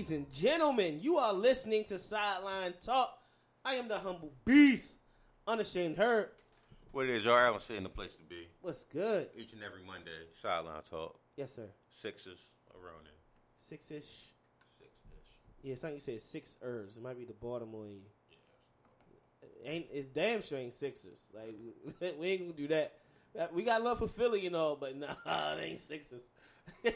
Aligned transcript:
Ladies 0.00 0.16
and 0.16 0.32
gentlemen? 0.32 0.98
You 1.02 1.18
are 1.18 1.34
listening 1.34 1.84
to 1.84 1.98
Sideline 1.98 2.72
Talk. 2.82 3.18
I 3.66 3.74
am 3.74 3.86
the 3.86 3.98
humble 3.98 4.32
beast, 4.46 4.98
unashamed 5.46 5.98
hurt. 5.98 6.32
What 6.92 7.04
it 7.04 7.10
is, 7.16 7.26
y'all 7.26 7.36
Allen 7.36 7.58
sitting 7.60 7.76
in 7.78 7.82
the 7.82 7.90
place 7.90 8.16
to 8.16 8.22
be. 8.24 8.48
What's 8.62 8.84
good? 8.84 9.28
Each 9.36 9.52
and 9.52 9.62
every 9.62 9.82
Monday, 9.86 10.10
sideline 10.32 10.80
talk, 10.88 11.20
Yes, 11.36 11.52
sir. 11.52 11.66
sixes 11.90 12.48
around 12.74 13.04
there. 13.04 13.12
Six 13.58 13.90
ish. 13.90 13.96
Six 14.78 14.90
ish. 15.12 15.34
Yeah, 15.62 15.74
something 15.74 15.96
you 15.96 16.00
said 16.00 16.22
six 16.22 16.56
ers. 16.64 16.96
It 16.96 17.02
might 17.02 17.18
be 17.18 17.26
the 17.26 17.34
Baltimore. 17.34 17.84
E. 17.86 18.00
Ain't 19.66 19.86
it's 19.92 20.08
damn 20.08 20.40
sure 20.40 20.56
ain't 20.58 20.72
Sixers. 20.72 21.28
Like 21.34 21.54
we 22.18 22.26
ain't 22.28 22.40
gonna 22.40 22.52
do 22.54 22.68
that. 22.68 22.94
That- 23.34 23.52
We 23.52 23.64
got 23.64 23.82
love 23.84 23.98
for 23.98 24.08
Philly 24.08 24.46
and 24.46 24.56
all, 24.56 24.76
but 24.76 24.96
nah, 24.96 25.08
it 25.58 25.62
ain't 25.62 25.78
Sixers. 25.78 26.30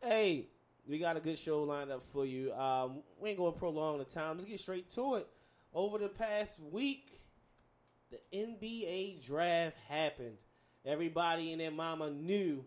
hey, 0.00 0.46
we 0.86 0.98
got 0.98 1.16
a 1.16 1.20
good 1.20 1.38
show 1.38 1.62
lined 1.62 1.90
up 1.90 2.02
for 2.12 2.24
you. 2.24 2.52
Um, 2.52 3.02
we 3.20 3.30
ain't 3.30 3.38
gonna 3.38 3.52
prolong 3.52 3.98
the 3.98 4.04
time. 4.04 4.36
Let's 4.36 4.48
get 4.48 4.60
straight 4.60 4.90
to 4.92 5.16
it. 5.16 5.26
Over 5.72 5.98
the 5.98 6.08
past 6.08 6.60
week, 6.72 7.12
the 8.10 8.18
NBA 8.36 9.24
draft 9.24 9.76
happened. 9.88 10.36
Everybody 10.84 11.52
and 11.52 11.60
their 11.60 11.70
mama 11.70 12.10
knew 12.10 12.64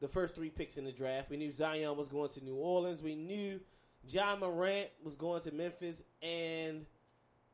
the 0.00 0.08
first 0.08 0.34
three 0.34 0.50
picks 0.50 0.76
in 0.76 0.84
the 0.84 0.92
draft. 0.92 1.30
We 1.30 1.36
knew 1.36 1.50
Zion 1.52 1.96
was 1.96 2.08
going 2.08 2.28
to 2.30 2.44
New 2.44 2.56
Orleans. 2.56 3.00
We 3.00 3.14
knew 3.14 3.60
Ja 4.08 4.36
Morant 4.36 4.88
was 5.02 5.16
going 5.16 5.42
to 5.42 5.52
Memphis. 5.52 6.02
And 6.20 6.86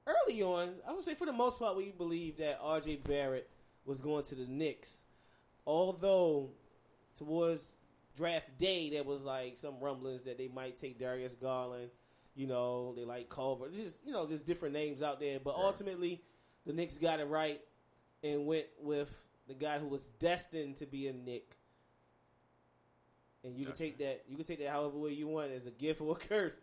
early 0.06 0.42
on, 0.42 0.70
I 0.88 0.92
would 0.92 1.04
say 1.04 1.14
for 1.14 1.26
the 1.26 1.32
most 1.32 1.58
part, 1.58 1.76
we 1.76 1.90
believed 1.90 2.38
that 2.38 2.60
RJ 2.62 3.04
Barrett 3.04 3.48
was 3.84 4.00
going 4.00 4.24
to 4.24 4.34
the 4.34 4.46
Knicks. 4.46 5.02
Although 5.66 6.50
towards 7.14 7.74
draft 8.18 8.58
day, 8.58 8.90
there 8.90 9.04
was 9.04 9.24
like 9.24 9.56
some 9.56 9.74
rumblings 9.80 10.22
that 10.22 10.36
they 10.36 10.48
might 10.48 10.76
take 10.76 10.98
Darius 10.98 11.34
Garland. 11.34 11.90
You 12.34 12.46
know, 12.46 12.92
they 12.94 13.04
like 13.04 13.28
Culver. 13.28 13.68
Just 13.68 14.04
you 14.04 14.12
know, 14.12 14.26
just 14.26 14.46
different 14.46 14.74
names 14.74 15.02
out 15.02 15.20
there. 15.20 15.38
But 15.42 15.54
ultimately, 15.56 16.22
the 16.66 16.72
Knicks 16.72 16.98
got 16.98 17.20
it 17.20 17.24
right 17.24 17.60
and 18.22 18.46
went 18.46 18.66
with 18.80 19.10
the 19.46 19.54
guy 19.54 19.78
who 19.78 19.86
was 19.86 20.08
destined 20.20 20.76
to 20.76 20.86
be 20.86 21.08
a 21.08 21.12
Knick. 21.12 21.56
And 23.44 23.56
you 23.56 23.64
can 23.66 23.74
take 23.74 23.98
that 23.98 24.24
you 24.28 24.36
can 24.36 24.44
take 24.44 24.58
that 24.58 24.68
however 24.68 24.98
way 24.98 25.12
you 25.12 25.28
want 25.28 25.52
as 25.52 25.66
a 25.66 25.70
gift 25.70 26.00
or 26.00 26.12
a 26.12 26.18
curse. 26.18 26.60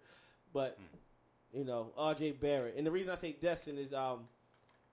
But 0.54 0.78
you 1.54 1.64
know, 1.64 1.92
RJ 1.98 2.40
Barrett. 2.40 2.76
And 2.78 2.86
the 2.86 2.92
reason 2.92 3.12
I 3.14 3.16
say 3.16 3.36
destined 3.40 3.80
is 3.80 3.94
um 3.94 4.28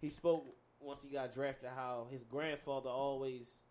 he 0.00 0.08
spoke 0.08 0.46
once 0.80 1.02
he 1.02 1.10
got 1.10 1.32
drafted 1.34 1.70
how 1.74 2.06
his 2.10 2.24
grandfather 2.24 2.88
always 2.88 3.62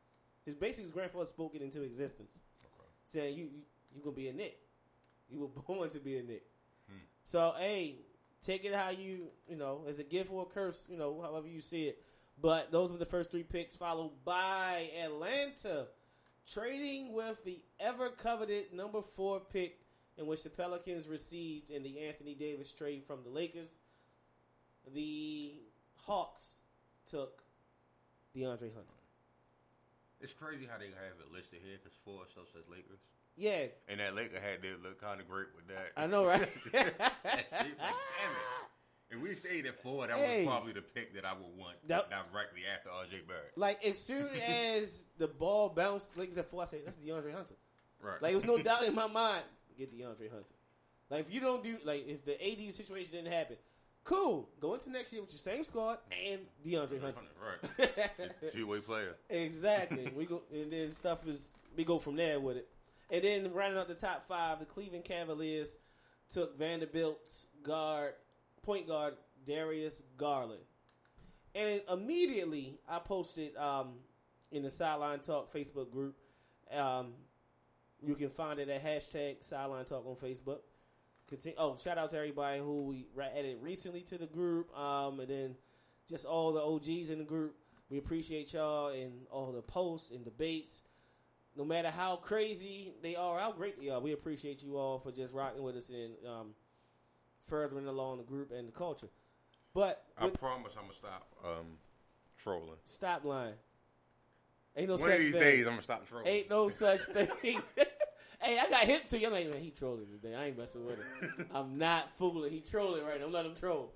his 0.45 0.55
basically 0.55 0.83
his 0.83 0.91
grandfather 0.91 1.25
spoke 1.25 1.55
it 1.55 1.61
into 1.61 1.81
existence. 1.83 2.39
Saying 3.11 3.37
you 3.37 3.43
you 3.43 3.61
you 3.93 4.01
gonna 4.01 4.15
be 4.15 4.29
a 4.29 4.33
Knick. 4.33 4.57
You 5.29 5.39
were 5.41 5.47
born 5.67 5.89
to 5.89 5.99
be 5.99 6.17
a 6.17 6.23
Knick. 6.23 6.43
Hmm. 6.89 6.97
So 7.23 7.53
hey, 7.57 7.95
take 8.45 8.63
it 8.63 8.73
how 8.73 8.89
you 8.89 9.27
you 9.49 9.57
know 9.57 9.85
as 9.87 9.99
a 9.99 10.03
gift 10.03 10.31
or 10.31 10.43
a 10.43 10.45
curse, 10.45 10.85
you 10.89 10.97
know 10.97 11.21
however 11.21 11.47
you 11.47 11.59
see 11.59 11.87
it. 11.87 12.01
But 12.41 12.71
those 12.71 12.91
were 12.91 12.97
the 12.97 13.05
first 13.05 13.29
three 13.31 13.43
picks, 13.43 13.75
followed 13.75 14.11
by 14.25 14.89
Atlanta 15.03 15.87
trading 16.51 17.13
with 17.13 17.43
the 17.43 17.61
ever 17.79 18.09
coveted 18.09 18.73
number 18.73 19.01
four 19.01 19.39
pick, 19.39 19.79
in 20.17 20.25
which 20.25 20.43
the 20.43 20.49
Pelicans 20.49 21.07
received 21.07 21.69
in 21.69 21.83
the 21.83 21.99
Anthony 21.99 22.33
Davis 22.33 22.71
trade 22.71 23.03
from 23.03 23.23
the 23.23 23.29
Lakers. 23.29 23.79
The 24.93 25.53
Hawks 26.05 26.61
took 27.09 27.43
DeAndre 28.35 28.73
Hunter. 28.73 29.00
It's 30.21 30.33
crazy 30.33 30.67
how 30.69 30.77
they 30.77 30.85
have 30.87 31.17
it 31.19 31.31
listed 31.33 31.59
here 31.63 31.77
because 31.81 31.97
four 32.05 32.21
still 32.29 32.45
says 32.53 32.63
Lakers. 32.69 32.99
Yeah, 33.37 33.67
And 33.87 33.99
that 33.99 34.13
Laker 34.13 34.39
had 34.39 34.61
to 34.61 34.75
look 34.83 34.99
kind 35.01 35.19
of 35.21 35.27
great 35.27 35.47
with 35.55 35.65
that. 35.69 35.91
I 35.95 36.05
know, 36.05 36.25
right? 36.25 36.41
that 36.73 36.93
shit, 37.23 37.79
like, 37.79 37.95
damn 38.19 38.31
it. 38.35 38.59
If 39.09 39.21
we 39.21 39.33
stayed 39.33 39.65
at 39.65 39.81
four, 39.81 40.05
that 40.07 40.17
Hey. 40.17 40.45
was 40.45 40.47
probably 40.47 40.73
the 40.73 40.81
pick 40.81 41.13
that 41.15 41.25
I 41.25 41.33
would 41.33 41.57
want 41.57 41.75
That- 41.87 42.09
directly 42.09 42.61
after 42.73 42.89
RJ 42.89 43.27
Barrett. 43.27 43.57
like 43.57 43.83
as 43.85 43.99
soon 44.03 44.29
as 44.35 45.05
the 45.17 45.27
ball 45.27 45.69
bounced, 45.69 46.17
Lakers 46.17 46.37
at 46.37 46.45
four, 46.49 46.61
I 46.61 46.65
said 46.65 46.81
that's 46.85 46.97
DeAndre 46.97 47.33
Hunter. 47.33 47.55
Right. 48.01 48.21
Like, 48.21 48.31
it 48.33 48.35
was 48.35 48.45
no 48.45 48.57
doubt 48.63 48.83
in 48.83 48.93
my 48.95 49.07
mind, 49.07 49.43
get 49.77 49.91
DeAndre 49.93 50.29
Hunter. 50.31 50.53
Like, 51.09 51.21
if 51.27 51.33
you 51.33 51.39
don't 51.41 51.63
do, 51.63 51.77
like, 51.83 52.07
if 52.07 52.23
the 52.25 52.33
AD 52.41 52.71
situation 52.71 53.11
didn't 53.13 53.31
happen, 53.31 53.57
cool. 54.03 54.49
Go 54.59 54.73
into 54.73 54.91
next 54.91 55.11
year 55.13 55.21
with 55.21 55.31
your 55.31 55.39
same 55.39 55.63
squad 55.63 55.99
and 56.29 56.41
DeAndre 56.65 57.01
Hunter. 57.01 57.21
Right. 57.39 57.91
Two 58.51 58.67
way 58.67 58.79
player. 58.79 59.15
exactly. 59.29 60.11
we 60.15 60.25
go, 60.25 60.41
and 60.53 60.71
then 60.71 60.91
stuff 60.91 61.27
is, 61.27 61.53
we 61.75 61.83
go 61.83 61.99
from 61.99 62.15
there 62.15 62.39
with 62.39 62.57
it. 62.57 62.67
And 63.09 63.23
then 63.23 63.53
rounding 63.53 63.79
out 63.79 63.87
the 63.87 63.95
top 63.95 64.23
five, 64.23 64.59
the 64.59 64.65
Cleveland 64.65 65.03
Cavaliers 65.03 65.77
took 66.29 66.57
Vanderbilt's 66.57 67.47
guard, 67.61 68.13
point 68.63 68.87
guard, 68.87 69.15
Darius 69.45 70.03
Garland. 70.17 70.61
And 71.53 71.81
immediately, 71.91 72.79
I 72.87 72.99
posted 72.99 73.55
um, 73.57 73.95
in 74.51 74.63
the 74.63 74.71
Sideline 74.71 75.19
Talk 75.19 75.51
Facebook 75.51 75.91
group. 75.91 76.15
Um, 76.73 77.13
you 78.01 78.15
can 78.15 78.29
find 78.29 78.59
it 78.59 78.69
at 78.69 78.83
hashtag 78.83 79.43
Sideline 79.43 79.85
Talk 79.85 80.05
on 80.07 80.15
Facebook. 80.15 80.59
Continue, 81.31 81.55
oh, 81.57 81.77
shout 81.81 81.97
out 81.97 82.09
to 82.09 82.17
everybody 82.17 82.59
who 82.59 82.83
we 82.83 83.07
added 83.19 83.57
recently 83.61 84.01
to 84.01 84.17
the 84.17 84.25
group, 84.27 84.77
um, 84.77 85.19
and 85.21 85.29
then 85.29 85.55
just 86.09 86.25
all 86.25 86.51
the 86.51 86.59
OGs 86.61 87.09
in 87.09 87.19
the 87.19 87.23
group. 87.23 87.55
We 87.89 87.97
appreciate 87.97 88.51
y'all 88.53 88.89
and 88.89 89.13
all 89.31 89.53
the 89.53 89.61
posts 89.61 90.11
and 90.11 90.25
debates. 90.25 90.81
No 91.55 91.63
matter 91.63 91.89
how 91.89 92.17
crazy 92.17 92.91
they 93.01 93.15
are, 93.15 93.39
how 93.39 93.53
great 93.53 93.79
they 93.81 93.87
are, 93.89 94.01
we 94.01 94.11
appreciate 94.11 94.61
you 94.61 94.77
all 94.77 94.99
for 94.99 95.11
just 95.13 95.33
rocking 95.33 95.63
with 95.63 95.77
us 95.77 95.87
and 95.89 96.13
um, 96.29 96.47
furthering 97.47 97.87
along 97.87 98.17
the 98.17 98.23
group 98.25 98.51
and 98.51 98.67
the 98.67 98.71
culture. 98.73 99.07
But 99.73 100.03
I 100.17 100.25
with- 100.25 100.37
promise 100.37 100.73
I'm 100.77 100.89
to 100.89 100.95
stop 100.95 101.27
um, 101.45 101.77
trolling. 102.37 102.75
stop 102.83 103.23
lying. 103.23 103.53
Ain't 104.75 104.87
no 104.89 104.93
One 104.95 104.99
such 104.99 105.11
of 105.13 105.19
these 105.19 105.31
thing. 105.31 105.41
days, 105.41 105.65
I'm 105.67 105.77
to 105.77 105.81
stop 105.81 106.07
trolling. 106.07 106.27
Ain't 106.27 106.49
no 106.49 106.67
such 106.67 107.01
thing. 107.05 107.29
hey, 108.41 108.59
I 108.59 108.69
got 108.69 108.83
hip 108.83 109.05
to 109.07 109.19
you. 109.19 109.27
I'm 109.27 109.33
like, 109.33 109.49
man, 109.49 109.61
he 109.61 109.71
trolling 109.71 110.07
today. 110.07 110.35
I 110.35 110.45
ain't 110.45 110.57
messing 110.57 110.85
with 110.85 110.97
him. 110.97 111.47
I'm 111.53 111.77
not 111.77 112.11
fooling. 112.17 112.51
He 112.51 112.61
trolling 112.61 113.05
right 113.05 113.19
now. 113.19 113.27
I'm 113.27 113.31
letting 113.31 113.51
him 113.51 113.57
troll. 113.57 113.93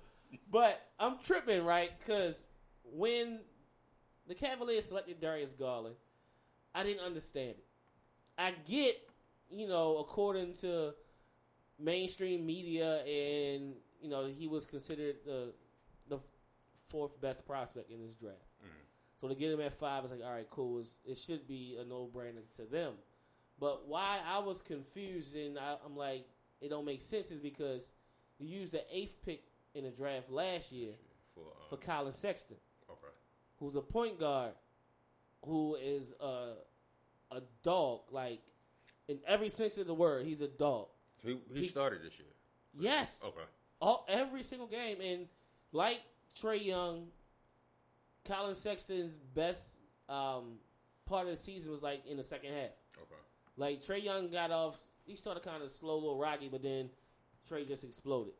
But 0.50 0.80
I'm 0.98 1.16
tripping, 1.22 1.64
right? 1.64 1.90
Because 1.98 2.44
when 2.84 3.40
the 4.26 4.34
Cavaliers 4.34 4.86
selected 4.86 5.20
Darius 5.20 5.52
Garland, 5.52 5.96
I 6.74 6.82
didn't 6.82 7.04
understand 7.04 7.50
it. 7.50 7.64
I 8.38 8.52
get, 8.66 8.96
you 9.50 9.66
know, 9.66 9.98
according 9.98 10.54
to 10.60 10.94
mainstream 11.78 12.44
media, 12.44 12.98
and 13.04 13.74
you 14.00 14.10
know, 14.10 14.26
he 14.26 14.46
was 14.46 14.66
considered 14.66 15.16
the 15.24 15.52
the 16.08 16.18
fourth 16.88 17.20
best 17.20 17.46
prospect 17.46 17.90
in 17.90 18.00
this 18.00 18.14
draft. 18.14 18.44
Mm-hmm. 18.62 18.84
So 19.16 19.28
to 19.28 19.34
get 19.34 19.52
him 19.52 19.60
at 19.60 19.72
five 19.72 20.04
it's 20.04 20.12
like, 20.12 20.22
all 20.22 20.32
right, 20.32 20.48
cool. 20.50 20.80
It's, 20.80 20.98
it 21.04 21.16
should 21.16 21.48
be 21.48 21.78
a 21.80 21.84
no 21.84 22.08
brainer 22.14 22.44
to 22.56 22.62
them. 22.62 22.94
But 23.58 23.88
why 23.88 24.18
I 24.26 24.38
was 24.40 24.60
confused 24.60 25.34
and 25.34 25.58
I, 25.58 25.76
I'm 25.84 25.96
like, 25.96 26.26
it 26.60 26.68
don't 26.70 26.84
make 26.84 27.02
sense 27.02 27.30
is 27.30 27.40
because 27.40 27.94
you 28.38 28.58
used 28.60 28.72
the 28.72 28.82
eighth 28.92 29.16
pick 29.24 29.42
in 29.74 29.84
the 29.84 29.90
draft 29.90 30.30
last 30.30 30.72
year 30.72 30.92
For, 31.34 31.40
um, 31.40 31.46
for 31.70 31.76
Collin 31.76 32.12
Sexton, 32.12 32.56
okay. 32.90 33.12
who's 33.58 33.76
a 33.76 33.80
point 33.82 34.18
guard, 34.20 34.52
who 35.44 35.76
is 35.76 36.12
a 36.20 36.54
a 37.30 37.40
dog. 37.62 38.00
Like 38.10 38.40
in 39.08 39.18
every 39.26 39.48
sense 39.48 39.78
of 39.78 39.86
the 39.86 39.94
word, 39.94 40.26
he's 40.26 40.40
a 40.42 40.48
dog. 40.48 40.88
He, 41.24 41.38
he, 41.52 41.60
He- 41.62 41.68
started 41.68 42.02
this 42.02 42.18
year. 42.18 42.28
Yes. 42.78 43.22
Okay. 43.26 43.46
all 43.80 44.04
every 44.08 44.42
single 44.42 44.66
game 44.66 45.00
and 45.00 45.26
like 45.72 46.00
Trae 46.38 46.62
Young, 46.62 47.06
Collin 48.26 48.54
Sexton's 48.54 49.16
best 49.16 49.78
um, 50.08 50.58
part 51.06 51.24
of 51.24 51.30
the 51.30 51.36
season 51.36 51.70
was 51.70 51.82
like 51.82 52.04
in 52.06 52.16
the 52.16 52.22
second 52.22 52.52
half. 52.52 52.70
Like 53.56 53.82
Trae 53.82 54.02
Young 54.02 54.30
got 54.30 54.50
off, 54.50 54.86
he 55.04 55.16
started 55.16 55.42
kind 55.42 55.62
of 55.62 55.70
slow, 55.70 55.96
little 55.96 56.18
rocky, 56.18 56.48
but 56.50 56.62
then 56.62 56.90
Trae 57.48 57.66
just 57.66 57.84
exploded. 57.84 58.34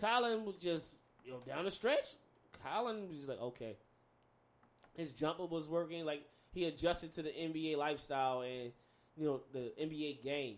Collin 0.00 0.44
was 0.44 0.56
just 0.56 0.96
you 1.24 1.32
know 1.32 1.40
down 1.46 1.64
the 1.64 1.70
stretch. 1.70 2.16
Collin 2.62 3.08
was 3.08 3.28
like 3.28 3.40
okay, 3.40 3.76
his 4.96 5.12
jumper 5.12 5.46
was 5.46 5.68
working. 5.68 6.04
Like 6.04 6.22
he 6.52 6.64
adjusted 6.64 7.12
to 7.14 7.22
the 7.22 7.30
NBA 7.30 7.76
lifestyle 7.76 8.40
and 8.40 8.72
you 9.16 9.26
know 9.26 9.42
the 9.52 9.72
NBA 9.80 10.22
game 10.22 10.56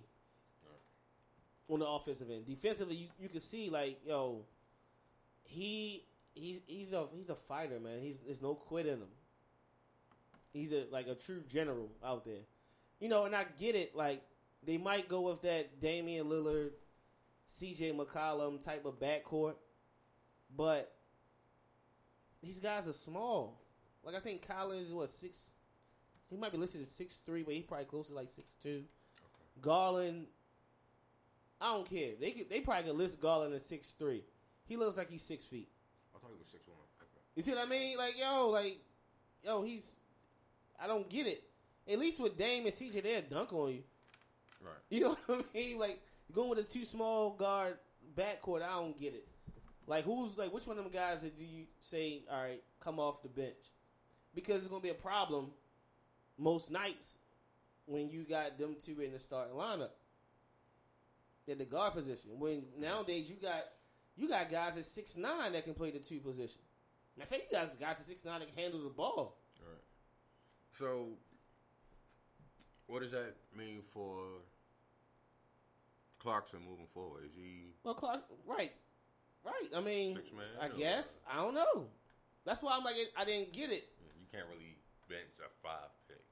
on 1.69 1.81
the 1.81 1.87
offensive 1.87 2.31
end. 2.31 2.47
Defensively, 2.47 2.97
you, 2.97 3.09
you 3.19 3.29
can 3.29 3.41
see 3.41 3.71
like 3.71 3.99
yo, 4.07 4.45
he 5.43 6.05
he's 6.35 6.61
he's 6.67 6.93
a 6.93 7.07
he's 7.15 7.31
a 7.31 7.35
fighter, 7.35 7.81
man. 7.81 7.99
He's 8.01 8.21
there's 8.21 8.43
no 8.43 8.55
quit 8.55 8.87
in 8.87 8.99
him. 8.99 9.09
He's 10.53 10.73
a 10.73 10.85
like 10.91 11.07
a 11.09 11.15
true 11.15 11.43
general 11.49 11.91
out 12.05 12.25
there. 12.25 12.45
You 13.03 13.09
know, 13.09 13.25
and 13.25 13.35
I 13.35 13.47
get 13.59 13.75
it. 13.75 13.97
Like 13.97 14.23
they 14.65 14.79
might 14.79 15.09
go 15.09 15.23
with 15.23 15.43
that 15.43 15.81
Damian 15.81 16.29
Lillard, 16.29 16.71
C.J. 17.49 17.93
McCollum 17.95 18.65
type 18.65 18.85
of 18.85 19.01
backcourt, 19.01 19.55
but 20.57 20.95
these 22.41 22.61
guys 22.61 22.87
are 22.87 22.93
small. 22.93 23.61
Like 24.05 24.15
I 24.15 24.21
think 24.21 24.47
Collins 24.47 24.87
is 24.87 24.95
what 24.95 25.09
six. 25.09 25.57
He 26.31 26.37
might 26.37 26.53
be 26.53 26.59
listed 26.59 26.81
as 26.81 26.93
six 26.93 27.17
three, 27.17 27.43
but 27.43 27.55
he 27.55 27.63
probably 27.63 27.87
close 27.87 28.07
to 28.07 28.15
like 28.15 28.31
six 28.31 28.55
two. 28.63 28.85
Garland, 29.61 30.27
I 31.61 31.73
don't 31.73 31.91
care. 31.91 32.11
They 32.21 32.31
could, 32.31 32.49
they 32.49 32.61
probably 32.61 32.85
could 32.85 32.99
list 32.99 33.21
Garland 33.21 33.53
as 33.53 33.67
six 33.67 33.91
three. 33.91 34.23
He 34.65 34.77
looks 34.77 34.97
like 34.97 35.11
he's 35.11 35.23
six 35.23 35.45
feet. 35.45 35.71
I 36.15 36.21
thought 36.21 36.31
he 36.33 36.39
was 36.39 36.53
six 36.53 36.69
one. 36.69 36.77
You 37.35 37.43
see 37.43 37.51
what 37.51 37.67
I 37.67 37.69
mean? 37.69 37.99
Like, 37.99 38.15
yo, 38.17 38.49
like, 38.51 38.79
yo, 39.45 39.65
he's. 39.65 39.97
I 40.81 40.87
don't 40.87 41.11
get 41.11 41.27
it. 41.27 41.43
At 41.89 41.99
least 41.99 42.21
with 42.21 42.37
Dame 42.37 42.65
and 42.65 42.73
CJ, 42.73 43.03
they'll 43.03 43.23
dunk 43.23 43.53
on 43.53 43.73
you. 43.73 43.83
Right. 44.61 44.75
You 44.91 45.01
know 45.03 45.17
what 45.27 45.47
I 45.55 45.57
mean? 45.59 45.79
Like 45.79 46.01
going 46.33 46.51
with 46.51 46.59
a 46.59 46.63
two 46.63 46.85
small 46.85 47.31
guard 47.31 47.79
backcourt, 48.17 48.63
I 48.63 48.75
don't 48.75 48.99
get 48.99 49.15
it. 49.15 49.27
Like 49.87 50.05
who's 50.05 50.39
like 50.39 50.53
which 50.53 50.67
one 50.67 50.79
of 50.79 50.85
them 50.85 50.93
guys 50.93 51.23
that 51.23 51.37
do 51.37 51.45
you 51.45 51.65
say, 51.81 52.23
all 52.31 52.41
right, 52.43 52.63
come 52.81 53.01
off 53.01 53.23
the 53.23 53.29
bench? 53.29 53.73
Because 54.35 54.63
it's 54.63 54.69
gonna 54.69 54.81
be 54.81 54.91
a 54.91 54.95
problem 54.95 55.51
most 56.39 56.71
nights 56.71 57.19
when 57.87 58.09
you 58.09 58.25
got 58.25 58.59
them 58.59 58.77
two 58.85 59.01
in 59.01 59.13
the 59.13 59.19
starting 59.19 59.55
lineup. 59.55 59.91
At 61.51 61.59
the 61.59 61.65
guard 61.65 61.95
position. 61.95 62.39
When 62.39 62.63
nowadays 62.79 63.29
you 63.29 63.35
got 63.35 63.65
you 64.17 64.29
got 64.29 64.51
guys 64.51 64.77
at 64.77 64.85
six 64.85 65.17
nine 65.17 65.53
that 65.53 65.65
can 65.65 65.75
play 65.75 65.91
the 65.91 65.99
two 65.99 66.21
position. 66.21 66.61
Of 67.21 67.29
fact, 67.29 67.43
you 67.51 67.59
got 67.59 67.79
guys 67.79 68.01
at 68.01 68.07
six 68.07 68.25
nine 68.25 68.41
that 68.41 68.55
can 68.55 68.63
handle 68.63 68.83
the 68.83 68.91
ball. 68.91 69.37
Right. 69.61 69.83
So, 70.79 71.09
what 72.93 73.01
does 73.01 73.13
that 73.13 73.35
mean 73.57 73.81
for 73.95 74.19
Clarkson 76.21 76.61
moving 76.69 76.87
forward? 76.93 77.25
Is 77.25 77.33
he 77.35 77.73
Well, 77.85 77.95
Clark, 77.95 78.21
right, 78.47 78.73
right. 79.45 79.69
I 79.75 79.81
mean, 79.81 80.17
Six 80.17 80.31
man 80.33 80.45
I 80.61 80.69
guess 80.69 81.21
I 81.31 81.37
don't 81.37 81.55
know. 81.55 81.87
That's 82.45 82.63
why 82.63 82.75
I'm 82.77 82.85
like, 82.85 82.97
I 83.17 83.25
didn't 83.25 83.53
get 83.55 83.71
it. 83.71 83.89
you 84.21 84.27
can't 84.31 84.45
really 84.53 84.77
bench 85.09 85.39
a 85.41 85.49
five 85.67 85.89
pick? 86.07 86.23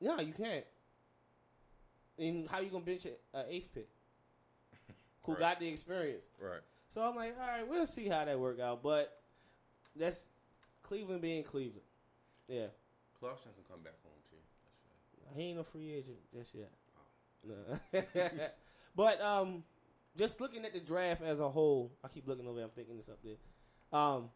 No, 0.00 0.18
you 0.20 0.32
can't. 0.32 0.64
And 2.18 2.48
how 2.50 2.58
you 2.58 2.70
gonna 2.70 2.84
bench 2.84 3.04
an 3.06 3.44
eighth 3.48 3.72
pick 3.72 3.88
who 5.22 5.32
Right. 5.32 5.40
got 5.40 5.60
the 5.60 5.68
experience? 5.68 6.24
Right. 6.40 6.60
So 6.88 7.02
I'm 7.02 7.14
like, 7.14 7.36
all 7.40 7.46
right, 7.46 7.68
we'll 7.68 7.86
see 7.86 8.08
how 8.08 8.24
that 8.24 8.38
work 8.40 8.58
out. 8.58 8.82
But 8.82 9.20
that's 9.94 10.26
Cleveland 10.82 11.22
being 11.22 11.44
Cleveland. 11.44 11.82
Yeah, 12.48 12.66
Clarkson 13.20 13.52
can 13.54 13.62
come 13.70 13.84
back 13.84 13.94
home 14.02 14.07
too. 14.07 14.07
That's 14.07 14.07
he 15.38 15.50
ain't 15.50 15.60
a 15.60 15.64
free 15.64 15.92
agent 15.92 16.18
just 16.34 16.54
yet. 16.54 16.70
No. 17.46 18.02
but 18.96 19.20
um, 19.22 19.62
just 20.16 20.40
looking 20.40 20.64
at 20.64 20.72
the 20.72 20.80
draft 20.80 21.22
as 21.22 21.40
a 21.40 21.48
whole, 21.48 21.92
I 22.04 22.08
keep 22.08 22.26
looking 22.26 22.46
over. 22.46 22.60
I'm 22.60 22.70
thinking 22.70 22.96
this 22.96 23.08
up 23.08 23.18
there. 23.22 23.98
Um, 23.98 24.30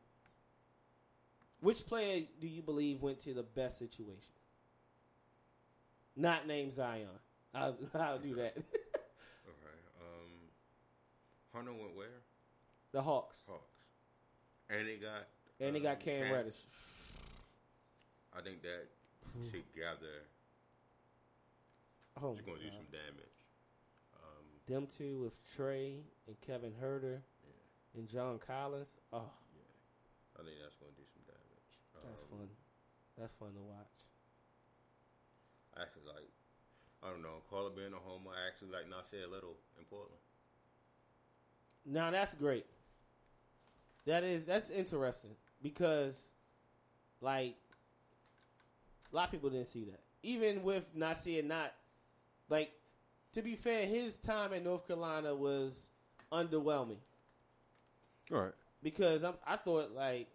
which 1.60 1.86
player 1.86 2.22
do 2.40 2.48
you 2.48 2.62
believe 2.62 3.02
went 3.02 3.18
to 3.20 3.34
the 3.34 3.42
best 3.42 3.78
situation? 3.78 4.32
Not 6.16 6.46
named 6.46 6.72
Zion. 6.72 7.08
I'll, 7.54 7.76
I'll 7.94 8.18
do 8.18 8.34
that. 8.36 8.56
All 9.46 9.58
right. 9.62 9.84
Um, 10.00 10.30
Hunter 11.54 11.72
went 11.72 11.96
where? 11.96 12.06
the 12.92 13.02
Hawks. 13.02 13.38
Hawks. 13.48 13.72
And 14.70 14.86
they 14.86 14.96
got. 14.96 15.26
And 15.60 15.76
they 15.76 15.80
got 15.80 15.96
um, 15.96 16.02
Cam 16.02 16.32
Reddish. 16.32 16.54
I 18.36 18.40
think 18.40 18.62
that 18.62 18.86
together 19.50 20.24
Oh, 22.20 22.34
is 22.34 22.40
going 22.42 22.58
to 22.58 22.64
do 22.64 22.70
some 22.70 22.90
damage. 22.92 23.36
Um, 24.14 24.44
Them 24.66 24.86
two 24.86 25.20
with 25.22 25.40
Trae 25.46 26.02
and 26.26 26.40
Kevin 26.40 26.72
Huerter 26.82 27.20
yeah, 27.44 27.98
and 27.98 28.08
John 28.08 28.38
Collins. 28.38 28.98
Oh, 29.12 29.30
yeah. 29.56 30.40
I 30.40 30.44
think 30.44 30.56
that's 30.62 30.76
going 30.76 30.92
to 30.92 30.98
do 31.00 31.06
some 31.08 31.24
damage. 31.24 31.72
that's 32.04 32.22
Um, 32.22 32.38
fun. 32.38 32.48
That's 33.18 33.34
fun 33.34 33.54
to 33.54 33.62
watch. 33.62 33.96
I 35.76 35.82
actually 35.82 36.06
like. 36.06 36.28
I 37.02 37.08
don't 37.10 37.22
know. 37.22 37.42
Carla 37.50 37.70
being 37.70 37.92
a 37.92 37.96
homer, 37.96 38.30
I 38.30 38.46
actually 38.46 38.70
like 38.70 38.84
Nassir 38.86 39.28
Little 39.30 39.56
in 39.78 39.84
Portland. 39.86 40.20
Now 41.84 42.10
that's 42.10 42.34
great. 42.34 42.66
That 44.06 44.22
is 44.22 44.44
that's 44.46 44.70
interesting 44.70 45.32
because, 45.62 46.32
like, 47.20 47.56
a 49.12 49.16
lot 49.16 49.24
of 49.26 49.30
people 49.32 49.50
didn't 49.50 49.66
see 49.66 49.84
that. 49.86 50.00
Even 50.22 50.62
with 50.62 50.96
Nassir 50.96 51.44
not, 51.44 51.72
like, 52.52 52.72
to 53.32 53.42
be 53.42 53.54
fair, 53.56 53.86
his 53.86 54.18
time 54.18 54.52
at 54.52 54.62
North 54.62 54.86
Carolina 54.86 55.34
was 55.34 55.90
underwhelming 56.30 56.98
Right. 58.30 58.52
because 58.82 59.24
I'm, 59.24 59.34
I 59.46 59.56
thought 59.56 59.92
like, 59.92 60.28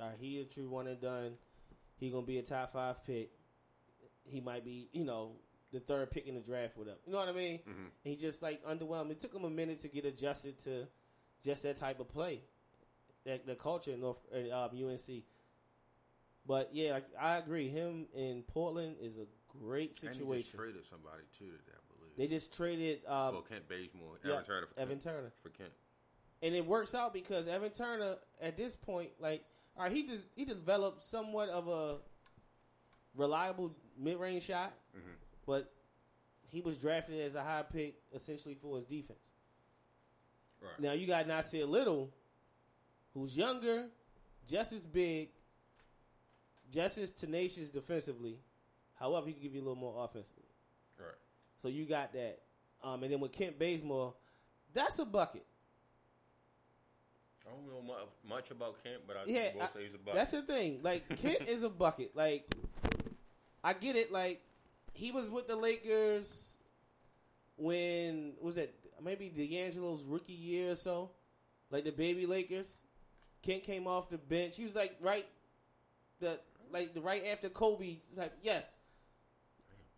all 0.00 0.08
right, 0.08 0.16
he 0.18 0.40
a 0.40 0.44
true 0.44 0.68
one 0.68 0.86
and 0.86 1.00
done. 1.00 1.32
He 1.96 2.10
gonna 2.10 2.26
be 2.26 2.38
a 2.38 2.42
top 2.42 2.72
five 2.72 3.04
pick. 3.04 3.30
He 4.24 4.40
might 4.40 4.64
be, 4.64 4.88
you 4.92 5.04
know, 5.04 5.32
the 5.72 5.80
third 5.80 6.10
pick 6.10 6.26
in 6.26 6.34
the 6.34 6.40
draft, 6.40 6.76
whatever. 6.76 6.98
You 7.06 7.12
know 7.12 7.18
what 7.18 7.28
I 7.28 7.32
mean? 7.32 7.60
Mhm. 7.68 7.90
He 8.02 8.16
just 8.16 8.42
like 8.42 8.64
underwhelmed. 8.64 9.10
It 9.10 9.18
took 9.20 9.34
him 9.34 9.44
a 9.44 9.50
minute 9.50 9.80
to 9.82 9.88
get 9.88 10.04
adjusted 10.04 10.58
to 10.60 10.86
just 11.44 11.62
that 11.64 11.76
type 11.76 11.98
of 12.00 12.08
play, 12.08 12.42
that 13.24 13.46
the 13.46 13.54
culture 13.54 13.90
in 13.92 14.00
North 14.00 14.20
uh, 14.34 14.68
UNC. 14.72 15.24
But 16.46 16.70
yeah, 16.74 17.00
I 17.20 17.36
agree. 17.36 17.68
Him 17.68 18.06
in 18.14 18.42
Portland 18.42 18.96
is 19.00 19.16
a 19.18 19.26
great 19.60 19.90
And 19.90 19.98
he 20.00 20.06
just 20.06 20.18
situation. 20.18 20.58
traded 20.58 20.84
somebody 20.84 21.22
too 21.38 21.46
today, 21.46 21.72
I 21.76 21.82
believe. 21.98 22.16
They 22.16 22.26
just 22.26 22.52
traded 22.54 23.00
uh, 23.06 23.30
for 23.32 23.42
Kent 23.42 23.68
Bazemore, 23.68 24.18
yeah, 24.24 24.32
Evan 24.34 24.44
Turner 24.44 24.66
for 24.66 24.80
Evan 24.80 24.88
Kent, 24.98 25.02
Turner. 25.04 25.32
for 25.42 25.48
Kent. 25.50 25.70
and 26.42 26.54
it 26.54 26.66
works 26.66 26.94
out 26.94 27.12
because 27.12 27.48
Evan 27.48 27.70
Turner 27.70 28.16
at 28.40 28.56
this 28.56 28.76
point, 28.76 29.10
like, 29.20 29.44
all 29.76 29.84
right, 29.84 29.92
he 29.92 30.06
just 30.06 30.24
he 30.36 30.44
developed 30.44 31.02
somewhat 31.02 31.48
of 31.48 31.68
a 31.68 31.98
reliable 33.14 33.74
mid 33.98 34.18
range 34.18 34.44
shot, 34.44 34.72
Mhm. 34.96 35.14
but 35.46 35.72
he 36.48 36.60
was 36.60 36.76
drafted 36.78 37.20
as 37.20 37.34
a 37.34 37.42
high 37.42 37.62
pick 37.62 37.94
essentially 38.12 38.54
for 38.54 38.76
his 38.76 38.84
defense. 38.84 39.30
Right. 40.60 40.78
Now 40.80 40.92
you 40.92 41.06
got 41.06 41.26
Nassir 41.26 41.66
Little, 41.68 42.12
who's 43.14 43.36
younger, 43.36 43.88
just 44.46 44.72
as 44.72 44.84
big, 44.86 45.30
just 46.70 46.98
as 46.98 47.10
tenacious 47.10 47.70
defensively. 47.70 48.38
However, 48.98 49.26
he 49.26 49.32
can 49.32 49.42
give 49.42 49.54
you 49.54 49.60
a 49.60 49.64
little 49.64 49.76
more 49.76 50.04
offensively. 50.04 50.44
Right. 50.98 51.08
So 51.56 51.68
you 51.68 51.84
got 51.86 52.12
that. 52.12 52.40
Um, 52.82 53.02
and 53.02 53.12
then 53.12 53.20
with 53.20 53.32
Kent 53.32 53.58
Bazemore, 53.58 54.14
that's 54.72 54.98
a 54.98 55.04
bucket. 55.04 55.44
I 57.46 57.50
don't 57.50 57.66
know 57.68 57.82
much, 57.82 58.06
much 58.28 58.50
about 58.50 58.82
Kent, 58.82 59.02
but 59.06 59.16
I 59.16 59.20
Yeah, 59.26 59.54
will 59.54 59.62
I- 59.62 59.68
say 59.68 59.84
he's 59.84 59.94
a 59.94 59.98
bucket. 59.98 60.14
That's 60.14 60.30
the 60.30 60.42
thing. 60.42 60.80
Like 60.82 61.08
Kent 61.16 61.48
is 61.48 61.62
a 61.62 61.68
bucket. 61.68 62.16
Like 62.16 62.52
I 63.64 63.72
get 63.72 63.96
it. 63.96 64.12
Like 64.12 64.40
he 64.94 65.10
was 65.10 65.30
with 65.30 65.48
the 65.48 65.56
Lakers 65.56 66.54
when 67.56 68.34
was 68.40 68.56
it 68.56 68.74
maybe 69.02 69.28
D'Angelo's 69.28 70.04
rookie 70.04 70.32
year 70.32 70.72
or 70.72 70.76
so, 70.76 71.10
like 71.70 71.84
the 71.84 71.90
baby 71.92 72.26
Lakers. 72.26 72.82
Kent 73.42 73.64
came 73.64 73.88
off 73.88 74.08
the 74.08 74.18
bench. 74.18 74.56
He 74.56 74.62
was 74.64 74.74
like 74.76 74.96
right 75.00 75.26
the 76.20 76.38
like 76.72 76.94
the 76.94 77.00
right 77.00 77.24
after 77.32 77.48
Kobe. 77.48 77.96
Yes, 78.42 78.76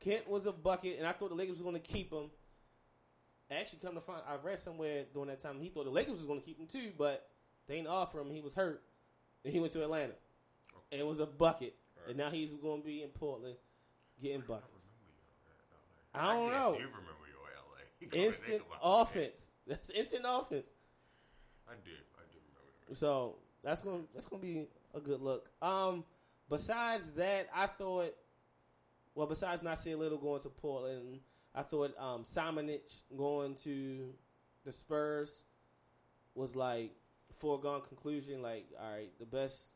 Kent 0.04 0.28
was 0.28 0.46
a 0.46 0.52
bucket, 0.52 0.96
and 0.99 1.06
I 1.06 1.12
thought 1.12 1.30
the 1.30 1.34
Lakers 1.34 1.56
was 1.56 1.62
going 1.62 1.80
to 1.80 1.80
keep 1.80 2.12
him. 2.12 2.30
Actually, 3.50 3.78
come 3.80 3.94
to 3.94 4.00
find, 4.00 4.20
I 4.28 4.37
read 4.44 4.58
somewhere 4.58 5.04
during 5.12 5.28
that 5.28 5.40
time 5.40 5.61
he 5.61 5.68
thought 5.68 5.84
the 5.84 5.90
Lakers 5.90 6.16
was 6.16 6.26
going 6.26 6.40
to 6.40 6.44
keep 6.44 6.58
him 6.58 6.66
too, 6.66 6.92
but 6.99 7.28
they 7.66 7.76
didn't 7.76 7.88
offer 7.88 8.20
him. 8.20 8.30
He 8.30 8.40
was 8.40 8.54
hurt, 8.54 8.82
and 9.44 9.52
he 9.52 9.61
went 9.61 9.73
to 9.73 9.82
Atlanta, 9.82 10.14
and 10.92 11.00
it 11.00 11.06
was 11.06 11.20
a 11.20 11.26
bucket. 11.26 11.75
And 12.06 12.18
now 12.18 12.28
he's 12.30 12.52
going 12.52 12.82
to 12.82 12.87
be 12.87 13.02
in 13.02 13.08
Portland 13.08 13.56
getting 14.20 14.42
buckets. 14.46 14.90
I 16.14 16.34
don't 16.34 16.52
Actually, 16.52 16.58
know. 16.58 16.75
I 16.75 16.78
do 16.78 16.84
remember 16.84 17.25
your 17.30 18.20
LA. 18.20 18.25
Instant 18.26 18.62
offense. 18.82 19.50
That's 19.66 19.88
instant 19.90 20.25
offense. 20.28 20.75
I 21.66 21.73
do. 21.82 21.90
I 21.90 22.23
do 22.30 22.38
remember. 22.52 22.94
So 22.94 23.37
that's 23.62 23.82
gonna 23.82 24.02
that's 24.12 24.26
gonna 24.26 24.42
be 24.42 24.66
a 24.94 25.00
good 25.00 25.23
look. 25.23 25.49
Um, 25.62 26.04
besides 26.50 27.14
that, 27.14 27.49
I 27.54 27.66
thought, 27.66 28.14
well, 29.14 29.26
besides 29.26 29.62
Nassir 29.62 29.97
Little 29.99 30.18
going 30.18 30.40
to 30.42 30.49
Portland, 30.49 31.21
I 31.54 31.62
thought 31.62 31.92
um, 31.99 32.25
Samanic 32.25 33.00
going 33.16 33.54
to 33.64 34.14
the 34.64 34.73
Spurs 34.73 35.44
was 36.35 36.56
like 36.56 36.92
foregone 37.33 37.83
conclusion. 37.83 38.42
Like, 38.42 38.66
all 38.80 38.90
right, 38.90 39.11
the 39.18 39.26
best 39.26 39.75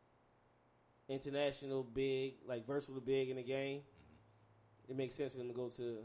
international 1.09 1.83
big, 1.83 2.35
like 2.47 2.67
versatile 2.67 3.01
big 3.01 3.31
in 3.31 3.37
the 3.37 3.43
game. 3.43 3.83
It 4.89 4.97
makes 4.97 5.15
sense 5.15 5.35
for 5.35 5.41
him 5.41 5.49
to 5.49 5.55
go 5.55 5.69
to 5.69 5.99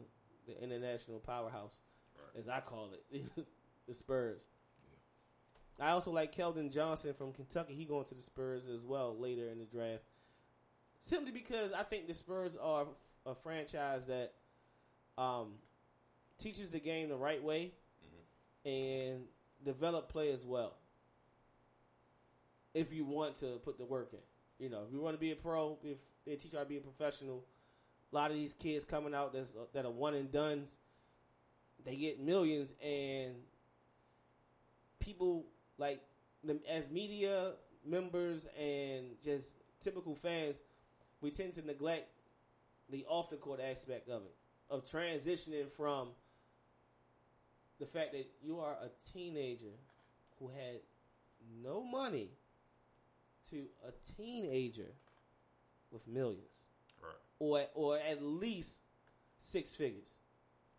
the 0.45 0.61
international 0.63 1.19
powerhouse, 1.19 1.79
Right. 2.15 2.39
as 2.39 2.49
I 2.49 2.59
call 2.59 2.89
it, 2.93 3.23
the 3.87 3.93
Spurs. 3.93 4.45
I 5.79 5.89
also 5.91 6.11
like 6.11 6.35
Keldon 6.35 6.71
Johnson 6.71 7.13
from 7.13 7.31
Kentucky. 7.33 7.73
He 7.73 7.85
going 7.85 8.05
to 8.05 8.13
the 8.15 8.21
Spurs 8.21 8.67
as 8.67 8.85
well 8.85 9.17
later 9.17 9.49
in 9.49 9.57
the 9.57 9.65
draft. 9.65 10.03
Simply 10.99 11.31
because 11.31 11.71
I 11.73 11.83
think 11.83 12.07
the 12.07 12.13
Spurs 12.13 12.55
are 12.55 12.85
a 13.25 13.35
franchise 13.35 14.07
that 14.07 14.33
um, 15.17 15.53
teaches 16.37 16.71
the 16.71 16.79
game 16.79 17.09
the 17.09 17.15
right 17.15 17.43
way 17.43 17.71
and 18.65 19.23
develop 19.63 20.09
players 20.09 20.43
well. 20.45 20.73
If 22.73 22.93
you 22.93 23.05
want 23.05 23.39
to 23.39 23.59
put 23.63 23.77
the 23.77 23.85
work 23.85 24.09
in, 24.13 24.19
you 24.59 24.69
know, 24.69 24.83
if 24.87 24.93
you 24.93 25.01
want 25.01 25.15
to 25.15 25.19
be 25.19 25.31
a 25.31 25.35
pro, 25.35 25.77
if 25.83 25.97
they 26.25 26.35
teach 26.35 26.53
you 26.53 26.57
how 26.57 26.63
to 26.63 26.69
be 26.69 26.77
a 26.77 26.81
professional, 26.81 27.43
a 28.11 28.15
lot 28.15 28.31
of 28.31 28.37
these 28.37 28.53
kids 28.53 28.85
coming 28.85 29.13
out 29.13 29.33
that's, 29.33 29.53
that 29.73 29.85
are 29.85 29.91
one 29.91 30.15
and 30.15 30.31
duns, 30.31 30.77
they 31.85 31.95
get 31.95 32.19
millions, 32.19 32.73
and 32.83 33.35
people 34.99 35.45
like 35.77 36.01
them 36.43 36.59
as 36.69 36.89
media 36.89 37.53
members 37.85 38.47
and 38.59 39.05
just 39.23 39.57
typical 39.81 40.15
fans, 40.15 40.63
we 41.21 41.29
tend 41.29 41.53
to 41.53 41.65
neglect 41.65 42.09
the 42.93 43.05
off 43.09 43.29
the 43.29 43.35
court 43.35 43.59
aspect 43.59 44.07
of 44.07 44.21
it, 44.23 44.35
of 44.69 44.85
transitioning 44.85 45.69
from 45.69 46.09
the 47.79 47.85
fact 47.85 48.13
that 48.13 48.27
you 48.41 48.59
are 48.59 48.73
a 48.81 48.89
teenager 49.11 49.75
who 50.39 50.47
had 50.49 50.79
no 51.61 51.83
money 51.83 52.29
to 53.49 53.65
a 53.85 53.91
teenager 54.15 54.91
with 55.91 56.07
millions, 56.07 56.61
Right. 57.01 57.15
or 57.39 57.65
or 57.75 57.97
at 57.97 58.23
least 58.23 58.81
six 59.37 59.75
figures. 59.75 60.09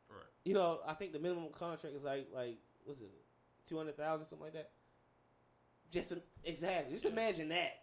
Right. 0.08 0.18
You 0.44 0.54
know, 0.54 0.78
I 0.86 0.94
think 0.94 1.12
the 1.12 1.18
minimum 1.18 1.48
contract 1.52 1.94
is 1.94 2.04
like 2.04 2.28
like 2.32 2.58
what's 2.84 3.00
it, 3.00 3.10
two 3.68 3.76
hundred 3.76 3.96
thousand, 3.96 4.26
something 4.26 4.46
like 4.46 4.54
that. 4.54 4.70
Just 5.90 6.12
exactly. 6.42 6.92
Just 6.94 7.04
imagine 7.04 7.50
that. 7.50 7.80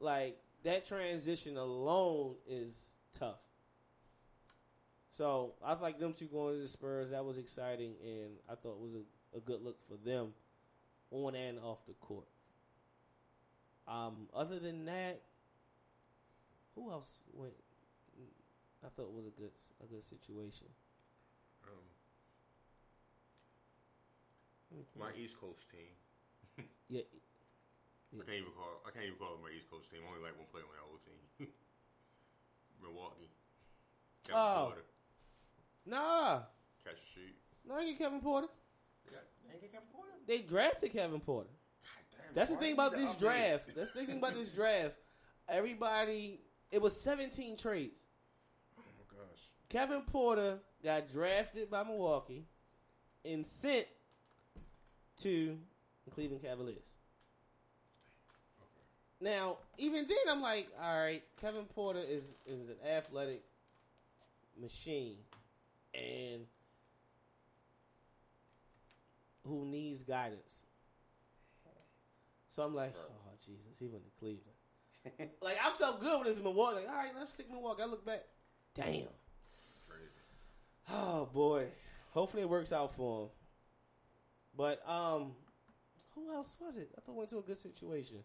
Like 0.00 0.38
that 0.64 0.86
transition 0.86 1.56
alone 1.56 2.36
is 2.46 2.97
tough. 3.18 3.38
So 5.10 5.54
I 5.64 5.74
like 5.74 5.98
them 5.98 6.12
two 6.12 6.26
going 6.26 6.56
to 6.56 6.62
the 6.62 6.68
Spurs. 6.68 7.10
That 7.10 7.24
was 7.24 7.38
exciting, 7.38 7.94
and 8.04 8.36
I 8.48 8.54
thought 8.54 8.76
it 8.76 8.80
was 8.80 8.94
a, 8.94 9.36
a 9.38 9.40
good 9.40 9.62
look 9.62 9.82
for 9.82 9.94
them 9.96 10.32
on 11.10 11.34
and 11.34 11.58
off 11.58 11.84
the 11.86 11.94
court. 11.94 12.28
Um, 13.88 14.28
other 14.36 14.58
than 14.58 14.84
that, 14.84 15.22
who 16.74 16.90
else 16.90 17.24
went? 17.32 17.54
I 18.84 18.88
thought 18.94 19.08
it 19.10 19.16
was 19.16 19.26
a 19.26 19.34
good 19.34 19.50
a 19.82 19.86
good 19.86 20.04
situation. 20.04 20.68
Um, 21.64 21.82
Let 24.70 24.78
me 24.78 24.84
think. 24.92 25.02
my 25.02 25.10
East 25.18 25.40
Coast 25.40 25.66
team. 25.72 25.96
yeah, 26.88 27.02
I 28.14 28.22
can't 28.22 28.38
even 28.38 28.52
call. 28.54 28.78
I 28.86 28.90
can't 28.92 29.06
even 29.06 29.18
call 29.18 29.34
it 29.34 29.42
my 29.42 29.50
East 29.50 29.66
Coast 29.72 29.90
team. 29.90 30.04
I 30.04 30.14
only 30.14 30.22
like 30.22 30.36
one 30.38 30.46
player 30.52 30.62
on 30.68 30.70
that 30.76 30.86
whole 30.86 31.00
team. 31.02 31.48
Milwaukee. 32.82 33.30
Kevin 34.26 34.40
Oh. 34.40 34.64
Porter. 34.66 34.84
nah, 35.86 36.42
Catch 36.84 36.94
a 36.94 37.06
shoot. 37.14 37.34
no, 37.66 37.78
you 37.80 37.92
get 37.92 37.98
Kevin 37.98 38.20
Porter. 38.20 38.48
They 39.06 39.12
got. 39.12 39.22
They 39.52 39.58
get 39.60 39.72
Kevin 39.72 39.88
Porter. 39.92 40.12
They 40.26 40.38
drafted 40.42 40.92
Kevin 40.92 41.20
Porter. 41.20 41.48
God 41.82 42.18
damn. 42.26 42.34
That's 42.34 42.50
the 42.50 42.56
thing 42.56 42.72
about 42.74 42.94
this 42.94 43.14
update? 43.14 43.18
draft. 43.18 43.74
That's 43.74 43.92
the 43.92 44.04
thing 44.04 44.18
about 44.18 44.34
this 44.34 44.50
draft. 44.54 44.96
Everybody, 45.48 46.40
it 46.70 46.82
was 46.82 46.98
17 47.00 47.56
trades. 47.56 48.06
Oh 48.78 48.82
my 48.98 49.16
gosh. 49.18 49.40
Kevin 49.70 50.02
Porter 50.02 50.58
got 50.84 51.10
drafted 51.10 51.70
by 51.70 51.82
Milwaukee 51.84 52.44
and 53.24 53.46
sent 53.46 53.86
to 55.18 55.58
the 56.04 56.10
Cleveland 56.10 56.42
Cavaliers. 56.42 56.96
Now, 59.20 59.56
even 59.78 60.06
then, 60.06 60.16
I'm 60.30 60.40
like, 60.40 60.68
all 60.80 61.00
right, 61.00 61.22
Kevin 61.40 61.64
Porter 61.64 62.00
is 62.00 62.34
is 62.46 62.68
an 62.68 62.76
athletic 62.88 63.42
machine, 64.60 65.16
and 65.94 66.46
who 69.44 69.64
needs 69.64 70.02
guidance. 70.02 70.64
So 72.50 72.62
I'm 72.62 72.74
like, 72.74 72.94
oh 72.96 73.30
Jesus, 73.44 73.78
he 73.78 73.86
went 73.86 74.04
to 74.04 74.10
Cleveland. 74.18 75.30
like 75.42 75.56
I 75.64 75.70
felt 75.70 76.00
good 76.00 76.18
when 76.18 76.26
this 76.26 76.42
Milwaukee. 76.42 76.76
Like, 76.76 76.88
all 76.88 76.96
right, 76.96 77.12
let's 77.18 77.32
take 77.32 77.50
Milwaukee. 77.50 77.82
I 77.82 77.86
look 77.86 78.04
back, 78.04 78.24
damn. 78.74 79.06
Crazy. 79.88 80.10
Oh 80.90 81.28
boy. 81.32 81.68
Hopefully 82.10 82.42
it 82.42 82.48
works 82.48 82.72
out 82.72 82.94
for 82.94 83.22
him. 83.22 83.28
But 84.56 84.88
um 84.88 85.32
who 86.14 86.32
else 86.32 86.56
was 86.60 86.76
it? 86.76 86.90
I 86.96 87.00
thought 87.00 87.14
went 87.14 87.30
to 87.30 87.38
a 87.38 87.42
good 87.42 87.58
situation. 87.58 88.18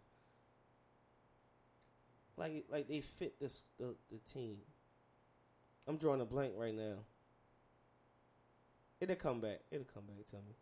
Like 2.38 2.66
like 2.70 2.88
they 2.88 3.02
fit 3.02 3.40
this 3.40 3.63
the, 3.80 3.96
the 4.12 4.18
team. 4.18 4.58
I'm 5.88 5.98
drawing 5.98 6.22
a 6.22 6.25
blank 6.25 6.54
right 6.58 6.74
now. 6.74 7.00
It'll 9.00 9.16
come 9.16 9.42
back. 9.42 9.60
It'll 9.72 9.86
come 9.94 10.04
back 10.06 10.25
to 10.28 10.38
me. 10.38 10.56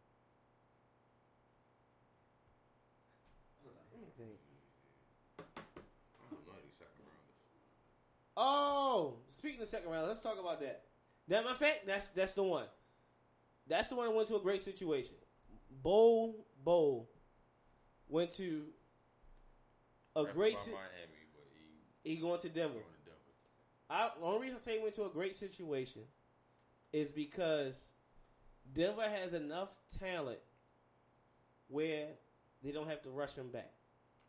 Hold 3.64 3.76
on, 3.78 3.84
let 3.94 4.02
me 4.02 4.08
think. 4.18 4.40
I 5.38 6.34
love 6.34 6.58
these 6.64 6.74
second 6.78 7.06
rounders. 7.06 8.36
Oh, 8.36 9.14
speaking 9.30 9.62
of 9.62 9.68
second 9.68 9.90
round, 9.92 10.08
let's 10.08 10.22
talk 10.22 10.40
about 10.40 10.60
that. 10.62 10.84
That 11.28 11.46
of 11.46 11.58
fact, 11.58 11.86
that's 11.88 12.10
that's 12.10 12.34
the 12.34 12.44
one. 12.44 12.66
That's 13.68 13.88
the 13.90 13.96
one 13.96 14.08
that 14.08 14.16
went 14.16 14.28
to 14.30 14.36
a 14.36 14.42
great 14.42 14.62
situation. 14.62 15.16
Bol 15.84 16.46
Bol 16.64 17.08
went 18.10 18.32
to 18.36 18.64
a 20.16 20.26
great. 20.26 20.56
by 20.56 20.60
Si- 20.60 20.72
Miami, 20.72 20.88
but 20.92 21.01
he 22.04 22.16
going 22.18 22.40
to 22.42 22.50
Denver. 22.50 22.74
going 22.74 22.84
to 22.84 23.06
Denver. 23.06 23.20
I, 23.90 24.10
the 24.20 24.26
only 24.26 24.42
reason 24.42 24.56
I 24.56 24.60
say 24.60 24.78
he 24.78 24.84
went 24.84 24.96
to 24.96 25.06
a 25.06 25.10
great 25.10 25.36
situation 25.36 26.04
is 26.94 27.12
because 27.12 27.94
Denver 28.74 29.04
has 29.08 29.34
enough 29.34 29.78
talent 30.00 30.40
where 31.68 32.08
they 32.64 32.72
don't 32.72 32.90
have 32.90 33.02
to 33.04 33.10
rush 33.10 33.36
him 33.36 33.50
back. 33.50 33.72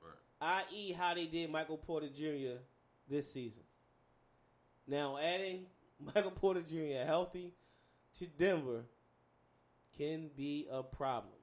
Right. 0.03 0.63
i.e., 0.71 0.93
how 0.93 1.15
they 1.15 1.27
did 1.27 1.51
Michael 1.51 1.77
Porter 1.77 2.09
Jr. 2.09 2.59
this 3.09 3.33
season. 3.33 3.63
Now, 4.87 5.17
adding 5.19 5.67
Michael 6.15 6.31
Porter 6.31 6.63
Jr. 6.63 7.05
healthy 7.07 7.53
to 8.19 8.27
Denver 8.27 8.83
can 9.97 10.31
be 10.37 10.67
a 10.71 10.83
problem. 10.83 11.35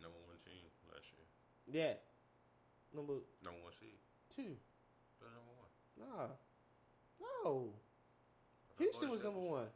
Number 0.00 0.18
one 0.26 0.36
team 0.44 0.64
last 0.92 1.04
year. 1.12 1.84
Yeah. 1.86 1.94
Number 2.94 3.14
Number 3.44 3.60
one 3.62 3.72
seed. 3.72 3.98
two. 4.34 4.56
They're 6.04 6.12
number 6.12 6.22
one. 6.22 6.28
Nah. 7.20 7.50
No. 7.50 7.68
Houston 8.78 9.10
was 9.10 9.22
number 9.22 9.40
one. 9.40 9.66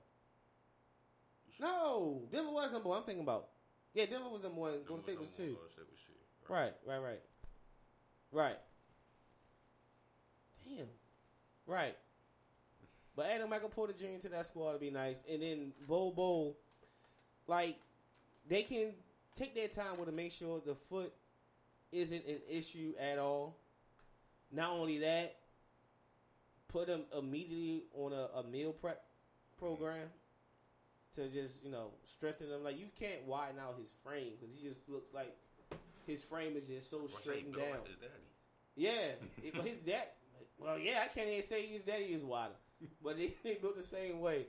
No. 1.61 2.23
Denver 2.31 2.51
was 2.51 2.73
number 2.73 2.89
one. 2.89 2.99
I'm 2.99 3.05
thinking 3.05 3.23
about. 3.23 3.49
Yeah, 3.95 4.07
Denver 4.07 4.29
was 4.29 4.43
number 4.43 4.61
one. 4.61 4.73
Golden 4.87 5.03
State 5.03 5.19
was 5.19 5.31
two. 5.31 5.55
Golden 5.55 5.71
State 5.71 5.87
was 5.91 6.01
two. 6.01 6.53
Right, 6.53 6.73
right, 6.87 6.99
right. 6.99 7.21
Right. 8.33 8.59
Damn. 10.67 10.87
Right. 11.67 11.97
But 13.17 13.27
adding 13.27 13.49
Michael 13.49 13.69
Porter 13.69 13.93
Jr. 13.93 14.21
to 14.23 14.29
that 14.29 14.47
squad 14.47 14.73
would 14.73 14.81
be 14.81 14.91
nice. 14.91 15.23
And 15.31 15.43
then 15.43 15.73
Bol 15.87 16.13
Bol, 16.13 16.57
like, 17.47 17.77
they 18.49 18.63
can 18.63 18.93
take 19.35 19.55
their 19.55 19.69
time 19.69 19.99
with 19.99 20.09
to 20.09 20.15
make 20.15 20.33
sure 20.33 20.61
the 20.65 20.75
foot 20.75 21.13
isn't 21.91 22.25
an 22.27 22.39
issue 22.49 22.95
at 22.99 23.19
all. 23.19 23.57
Not 24.53 24.71
only 24.71 24.99
that, 24.99 25.37
put 26.69 26.89
him 26.89 27.03
immediately 27.17 27.85
on 27.95 28.13
a, 28.13 28.39
a 28.39 28.43
meal 28.45 28.73
prep 28.73 29.03
program 29.59 30.09
to 31.15 31.29
just, 31.29 31.65
you 31.65 31.71
know, 31.71 31.93
strengthen 32.05 32.49
him. 32.49 32.63
Like, 32.63 32.79
you 32.79 32.87
can't 32.99 33.25
widen 33.27 33.59
out 33.59 33.77
his 33.81 33.91
frame 34.05 34.33
because 34.39 34.55
he 34.55 34.69
just 34.69 34.89
looks 34.89 35.15
like 35.15 35.35
his 36.07 36.23
frame 36.23 36.57
is 36.57 36.69
just 36.69 36.91
so 36.91 37.07
straightened 37.07 37.55
down. 37.55 37.71
like 37.71 37.87
his 37.87 37.97
daddy? 37.97 38.29
Yeah, 38.77 39.51
but 39.55 39.65
his 39.65 39.85
dad. 39.85 40.05
Well, 40.59 40.79
yeah, 40.79 41.03
I 41.05 41.09
can't 41.09 41.29
even 41.29 41.43
say 41.43 41.67
his 41.67 41.83
daddy 41.83 42.05
is 42.05 42.25
wider, 42.25 42.55
but 43.03 43.17
they, 43.17 43.35
they 43.45 43.55
built 43.55 43.77
the 43.77 43.83
same 43.83 44.21
way. 44.21 44.47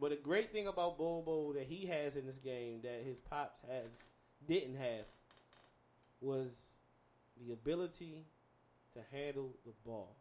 But 0.00 0.10
the 0.10 0.16
great 0.16 0.52
thing 0.52 0.68
about 0.68 0.96
Bol 0.96 1.22
Bol 1.22 1.52
that 1.54 1.64
he 1.64 1.86
has 1.86 2.16
in 2.16 2.26
this 2.26 2.38
game 2.38 2.80
that 2.82 3.02
his 3.04 3.18
pops 3.18 3.60
has 3.68 3.98
didn't 4.46 4.76
have 4.76 5.06
was 6.20 6.78
the 7.36 7.52
ability 7.52 8.26
to 8.92 9.00
handle 9.12 9.56
the 9.64 9.72
ball. 9.84 10.16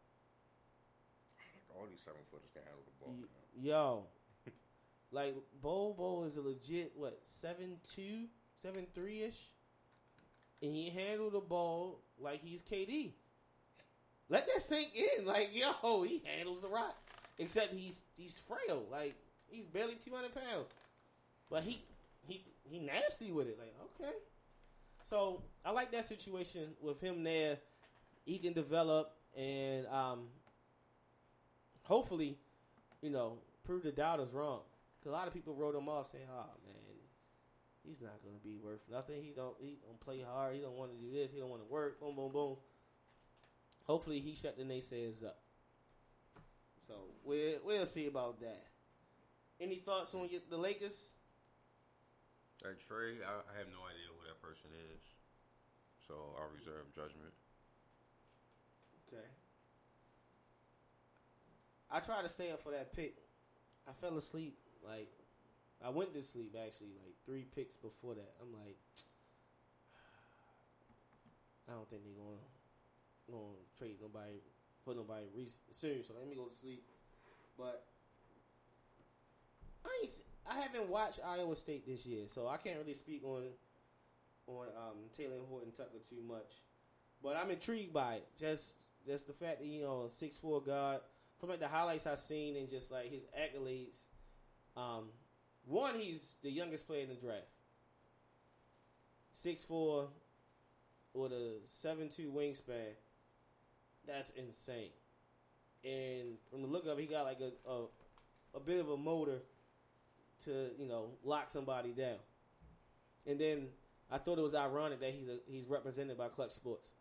All 1.77 1.85
these 1.89 2.01
seven 2.03 2.21
footers 2.31 2.49
can 2.53 2.63
handle 2.63 2.83
the 2.85 3.05
ball. 3.05 3.15
Y- 3.15 3.27
Yo, 3.59 4.03
like 5.11 5.35
Bol 5.61 5.93
Bol 5.93 6.23
is 6.25 6.37
a 6.37 6.41
legit 6.41 6.93
what 6.95 7.19
seven 7.23 7.77
two, 7.95 8.25
seven 8.61 8.85
three 8.93 9.21
ish, 9.23 9.37
and 10.61 10.71
he 10.71 10.89
handled 10.89 11.33
the 11.33 11.39
ball 11.39 11.99
like 12.19 12.41
he's 12.43 12.61
KD. 12.61 13.11
Let 14.29 14.45
that 14.47 14.61
sink 14.69 14.89
in. 14.95 15.25
Like 15.25 15.51
yo, 15.53 16.03
he 16.03 16.21
handles 16.25 16.61
the 16.61 16.67
rock. 16.69 16.95
Except 17.39 17.73
he's 17.73 18.03
he's 18.15 18.33
frail. 18.47 18.83
Like 18.91 19.15
he's 19.47 19.65
barely 19.65 19.95
two 19.95 20.13
hundred 20.13 20.33
pounds, 20.33 20.67
but 21.49 21.63
he 21.63 21.81
he 22.27 22.43
he 22.63 22.79
nasty 22.79 23.31
with 23.31 23.47
it. 23.47 23.57
Like 23.59 23.73
okay, 23.95 24.13
so 25.03 25.41
I 25.63 25.71
like 25.71 25.91
that 25.91 26.05
situation 26.05 26.69
with 26.81 26.99
him 27.01 27.23
there. 27.23 27.57
He 28.25 28.39
can 28.39 28.53
develop 28.53 29.13
and 29.37 29.87
um, 29.87 30.23
hopefully 31.87 32.37
you 33.01 33.09
know, 33.09 33.37
prove 33.63 33.83
the 33.83 33.91
doubters 33.91 34.33
wrong. 34.33 34.61
Cause 35.03 35.11
a 35.11 35.15
lot 35.15 35.27
of 35.27 35.33
people 35.33 35.53
wrote 35.53 35.75
him 35.75 35.87
off 35.87 36.11
saying, 36.11 36.25
"Oh 36.29 36.49
man, 36.65 36.75
he's 37.83 38.01
not 38.01 38.21
going 38.23 38.35
to 38.35 38.41
be 38.41 38.57
worth 38.57 38.85
nothing. 38.91 39.21
He 39.21 39.31
don't 39.35 39.55
he 39.59 39.77
don't 39.85 39.99
play 39.99 40.21
hard. 40.21 40.55
He 40.55 40.61
don't 40.61 40.75
want 40.75 40.91
to 40.91 40.97
do 40.97 41.11
this. 41.11 41.31
He 41.31 41.39
don't 41.39 41.49
want 41.49 41.61
to 41.61 41.71
work. 41.71 41.99
Boom, 41.99 42.15
boom, 42.15 42.31
boom." 42.31 42.57
Hopefully, 43.83 44.19
he 44.19 44.35
shut 44.35 44.57
the 44.57 44.63
naysayers 44.63 45.23
up. 45.23 45.39
So 46.87 46.93
we'll 47.23 47.59
we'll 47.63 47.85
see 47.85 48.07
about 48.07 48.39
that. 48.41 48.65
Any 49.59 49.75
thoughts 49.75 50.13
on 50.15 50.29
your, 50.29 50.41
the 50.49 50.57
Lakers? 50.57 51.13
That 52.63 52.79
Trey, 52.79 53.21
I, 53.21 53.31
I 53.53 53.53
have 53.57 53.69
no 53.69 53.85
idea 53.85 54.09
who 54.09 54.25
that 54.27 54.41
person 54.41 54.71
is, 54.93 55.13
so 55.99 56.15
I'll 56.37 56.49
reserve 56.49 56.89
judgment. 56.93 57.33
Okay. 59.07 59.25
I 61.89 61.99
tried 61.99 62.23
to 62.23 62.29
stay 62.29 62.51
up 62.51 62.61
for 62.61 62.71
that 62.71 62.93
pick. 62.95 63.15
I 63.87 63.93
fell 63.93 64.17
asleep. 64.17 64.57
Like 64.85 65.09
I 65.83 65.89
went 65.89 66.13
to 66.13 66.21
sleep 66.21 66.55
actually, 66.55 66.93
like 67.03 67.15
three 67.25 67.45
picks 67.55 67.75
before 67.75 68.13
that. 68.15 68.33
I'm 68.41 68.53
like, 68.53 68.77
I 71.69 71.73
don't 71.73 71.89
think 71.89 72.03
they're 72.03 72.13
gonna 72.13 72.37
gonna 73.29 73.57
trade 73.77 73.97
nobody 74.01 74.39
for 74.83 74.95
nobody 74.95 75.25
soon. 75.71 76.03
So 76.03 76.13
let 76.19 76.29
me 76.29 76.35
go 76.35 76.45
to 76.45 76.53
sleep. 76.53 76.83
But 77.57 77.85
I 79.85 79.89
ain't, 80.01 80.11
I 80.49 80.59
haven't 80.59 80.89
watched 80.89 81.19
Iowa 81.25 81.55
State 81.55 81.87
this 81.87 82.05
year, 82.05 82.27
so 82.27 82.47
I 82.47 82.57
can't 82.57 82.77
really 82.77 82.93
speak 82.93 83.23
on 83.23 83.43
on 84.47 84.67
um, 84.77 84.97
Talen 85.17 85.47
Horton 85.49 85.71
Tucker 85.71 85.99
too 86.07 86.21
much. 86.25 86.61
But 87.21 87.35
I'm 87.35 87.51
intrigued 87.51 87.93
by 87.93 88.15
it. 88.15 88.27
Just 88.37 88.75
just 89.05 89.27
the 89.27 89.33
fact 89.33 89.59
that 89.59 89.67
you 89.67 89.81
know 89.81 90.07
six 90.07 90.37
four 90.37 90.61
guard 90.61 91.01
from 91.39 91.49
like 91.49 91.59
the 91.59 91.67
highlights 91.67 92.07
I've 92.07 92.19
seen 92.19 92.55
and 92.55 92.69
just 92.69 92.91
like 92.91 93.11
his 93.11 93.23
accolades. 93.37 94.03
Um, 94.75 95.09
one, 95.65 95.95
he's 95.99 96.35
the 96.43 96.51
youngest 96.51 96.87
player 96.87 97.03
in 97.03 97.09
the 97.09 97.15
draft. 97.15 97.47
Six 99.33 99.63
four 99.63 100.07
with 101.13 101.31
a 101.31 101.55
seven 101.65 102.09
two 102.09 102.31
wingspan. 102.31 102.95
That's 104.05 104.31
insane. 104.31 104.91
And 105.83 106.37
from 106.49 106.61
the 106.61 106.67
look 106.67 106.87
of, 106.87 106.97
it, 106.97 107.01
he 107.01 107.07
got 107.07 107.25
like 107.25 107.39
a, 107.39 107.69
a 107.69 107.85
a 108.55 108.59
bit 108.59 108.79
of 108.79 108.89
a 108.89 108.97
motor 108.97 109.39
to 110.45 110.69
you 110.77 110.87
know 110.87 111.11
lock 111.23 111.49
somebody 111.49 111.91
down. 111.91 112.17
And 113.25 113.39
then 113.39 113.67
I 114.09 114.17
thought 114.17 114.39
it 114.39 114.41
was 114.43 114.55
ironic 114.55 115.01
that 115.01 115.11
he's 115.11 115.27
a, 115.27 115.37
he's 115.47 115.67
represented 115.67 116.17
by 116.17 116.29
Clutch 116.29 116.51
Sports. 116.51 116.93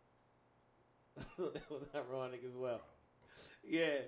that 1.37 1.71
was 1.71 1.85
ironic 1.95 2.43
as 2.45 2.55
well. 2.55 2.81
Yeah. 3.63 3.99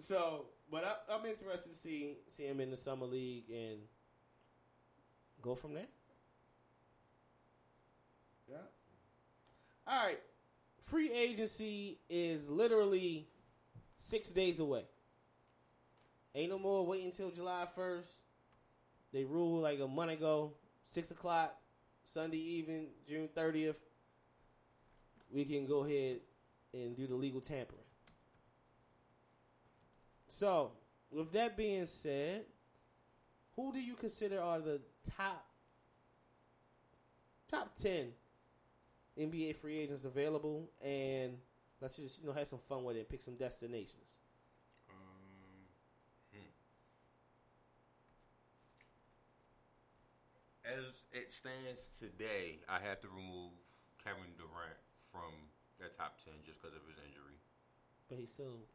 So, 0.00 0.46
but 0.70 0.84
I, 0.84 1.14
I'm 1.14 1.26
interested 1.26 1.70
to 1.70 1.74
see 1.74 2.14
see 2.28 2.44
him 2.44 2.60
in 2.60 2.70
the 2.70 2.76
summer 2.76 3.06
league 3.06 3.50
and 3.50 3.78
go 5.42 5.54
from 5.54 5.74
there. 5.74 5.88
Yeah. 8.48 8.56
All 9.86 10.06
right. 10.06 10.20
Free 10.82 11.12
agency 11.12 11.98
is 12.08 12.48
literally 12.48 13.26
six 13.96 14.30
days 14.30 14.60
away. 14.60 14.84
Ain't 16.34 16.50
no 16.50 16.58
more 16.58 16.86
waiting 16.86 17.06
until 17.06 17.30
July 17.30 17.66
first. 17.74 18.10
They 19.12 19.24
ruled 19.24 19.62
like 19.62 19.80
a 19.80 19.88
month 19.88 20.12
ago, 20.12 20.52
six 20.86 21.10
o'clock, 21.10 21.56
Sunday 22.04 22.38
evening, 22.38 22.88
June 23.08 23.28
thirtieth. 23.34 23.80
We 25.30 25.44
can 25.44 25.66
go 25.66 25.84
ahead 25.84 26.20
and 26.72 26.96
do 26.96 27.06
the 27.06 27.14
legal 27.14 27.40
tampering. 27.40 27.82
So, 30.28 30.72
with 31.10 31.32
that 31.32 31.56
being 31.56 31.86
said, 31.86 32.44
who 33.56 33.72
do 33.72 33.80
you 33.80 33.94
consider 33.94 34.40
are 34.40 34.60
the 34.60 34.80
top 35.16 35.46
top 37.50 37.74
ten 37.74 38.08
NBA 39.18 39.56
free 39.56 39.78
agents 39.78 40.04
available? 40.04 40.70
And 40.84 41.38
let's 41.80 41.96
just 41.96 42.20
you 42.20 42.26
know 42.28 42.34
have 42.34 42.46
some 42.46 42.58
fun 42.58 42.84
with 42.84 42.96
it 42.96 43.00
and 43.00 43.08
pick 43.08 43.22
some 43.22 43.36
destinations. 43.36 44.14
Um, 44.90 44.96
hmm. 46.32 46.52
As 50.78 50.84
it 51.12 51.32
stands 51.32 51.90
today, 51.98 52.58
I 52.68 52.78
have 52.86 53.00
to 53.00 53.08
remove 53.08 53.52
Kevin 54.04 54.36
Durant 54.36 54.78
from 55.10 55.32
that 55.80 55.96
top 55.96 56.18
ten 56.22 56.34
just 56.44 56.60
because 56.60 56.76
of 56.76 56.82
his 56.86 56.98
injury. 56.98 57.40
But 58.10 58.18
he's 58.18 58.32
still 58.32 58.68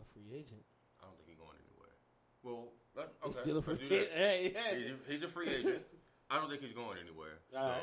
a 0.00 0.04
free 0.04 0.34
agent. 0.34 0.64
I 1.06 1.14
don't 1.14 1.18
think 1.22 1.30
he's 1.30 1.38
going 1.38 1.54
anywhere. 1.62 1.94
Well, 2.42 2.74
that, 2.98 3.14
okay, 3.22 3.30
He's 3.30 3.38
still 3.38 3.58
a 3.58 3.62
free 3.62 3.78
agent. 3.78 4.10
Hey, 4.10 4.50
hey. 4.50 4.74
He's, 4.74 4.90
a, 4.90 5.12
he's 5.12 5.22
a 5.22 5.30
free 5.30 5.48
agent. 5.54 5.86
I 6.26 6.42
don't 6.42 6.50
think 6.50 6.62
he's 6.62 6.74
going 6.74 6.98
anywhere. 6.98 7.38
All 7.54 7.62
so 7.62 7.68
right. 7.70 7.82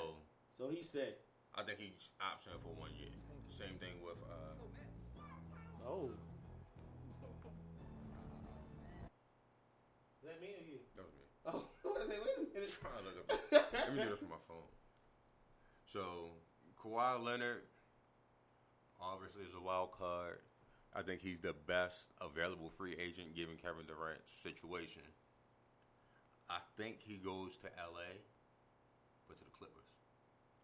So 0.51 0.63
he 0.67 0.83
said, 0.83 1.15
I 1.55 1.63
think 1.63 1.79
he's 1.79 2.11
option 2.19 2.51
for 2.59 2.75
one 2.75 2.91
year. 2.99 3.15
Same 3.55 3.79
thing 3.79 3.95
with 4.03 4.19
uh, 4.27 4.59
"Oh, 5.87 6.09
is 10.19 10.27
that 10.27 10.41
me 10.41 10.47
or 10.57 10.63
you?" 10.65 10.79
that 10.95 11.05
was 11.05 11.13
me. 11.15 11.23
Oh, 11.45 11.67
I 11.85 11.99
was 11.99 12.07
say, 12.09 12.15
wait 12.19 12.35
a 12.39 12.53
minute. 12.55 12.71
Trying 12.81 12.97
to 12.99 13.03
look 13.03 13.17
up- 13.29 13.73
Let 13.73 13.95
me 13.95 14.03
do 14.03 14.09
this 14.09 14.19
from 14.19 14.29
my 14.29 14.41
phone. 14.47 14.67
So 15.85 16.39
Kawhi 16.81 17.23
Leonard 17.23 17.61
obviously 18.99 19.43
is 19.43 19.53
a 19.53 19.61
wild 19.61 19.91
card. 19.91 20.39
I 20.95 21.01
think 21.01 21.21
he's 21.21 21.41
the 21.41 21.53
best 21.53 22.11
available 22.21 22.69
free 22.69 22.95
agent 22.99 23.35
given 23.35 23.55
Kevin 23.57 23.85
Durant's 23.87 24.31
situation. 24.31 25.01
I 26.49 26.59
think 26.77 26.97
he 27.01 27.17
goes 27.17 27.57
to 27.57 27.67
LA, 27.77 28.21
but 29.27 29.39
to 29.39 29.45
the 29.45 29.51
Clippers. 29.51 29.89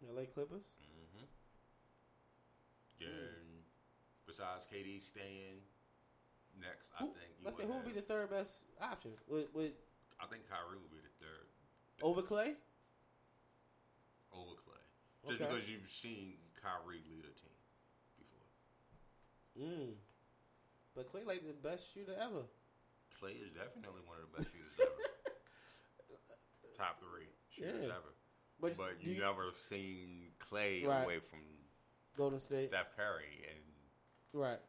L.A. 0.08 0.26
Clippers. 0.26 0.74
Mm-hmm. 0.86 1.26
Then, 3.00 3.64
besides 4.28 4.68
KD 4.72 5.02
staying 5.02 5.64
next, 6.60 6.92
I 6.96 7.04
think 7.04 7.16
you 7.40 7.46
let's 7.46 7.58
say 7.58 7.64
who 7.64 7.74
would 7.74 7.86
be 7.86 7.92
the 7.92 8.02
third 8.02 8.30
best 8.30 8.66
option? 8.82 9.12
With, 9.28 9.48
with 9.54 9.72
I 10.20 10.28
think 10.28 10.44
Kyrie 10.50 10.78
would 10.78 10.92
be 10.92 11.00
the 11.02 11.26
third 11.26 11.48
over 12.04 12.22
Klay? 12.22 12.56
over 14.32 14.56
Klay, 14.62 14.84
just 15.28 15.42
Okay. 15.42 15.50
because 15.50 15.70
you've 15.70 15.90
seen 15.90 16.36
Kyrie 16.62 17.02
lead 17.10 17.26
a 17.26 17.34
team 17.34 17.58
before. 18.20 18.46
Mm. 19.58 19.94
But 21.00 21.08
Klay 21.16 21.26
like 21.26 21.48
the 21.48 21.54
best 21.54 21.94
shooter 21.94 22.12
ever. 22.20 22.44
Klay 23.16 23.40
is 23.40 23.56
definitely 23.56 24.04
one 24.04 24.20
of 24.20 24.28
the 24.28 24.36
best 24.36 24.52
shooters 24.52 24.76
ever. 24.84 25.08
Top 26.76 27.00
three 27.00 27.32
shooters 27.48 27.88
Yeah. 27.88 27.96
ever. 27.96 28.12
But, 28.60 28.76
But 28.76 29.00
do 29.02 29.10
you 29.10 29.22
never 29.22 29.54
seen 29.56 30.34
Klay 30.44 30.84
Right. 30.86 31.04
away 31.06 31.20
from 31.20 31.40
Golden 32.18 32.42
State. 32.42 32.68
Steph 32.68 32.98
Curry 32.98 33.48
and 33.48 33.64
Right. 34.34 34.60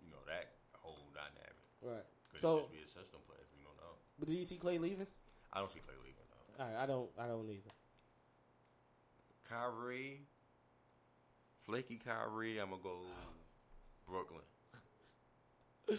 you 0.00 0.08
know 0.08 0.24
that 0.26 0.56
whole 0.72 1.10
dynamic. 1.12 1.68
Right. 1.82 2.06
Could 2.32 2.40
So, 2.40 2.60
just 2.60 2.72
be 2.72 2.78
a 2.80 2.88
system 2.88 3.20
player. 3.28 3.44
We 3.54 3.62
don't 3.62 3.76
know. 3.76 3.92
but 4.18 4.26
do 4.28 4.32
you 4.32 4.46
see 4.46 4.56
Klay 4.56 4.80
leaving? 4.80 5.06
I 5.52 5.60
don't 5.60 5.70
see 5.70 5.80
Klay 5.80 6.00
leaving 6.00 6.24
though. 6.32 6.64
All 6.64 6.70
right, 6.72 6.82
I 6.82 6.86
don't. 6.86 7.10
I 7.18 7.26
don't 7.26 7.50
either. 7.50 7.70
Kyrie, 9.50 10.22
flaky 11.66 11.98
Kyrie. 11.98 12.56
I'm 12.58 12.70
gonna 12.70 12.82
go 12.82 13.00
Brooklyn 14.08 14.40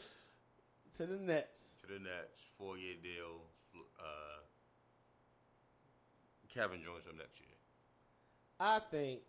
To 0.98 1.06
the 1.06 1.18
Nets. 1.18 1.74
to 1.82 1.88
the 1.94 2.00
Nets. 2.00 2.46
Four 2.58 2.78
year 2.78 2.96
deal. 3.04 3.42
Uh, 4.00 4.40
Kevin 6.48 6.82
joins 6.82 7.04
them 7.04 7.18
next 7.18 7.38
year. 7.38 7.50
I 8.62 8.80
think 8.80 9.20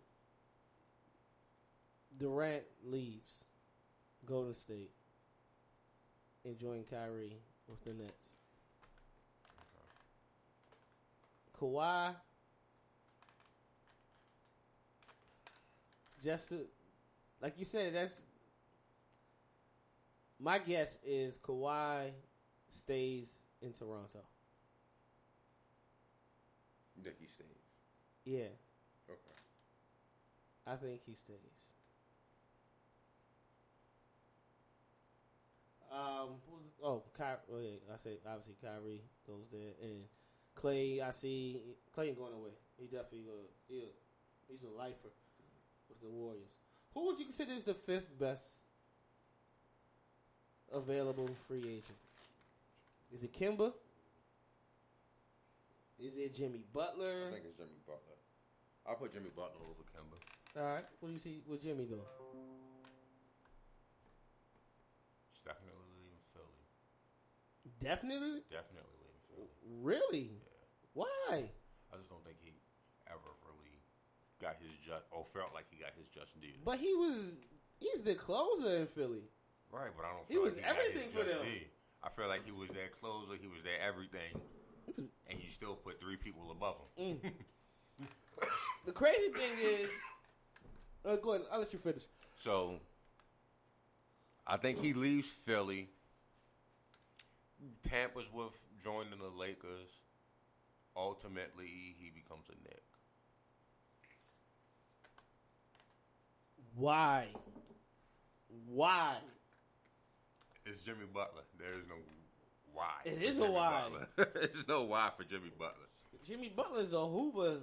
Durant 2.16 2.62
leaves 2.84 3.46
Golden 4.24 4.54
State 4.54 4.92
and 6.44 6.56
join 6.56 6.84
Kyrie 6.88 7.36
with 7.68 7.82
the 7.84 7.94
Nets. 7.94 8.36
Kawhi, 11.60 12.14
just 16.22 16.50
to 16.50 16.58
like 17.42 17.54
you 17.58 17.64
said, 17.64 17.94
that's 17.94 18.22
my 20.38 20.58
guess 20.58 20.98
is 21.04 21.38
Kawhi 21.38 22.10
stays 22.70 23.42
in 23.62 23.72
Toronto. 23.72 24.20
You 26.96 27.02
think 27.02 27.16
he 27.20 27.26
stays? 27.26 27.46
Yeah, 28.24 28.48
Okay. 29.08 29.36
I 30.66 30.74
think 30.76 31.02
he 31.06 31.14
stays. 31.14 31.36
Um, 35.92 36.30
who's 36.50 36.72
oh 36.82 37.02
Ky- 37.16 37.40
oh, 37.52 37.58
yeah, 37.60 37.78
I 37.92 37.96
say 37.96 38.18
obviously 38.26 38.56
Kyrie 38.60 39.02
goes 39.26 39.48
there 39.52 39.72
and 39.82 40.02
Klay. 40.56 41.00
I 41.00 41.10
see 41.10 41.60
Klay 41.96 42.08
ain't 42.08 42.18
going 42.18 42.34
away. 42.34 42.50
He 42.76 42.86
definitely 42.86 43.26
uh, 43.28 43.46
he 43.68 43.78
a, 43.78 43.86
he's 44.50 44.64
a 44.64 44.70
lifer 44.70 45.08
with 45.88 46.00
the 46.00 46.08
Warriors. 46.08 46.56
Who 46.92 47.06
would 47.06 47.18
you 47.18 47.24
consider 47.26 47.52
is 47.52 47.64
the 47.64 47.74
fifth 47.74 48.18
best 48.18 48.65
available 50.72 51.28
free 51.48 51.60
agent? 51.60 51.98
Is 53.12 53.24
it 53.24 53.32
Kemba? 53.32 53.72
Is 55.98 56.16
it 56.16 56.34
Jimmy 56.34 56.64
Butler? 56.72 57.28
I 57.28 57.32
think 57.32 57.44
it's 57.46 57.56
Jimmy 57.56 57.80
Butler. 57.86 58.18
I'll 58.86 58.96
put 58.96 59.12
Jimmy 59.12 59.30
Butler 59.34 59.64
over 59.64 59.82
Kemba. 59.94 60.60
All 60.60 60.74
right, 60.74 60.84
what 61.00 61.08
do 61.08 61.12
you 61.12 61.18
see? 61.18 61.42
What 61.46 61.60
Jimmy 61.62 61.84
doing? 61.86 62.00
He's 65.32 65.42
definitely 65.42 65.84
leaving 65.96 66.20
Philly. 66.34 66.62
Definitely, 67.80 68.42
Definitely 68.50 68.96
leaving 69.00 69.22
Philly. 69.30 69.48
really. 69.82 70.30
Yeah. 70.32 70.94
Why? 70.94 71.50
I 71.92 71.96
just 71.96 72.10
don't 72.10 72.24
think 72.24 72.36
he 72.42 72.52
ever 73.08 73.30
really 73.44 73.80
got 74.40 74.56
his 74.60 74.72
just 74.84 75.04
or 75.12 75.24
felt 75.24 75.52
like 75.54 75.66
he 75.70 75.76
got 75.80 75.92
his 75.96 76.08
just 76.08 76.38
due. 76.40 76.56
But 76.64 76.78
he 76.78 76.92
was 76.94 77.36
he's 77.78 78.02
the 78.02 78.14
closer 78.14 78.76
in 78.76 78.86
Philly. 78.86 79.24
Right, 79.76 79.90
but 79.94 80.06
I 80.06 80.12
don't. 80.12 80.24
He 80.28 80.34
Feel 80.34 80.42
was 80.42 80.56
like 80.56 80.64
he 80.64 80.70
everything 80.70 81.10
for 81.10 81.24
them. 81.24 81.38
due. 81.44 81.60
I 82.02 82.08
feel 82.08 82.28
like 82.28 82.44
he 82.46 82.52
was 82.52 82.68
their 82.70 82.88
closer. 82.88 83.34
He 83.40 83.46
was 83.46 83.62
their 83.62 83.80
everything, 83.86 84.40
and 85.28 85.38
you 85.38 85.48
still 85.48 85.74
put 85.74 86.00
three 86.00 86.16
people 86.16 86.50
above 86.50 86.76
him. 86.96 87.18
Mm. 87.22 87.32
The 88.86 88.92
crazy 88.92 89.28
thing 89.28 89.52
is, 89.60 89.90
uh, 91.04 91.16
go 91.16 91.34
ahead. 91.34 91.46
I'll 91.52 91.58
let 91.58 91.72
you 91.72 91.78
finish. 91.78 92.04
So 92.38 92.74
I 94.46 94.56
think 94.56 94.80
he 94.80 94.92
leaves 94.94 95.28
Philly. 95.28 95.88
Tampa's 97.82 98.32
with 98.32 98.56
joining 98.82 99.18
the 99.18 99.28
Lakers. 99.38 99.88
Ultimately, 100.96 101.96
he 101.98 102.10
becomes 102.14 102.48
a 102.48 102.52
Knick. 102.66 102.82
Why? 106.74 107.26
Why? 108.68 109.16
It's 110.66 110.80
Jimmy 110.80 111.06
Butler. 111.12 111.42
There 111.58 111.74
is 111.78 111.84
no 111.88 111.94
why. 112.74 112.90
It 113.04 113.22
is 113.22 113.36
is 113.36 113.38
a 113.38 113.42
Jimmy 113.42 113.54
why. 113.54 113.88
There's 114.16 114.68
no 114.68 114.82
why 114.82 115.10
for 115.16 115.24
Jimmy 115.24 115.50
Butler. 115.56 115.86
Jimmy 116.26 116.48
Butler's 116.54 116.92
a 116.92 117.06
hooper. 117.06 117.58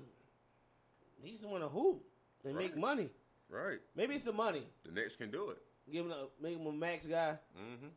He's 1.22 1.34
just 1.40 1.48
want 1.48 1.64
to 1.64 1.70
hoop 1.70 2.02
and 2.46 2.56
make 2.56 2.78
money. 2.78 3.10
Right. 3.50 3.80
Maybe 3.96 4.16
it's 4.16 4.24
the 4.24 4.34
money. 4.34 4.64
The 4.86 4.92
Knicks 4.92 5.16
can 5.16 5.32
do 5.32 5.50
it. 5.52 5.58
Give 5.92 6.06
him 6.06 6.12
a 6.12 6.28
make 6.42 6.58
him 6.58 6.66
a 6.66 6.72
max 6.72 7.06
guy, 7.06 7.38
Mm-hmm. 7.60 7.88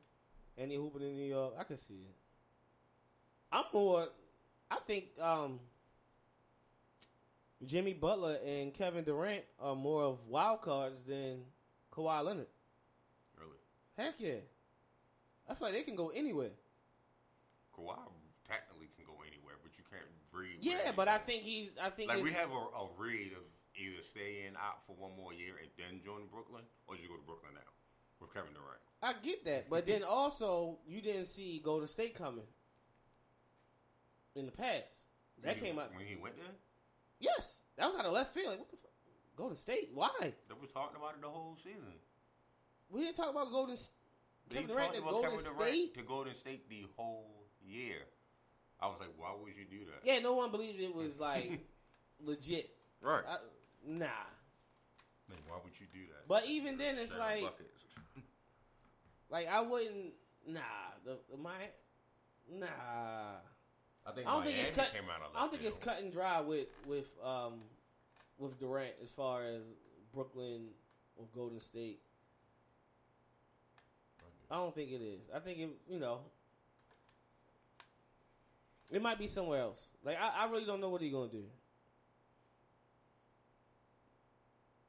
and 0.58 0.70
he 0.70 0.76
hooping 0.76 1.02
in 1.02 1.16
New 1.16 1.24
York. 1.28 1.54
I 1.58 1.62
can 1.64 1.76
see 1.76 1.94
it. 1.94 2.14
I'm 3.52 3.64
more. 3.72 4.08
I 4.68 4.76
think 4.84 5.04
um, 5.22 5.60
Jimmy 7.64 7.94
Butler 7.94 8.38
and 8.44 8.74
Kevin 8.74 9.04
Durant 9.04 9.44
are 9.60 9.76
more 9.76 10.02
of 10.02 10.26
wild 10.26 10.62
cards 10.62 11.02
than 11.02 11.42
Kawhi 11.92 12.24
Leonard. 12.24 12.48
Really. 13.38 13.58
Heck 13.96 14.14
yeah. 14.18 14.40
I 15.48 15.54
feel 15.54 15.68
like 15.68 15.76
they 15.76 15.82
can 15.82 15.96
go 15.96 16.08
anywhere. 16.10 16.50
Kawhi 17.76 17.96
technically 18.46 18.88
can 18.96 19.06
go 19.06 19.20
anywhere, 19.26 19.54
but 19.62 19.72
you 19.78 19.84
can't 19.90 20.06
read. 20.32 20.58
Yeah, 20.60 20.92
but 20.94 21.08
I 21.08 21.18
think 21.18 21.42
he's. 21.42 21.70
I 21.80 21.90
think 21.90 22.08
like 22.08 22.22
we 22.22 22.32
have 22.32 22.50
a, 22.50 22.54
a 22.54 22.88
read 22.98 23.32
of 23.32 23.42
either 23.76 24.02
stay 24.02 24.46
in 24.48 24.56
out 24.56 24.82
for 24.84 24.92
one 24.96 25.12
more 25.16 25.32
year 25.34 25.54
and 25.60 25.68
then 25.76 26.00
join 26.04 26.26
Brooklyn, 26.32 26.62
or 26.86 26.96
you 26.96 27.08
go 27.08 27.14
to 27.16 27.22
Brooklyn 27.26 27.52
now 27.54 27.70
with 28.20 28.32
Kevin 28.32 28.52
Durant. 28.54 28.80
I 29.02 29.12
get 29.22 29.44
that, 29.44 29.68
but 29.70 29.86
then 29.86 30.02
also 30.08 30.78
you 30.86 31.00
didn't 31.02 31.26
see 31.26 31.60
Golden 31.62 31.86
State 31.88 32.14
coming 32.14 32.46
in 34.34 34.46
the 34.46 34.52
past. 34.52 35.04
That 35.42 35.48
When 35.48 35.56
he- 35.56 35.70
came 35.70 35.78
out. 35.78 35.94
when 35.94 36.06
he 36.06 36.16
went 36.16 36.36
there. 36.36 36.54
Yes, 37.20 37.62
that 37.76 37.86
was 37.86 37.96
out 37.96 38.04
of 38.04 38.12
left 38.12 38.34
field. 38.34 38.48
Like, 38.50 38.58
what 38.58 38.70
the 38.70 38.76
fuck? 38.76 38.90
Golden 39.36 39.56
State? 39.56 39.90
Why? 39.94 40.10
They 40.20 40.54
was 40.60 40.72
talking 40.72 40.96
about 40.96 41.14
it 41.14 41.22
the 41.22 41.28
whole 41.28 41.56
season. 41.56 41.92
We 42.90 43.02
didn't 43.02 43.16
talk 43.16 43.30
about 43.30 43.50
Golden. 43.50 43.76
Kevin 44.50 44.68
Durant 44.68 44.94
to 44.94 44.98
about 45.00 45.10
Golden 45.10 45.30
Kevin 45.30 45.44
Durant 45.44 45.74
State. 45.74 45.94
to 45.94 46.02
Golden 46.02 46.34
State 46.34 46.68
the 46.68 46.86
whole 46.96 47.46
year. 47.64 47.98
I 48.80 48.86
was 48.86 48.96
like, 49.00 49.10
why 49.16 49.32
would 49.40 49.54
you 49.56 49.64
do 49.64 49.84
that? 49.86 50.00
Yeah, 50.04 50.20
no 50.20 50.34
one 50.34 50.50
believed 50.50 50.80
it 50.80 50.94
was 50.94 51.18
like 51.20 51.60
legit. 52.20 52.70
Right. 53.00 53.22
I, 53.28 53.36
nah, 53.86 54.06
Like, 55.28 55.38
why 55.48 55.56
would 55.64 55.78
you 55.78 55.86
do 55.92 56.00
that? 56.08 56.28
but 56.28 56.46
even 56.46 56.78
then, 56.78 56.96
it's 56.98 57.16
like, 57.16 57.42
buckets. 57.42 57.84
like 59.30 59.48
I 59.48 59.60
wouldn't. 59.62 60.12
Nah, 60.48 60.60
the, 61.04 61.18
the 61.30 61.36
my, 61.36 61.50
nah. 62.52 62.66
I 64.06 64.12
think 64.12 64.28
I 64.28 64.30
don't 64.34 64.44
think 64.44 64.58
it's 64.58 64.70
cut. 64.70 64.92
Came 64.92 65.04
out 65.04 65.20
of 65.28 65.36
I 65.36 65.40
don't 65.40 65.50
think 65.50 65.64
it's 65.64 65.76
cut 65.76 65.98
and 66.00 66.12
dry 66.12 66.40
with 66.40 66.68
with 66.86 67.12
um 67.24 67.54
with 68.38 68.58
Durant 68.60 68.94
as 69.02 69.10
far 69.10 69.44
as 69.44 69.62
Brooklyn 70.14 70.68
or 71.16 71.24
Golden 71.34 71.58
State. 71.58 72.00
I 74.50 74.56
don't 74.56 74.74
think 74.74 74.90
it 74.90 75.02
is. 75.02 75.20
I 75.34 75.38
think 75.40 75.58
it. 75.58 75.70
You 75.88 75.98
know, 75.98 76.20
it 78.90 79.02
might 79.02 79.18
be 79.18 79.26
somewhere 79.26 79.60
else. 79.60 79.88
Like 80.04 80.16
I, 80.20 80.44
I 80.44 80.50
really 80.50 80.64
don't 80.66 80.80
know 80.80 80.88
what 80.88 81.00
he's 81.02 81.12
gonna 81.12 81.30
do. 81.30 81.44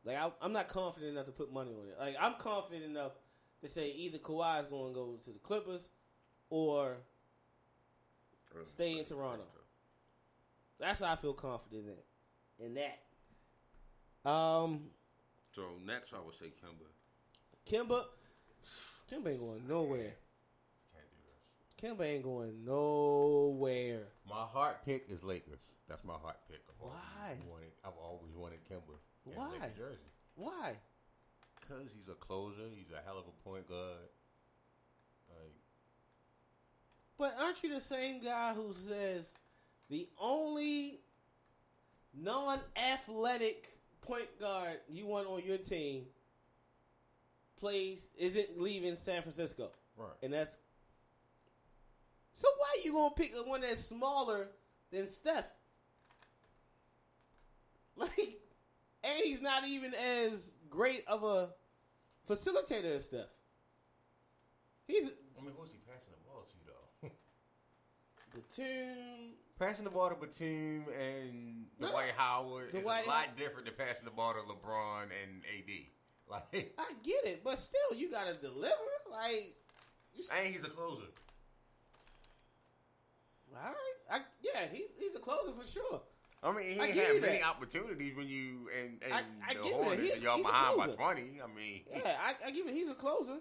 Like 0.06 0.18
I, 0.18 0.32
I'm 0.42 0.54
not 0.54 0.68
confident 0.68 1.12
enough 1.14 1.26
to 1.26 1.32
put 1.32 1.52
money 1.52 1.72
on 1.72 1.88
it. 1.90 1.96
Like 2.00 2.16
I'm 2.20 2.36
confident 2.36 2.86
enough 2.86 3.14
to 3.62 3.68
say 3.68 3.90
either 3.92 4.20
Kawhi 4.20 4.60
is 4.62 4.68
going 4.68 4.94
to 4.94 4.96
go 4.96 5.18
to 5.24 5.30
the 5.32 5.40
Clippers 5.40 5.90
or. 6.50 6.98
Stay 8.64 8.98
in 8.98 9.06
Toronto. 9.06 9.44
that's 10.80 11.02
how 11.02 11.12
I 11.12 11.16
feel 11.16 11.34
confident 11.34 11.86
in 12.60 12.66
in 12.66 12.74
that. 12.76 14.28
Um, 14.28 14.86
So 15.54 15.64
next, 15.86 16.14
I 16.14 16.18
would 16.26 16.34
say 16.34 16.46
Kemba. 16.48 16.88
Kemba, 17.70 18.06
Kemba 19.12 19.30
ain't 19.32 19.40
going 19.40 19.68
nowhere. 19.68 20.16
Can't 20.94 21.08
do 21.10 21.18
this. 21.26 21.82
Kemba 21.82 22.06
ain't 22.06 22.24
going 22.24 22.66
nowhere. 22.66 24.04
My 24.30 24.44
heart 24.44 24.84
pick 24.86 25.06
is 25.10 25.24
Lakers. 25.24 25.60
That's 25.88 26.04
my 26.04 26.16
heart 26.16 26.38
pick. 26.50 26.62
I've 26.70 26.82
always 26.82 26.98
Why? 27.00 27.38
Wanted, 27.50 27.72
I've 27.86 27.98
always 28.04 28.36
wanted 28.36 28.60
Kemba. 28.70 28.98
in 29.26 29.32
Why? 29.34 29.50
Lakers 29.52 29.78
jersey. 29.78 30.12
Why? 30.36 30.74
Because 31.60 31.84
he's 31.94 32.08
a 32.10 32.16
closer. 32.16 32.64
He's 32.76 32.92
a 32.92 33.02
hell 33.06 33.18
of 33.18 33.26
a 33.28 33.50
point 33.50 33.68
guard. 33.70 34.10
Like, 35.30 35.54
But 37.18 37.36
aren't 37.42 37.64
you 37.64 37.74
the 37.74 37.80
same 37.80 38.22
guy 38.22 38.54
who 38.54 38.74
says 38.74 39.38
the 39.90 40.08
only 40.20 41.00
non-athletic 42.14 43.70
point 44.02 44.40
guard 44.40 44.78
you 44.90 45.06
want 45.06 45.28
on 45.28 45.42
your 45.46 45.58
team 45.58 46.06
plays 47.60 48.08
isn't 48.18 48.60
leaving 48.60 48.96
San 48.96 49.22
Francisco, 49.22 49.72
right. 49.98 50.10
and 50.22 50.34
that's 50.34 50.58
so. 52.34 52.48
Why 52.58 52.82
you 52.84 52.94
gonna 52.94 53.14
pick 53.16 53.34
one 53.46 53.62
that's 53.62 53.82
smaller 53.82 54.50
than 54.92 55.08
Steph? 55.08 55.52
Like, 58.00 58.38
and 59.04 59.24
he's 59.24 59.42
not 59.42 59.68
even 59.68 59.92
as 59.96 60.52
great 60.70 61.04
of 61.08 61.24
a 61.24 61.50
facilitator 62.30 62.96
as 62.96 63.06
Steph. 63.06 63.26
He's 64.88 65.10
I 65.38 65.42
mean, 65.42 65.54
who's 65.58 65.72
he 65.72 65.80
passing 65.80 66.12
the 66.12 66.24
ball 66.30 66.46
to, 66.46 67.10
though? 67.10 67.10
Batum. 68.58 69.34
passing 69.60 69.84
the 69.86 69.90
ball 69.90 70.10
to 70.10 70.16
Batum 70.16 70.86
and 70.94 71.66
No. 71.80 71.90
Dwight 71.90 72.14
Howard 72.16 72.72
Dwight 72.72 73.02
is 73.02 73.08
a 73.08 73.10
lot 73.10 73.36
different 73.36 73.66
than 73.66 73.76
passing 73.76 74.06
the 74.06 74.12
ball 74.12 74.34
to 74.34 74.40
LeBron 74.40 75.04
and 75.04 75.42
AD. 75.58 75.76
Like, 76.54 76.74
I 76.78 76.92
get 77.04 77.26
it, 77.26 77.42
but 77.44 77.58
still, 77.58 77.96
you 77.96 78.12
gotta 78.12 78.34
deliver. 78.34 78.74
Like, 79.10 79.56
you, 80.14 80.20
s- 80.24 80.30
and 80.36 80.48
he's 80.48 80.64
a 80.64 80.70
closer. 80.70 81.04
all 83.56 83.62
right, 83.64 83.74
I, 84.12 84.20
yeah, 84.42 84.66
he's 84.72 84.88
he's 85.00 85.16
a 85.16 85.20
closer 85.20 85.52
for 85.54 85.66
sure. 85.66 86.02
I 86.44 86.52
mean, 86.52 86.74
he 86.76 86.80
I 86.80 86.88
had 86.88 87.22
many 87.22 87.40
that. 87.40 87.48
opportunities 87.48 88.16
when 88.16 88.28
you 88.28 88.70
and, 88.78 89.02
and 89.04 89.14
I- 89.14 89.24
I 89.50 89.54
the 89.56 89.62
give 89.62 89.66
you 89.66 89.72
that. 89.78 89.84
Hornets, 89.86 90.14
He- 90.16 90.22
y'all 90.22 90.38
behind 90.44 90.78
by 90.78 90.88
twenty. 90.88 91.40
I 91.44 91.48
mean, 91.56 91.82
Yeah, 91.90 92.16
I, 92.22 92.48
I 92.48 92.52
give 92.52 92.68
it. 92.68 92.74
He's 92.74 92.90
a 92.90 92.94
closer. 92.94 93.38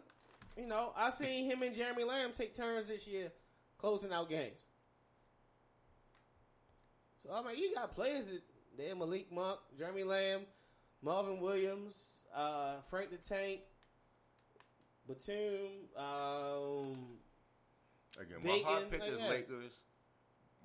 You 0.56 0.66
know, 0.66 0.92
I 0.96 1.10
seen 1.10 1.44
him 1.50 1.62
and 1.62 1.74
Jeremy 1.74 2.04
Lamb 2.04 2.30
take 2.34 2.56
turns 2.56 2.86
this 2.88 3.06
year 3.06 3.30
closing 3.78 4.12
out 4.12 4.30
games. 4.30 4.60
So 7.24 7.32
I 7.34 7.42
mean, 7.46 7.58
you 7.60 7.74
got 7.74 7.92
players 7.94 8.28
that 8.28 8.42
there: 8.78 8.94
Malik 8.94 9.30
Monk, 9.32 9.58
Jeremy 9.76 10.04
Lamb, 10.04 10.42
Marvin 11.02 11.40
Williams. 11.40 12.20
Uh, 12.36 12.80
Frank 12.88 13.10
the 13.10 13.16
Tank, 13.16 13.60
Batum, 15.08 15.88
um, 15.96 16.96
Again, 18.18 18.38
Bacon, 18.42 18.62
my 18.64 18.70
hot 18.70 18.90
pick 18.90 19.02
is 19.02 19.18
yeah. 19.18 19.28
Lakers. 19.28 19.80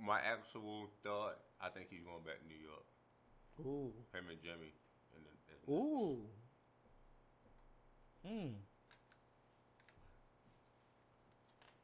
My 0.03 0.19
actual 0.19 0.89
thought, 1.03 1.37
I 1.61 1.69
think 1.69 1.87
he's 1.89 2.01
going 2.01 2.23
back 2.25 2.39
to 2.41 2.47
New 2.47 2.59
York. 2.61 2.85
ooh, 3.59 3.93
Him 4.13 4.25
and 4.29 4.41
Jimmy. 4.41 4.73
And 5.15 5.25
the, 5.67 5.73
ooh, 5.73 6.19
hmm. 8.25 8.47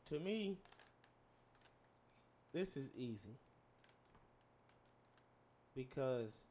To 0.05 0.19
me, 0.19 0.57
this 2.53 2.77
is 2.77 2.89
easy 2.95 3.37
because 5.75 6.47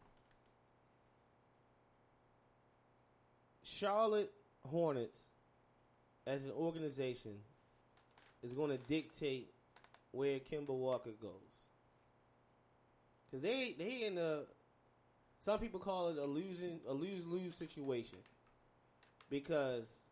Charlotte 3.79 4.33
Hornets, 4.65 5.31
as 6.27 6.45
an 6.45 6.53
organization, 6.53 7.33
is 8.43 8.53
going 8.53 8.71
to 8.71 8.79
dictate 8.79 9.51
where 10.13 10.39
Kemba 10.39 10.71
Walker 10.71 11.11
goes. 11.21 11.67
Cause 13.31 13.43
they 13.43 13.75
they 13.77 14.07
in 14.07 14.19
a 14.19 14.43
some 15.41 15.59
people 15.59 15.81
call 15.81 16.09
it 16.09 16.17
a 16.17 16.25
losing 16.25 16.81
a 16.89 16.93
lose 16.93 17.27
lose 17.27 17.55
situation 17.55 18.19
because 19.29 20.05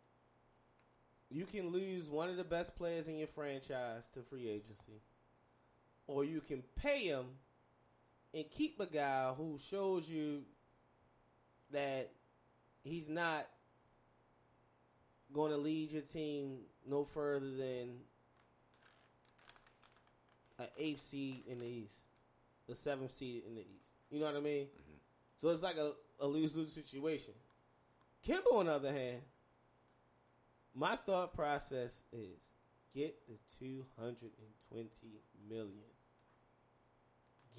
you 1.30 1.46
can 1.46 1.70
lose 1.70 2.10
one 2.10 2.28
of 2.28 2.36
the 2.36 2.44
best 2.44 2.76
players 2.76 3.08
in 3.08 3.16
your 3.16 3.28
franchise 3.28 4.08
to 4.14 4.20
free 4.20 4.48
agency, 4.48 5.00
or 6.06 6.24
you 6.24 6.40
can 6.40 6.62
pay 6.76 7.04
him 7.04 7.24
and 8.34 8.44
keep 8.50 8.78
a 8.80 8.86
guy 8.86 9.32
who 9.36 9.58
shows 9.58 10.10
you 10.10 10.42
that 11.70 12.10
he's 12.82 13.08
not 13.08 13.46
going 15.34 15.50
to 15.50 15.58
lead 15.58 15.92
your 15.92 16.02
team 16.02 16.58
no 16.88 17.04
further 17.04 17.50
than 17.50 17.98
an 20.58 20.66
eighth 20.78 21.00
seed 21.00 21.42
in 21.48 21.58
the 21.58 21.66
East, 21.66 21.98
the 22.68 22.74
seventh 22.74 23.10
seed 23.10 23.42
in 23.46 23.54
the 23.54 23.60
East. 23.60 23.98
You 24.10 24.20
know 24.20 24.26
what 24.26 24.36
I 24.36 24.40
mean? 24.40 24.66
Mm-hmm. 24.66 24.94
So 25.40 25.48
it's 25.48 25.62
like 25.62 25.76
a, 25.76 25.92
a 26.20 26.26
lose 26.26 26.56
lose 26.56 26.72
situation. 26.72 27.34
Kemba, 28.26 28.52
on 28.52 28.66
the 28.66 28.72
other 28.72 28.92
hand, 28.92 29.20
my 30.74 30.96
thought 30.96 31.34
process 31.34 32.02
is 32.12 32.38
get 32.94 33.16
the 33.26 33.34
220 33.58 34.88
million. 35.48 35.68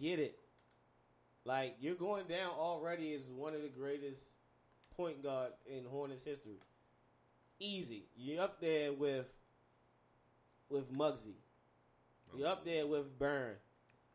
Get 0.02 0.20
it. 0.20 0.40
Like, 1.44 1.76
you're 1.80 1.96
going 1.96 2.26
down 2.26 2.50
already 2.58 3.14
as 3.14 3.30
one 3.30 3.54
of 3.54 3.62
the 3.62 3.70
greatest 3.70 4.32
point 4.98 5.22
guards 5.22 5.54
in 5.68 5.86
Hornets 5.86 6.24
history. 6.24 6.60
Easy. 7.60 8.06
You're 8.16 8.44
up 8.44 8.60
there 8.60 8.92
with 8.94 9.32
with 10.70 10.92
Muggsy. 10.92 11.36
You're 12.36 12.48
up 12.48 12.66
there 12.66 12.86
with 12.86 13.18
Burn. 13.18 13.56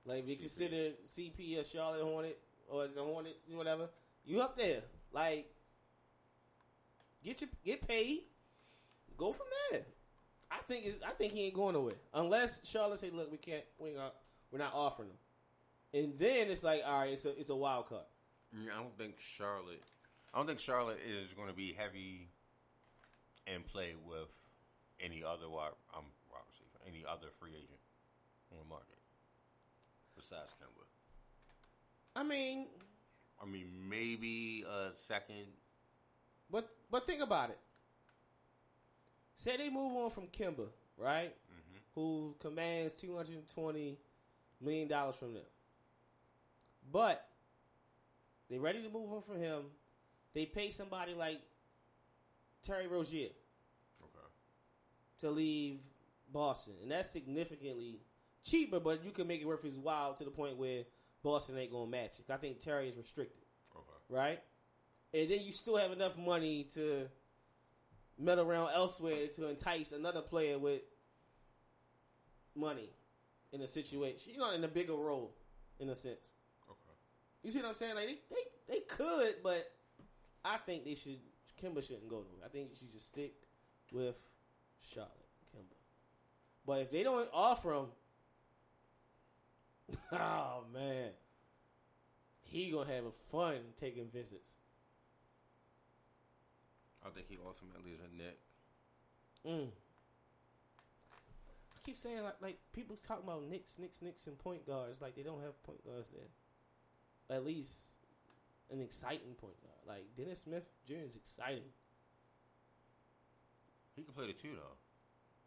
Like 0.05 0.24
if 0.24 0.29
you 0.29 0.37
CP. 0.37 0.40
consider 0.40 0.90
CP 1.07 1.61
a 1.61 1.64
Charlotte 1.64 2.03
Hornet 2.03 2.38
or 2.68 2.85
as 2.85 2.96
a 2.96 3.00
Hornet, 3.00 3.37
whatever, 3.53 3.88
you 4.24 4.40
up 4.40 4.57
there. 4.57 4.83
Like 5.12 5.50
get 7.24 7.40
your 7.40 7.50
get 7.64 7.87
paid, 7.87 8.20
go 9.16 9.33
from 9.33 9.46
there. 9.70 9.83
I 10.50 10.59
think 10.66 10.87
I 11.07 11.12
think 11.12 11.33
he 11.33 11.46
ain't 11.46 11.55
going 11.55 11.74
nowhere 11.74 11.94
unless 12.12 12.66
Charlotte 12.66 12.98
say, 12.98 13.11
"Look, 13.11 13.31
we 13.31 13.38
can't, 13.38 13.64
we 13.79 13.92
we're 14.50 14.59
not 14.59 14.74
offering 14.74 15.11
him," 15.11 16.03
and 16.03 16.18
then 16.18 16.48
it's 16.48 16.64
like, 16.64 16.83
all 16.85 17.00
right, 17.00 17.12
it's 17.12 17.24
a 17.24 17.38
it's 17.38 17.50
a 17.50 17.57
wild 17.57 17.88
card. 17.88 18.05
I 18.53 18.83
don't 18.83 18.96
think 18.98 19.14
Charlotte. 19.18 19.83
I 20.35 20.38
don't 20.38 20.46
think 20.46 20.61
Charlotte 20.61 20.98
is 21.07 21.33
going 21.33 21.48
to 21.48 21.55
be 21.55 21.72
heavy 21.72 22.29
in 23.55 23.63
play 23.63 23.95
with 24.07 24.31
any 25.01 25.23
other 25.25 25.49
wide, 25.49 25.73
wide 25.95 26.47
receiver, 26.49 26.79
any 26.87 27.05
other 27.09 27.29
free 27.39 27.51
agent 27.51 27.81
on 28.53 28.59
the 28.59 28.69
market 28.69 28.99
besides 30.15 30.53
Kemba. 30.61 30.85
I 32.15 32.23
mean, 32.23 32.67
I 33.43 33.47
mean, 33.47 33.67
maybe 33.89 34.65
a 34.69 34.91
second. 34.95 35.47
But 36.51 36.69
but 36.91 37.07
think 37.07 37.23
about 37.23 37.51
it. 37.51 37.59
Say 39.35 39.57
they 39.57 39.71
move 39.71 39.97
on 39.97 40.11
from 40.11 40.27
Kemba, 40.27 40.67
right? 40.99 41.33
Mm-hmm. 41.33 41.79
Who 41.95 42.35
commands 42.41 42.95
two 42.95 43.17
hundred 43.17 43.37
and 43.37 43.49
twenty 43.49 43.99
million 44.61 44.89
dollars 44.89 45.17
from 45.17 45.35
them. 45.35 45.45
But 46.93 47.27
they're 48.49 48.61
ready 48.61 48.83
to 48.83 48.89
move 48.91 49.13
on 49.13 49.23
from 49.23 49.39
him. 49.39 49.63
They 50.35 50.45
pay 50.45 50.69
somebody 50.69 51.15
like 51.15 51.41
Terry 52.63 52.87
Rozier. 52.87 53.31
To 55.21 55.31
leave 55.31 55.81
Boston, 56.33 56.75
and 56.83 56.91
that's 56.91 57.11
significantly 57.11 58.01
cheaper. 58.45 58.81
But 58.81 59.05
you 59.05 59.11
can 59.11 59.27
make 59.27 59.41
it 59.41 59.47
worth 59.47 59.63
his 59.63 59.77
while 59.79 60.15
to 60.15 60.25
the 60.25 60.31
point 60.31 60.57
where 60.57 60.85
Boston 61.23 61.59
ain't 61.59 61.73
gonna 61.73 61.91
match 61.91 62.19
it. 62.19 62.31
I 62.33 62.37
think 62.37 62.61
Terry 62.61 62.89
is 62.89 62.97
restricted 62.97 63.43
Okay. 63.77 63.83
right? 64.09 64.41
And 65.13 65.31
then 65.31 65.41
you 65.43 65.53
still 65.53 65.77
have 65.77 65.93
enough 65.93 66.17
money 66.17 66.65
to 66.75 67.09
meddle 68.19 68.49
around 68.49 68.71
elsewhere 68.75 69.27
to 69.37 69.49
entice 69.49 69.93
another 69.93 70.21
player 70.23 70.59
with 70.59 70.83
money 72.55 72.91
in 73.53 73.61
a 73.61 73.67
situation. 73.67 74.33
You 74.33 74.39
know, 74.39 74.53
in 74.53 74.63
a 74.65 74.69
bigger 74.69 74.95
role, 74.95 75.35
in 75.79 75.89
a 75.89 75.95
sense. 75.95 76.35
Okay. 76.71 76.97
You 77.43 77.51
see 77.51 77.59
what 77.61 77.69
I'm 77.69 77.75
saying? 77.75 77.95
Like 77.95 78.07
they, 78.07 78.19
they, 78.31 78.75
they 78.75 78.81
could, 78.89 79.37
but 79.43 79.71
I 80.45 80.57
think 80.59 80.85
they 80.85 80.95
should. 80.95 81.19
Kemba 81.63 81.83
shouldn't 81.87 82.09
go 82.09 82.17
nowhere. 82.17 82.47
I 82.47 82.49
think 82.49 82.71
you 82.71 82.77
should 82.77 82.91
just 82.91 83.09
stick 83.09 83.35
with 83.93 84.19
Charlotte 84.81 85.11
Kemba. 85.55 85.77
But 86.66 86.81
if 86.81 86.90
they 86.90 87.03
don't 87.03 87.29
offer 87.33 87.73
him, 87.73 87.87
oh 90.12 90.64
man, 90.73 91.11
he 92.43 92.71
gonna 92.71 92.93
have 92.93 93.05
a 93.05 93.12
fun 93.31 93.59
taking 93.77 94.09
visits. 94.09 94.57
I 97.05 97.09
think 97.11 97.29
he 97.29 97.38
ultimately 97.45 97.93
is 97.93 98.01
a 98.01 98.16
Knick. 98.16 98.38
Mm. 99.47 99.71
I 101.75 101.79
keep 101.85 101.99
saying 101.99 102.23
like 102.23 102.37
like 102.40 102.59
people 102.73 102.97
talking 102.97 103.25
about 103.25 103.49
Knicks, 103.49 103.79
Knicks, 103.79 104.03
Knicks, 104.03 104.27
and 104.27 104.38
point 104.38 104.66
guards 104.66 105.01
like 105.01 105.16
they 105.16 105.23
don't 105.23 105.43
have 105.43 105.62
point 105.62 105.85
guards 105.85 106.11
there. 106.11 107.37
At 107.37 107.45
least 107.45 107.97
an 108.71 108.81
exciting 108.81 109.35
point 109.37 109.61
guard. 109.62 109.79
Like 109.87 110.14
Dennis 110.16 110.43
Smith 110.43 110.64
Jr. 110.87 111.07
is 111.07 111.16
exciting. 111.16 111.71
He 113.94 114.03
can 114.03 114.14
play 114.14 114.26
the 114.26 114.33
two 114.33 114.50
though. 114.55 114.76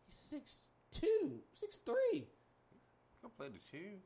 He's 0.06 0.16
six 0.16 0.70
two, 0.92 1.40
six 1.54 1.78
three. 1.78 1.96
He 2.14 3.22
can 3.22 3.30
play 3.38 3.48
the 3.48 3.60
two. 3.60 3.98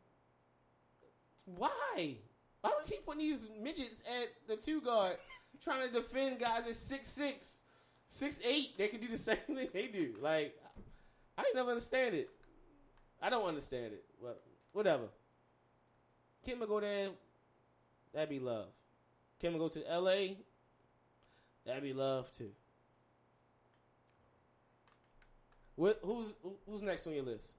Why? 1.45 2.15
Why 2.61 2.71
would 2.75 2.85
we 2.85 2.91
keep 2.95 3.05
putting 3.05 3.21
these 3.21 3.49
midgets 3.61 4.01
at 4.01 4.29
the 4.47 4.55
two 4.55 4.81
guard 4.81 5.17
trying 5.63 5.87
to 5.87 5.93
defend 5.93 6.39
guys 6.39 6.67
at 6.67 6.75
six 6.75 7.07
six, 7.09 7.61
six 8.07 8.39
eight? 8.45 8.77
They 8.77 8.87
can 8.87 8.99
do 8.99 9.07
the 9.07 9.17
same 9.17 9.37
thing 9.37 9.69
they 9.73 9.87
do. 9.87 10.15
Like 10.21 10.55
I 11.37 11.41
ain't 11.41 11.55
never 11.55 11.69
understand 11.69 12.15
it. 12.15 12.29
I 13.21 13.29
don't 13.29 13.47
understand 13.47 13.93
it. 13.93 14.03
But 14.21 14.41
whatever. 14.73 15.05
Kemba 16.47 16.67
go 16.67 16.79
there, 16.79 17.09
that'd 18.13 18.29
be 18.29 18.39
love. 18.39 18.67
Kemba 19.41 19.57
go 19.57 19.67
to 19.67 19.79
LA, 19.99 20.35
that'd 21.65 21.83
be 21.83 21.93
love 21.93 22.31
too. 22.31 22.51
What, 25.77 25.99
who's 26.03 26.33
who's 26.67 26.81
next 26.81 27.05
on 27.07 27.13
your 27.13 27.23
list? 27.23 27.53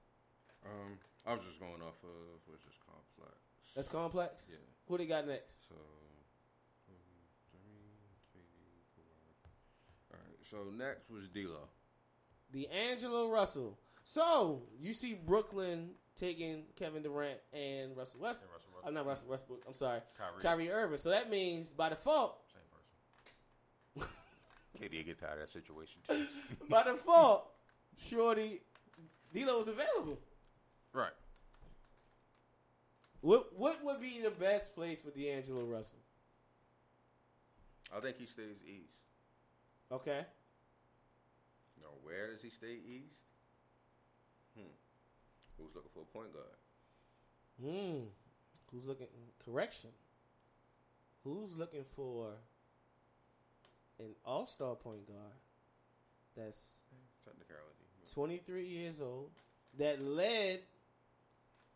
Um, 0.65 0.99
I 1.25 1.33
was 1.33 1.43
just 1.45 1.59
going 1.59 1.81
off 1.81 1.95
of 2.03 2.39
what's 2.45 2.63
this 2.63 2.75
complex. 2.85 3.35
That's 3.75 3.87
complex. 3.87 4.47
yeah. 4.51 4.57
Who 4.87 4.97
they 4.97 5.05
got 5.05 5.25
next? 5.25 5.55
So, 5.69 5.75
um, 5.75 6.93
Jimmy, 7.49 7.95
KD, 8.35 8.99
Kawhi. 8.99 10.11
All 10.11 10.19
right. 10.19 10.37
So 10.43 10.57
next 10.77 11.09
was 11.09 11.29
D'Lo. 11.29 11.69
D'Angelo 12.51 13.29
Russell. 13.29 13.79
So 14.03 14.63
you 14.79 14.93
see 14.93 15.13
Brooklyn 15.13 15.91
taking 16.17 16.63
Kevin 16.75 17.03
Durant 17.03 17.39
and 17.53 17.95
Russell 17.95 18.19
Westbrook. 18.19 18.51
And 18.51 18.73
Russell 18.73 18.87
I'm 18.87 18.93
not 18.93 19.05
Russell 19.05 19.29
Westbrook. 19.29 19.63
I'm 19.65 19.73
sorry, 19.75 20.01
Kyrie. 20.17 20.41
Kyrie 20.43 20.71
Irving. 20.71 20.97
So 20.97 21.09
that 21.11 21.29
means 21.29 21.71
by 21.71 21.87
default, 21.89 22.37
Same 22.51 24.03
person. 24.03 24.11
KD 24.91 25.05
get 25.05 25.19
tired 25.19 25.33
of 25.33 25.39
that 25.39 25.49
situation 25.49 26.01
too. 26.05 26.25
by 26.69 26.83
default, 26.83 27.45
Shorty 27.99 28.61
D'Lo 29.33 29.59
is 29.59 29.67
available. 29.67 30.17
Right. 30.93 31.11
What 33.21 33.57
what 33.57 33.83
would 33.83 33.99
be 33.99 34.21
the 34.23 34.31
best 34.31 34.73
place 34.73 35.01
for 35.01 35.11
D'Angelo 35.11 35.65
Russell? 35.65 35.99
I 37.95 37.99
think 37.99 38.17
he 38.17 38.25
stays 38.25 38.57
east. 38.65 38.93
Okay, 39.91 40.23
Now, 41.81 41.87
where 42.03 42.31
does 42.31 42.43
he 42.43 42.49
stay 42.51 42.73
east? 42.87 43.15
Hmm. 44.55 44.69
Who's 45.57 45.73
looking 45.73 45.89
for 45.91 46.03
a 46.03 46.05
point 46.05 46.31
guard? 46.31 46.45
hmm. 47.59 48.05
Who's 48.71 48.85
looking 48.87 49.07
correction? 49.43 49.89
Who's 51.23 51.57
looking 51.57 51.83
for 51.83 52.33
an 53.99 54.13
all 54.23 54.45
star 54.45 54.75
point 54.75 55.07
guard 55.07 55.33
that's 56.37 56.85
Technicality. 57.25 57.88
23 58.13 58.65
years 58.65 59.01
old 59.01 59.29
that 59.77 60.01
led 60.01 60.59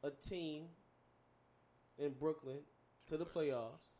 a 0.04 0.10
team 0.10 0.64
in 1.98 2.12
Brooklyn 2.12 2.58
to 3.08 3.18
the 3.18 3.26
playoffs 3.26 4.00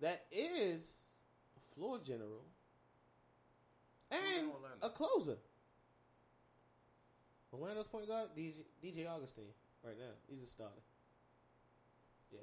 that 0.00 0.24
is 0.30 1.04
a 1.56 1.74
floor 1.74 1.98
general 2.04 2.42
and 4.10 4.50
a 4.82 4.90
closer. 4.90 5.36
Orlando's 7.52 7.88
point 7.88 8.06
guard, 8.06 8.28
DJ, 8.36 8.56
DJ 8.84 9.08
Augustin, 9.08 9.44
right 9.82 9.96
now. 9.98 10.12
He's 10.28 10.42
a 10.42 10.46
starter. 10.46 10.74
Yeah. 12.30 12.40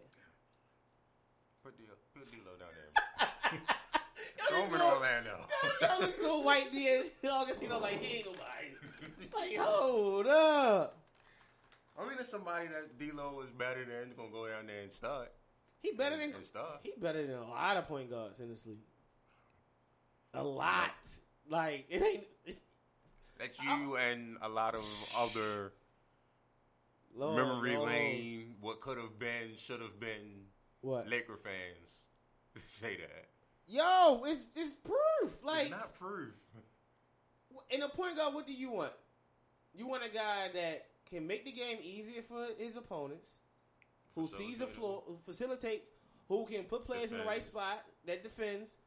Put 1.63 1.77
D 1.77 1.83
put 2.13 2.25
D'Lo 2.31 2.57
down 2.59 2.69
there. 2.73 3.59
Throw 4.49 4.63
him 4.65 4.73
in 4.73 4.79
go- 4.79 4.95
Orlando. 4.95 5.45
Yo, 5.81 5.87
let's 5.99 6.15
go 6.15 6.41
white 6.41 6.71
DJ 6.73 7.03
Augustin. 7.31 7.71
I'm 7.71 7.81
like, 7.81 8.01
he 8.01 8.17
ain't 8.17 8.25
nobody. 8.25 8.43
Like, 9.35 9.57
hold 9.57 10.27
up. 10.27 10.97
I 11.99 12.07
mean, 12.07 12.17
it's 12.19 12.29
somebody 12.29 12.67
that 12.67 12.97
D'Lo 12.97 13.41
is 13.41 13.51
better 13.51 13.83
than 13.85 14.13
gonna 14.17 14.29
go 14.31 14.47
down 14.47 14.67
there 14.67 14.81
and 14.81 14.91
start. 14.91 15.31
He 15.81 15.91
better 15.91 16.17
than 16.17 16.33
And 16.33 16.45
start. 16.45 16.79
he 16.83 16.93
better 16.97 17.25
than 17.25 17.35
a 17.37 17.47
lot 17.49 17.77
of 17.77 17.87
point 17.87 18.09
guards 18.09 18.39
in 18.39 18.49
this 18.49 18.65
league. 18.65 18.79
A 20.33 20.43
lot. 20.43 20.91
Like 21.49 21.85
it 21.89 22.01
ain't. 22.01 22.23
It's, 22.45 22.57
That's 23.39 23.61
you 23.61 23.97
and 23.97 24.37
a 24.41 24.49
lot 24.49 24.75
of 24.75 25.13
other 25.17 25.73
Lord 27.15 27.35
memory 27.35 27.73
knows. 27.73 27.85
lane, 27.87 28.55
what 28.61 28.79
could 28.81 28.97
have 28.97 29.19
been, 29.19 29.55
should 29.57 29.81
have 29.81 29.99
been 29.99 30.45
What? 30.81 31.07
Laker 31.09 31.37
fans 31.37 32.05
say 32.55 32.95
that. 32.97 33.25
Yo, 33.67 34.23
it's 34.25 34.45
it's 34.55 34.73
proof. 34.73 35.43
Like 35.43 35.63
it's 35.63 35.71
not 35.71 35.93
proof. 35.95 36.33
In 37.69 37.81
a 37.81 37.89
point 37.89 38.17
guard, 38.17 38.33
what 38.33 38.47
do 38.47 38.53
you 38.53 38.71
want? 38.71 38.91
You 39.73 39.87
want 39.87 40.03
a 40.03 40.09
guy 40.09 40.49
that 40.53 40.85
can 41.09 41.25
make 41.27 41.45
the 41.45 41.51
game 41.51 41.77
easier 41.83 42.21
for 42.21 42.45
his 42.57 42.77
opponents, 42.77 43.39
who 44.15 44.27
sees 44.27 44.59
the 44.59 44.67
floor, 44.67 45.03
who 45.07 45.17
facilitates, 45.25 45.85
who 46.27 46.45
can 46.45 46.63
put 46.63 46.85
players 46.85 47.11
in 47.11 47.17
the 47.17 47.23
right 47.25 47.41
spot, 47.43 47.83
that 48.05 48.23
defends. 48.23 48.77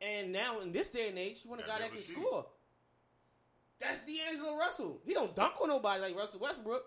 And 0.00 0.32
now 0.32 0.60
in 0.60 0.72
this 0.72 0.90
day 0.90 1.08
and 1.08 1.18
age, 1.18 1.38
you 1.44 1.50
want 1.50 1.62
a 1.62 1.66
guy 1.66 1.78
that 1.78 1.90
can 1.90 1.98
shoot. 2.00 2.16
score. 2.16 2.46
That's 3.80 4.00
D'Angelo 4.00 4.56
Russell. 4.56 5.00
He 5.04 5.14
don't 5.14 5.34
dunk 5.36 5.54
on 5.60 5.68
nobody 5.68 6.00
like 6.02 6.16
Russell 6.16 6.40
Westbrook. 6.40 6.84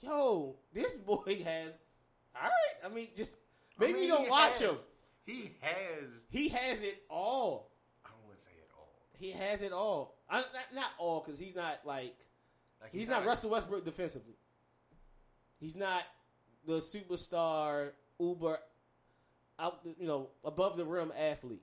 Yo, 0.00 0.56
this 0.72 0.94
boy 0.96 1.42
has. 1.44 1.76
All 2.34 2.42
right, 2.42 2.50
I 2.84 2.88
mean, 2.88 3.08
just 3.16 3.36
I 3.78 3.82
maybe 3.84 3.94
mean, 3.94 4.02
you 4.04 4.08
don't 4.08 4.30
watch 4.30 4.58
has- 4.58 4.60
him. 4.60 4.76
He 5.26 5.52
has. 5.60 6.26
He 6.30 6.48
has 6.48 6.80
it 6.82 7.02
all. 7.08 7.70
I 8.04 8.08
don't 8.08 8.24
want 8.26 8.38
to 8.38 8.44
say 8.44 8.50
it 8.56 8.68
all. 8.76 8.88
He 9.20 9.32
has 9.32 9.60
it 9.60 9.70
all. 9.70 10.16
I, 10.30 10.38
not, 10.38 10.46
not 10.74 10.90
all, 10.98 11.20
because 11.20 11.38
he's 11.38 11.54
not 11.54 11.80
like 11.84 12.16
Like 12.80 12.90
he's, 12.90 13.06
not, 13.06 13.26
Russell 13.26 13.50
Westbrook 13.50 13.84
defensively. 13.84 14.32
He's 15.60 15.76
not 15.76 16.04
the 16.66 16.78
superstar 16.78 17.90
Uber 18.18 18.58
out, 19.58 19.84
the, 19.84 19.94
you 20.00 20.06
know, 20.06 20.30
above 20.42 20.78
the 20.78 20.86
rim 20.86 21.12
athlete. 21.18 21.62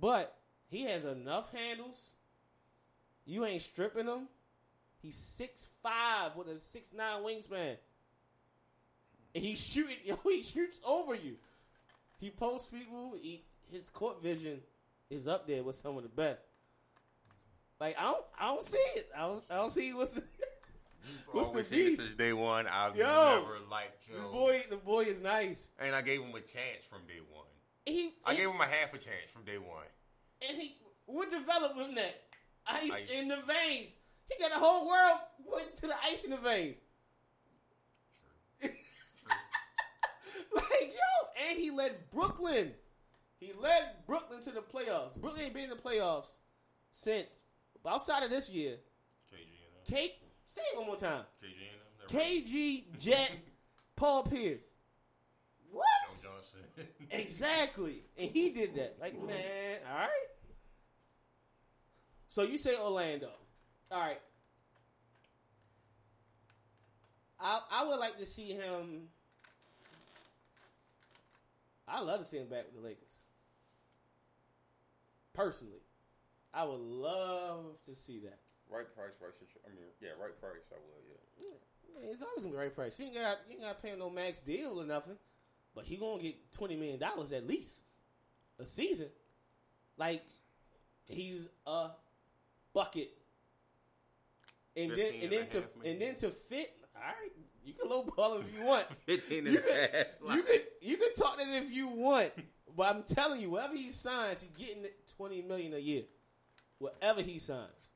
But 0.00 0.36
he 0.68 0.82
has 0.86 1.04
enough 1.04 1.52
handles. 1.52 2.14
You 3.24 3.44
ain't 3.44 3.62
stripping 3.62 4.06
him. 4.06 4.26
He's 5.00 5.14
six 5.14 5.68
five 5.80 6.34
with 6.34 6.48
a 6.48 6.58
six 6.58 6.92
nine 6.92 7.22
wingspan. 7.22 7.76
And 9.32 9.44
he's 9.44 9.60
shooting. 9.60 9.98
Yo, 10.04 10.18
he 10.24 10.42
shoots 10.42 10.80
over 10.84 11.14
you. 11.14 11.36
He 12.18 12.30
posts 12.30 12.68
people. 12.68 13.14
He, 13.20 13.44
his 13.70 13.88
court 13.88 14.20
vision 14.20 14.60
is 15.10 15.28
up 15.28 15.46
there 15.46 15.62
with 15.62 15.76
some 15.76 15.96
of 15.96 16.02
the 16.02 16.08
best. 16.08 16.42
Like 17.80 17.96
I 17.98 18.04
don't, 18.04 18.24
I 18.40 18.46
don't 18.48 18.62
see 18.62 18.78
it. 18.96 19.08
I 19.16 19.20
don't, 19.20 19.44
I 19.50 19.54
don't 19.56 19.70
see 19.70 19.92
what's 19.92 20.12
the. 20.12 20.22
What's 21.32 21.50
the 21.50 21.62
beef? 21.64 21.98
Since 21.98 22.14
day 22.16 22.32
one, 22.32 22.66
I've 22.66 22.96
Yo, 22.96 23.04
never 23.04 23.58
liked 23.70 24.08
Joe. 24.08 24.14
This 24.14 24.24
boy, 24.32 24.62
the 24.70 24.76
boy 24.78 25.00
is 25.02 25.20
nice. 25.20 25.68
and 25.78 25.94
I 25.94 26.00
gave 26.00 26.22
him 26.22 26.30
a 26.30 26.40
chance 26.40 26.82
from 26.88 27.00
day 27.06 27.20
one. 27.30 27.44
He, 27.84 28.12
I 28.24 28.30
he- 28.32 28.38
gave 28.38 28.48
him 28.48 28.58
a 28.58 28.64
half 28.64 28.94
a 28.94 28.96
chance 28.96 29.30
from 29.30 29.44
day 29.44 29.58
one. 29.58 29.84
and 30.48 30.56
he 30.58 30.76
what 31.04 31.28
developed 31.30 31.76
him 31.78 31.94
that 31.96 32.22
ice, 32.66 32.90
Ice. 32.90 33.06
in 33.12 33.28
the 33.28 33.36
veins. 33.36 33.90
He 34.30 34.42
got 34.42 34.50
the 34.52 34.58
whole 34.58 34.88
world 34.88 35.18
put 35.46 35.76
to 35.76 35.88
the 35.88 35.94
ice 36.10 36.24
in 36.24 36.30
the 36.30 36.38
veins. 36.38 36.76
True. 38.62 38.70
like 40.56 40.88
yo, 40.94 41.50
and 41.50 41.58
he 41.58 41.70
led 41.70 42.10
Brooklyn. 42.10 42.72
He 43.44 43.52
led 43.60 44.06
Brooklyn 44.06 44.40
to 44.42 44.50
the 44.50 44.62
playoffs. 44.62 45.20
Brooklyn 45.20 45.44
ain't 45.44 45.54
been 45.54 45.64
in 45.64 45.70
the 45.70 45.76
playoffs 45.76 46.38
since 46.92 47.42
outside 47.86 48.22
of 48.22 48.30
this 48.30 48.48
year. 48.48 48.76
KG 49.30 49.36
and 49.36 49.86
them. 49.86 49.94
Kate, 49.94 50.14
say 50.46 50.62
it 50.72 50.78
one 50.78 50.86
more 50.86 50.96
time. 50.96 51.24
KG 51.42 51.52
and 51.68 52.08
them. 52.08 52.96
KG, 52.96 52.98
Jet, 52.98 53.32
Paul 53.96 54.22
Pierce. 54.22 54.72
What? 55.70 55.84
Joe 56.22 56.28
Johnson. 56.36 56.60
Exactly. 57.10 58.02
And 58.18 58.30
he 58.30 58.48
did 58.50 58.76
that. 58.76 58.96
Like, 58.98 59.14
man, 59.14 59.78
all 59.92 59.98
right. 59.98 60.08
So 62.30 62.42
you 62.42 62.56
say 62.56 62.76
Orlando. 62.76 63.28
All 63.90 64.00
right. 64.00 64.20
I 67.38 67.60
I 67.70 67.84
would 67.84 68.00
like 68.00 68.18
to 68.18 68.26
see 68.26 68.52
him. 68.52 69.08
I 71.86 72.00
love 72.00 72.20
to 72.20 72.24
see 72.24 72.38
him 72.38 72.48
back 72.48 72.64
with 72.72 72.82
the 72.82 72.88
Lakers. 72.88 73.13
Personally, 75.34 75.82
I 76.52 76.64
would 76.64 76.80
love 76.80 77.82
to 77.86 77.94
see 77.94 78.20
that. 78.20 78.38
right 78.70 78.86
price, 78.94 79.10
right 79.20 79.32
situation. 79.34 79.60
I 79.66 79.70
mean, 79.74 79.90
yeah, 80.00 80.10
right 80.20 80.38
price. 80.40 80.62
I 80.72 80.76
would. 80.76 81.04
Yeah. 81.38 82.00
Man, 82.00 82.10
it's 82.12 82.22
always 82.22 82.42
gonna 82.44 82.54
be 82.54 82.58
right 82.58 82.74
price. 82.74 82.96
He 82.96 83.04
ain't 83.04 83.14
got 83.14 83.38
he 83.46 83.54
ain't 83.54 83.62
got 83.62 83.76
to 83.76 83.82
pay 83.82 83.92
him 83.92 83.98
no 83.98 84.10
max 84.10 84.40
deal 84.40 84.80
or 84.80 84.84
nothing, 84.86 85.16
but 85.74 85.84
he 85.84 85.96
gonna 85.96 86.22
get 86.22 86.52
twenty 86.52 86.76
million 86.76 86.98
dollars 86.98 87.32
at 87.32 87.46
least 87.46 87.82
a 88.58 88.66
season. 88.66 89.08
Like 89.96 90.24
he's 91.08 91.48
a 91.66 91.90
bucket, 92.72 93.10
and 94.76 94.90
then 94.90 94.96
15 94.96 95.22
and 95.22 95.32
then 95.32 95.40
and 95.40 95.48
to 95.50 95.62
million. 95.76 95.92
and 95.92 96.00
then 96.00 96.14
to 96.16 96.30
fit. 96.30 96.72
All 96.96 97.02
right, 97.02 97.32
you 97.64 97.74
can 97.74 97.88
lowball 97.88 98.36
him 98.40 98.46
if 98.48 98.54
you 98.54 98.64
want. 98.64 98.86
15 99.06 99.46
you 99.46 99.60
can 99.60 100.04
you 100.36 100.42
can 100.42 100.58
you 100.80 100.96
can 100.96 101.14
talk 101.14 101.38
that 101.38 101.48
if 101.48 101.72
you 101.72 101.88
want, 101.88 102.32
but 102.76 102.94
I'm 102.94 103.02
telling 103.02 103.40
you, 103.40 103.50
whatever 103.50 103.76
he 103.76 103.88
signs, 103.88 104.42
he's 104.42 104.50
getting 104.66 104.84
twenty 105.16 105.42
million 105.42 105.74
a 105.74 105.78
year. 105.78 106.02
Whatever 106.78 107.22
he 107.22 107.38
signs, 107.38 107.90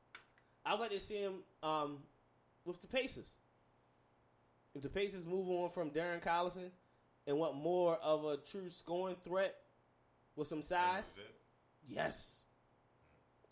I'd 0.65 0.79
like 0.79 0.91
to 0.91 0.99
see 0.99 1.17
him 1.17 1.33
um, 1.61 1.97
with 2.65 2.81
the 2.81 2.87
Pacers. 2.87 3.29
If 4.73 4.81
the 4.83 4.89
Pacers 4.89 5.25
move 5.25 5.49
on 5.49 5.69
from 5.69 5.89
Darren 5.91 6.23
Collison 6.23 6.69
and 7.27 7.37
want 7.37 7.55
more 7.55 7.97
of 8.01 8.25
a 8.25 8.37
true 8.37 8.69
scoring 8.69 9.17
threat 9.23 9.55
with 10.35 10.47
some 10.47 10.61
size, 10.61 11.19
yes. 11.87 12.45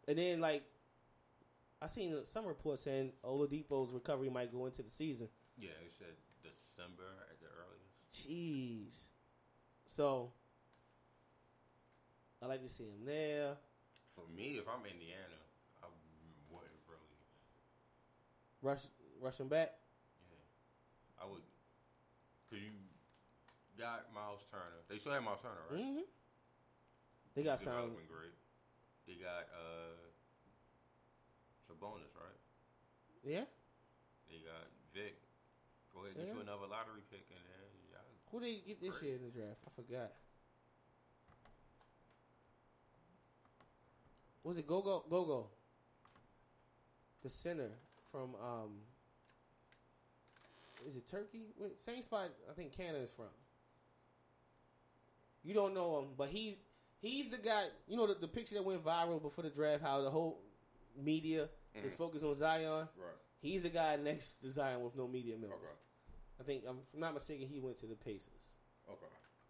And 0.07 0.17
then 0.17 0.39
like 0.39 0.63
I 1.81 1.87
seen 1.87 2.15
some 2.23 2.45
reports 2.45 2.83
saying 2.83 3.11
Oladipo's 3.23 3.91
recovery 3.93 4.29
might 4.29 4.51
go 4.51 4.65
into 4.65 4.81
the 4.81 4.89
season. 4.89 5.27
Yeah, 5.57 5.69
they 5.81 5.89
said 5.89 6.15
December 6.41 7.03
at 7.29 7.39
the 7.39 7.47
earliest. 7.47 8.29
Jeez. 8.29 9.09
So 9.85 10.31
I 12.41 12.45
like 12.45 12.61
to 12.61 12.69
see 12.69 12.83
him 12.85 13.05
there. 13.05 13.57
For 14.15 14.25
me, 14.35 14.57
if 14.61 14.65
I'm 14.69 14.85
Indiana, 14.85 15.37
I 15.81 15.87
wouldn't 16.49 16.81
really. 16.89 17.17
Rush 18.61 18.85
rush 19.21 19.39
him 19.39 19.47
back. 19.49 19.73
Yeah, 20.29 21.23
I 21.23 21.29
would. 21.29 21.41
Cause 22.49 22.59
you 22.61 22.71
got 23.77 24.13
Miles 24.13 24.45
Turner. 24.49 24.81
They 24.89 24.97
still 24.97 25.13
have 25.13 25.23
Miles 25.23 25.41
Turner, 25.41 25.65
right? 25.69 25.81
Mm-hmm. 25.81 26.05
They 27.35 27.43
got 27.43 27.59
some 27.59 27.93
great. 28.09 28.33
They 29.05 29.13
got 29.21 29.45
uh 29.53 29.97
Sabonis, 31.69 32.13
right? 32.17 32.39
Yeah. 33.23 33.45
They 34.29 34.41
got 34.45 34.65
Vic. 34.93 35.17
Go 35.93 36.01
ahead, 36.05 36.15
and 36.15 36.25
get 36.25 36.27
Yeah. 36.29 36.33
you 36.35 36.41
another 36.41 36.67
lottery 36.69 37.01
pick 37.09 37.25
in 37.29 37.37
there. 37.41 37.69
Yeah, 37.91 38.01
Who 38.31 38.39
they 38.39 38.61
get 38.65 38.81
this 38.81 38.97
Great. 38.97 39.03
year 39.09 39.15
in 39.17 39.23
the 39.25 39.33
draft? 39.33 39.61
I 39.65 39.69
forgot. 39.75 40.11
Was 44.47 44.57
it 44.57 44.65
Gogo 44.65 45.03
Go 45.09 45.25
Go 45.25 45.25
Go? 45.25 45.47
The 47.21 47.29
center 47.29 47.71
from 48.13 48.33
um 48.41 48.69
is 50.87 50.95
it 50.95 51.05
Turkey? 51.05 51.47
Wait, 51.59 51.77
same 51.77 52.01
spot 52.01 52.29
I 52.49 52.53
think 52.53 52.71
Kanter 52.71 53.03
is 53.03 53.11
from. 53.11 53.25
You 55.43 55.53
don't 55.53 55.73
know 55.73 55.99
him, 55.99 56.05
but 56.17 56.29
he's 56.29 56.55
he's 57.01 57.29
the 57.29 57.39
guy. 57.39 57.65
You 57.89 57.97
know 57.97 58.07
the, 58.07 58.13
the 58.13 58.27
picture 58.29 58.55
that 58.55 58.63
went 58.63 58.85
viral 58.85 59.21
before 59.21 59.43
the 59.43 59.49
draft, 59.49 59.83
how 59.83 60.01
the 60.01 60.09
whole 60.09 60.39
media 60.95 61.49
is 61.83 61.93
focused 61.93 62.23
on 62.23 62.33
Zion. 62.33 62.71
right. 62.71 62.87
He's 63.41 63.63
the 63.63 63.69
guy 63.69 63.97
next 63.97 64.35
to 64.43 64.49
Zion 64.49 64.81
with 64.81 64.95
no 64.95 65.09
media 65.09 65.33
members. 65.33 65.59
Okay. 65.61 66.39
I 66.39 66.43
think, 66.43 66.63
um, 66.67 66.77
if 66.81 66.93
I'm 66.93 67.01
not 67.01 67.13
mistaken, 67.13 67.47
he 67.47 67.59
went 67.59 67.79
to 67.79 67.85
the 67.85 67.95
Pacers. 67.95 68.53
Okay. 68.89 69.05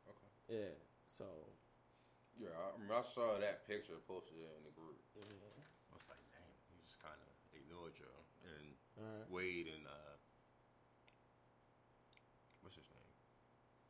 Okay. 0.10 0.60
Yeah. 0.60 0.74
So 1.06 1.26
Yeah, 2.38 2.54
I, 2.54 2.70
remember 2.78 3.02
I 3.02 3.06
saw 3.06 3.38
that 3.42 3.66
picture 3.66 3.98
posted 4.06 4.38
in 4.38 4.62
the 4.62 4.74
group. 4.78 5.02
I 5.18 5.26
was 5.98 6.06
like, 6.06 6.22
dang, 6.30 6.54
he 6.70 6.78
just 6.86 7.02
kind 7.02 7.18
of 7.18 7.30
ignored 7.58 7.98
you. 7.98 8.10
And 8.46 8.66
Alright. 9.02 9.26
Wade 9.34 9.68
and 9.74 9.84
uh, 9.90 10.14
what's 12.62 12.78
his 12.78 12.86
name 12.94 13.12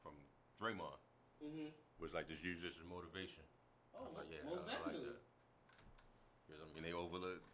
from 0.04 0.16
Draymond 0.60 1.00
Mm-hmm. 1.38 1.70
was 2.02 2.16
like, 2.18 2.26
just 2.28 2.42
use 2.44 2.64
this 2.66 2.82
as 2.82 2.86
motivation. 2.90 3.46
I 3.94 4.02
was 4.02 4.10
Oh, 4.10 4.18
like, 4.18 4.26
yeah, 4.34 4.42
most 4.50 4.66
I, 4.66 4.74
I 4.74 4.74
like 4.74 4.98
definitely. 4.98 5.14
that. 5.14 5.22
'Cause, 6.50 6.60
I 6.64 6.68
mean, 6.74 6.82
they 6.84 6.94
overlooked 6.98 7.46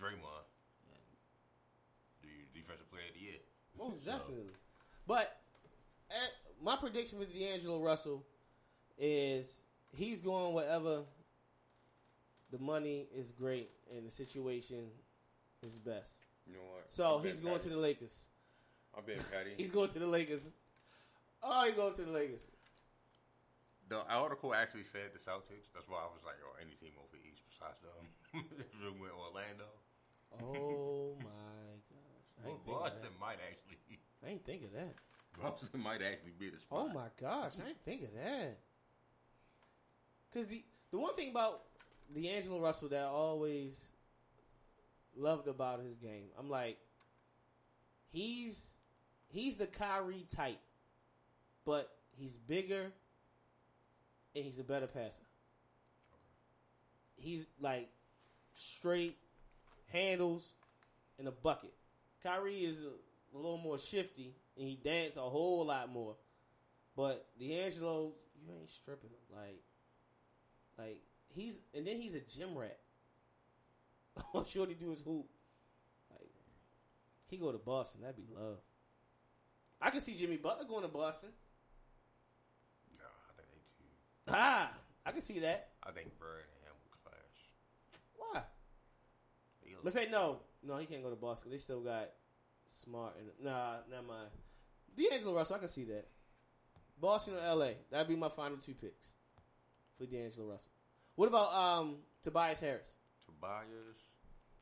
Draymond. 0.00 0.48
And 0.88 1.04
the 2.24 2.48
defensive 2.56 2.88
player 2.88 3.04
of 3.10 3.14
the 3.14 3.20
year. 3.20 3.40
Most 3.76 4.04
So- 4.06 4.12
definitely. 4.16 4.54
But 5.06 5.36
eh, 6.08 6.14
my 6.62 6.76
prediction 6.76 7.18
with 7.18 7.28
D'Angelo 7.34 7.78
Russell 7.82 8.24
is 8.96 9.60
he's 9.92 10.22
going 10.22 10.54
wherever 10.54 11.02
the 12.50 12.58
money 12.58 13.06
is 13.14 13.30
great 13.30 13.70
and 13.94 14.06
the 14.06 14.10
situation 14.10 14.88
is 15.62 15.78
best. 15.78 16.26
You 16.46 16.54
know 16.54 16.64
what? 16.72 16.90
So 16.90 17.16
I'm 17.16 17.24
he's 17.24 17.40
going 17.40 17.60
to 17.60 17.68
the 17.68 17.76
Lakers. 17.76 18.28
I'm 18.96 19.04
being 19.04 19.20
petty. 19.30 19.54
He's 19.56 19.70
going 19.70 19.88
to 19.90 20.00
the 20.00 20.06
Lakers. 20.06 20.50
Oh, 21.44 21.64
he 21.64 21.70
going 21.72 21.94
to 21.94 22.02
the 22.02 22.10
Lakers. 22.10 22.42
The 23.88 24.02
article 24.10 24.52
actually 24.52 24.82
said 24.82 25.14
the 25.14 25.18
Celtics. 25.20 25.70
That's 25.72 25.86
why 25.88 25.98
I 25.98 26.10
was 26.10 26.26
like, 26.26 26.34
oh, 26.42 26.56
any 26.60 26.74
team 26.74 26.90
over 26.98 27.14
the 27.14 27.22
East 27.22 27.42
besides 27.48 27.78
them. 27.82 28.06
Um, 28.34 28.44
if 28.58 28.66
it 28.66 29.00
went 29.00 29.12
Orlando. 29.14 29.70
Oh 30.42 31.14
my 31.22 31.70
gosh! 31.86 32.26
I 32.42 32.46
Well, 32.46 32.54
ain't 32.54 32.66
Boston 32.66 33.14
might 33.20 33.38
actually. 33.46 33.78
I 34.26 34.30
ain't 34.30 34.44
think 34.44 34.64
of 34.64 34.72
that. 34.72 34.94
Boston 35.40 35.80
might 35.80 36.02
actually 36.02 36.34
be 36.38 36.50
the 36.50 36.60
spot. 36.60 36.86
Oh 36.90 36.92
my 36.92 37.08
gosh, 37.20 37.58
I 37.62 37.66
didn't 37.66 37.84
think 37.84 38.02
of 38.02 38.14
that. 38.14 38.58
Because 40.32 40.48
the 40.48 40.64
the 40.90 40.98
one 40.98 41.14
thing 41.14 41.30
about 41.30 41.62
D'Angelo 42.14 42.60
Russell 42.60 42.88
that 42.88 43.02
I 43.02 43.08
always 43.08 43.90
loved 45.16 45.48
about 45.48 45.82
his 45.82 45.96
game, 45.96 46.26
I'm 46.38 46.48
like, 46.48 46.78
he's 48.12 48.78
he's 49.28 49.56
the 49.56 49.66
Kyrie 49.66 50.26
type, 50.34 50.60
but 51.64 51.90
he's 52.16 52.36
bigger 52.36 52.92
and 54.34 54.44
he's 54.44 54.58
a 54.58 54.64
better 54.64 54.86
passer. 54.86 55.22
He's 57.16 57.46
like 57.60 57.88
straight 58.52 59.16
handles 59.92 60.52
in 61.18 61.26
a 61.26 61.32
bucket. 61.32 61.72
Kyrie 62.22 62.64
is 62.64 62.80
a, 62.80 63.36
a 63.36 63.36
little 63.36 63.58
more 63.58 63.78
shifty 63.78 64.34
and 64.56 64.66
he 64.68 64.76
dance 64.76 65.16
a 65.16 65.20
whole 65.20 65.66
lot 65.66 65.92
more. 65.92 66.16
But 66.96 67.26
D'Angelo, 67.38 68.12
you 68.42 68.52
ain't 68.52 68.70
stripping 68.70 69.10
him. 69.10 69.36
Like, 69.36 69.62
like 70.80 71.02
he's 71.28 71.58
and 71.74 71.86
then 71.86 71.96
he's 72.00 72.14
a 72.14 72.20
gym 72.20 72.56
rat. 72.56 72.78
All 74.34 74.44
Shorty 74.44 74.74
do 74.74 74.92
is 74.92 75.00
hoop. 75.00 75.26
Like, 76.10 76.30
he 77.28 77.36
go 77.36 77.52
to 77.52 77.58
Boston. 77.58 78.02
That'd 78.02 78.16
be 78.16 78.24
love. 78.34 78.58
I 79.80 79.90
can 79.90 80.00
see 80.00 80.14
Jimmy 80.14 80.36
Butler 80.36 80.66
going 80.66 80.82
to 80.82 80.88
Boston. 80.88 81.30
No, 82.98 83.04
I 83.04 83.32
think 83.36 83.48
they. 84.26 84.32
Ah, 84.34 84.72
I 85.06 85.12
can 85.12 85.20
see 85.20 85.38
that. 85.40 85.70
I 85.82 85.92
think 85.92 86.18
Bird 86.18 86.44
and 86.54 86.64
him 86.64 86.74
will 86.82 86.98
clash. 87.02 87.40
Why? 88.16 88.42
But 89.82 89.94
hey, 89.94 90.08
no, 90.10 90.40
no, 90.62 90.76
he 90.76 90.86
can't 90.86 91.02
go 91.02 91.10
to 91.10 91.16
Boston. 91.16 91.50
They 91.50 91.56
still 91.56 91.80
got 91.80 92.10
Smart 92.66 93.14
and 93.18 93.28
nah, 93.42 93.76
never 93.90 94.06
mind. 94.06 94.28
D'Angelo 94.96 95.34
Russell, 95.34 95.56
I 95.56 95.60
can 95.60 95.68
see 95.68 95.84
that. 95.84 96.08
Boston 97.00 97.34
or 97.34 97.54
LA, 97.54 97.70
that'd 97.90 98.08
be 98.08 98.16
my 98.16 98.28
final 98.28 98.58
two 98.58 98.74
picks 98.74 99.14
for 100.00 100.06
D'Angelo 100.06 100.46
Russell. 100.46 100.72
What 101.16 101.28
about 101.28 101.52
um 101.52 101.96
Tobias 102.22 102.60
Harris? 102.60 102.96
Tobias, 103.26 104.10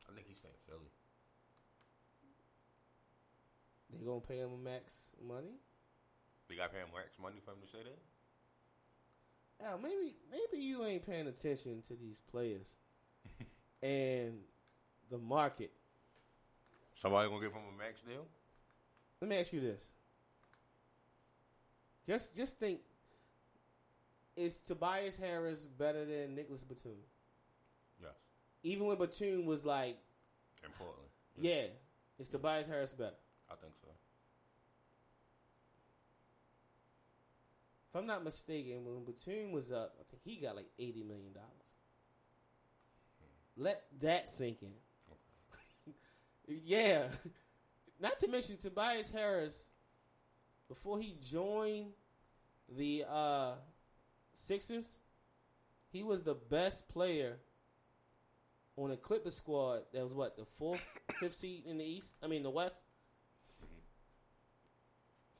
I 0.09 0.13
think 0.13 0.27
he's 0.27 0.37
staying 0.37 0.53
Philly. 0.67 0.91
They 3.91 4.05
gonna 4.05 4.19
pay 4.19 4.37
him 4.37 4.63
max 4.63 5.09
money? 5.25 5.55
They 6.49 6.55
got 6.55 6.71
pay 6.71 6.79
him 6.79 6.89
max 6.93 7.17
money 7.21 7.37
for 7.43 7.51
him 7.51 7.57
to 7.65 7.71
say 7.71 7.79
that. 7.83 7.99
Yeah, 9.61 9.75
maybe 9.81 10.15
maybe 10.29 10.63
you 10.63 10.83
ain't 10.83 11.05
paying 11.05 11.27
attention 11.27 11.81
to 11.87 11.93
these 11.95 12.21
players 12.29 12.75
and 13.81 14.39
the 15.09 15.17
market. 15.17 15.71
Somebody 17.01 17.29
gonna 17.29 17.41
give 17.41 17.53
him 17.53 17.61
a 17.73 17.77
max 17.77 18.01
deal? 18.01 18.25
Let 19.21 19.29
me 19.29 19.37
ask 19.37 19.53
you 19.53 19.61
this. 19.61 19.83
Just 22.05 22.35
just 22.35 22.59
think 22.59 22.81
is 24.39 24.57
Tobias 24.57 25.17
Harris 25.17 25.61
better 25.61 26.05
than 26.05 26.35
Nicolas 26.35 26.63
Batum? 26.63 26.97
Yes, 28.01 28.11
Even 28.63 28.87
when 28.87 28.97
Batum 28.97 29.45
was 29.45 29.65
like, 29.65 29.97
in 30.63 30.69
Portland. 30.77 31.09
yeah, 31.39 31.63
is 32.17 32.29
Tobias 32.29 32.67
Harris 32.67 32.93
better? 32.93 33.15
I 33.51 33.55
think 33.55 33.73
so. 33.81 33.87
If 37.89 37.95
I'm 37.95 38.05
not 38.05 38.23
mistaken, 38.23 38.85
when 38.85 39.03
Batum 39.03 39.51
was 39.51 39.71
up, 39.71 39.95
I 39.99 40.03
think 40.09 40.21
he 40.23 40.35
got 40.35 40.55
like 40.55 40.69
eighty 40.77 41.03
million 41.03 41.33
dollars. 41.33 41.47
Let 43.57 43.83
that 44.01 44.29
sink 44.29 44.59
in. 44.61 45.93
yeah. 46.63 47.07
Not 47.99 48.17
to 48.19 48.27
mention 48.27 48.57
Tobias 48.57 49.09
Harris, 49.11 49.71
before 50.69 50.99
he 50.99 51.17
joined 51.21 51.87
the 52.77 53.03
uh, 53.09 53.53
Sixers, 54.39 55.01
he 55.91 56.01
was 56.01 56.23
the 56.23 56.33
best 56.33 56.87
player 56.87 57.39
on 58.77 58.89
a 58.89 58.95
Clippers 58.97 59.35
squad 59.35 59.81
that 59.93 60.01
was 60.01 60.13
what, 60.13 60.37
the 60.37 60.45
fourth, 60.45 60.79
fifth 61.19 61.35
seed 61.35 61.63
in 61.65 61.77
the 61.77 61.83
East? 61.83 62.13
I 62.23 62.27
mean 62.27 62.43
the 62.43 62.49
West? 62.49 62.81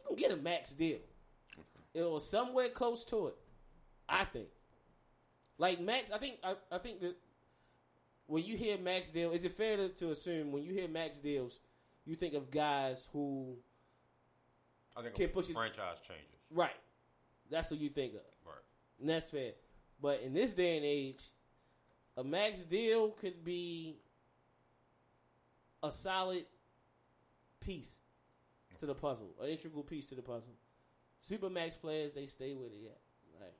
You 0.01 0.07
can 0.07 0.15
get 0.17 0.31
a 0.31 0.35
max 0.41 0.71
deal. 0.71 0.99
It 1.93 2.01
was 2.01 2.29
somewhere 2.29 2.69
close 2.69 3.03
to 3.05 3.27
it. 3.27 3.35
I 4.07 4.25
think. 4.25 4.47
Like 5.57 5.79
Max, 5.79 6.11
I 6.11 6.17
think 6.17 6.35
I, 6.43 6.55
I 6.71 6.77
think 6.79 6.99
that 7.01 7.15
when 8.27 8.43
you 8.43 8.57
hear 8.57 8.77
max 8.77 9.09
deal, 9.09 9.31
is 9.31 9.43
it 9.45 9.53
fair 9.53 9.77
to, 9.77 9.89
to 9.89 10.11
assume 10.11 10.51
when 10.51 10.63
you 10.63 10.73
hear 10.73 10.87
max 10.87 11.17
deals, 11.19 11.59
you 12.05 12.15
think 12.15 12.33
of 12.33 12.49
guys 12.51 13.07
who 13.13 13.55
I 14.95 15.01
think 15.03 15.15
Can't 15.15 15.31
a 15.31 15.33
push 15.33 15.49
it- 15.49 15.53
franchise 15.53 15.97
changes. 16.07 16.25
right? 16.51 16.75
That's 17.49 17.71
what 17.71 17.79
you 17.79 17.89
think 17.89 18.13
of. 18.15 18.21
And 18.99 19.09
that's 19.09 19.29
fair. 19.29 19.51
But 20.01 20.21
in 20.21 20.33
this 20.33 20.53
day 20.53 20.77
and 20.77 20.85
age, 20.85 21.23
a 22.17 22.23
max 22.23 22.61
deal 22.61 23.09
could 23.11 23.43
be 23.43 23.97
a 25.81 25.91
solid 25.91 26.45
piece 27.59 28.01
to 28.79 28.85
the 28.85 28.95
puzzle, 28.95 29.35
an 29.41 29.49
integral 29.49 29.83
piece 29.83 30.05
to 30.07 30.15
the 30.15 30.21
puzzle. 30.21 30.53
Super 31.21 31.49
max 31.49 31.75
players, 31.75 32.13
they 32.13 32.25
stay 32.25 32.53
with 32.53 32.71
it. 32.71 32.79
Yeah. 32.81 33.41
Like 33.41 33.55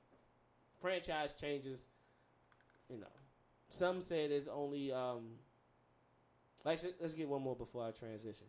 franchise 0.80 1.34
changes, 1.34 1.88
you 2.88 2.98
know. 2.98 3.06
Some 3.68 4.00
say 4.00 4.26
there's 4.26 4.48
only 4.48 4.92
um. 4.92 5.36
Actually, 6.66 6.92
let's 7.00 7.14
get 7.14 7.28
one 7.28 7.42
more 7.42 7.56
before 7.56 7.86
I 7.86 7.90
transition. 7.92 8.46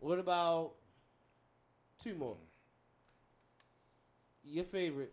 What 0.00 0.18
about 0.18 0.72
two 2.02 2.14
more? 2.14 2.38
Your 4.42 4.64
favorite 4.64 5.12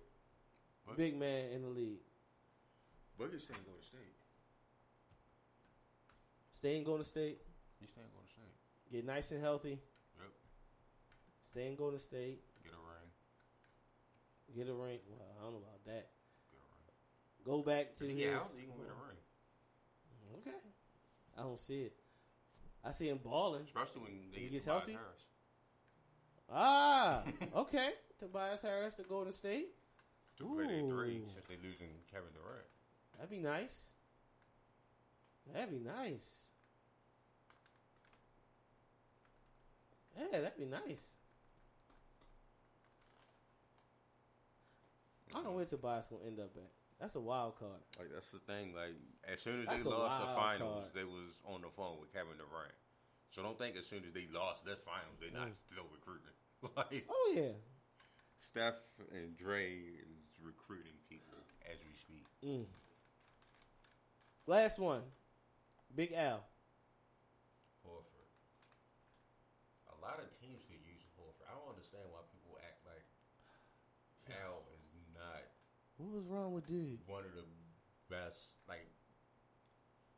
What? 0.85 0.97
big 0.97 1.17
man 1.17 1.51
in 1.53 1.61
the 1.61 1.69
league. 1.69 1.99
Boogie 3.19 3.39
staying 3.39 3.59
Golden 3.65 3.83
State. 3.83 4.15
Stay 6.65 6.77
in 6.77 6.83
to 6.83 7.03
State. 7.03 7.37
He's 7.79 7.89
staying 7.89 8.07
going 8.11 8.25
to 8.25 8.31
state. 8.31 8.91
Get 8.91 9.05
nice 9.05 9.31
and 9.31 9.39
healthy. 9.41 9.77
Yep. 10.17 10.31
Stay 11.43 11.67
in 11.67 11.75
Golden 11.75 11.99
State. 11.99 12.41
Get 12.63 12.73
a 12.73 12.81
ring. 12.81 13.09
Get 14.55 14.67
a 14.69 14.73
ring. 14.73 14.99
Well, 15.07 15.21
I 15.39 15.43
don't 15.43 15.53
know 15.53 15.59
about 15.59 15.85
that. 15.85 16.09
Get 16.49 16.57
a 16.57 16.65
ring. 16.65 17.45
Go 17.45 17.61
back 17.61 17.93
to 17.95 18.05
he 18.05 18.13
his. 18.13 18.23
get 18.23 18.33
healthy, 18.33 18.61
he 18.61 18.67
can 18.67 18.77
win 18.79 18.87
a 18.87 19.07
ring. 19.07 19.17
Okay. 20.39 20.57
I 21.37 21.41
don't 21.43 21.59
see 21.59 21.81
it. 21.83 21.93
I 22.83 22.91
see 22.91 23.09
him 23.09 23.19
balling. 23.23 23.61
Especially 23.63 24.01
when 24.01 24.11
He 24.31 24.41
get 24.45 24.51
gets 24.53 24.65
healthy? 24.65 24.93
Harris. 24.93 25.27
Ah, 26.51 27.23
okay. 27.57 27.89
Tobias 28.17 28.63
Harris 28.63 28.95
to 28.95 29.03
Golden 29.03 29.33
State. 29.33 29.67
To 30.37 30.43
play 30.55 30.67
their 30.67 30.81
three 30.81 31.21
since 31.27 31.45
they 31.47 31.55
losing 31.63 31.89
Kevin 32.11 32.29
Durant. 32.33 32.65
That'd 33.15 33.29
be 33.29 33.39
nice. 33.39 33.85
That'd 35.53 35.71
be 35.71 35.79
nice. 35.79 36.49
Yeah, 40.17 40.39
that'd 40.39 40.57
be 40.57 40.65
nice. 40.65 41.07
I 45.31 45.33
don't 45.35 45.43
know 45.45 45.51
where 45.51 45.65
Tobias 45.65 46.07
gonna 46.07 46.23
end 46.25 46.39
up 46.39 46.51
at. 46.55 46.71
That's 46.99 47.15
a 47.15 47.19
wild 47.19 47.59
card. 47.59 47.81
Like 47.99 48.09
that's 48.13 48.31
the 48.31 48.39
thing. 48.39 48.73
Like 48.73 48.95
as 49.31 49.41
soon 49.41 49.61
as 49.61 49.67
That's 49.67 49.83
they 49.83 49.89
lost 49.89 50.19
the 50.19 50.33
finals, 50.33 50.85
card. 50.85 50.95
they 50.95 51.03
was 51.03 51.41
on 51.45 51.61
the 51.61 51.69
phone 51.75 51.99
with 51.99 52.13
Kevin 52.13 52.37
Durant. 52.37 52.71
So 53.31 53.43
don't 53.43 53.57
think 53.59 53.75
as 53.75 53.85
soon 53.85 54.03
as 54.07 54.13
they 54.13 54.27
lost 54.33 54.63
this 54.65 54.79
finals, 54.79 55.17
they're 55.19 55.31
not 55.37 55.49
Mm. 55.49 55.53
still 55.65 55.87
recruiting. 55.91 56.31
like 56.77 57.05
Oh 57.09 57.33
yeah. 57.35 57.51
Steph 58.39 58.75
and 59.13 59.35
Dre 59.37 59.67
is 59.73 60.24
recruiting 60.45 60.93
people 61.09 61.33
as 61.65 61.81
we 61.81 61.93
speak. 61.97 62.25
Mm. 62.45 62.65
Last 64.47 64.77
one, 64.77 65.01
Big 65.95 66.13
Al. 66.13 66.45
Horford. 67.81 68.29
A 69.89 69.97
lot 70.05 70.21
of 70.21 70.29
teams 70.29 70.61
could 70.69 70.85
use 70.85 71.01
Horford. 71.17 71.49
I 71.49 71.57
don't 71.57 71.73
understand 71.73 72.05
why 72.13 72.21
people 72.29 72.53
act 72.61 72.85
like 72.85 73.05
Al 74.29 74.61
is 74.77 74.85
not 75.17 75.49
What 75.97 76.13
was 76.13 76.25
wrong 76.29 76.53
with 76.53 76.67
dude? 76.67 76.99
one 77.07 77.25
of 77.25 77.33
the 77.33 77.45
best, 78.09 78.53
like, 78.69 78.85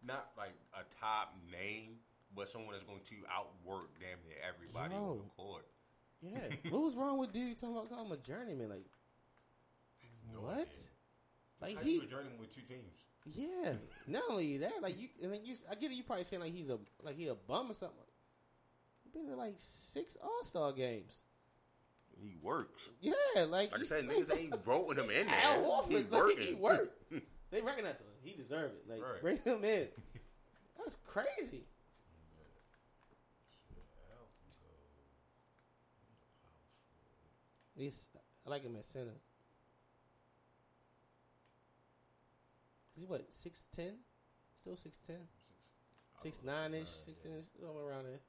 not 0.04 0.32
like 0.38 0.56
a 0.76 0.84
top 1.00 1.36
name, 1.50 2.04
but 2.36 2.50
someone 2.50 2.74
that's 2.74 2.84
going 2.84 3.02
to 3.08 3.16
outwork 3.32 3.96
damn 4.00 4.20
near 4.28 4.38
everybody 4.44 4.94
on 4.94 5.24
the 5.24 5.30
court. 5.42 5.66
Yeah, 6.22 6.40
what 6.70 6.82
was 6.82 6.96
wrong 6.96 7.18
with 7.18 7.32
dude? 7.32 7.56
Talking 7.60 7.76
about 7.78 7.90
calling 7.90 8.08
him 8.08 8.12
a 8.12 8.18
journeyman, 8.18 8.70
like 8.70 8.86
No 10.34 10.42
what? 10.42 10.68
Like 11.62 11.78
How 11.78 11.84
he, 11.84 12.00
journeyman 12.02 12.40
with 12.40 12.54
two 12.54 12.62
teams? 12.62 13.06
yeah. 13.26 13.74
Not 14.08 14.24
only 14.30 14.58
that, 14.60 14.74
like 14.82 15.00
you, 15.00 15.10
and 15.24 15.34
then 15.34 15.40
you, 15.44 15.56
I 15.70 15.76
get 15.76 15.92
it. 15.92 15.96
You 15.96 16.04
probably 16.04 16.24
saying 16.24 16.42
like 16.42 16.54
he's 16.54 16.70
a 16.70 16.78
like 17.04 17.16
he 17.18 17.28
a 17.28 17.36
bum 17.36 17.72
or 17.72 17.74
something. 17.74 17.98
He 19.04 19.10
been 19.10 19.30
in 19.32 19.38
like 19.38 19.56
six 19.58 20.18
All 20.24 20.44
Star 20.44 20.72
games. 20.72 21.22
He 22.22 22.36
works. 22.42 22.90
Yeah, 23.02 23.14
like 23.36 23.50
Like 23.72 23.76
I 23.76 23.78
you- 23.80 23.86
said, 23.86 24.08
niggas 24.08 24.38
ain't 24.38 24.64
voting 24.66 25.04
him 25.04 25.10
in 25.12 25.28
there. 25.28 25.42
Al 25.44 25.62
Horford, 25.64 25.88
He 25.90 25.96
like, 25.98 26.12
working. 26.12 26.48
he 26.48 26.54
worked. 26.54 27.14
They 27.50 27.62
recognize 27.62 28.00
him. 28.02 28.08
He 28.22 28.34
deserved 28.34 28.74
it. 28.76 28.92
Like 28.92 29.02
Right. 29.02 29.22
bring 29.22 29.38
him 29.38 29.64
in. 29.64 29.88
That's 30.78 30.98
crazy. 31.08 31.64
He's, 37.76 38.08
I 38.46 38.50
like 38.50 38.64
him 38.64 38.76
at 38.76 38.86
center. 38.86 39.14
Is 42.98 43.02
he 43.04 43.06
what 43.06 43.26
six 43.32 43.66
ten? 43.76 43.94
Still 44.60 44.76
six 44.76 44.98
ten, 45.06 45.20
six 46.22 46.42
nine 46.44 46.74
ish, 46.74 46.88
six 46.88 47.22
ten 47.22 47.34
ish, 47.38 47.46
somewhere 47.62 47.86
around 47.86 48.06
there. 48.06 48.20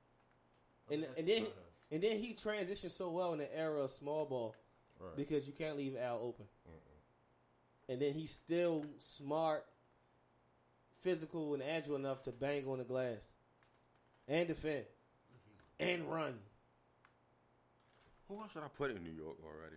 And 0.90 1.06
and 1.16 1.26
then 1.26 1.46
and 1.90 2.02
then 2.02 2.18
he 2.18 2.34
transitioned 2.34 2.90
so 2.90 3.10
well 3.10 3.32
in 3.32 3.38
the 3.38 3.58
era 3.58 3.80
of 3.80 3.90
small 3.90 4.26
ball 4.26 4.54
Right. 5.00 5.16
because 5.16 5.46
you 5.46 5.52
can't 5.52 5.76
leave 5.76 5.96
Al 5.96 6.18
open. 6.22 6.44
And 7.88 8.02
then 8.02 8.12
he's 8.12 8.32
still 8.32 8.84
smart, 8.98 9.64
physical, 11.02 11.54
and 11.54 11.62
agile 11.62 11.94
enough 11.96 12.22
to 12.24 12.32
bang 12.32 12.66
on 12.66 12.78
the 12.78 12.84
glass 12.84 13.32
and 14.26 14.46
defend 14.48 14.84
and 15.80 16.10
run. 16.10 16.34
Who 18.28 18.40
else 18.42 18.52
should 18.52 18.62
I 18.64 18.68
put 18.76 18.90
in 18.90 19.02
New 19.04 19.12
York 19.12 19.36
already? 19.42 19.76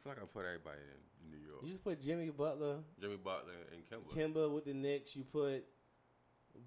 I 0.00 0.08
feel 0.08 0.12
like 0.14 0.22
I 0.22 0.26
put 0.26 0.46
everybody 0.46 0.78
in 1.24 1.30
New 1.30 1.46
York. 1.46 1.60
You 1.62 1.68
just 1.68 1.84
put 1.84 2.00
Jimmy 2.02 2.30
Butler, 2.30 2.76
Jimmy 3.00 3.16
Butler 3.16 3.52
and 3.72 3.82
Kemba. 3.84 4.14
Kemba 4.16 4.50
with 4.50 4.64
the 4.64 4.72
Knicks. 4.74 5.14
You 5.14 5.24
put 5.24 5.64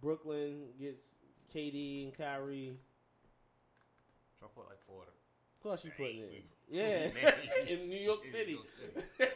Brooklyn 0.02 0.68
gets 0.80 1.16
KD 1.54 2.04
and 2.06 2.18
Kyrie. 2.18 2.78
Try 4.40 4.48
to 4.48 4.54
put 4.54 4.66
like 4.70 4.80
four 4.86 5.00
of 5.02 5.06
them. 5.08 5.16
Who 5.64 5.70
else 5.72 5.84
you 5.86 5.92
putting 5.98 6.20
in? 6.20 6.28
we- 6.30 6.46
Yeah, 6.70 7.10
in 7.68 7.90
New 7.90 7.98
York 8.00 8.26
City. 8.26 8.52
New 8.52 8.58
York 8.58 8.72
City. 8.72 9.02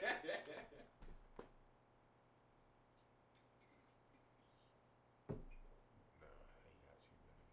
Nah, 6.20 6.28
they 6.64 6.74
got 6.86 6.98
too 7.08 7.18
many. 7.26 7.44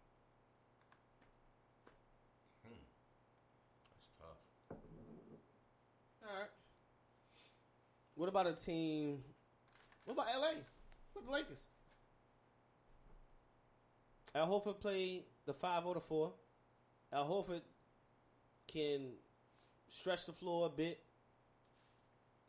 Hmm. 2.65 2.83
That's 3.91 4.09
tough. 4.19 4.41
All 6.25 6.39
right. 6.39 6.49
What 8.15 8.24
about 8.35 8.47
a 8.47 8.53
team? 8.53 9.19
What 10.03 10.13
about 10.15 10.27
LA? 10.27 10.59
What 11.13 11.25
the 11.25 11.31
Lakers? 11.31 11.67
Al 14.35 14.47
Horford 14.47 14.81
played 14.81 15.23
the 15.45 15.53
five 15.53 15.83
oh 15.85 15.89
or 15.89 15.93
the 15.93 16.01
four. 16.01 16.33
Al 17.13 17.25
Horford 17.25 17.61
can 18.67 19.13
stretch 19.87 20.25
the 20.25 20.33
floor 20.33 20.65
a 20.65 20.69
bit, 20.69 20.99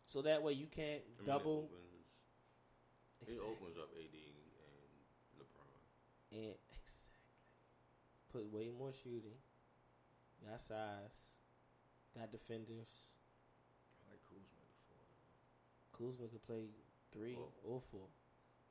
so 0.09 0.22
that 0.22 0.43
way 0.43 0.55
you 0.55 0.66
can't 0.66 1.03
I 1.18 1.22
mean, 1.22 1.26
double. 1.26 1.70
It 3.20 3.30
opens, 3.30 3.39
it 3.39 3.43
opens 3.45 3.76
up 3.78 3.91
AD 3.95 4.16
and 4.16 5.39
LeBron. 5.39 5.78
And 6.32 6.55
exactly. 6.74 7.30
Put 8.32 8.53
way 8.53 8.72
more 8.76 8.93
shooting. 8.93 9.39
Got 10.45 10.61
size. 10.61 11.30
Got 12.18 12.32
defenders. 12.32 13.14
I 14.03 14.11
like 14.11 14.22
Kuzma 14.24 14.59
at 14.59 14.70
the 14.74 14.78
four. 14.89 14.99
though. 14.99 15.26
Kuzma 15.99 16.27
could 16.29 16.47
play 16.47 16.65
three 17.13 17.35
Four. 17.35 17.49
or 17.65 17.81
four. 17.91 18.07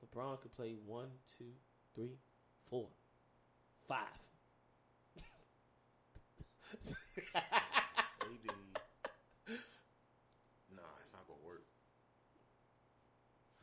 LeBron 0.06 0.40
could 0.42 0.56
play 0.56 0.76
one, 0.86 1.08
two, 1.38 1.52
three, 1.96 2.18
four, 2.70 2.88
five. 3.88 4.06
AD. 6.74 8.56
nah, 10.76 10.92
it's 11.02 11.14
not 11.14 11.26
gonna 11.28 11.46
work. 11.46 11.64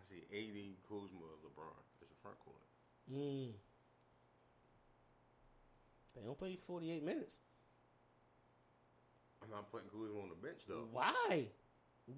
I 0.00 0.04
see 0.08 0.22
AD, 0.32 0.76
Kuzma, 0.88 1.26
LeBron. 1.44 1.82
It's 2.00 2.10
a 2.10 2.16
front 2.22 2.38
court. 2.40 2.62
mm. 3.12 3.52
They 6.14 6.22
don't 6.22 6.38
play 6.38 6.56
48 6.66 7.02
minutes. 7.04 7.38
I'm 9.42 9.50
not 9.50 9.70
putting 9.72 9.88
Kuzma 9.88 10.20
on 10.22 10.28
the 10.28 10.46
bench 10.46 10.62
though. 10.68 10.86
Why? 10.92 11.46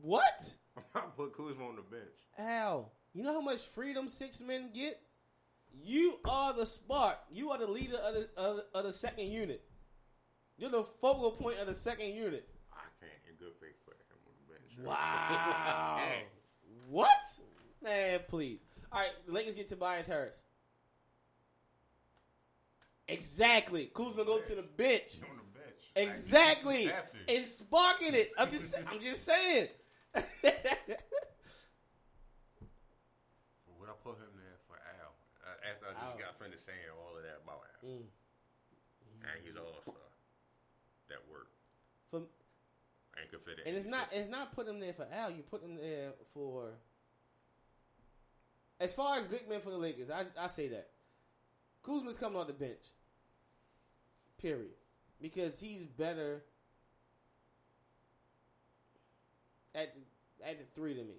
What? 0.02 0.34
I'm 0.76 0.82
not 0.94 1.16
putting 1.16 1.32
Kuzma 1.32 1.66
on 1.68 1.76
the 1.76 1.82
bench. 1.82 2.04
Al, 2.38 2.92
you 3.12 3.22
know 3.22 3.32
how 3.32 3.40
much 3.40 3.62
freedom 3.62 4.08
six 4.08 4.40
men 4.40 4.70
get? 4.74 5.00
You 5.82 6.18
are 6.24 6.52
the 6.52 6.66
spark. 6.66 7.18
You 7.32 7.50
are 7.50 7.58
the 7.58 7.66
leader 7.66 7.96
of 7.96 8.14
the, 8.14 8.28
of, 8.36 8.60
of 8.74 8.84
the 8.84 8.92
second 8.92 9.26
unit. 9.28 9.62
You're 10.56 10.70
the 10.70 10.84
focal 10.84 11.32
point 11.32 11.58
of 11.58 11.66
the 11.66 11.74
second 11.74 12.14
unit. 12.14 12.48
I 12.72 12.84
can't, 13.00 13.12
in 13.28 13.36
good 13.38 13.54
faith, 13.60 13.74
put 13.84 13.94
him 13.94 14.18
on 14.26 14.32
the 14.46 14.52
bench. 14.52 14.86
Wow. 14.86 16.00
What? 16.90 17.08
Man, 17.82 18.20
please. 18.28 18.60
All 18.92 19.00
right, 19.00 19.10
the 19.26 19.32
Lakers 19.32 19.54
get 19.54 19.68
Tobias 19.68 20.06
Harris. 20.06 20.42
Exactly. 23.08 23.90
Kuzma 23.92 24.24
goes 24.24 24.46
to 24.46 24.54
the 24.54 24.62
bench. 24.62 25.18
on 25.22 25.38
the 25.38 25.58
bench. 25.58 25.92
Exactly. 25.96 26.74
Like, 26.74 26.84
you 26.84 26.90
have 26.90 27.12
to. 27.26 27.36
And 27.36 27.46
sparking 27.46 28.14
it. 28.14 28.32
I'm 28.38 28.50
just 28.50 28.74
I'm 28.90 29.00
just 29.00 29.24
saying. 29.24 29.68
Would 33.78 33.88
I 33.90 33.96
put 34.02 34.16
him 34.18 34.32
there 34.38 34.58
for 34.68 34.76
Al? 34.78 35.12
Uh, 35.42 35.70
after 35.70 35.86
I 35.90 35.92
just 36.04 36.14
Al. 36.16 36.20
got 36.22 36.38
finished 36.38 36.64
saying 36.64 36.78
all 36.94 37.16
of 37.16 37.22
that 37.22 37.42
about 37.42 37.62
Al. 37.82 37.88
Mm. 37.88 38.06
And 39.24 39.36
he's 39.44 39.56
all 39.56 39.80
star. 39.82 39.94
That 41.08 41.18
worked. 41.30 41.52
For, 42.10 42.20
Ain't 43.20 43.30
could 43.30 43.40
fit 43.42 43.58
it. 43.58 43.66
and 43.66 43.76
it's 43.76 43.86
not 43.86 44.08
system. 44.10 44.20
it's 44.20 44.30
not 44.30 44.52
putting 44.52 44.74
him 44.74 44.80
there 44.80 44.92
for 44.92 45.06
Al. 45.12 45.30
You 45.30 45.42
put 45.42 45.62
him 45.62 45.76
there 45.76 46.12
for 46.32 46.70
as 48.80 48.92
far 48.92 49.16
as 49.16 49.26
big 49.26 49.48
men 49.48 49.60
for 49.60 49.70
the 49.70 49.78
Lakers. 49.78 50.10
I 50.10 50.24
I 50.38 50.46
say 50.48 50.68
that 50.68 50.90
Kuzma's 51.82 52.18
coming 52.18 52.38
off 52.38 52.46
the 52.46 52.52
bench. 52.52 52.92
Period, 54.40 54.74
because 55.22 55.58
he's 55.60 55.86
better 55.86 56.42
at 59.74 59.94
the, 60.40 60.64
three 60.74 60.94
to 60.94 61.02
me. 61.02 61.16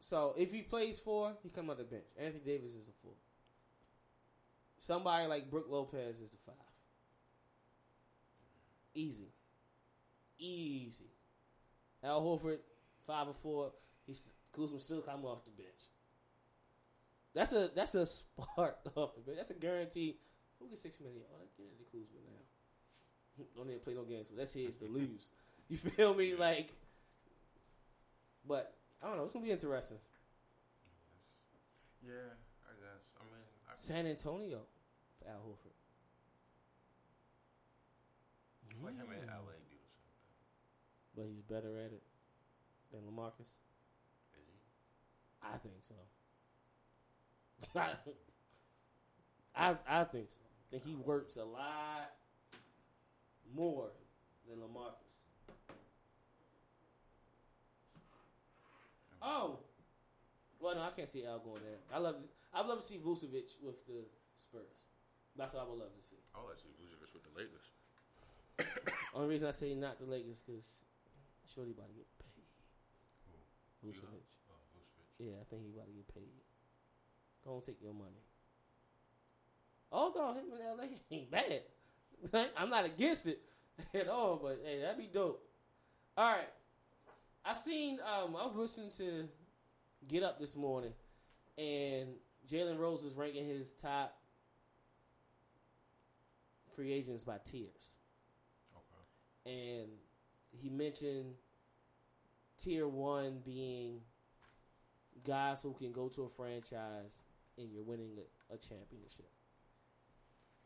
So 0.00 0.34
if 0.36 0.52
he 0.52 0.62
plays 0.62 1.00
four, 1.00 1.34
he 1.42 1.48
come 1.48 1.70
off 1.70 1.78
the 1.78 1.84
bench. 1.84 2.04
Anthony 2.18 2.42
Davis 2.44 2.72
is 2.72 2.84
the 2.84 2.92
four. 3.02 3.12
Somebody 4.78 5.26
like 5.26 5.50
Brook 5.50 5.66
Lopez 5.70 6.16
is 6.20 6.30
the 6.30 6.36
five. 6.44 6.54
Easy. 8.94 9.28
Easy. 10.38 11.10
Al 12.02 12.20
Horford, 12.20 12.58
five 13.06 13.28
or 13.28 13.34
four. 13.34 13.72
He's 14.06 14.22
Kuzma 14.52 14.78
still 14.78 15.00
coming 15.00 15.24
off 15.24 15.44
the 15.44 15.50
bench. 15.50 15.88
That's 17.34 17.52
a 17.52 17.70
that's 17.74 17.94
a 17.94 18.04
spark 18.06 18.78
off 18.96 19.14
the 19.14 19.22
bench. 19.22 19.38
That's 19.38 19.50
a 19.50 19.54
guarantee. 19.54 20.18
Who 20.60 20.68
gets 20.68 20.82
six 20.82 21.00
million? 21.00 21.22
Oh, 21.32 21.36
let's 21.40 21.54
get 21.54 21.66
into 21.66 21.84
Kuzma 21.90 22.20
now. 22.24 23.44
Don't 23.56 23.66
need 23.66 23.74
to 23.74 23.80
play 23.80 23.94
no 23.94 24.04
games. 24.04 24.28
That's 24.36 24.52
his 24.52 24.76
to 24.76 24.86
lose. 24.86 25.30
You 25.68 25.76
feel 25.76 26.14
me? 26.14 26.34
Like, 26.34 26.72
but 28.46 28.74
I 29.02 29.06
don't 29.08 29.16
know. 29.16 29.24
It's 29.24 29.32
gonna 29.32 29.44
be 29.44 29.50
interesting. 29.52 29.98
Yeah, 32.06 32.36
I 32.68 32.72
guess. 32.76 33.02
I 33.18 33.24
mean, 33.24 33.44
I, 33.68 33.72
San 33.74 34.06
Antonio 34.06 34.60
for 35.18 35.28
Al 35.28 35.40
Horford. 35.40 35.72
Like 38.82 38.96
him 38.96 39.06
and 39.10 39.28
LA 39.28 39.56
do 39.70 39.76
the 39.80 39.88
same 39.96 40.12
thing. 40.12 41.14
But 41.16 41.26
he's 41.32 41.42
better 41.42 41.78
at 41.78 41.92
it 41.92 42.02
than 42.92 43.00
Lamarcus. 43.02 43.40
Is 44.36 44.46
he? 44.46 44.58
I 45.42 45.56
think 45.58 45.80
so. 45.88 45.94
I 49.56 49.76
I 49.88 50.04
think 50.04 50.26
so. 50.30 50.44
I 50.44 50.70
think 50.70 50.84
he 50.84 50.94
works 50.96 51.36
a 51.36 51.44
lot 51.44 52.10
more 53.54 53.90
than 54.48 54.58
Lamarcus. 54.58 55.13
Oh, 59.24 59.58
well, 60.60 60.74
no, 60.74 60.82
I 60.82 60.90
can't 60.90 61.08
see 61.08 61.24
Al 61.24 61.38
going 61.38 61.62
there. 61.64 61.80
I 61.92 61.98
love, 61.98 62.20
to, 62.20 62.28
I 62.52 62.60
love 62.60 62.78
to 62.80 62.84
see 62.84 63.00
Vucevic 63.00 63.56
with 63.64 63.86
the 63.86 64.04
Spurs. 64.36 64.76
That's 65.36 65.54
what 65.54 65.64
I 65.64 65.68
would 65.68 65.78
love 65.78 65.96
to 65.96 66.04
see. 66.04 66.20
Oh, 66.34 66.44
let's 66.46 66.62
see 66.62 66.68
Vucevic 66.76 67.08
with 67.14 67.24
the 67.24 67.32
Lakers. 67.32 68.92
Only 69.14 69.28
reason 69.28 69.48
I 69.48 69.52
say 69.52 69.74
not 69.74 69.98
the 69.98 70.04
Lakers 70.04 70.42
because 70.44 70.84
Shorty 71.48 71.72
about 71.72 71.88
to 71.88 71.94
get 71.94 72.06
paid. 72.20 72.44
Who? 73.82 73.88
Vucevic. 73.88 74.28
Oh, 74.52 74.60
Vucevic. 74.76 75.08
Yeah, 75.18 75.40
I 75.40 75.44
think 75.48 75.62
he 75.64 75.72
about 75.72 75.86
to 75.86 75.92
get 75.92 76.14
paid. 76.14 76.44
Go 77.44 77.54
and 77.54 77.64
take 77.64 77.80
your 77.80 77.94
money. 77.94 78.20
Although 79.90 80.34
him 80.34 80.44
in 80.52 80.76
LA 80.76 80.84
ain't 81.10 81.30
bad. 81.30 81.62
I'm 82.56 82.68
not 82.68 82.84
against 82.84 83.26
it 83.26 83.40
at 83.94 84.08
all, 84.08 84.38
but 84.42 84.60
hey, 84.64 84.80
that'd 84.80 84.98
be 84.98 85.08
dope. 85.12 85.42
All 86.16 86.30
right. 86.30 86.48
I 87.44 87.52
seen 87.52 87.98
um 88.00 88.34
I 88.36 88.42
was 88.42 88.56
listening 88.56 88.90
to 88.98 89.28
Get 90.08 90.22
Up 90.22 90.40
this 90.40 90.56
morning 90.56 90.92
and 91.58 92.08
Jalen 92.48 92.78
Rose 92.78 93.02
was 93.02 93.14
ranking 93.14 93.46
his 93.46 93.72
top 93.72 94.16
free 96.74 96.92
agents 96.92 97.22
by 97.22 97.36
tiers. 97.44 97.98
Okay. 98.74 99.52
And 99.54 99.88
he 100.50 100.70
mentioned 100.70 101.34
tier 102.58 102.88
one 102.88 103.40
being 103.44 104.00
guys 105.22 105.60
who 105.62 105.74
can 105.74 105.92
go 105.92 106.08
to 106.08 106.24
a 106.24 106.28
franchise 106.28 107.22
and 107.58 107.70
you're 107.70 107.82
winning 107.82 108.12
a, 108.18 108.54
a 108.54 108.56
championship. 108.56 109.30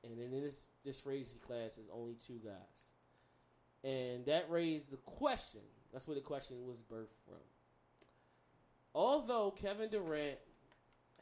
And 0.04 0.18
in 0.20 0.30
this 0.30 0.68
this 0.84 1.00
crazy 1.00 1.38
class 1.38 1.76
is 1.76 1.88
only 1.92 2.14
two 2.24 2.40
guys. 2.44 2.92
And 3.84 4.26
that 4.26 4.50
raised 4.50 4.92
the 4.92 4.96
question. 4.98 5.60
That's 5.92 6.06
where 6.06 6.14
the 6.14 6.20
question 6.20 6.66
was 6.66 6.82
birthed 6.82 7.16
from. 7.24 7.42
Although 8.94 9.50
Kevin 9.52 9.90
Durant 9.90 10.38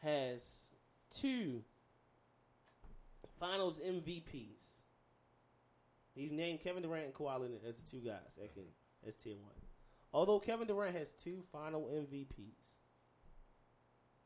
has 0.03 0.67
two 1.11 1.63
finals 3.39 3.81
MVPs. 3.81 4.83
He's 6.15 6.33
named 6.33 6.61
Kevin 6.61 6.83
Durant 6.83 7.05
and 7.05 7.15
Kawhi 7.15 7.41
Leonard 7.41 7.61
as 7.69 7.77
the 7.77 7.91
two 7.91 8.05
guys 8.05 8.37
that 8.39 8.55
can 8.55 8.65
as 9.07 9.15
tier 9.15 9.37
one. 9.37 9.55
Although 10.13 10.39
Kevin 10.39 10.67
Durant 10.67 10.97
has 10.97 11.13
two 11.13 11.43
final 11.53 11.83
MVPs 11.83 12.75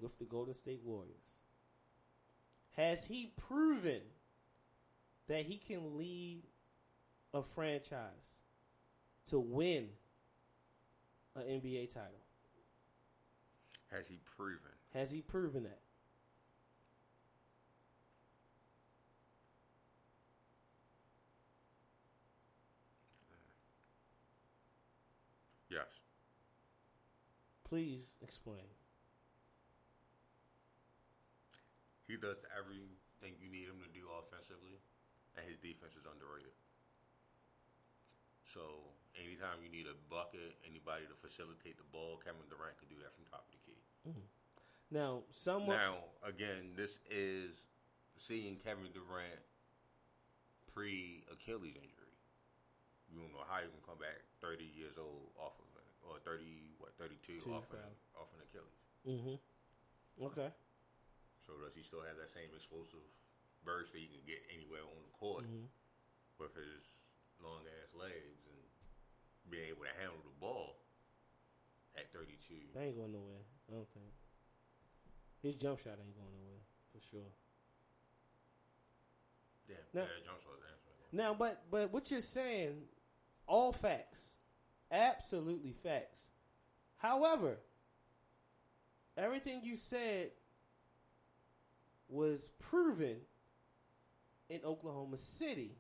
with 0.01 0.19
the 0.19 0.25
Golden 0.25 0.55
State 0.55 0.81
Warriors, 0.85 1.41
has 2.77 3.07
he 3.07 3.33
proven 3.37 4.03
that 5.27 5.47
he 5.47 5.57
can 5.57 5.97
lead 5.99 6.45
a 7.35 7.43
franchise 7.43 8.43
to 9.29 9.39
win 9.39 9.89
an 11.41 11.47
NBA 11.47 11.93
title? 11.93 12.21
Has 13.91 14.07
he 14.09 14.19
proven? 14.37 14.71
Has 14.95 15.11
he 15.11 15.21
proven 15.21 15.65
that? 15.65 15.81
Yes. 25.71 25.87
Please 27.65 28.17
explain. 28.21 28.67
He 32.09 32.17
does 32.17 32.43
everything 32.59 33.39
you 33.39 33.47
need 33.47 33.71
him 33.71 33.79
to 33.79 33.91
do 33.95 34.11
offensively, 34.19 34.83
and 35.39 35.47
his 35.47 35.63
defense 35.63 35.95
is 35.95 36.03
underrated. 36.11 36.51
So 38.51 38.91
anytime 39.21 39.61
you 39.63 39.71
need 39.71 39.87
a 39.87 39.97
bucket, 40.09 40.57
anybody 40.67 41.05
to 41.07 41.17
facilitate 41.21 41.77
the 41.77 41.87
ball, 41.93 42.17
Kevin 42.25 42.43
Durant 42.49 42.77
could 42.81 42.89
do 42.91 42.99
that 43.05 43.13
from 43.15 43.25
top 43.29 43.45
of 43.47 43.53
the 43.55 43.63
key. 43.63 43.81
Now, 44.91 45.23
someone 45.31 45.77
Now, 45.79 46.03
again, 46.27 46.75
this 46.75 46.99
is 47.13 47.69
seeing 48.19 48.57
Kevin 48.59 48.91
Durant 48.91 49.39
pre 50.73 51.23
Achilles 51.31 51.77
injury. 51.79 52.17
You 53.11 53.23
don't 53.23 53.35
know 53.35 53.47
how 53.47 53.63
you 53.63 53.71
can 53.71 53.83
come 53.87 53.99
back 53.99 54.23
30 54.43 54.67
years 54.67 54.95
old 54.99 55.31
off 55.39 55.55
of 55.59 55.71
it, 55.79 55.87
or 56.07 56.19
30, 56.23 56.79
what, 56.79 56.95
32 56.99 57.39
Two, 57.43 57.55
off, 57.55 57.67
an, 57.75 57.83
off 58.19 58.31
an 58.35 58.41
Achilles. 58.47 58.81
Mm-hmm. 59.07 59.37
Okay. 60.31 60.51
So 61.43 61.59
does 61.59 61.75
he 61.75 61.83
still 61.83 62.03
have 62.07 62.19
that 62.23 62.31
same 62.31 62.51
explosive 62.55 63.03
burst 63.67 63.93
that 63.95 64.01
he 64.03 64.07
can 64.11 64.23
get 64.27 64.43
anywhere 64.55 64.83
on 64.87 65.03
the 65.03 65.15
court 65.15 65.43
Mm-hmm. 65.47 65.67
with 66.39 66.55
his 66.55 67.03
long 67.43 67.67
ass 67.83 67.91
legs 67.99 68.47
and 68.47 68.60
being 69.51 69.69
able 69.69 69.83
to 69.83 69.95
handle 69.99 70.19
the 70.23 70.35
ball 70.41 70.77
at 71.97 72.13
32? 72.13 72.55
That 72.75 72.83
ain't 72.83 72.97
going 72.97 73.13
nowhere. 73.13 73.45
I 73.69 73.75
don't 73.75 73.89
think. 73.93 74.07
His 75.43 75.55
jump 75.57 75.79
shot 75.79 75.99
ain't 75.99 76.17
going 76.17 76.35
nowhere 76.39 76.63
for 76.93 77.01
sure. 77.01 77.31
Damn, 79.69 79.77
Now- 79.93 80.03
yeah, 80.03 80.25
jump 80.25 80.41
shot 80.43 80.53
answer. 80.53 80.91
Now, 81.13 81.35
but 81.35 81.63
but 81.71 81.93
what 81.93 82.11
you're 82.11 82.21
saying, 82.21 82.83
all 83.47 83.73
facts, 83.73 84.39
absolutely 84.91 85.73
facts. 85.73 86.31
However, 86.99 87.59
everything 89.17 89.63
you 89.65 89.77
said 89.77 90.31
was 92.09 92.49
proven 92.59 93.17
in 94.49 94.61
Oklahoma 94.65 95.17
City, 95.17 95.77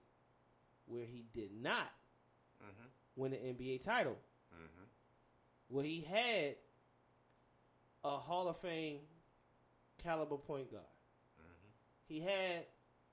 where 0.87 1.05
he 1.05 1.25
did 1.35 1.53
not. 1.53 1.93
Win 3.21 3.33
an 3.33 3.39
NBA 3.55 3.85
title, 3.85 4.17
Mm-hmm. 4.55 4.85
where 5.69 5.85
he 5.85 6.01
had 6.01 6.57
a 8.05 8.17
Hall 8.17 8.49
of 8.49 8.57
Fame 8.57 8.99
caliber 10.03 10.37
point 10.37 10.71
guard. 10.71 10.83
Mm-hmm. 11.41 11.69
He 12.15 12.21
had 12.21 12.65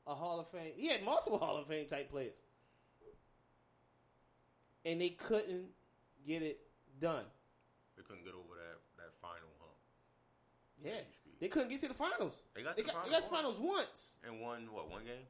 a 0.07 0.15
Hall 0.15 0.39
of 0.39 0.47
Fame. 0.47 0.71
He 0.75 0.87
had 0.87 1.03
multiple 1.03 1.37
Hall 1.43 1.57
of 1.57 1.67
Fame 1.67 1.87
type 1.87 2.09
players, 2.09 2.35
and 4.85 5.01
they 5.01 5.09
couldn't 5.09 5.67
get 6.25 6.41
it 6.41 6.59
done. 6.99 7.25
They 7.95 8.03
couldn't 8.03 8.23
get 8.23 8.33
over 8.33 8.55
that, 8.55 8.79
that 8.97 9.11
final 9.21 9.49
hump. 9.59 9.73
Yeah, 10.83 10.91
As 10.91 11.05
you 11.07 11.13
speak. 11.13 11.39
they 11.39 11.47
couldn't 11.47 11.69
get 11.69 11.81
to 11.81 11.87
the 11.89 11.93
finals. 11.93 12.43
They 12.55 12.61
got 12.63 12.75
They 12.75 12.83
the 12.83 12.89
got, 12.91 13.05
they 13.05 13.09
finals 13.11 13.27
got 13.29 13.35
finals 13.37 13.59
once. 13.59 14.17
And 14.25 14.39
won, 14.41 14.67
what, 14.71 14.89
one 14.89 15.03
game? 15.03 15.25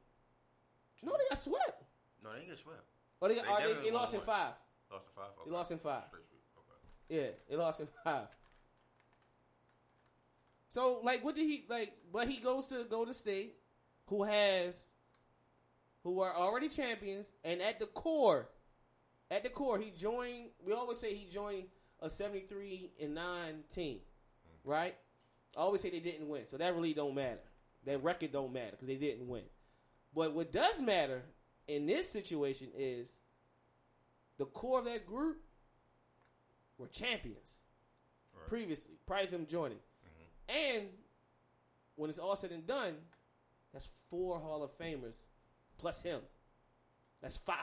No, 1.02 1.12
they 1.12 1.24
got 1.28 1.38
swept. 1.38 1.82
No, 2.22 2.32
they 2.32 2.40
didn't 2.40 2.50
get 2.50 2.58
swept. 2.58 2.84
Or 3.20 3.28
they, 3.28 3.34
They 3.34 3.40
or 3.40 3.74
they, 3.82 3.84
they 3.84 3.90
lost 3.90 4.14
in 4.14 4.20
five. 4.20 4.52
Lost 4.90 5.06
to 5.06 5.12
five? 5.12 5.30
They 5.44 5.50
lost 5.50 5.70
in 5.70 5.78
five. 5.78 6.04
Straight 6.06 6.22
sweep. 6.28 6.42
Okay. 6.56 7.22
Yeah, 7.22 7.30
they 7.48 7.56
lost 7.56 7.80
in 7.80 7.88
five. 8.04 8.28
So, 10.70 11.00
like, 11.02 11.24
what 11.24 11.34
did 11.34 11.46
he 11.46 11.64
like? 11.68 11.92
But 12.12 12.28
he 12.28 12.40
goes 12.40 12.68
to 12.68 12.84
Golden 12.84 13.14
State, 13.14 13.54
who 14.06 14.24
has, 14.24 14.88
who 16.04 16.20
are 16.20 16.34
already 16.34 16.68
champions, 16.68 17.32
and 17.44 17.62
at 17.62 17.78
the 17.78 17.86
core, 17.86 18.48
at 19.30 19.42
the 19.42 19.48
core, 19.48 19.78
he 19.78 19.90
joined. 19.90 20.50
We 20.64 20.72
always 20.72 20.98
say 20.98 21.14
he 21.14 21.26
joined 21.28 21.64
a 22.00 22.10
seventy-three 22.10 22.92
and 23.02 23.14
nine 23.14 23.64
team, 23.72 23.96
mm-hmm. 23.96 24.70
right? 24.70 24.94
I 25.56 25.60
always 25.60 25.80
say 25.80 25.90
they 25.90 26.00
didn't 26.00 26.28
win, 26.28 26.46
so 26.46 26.58
that 26.58 26.74
really 26.74 26.94
don't 26.94 27.14
matter. 27.14 27.40
That 27.86 28.02
record 28.02 28.32
don't 28.32 28.52
matter 28.52 28.72
because 28.72 28.88
they 28.88 28.96
didn't 28.96 29.26
win. 29.26 29.44
But 30.14 30.34
what 30.34 30.52
does 30.52 30.82
matter 30.82 31.22
in 31.66 31.86
this 31.86 32.10
situation 32.10 32.68
is 32.76 33.18
the 34.38 34.46
core 34.46 34.78
of 34.80 34.84
that 34.86 35.06
group 35.06 35.38
were 36.78 36.86
champions 36.88 37.64
Right. 38.36 38.46
previously, 38.46 38.94
prior 39.06 39.26
to 39.26 39.34
him 39.34 39.46
joining. 39.46 39.78
Mm-hmm. 39.78 40.76
And 40.78 40.88
when 41.96 42.08
it's 42.08 42.18
all 42.20 42.36
said 42.36 42.52
and 42.52 42.66
done, 42.66 42.94
that's 43.72 43.88
four 44.10 44.38
Hall 44.38 44.62
of 44.62 44.70
Famers 44.78 45.26
plus 45.76 46.02
him. 46.02 46.20
That's 47.20 47.36
five 47.36 47.56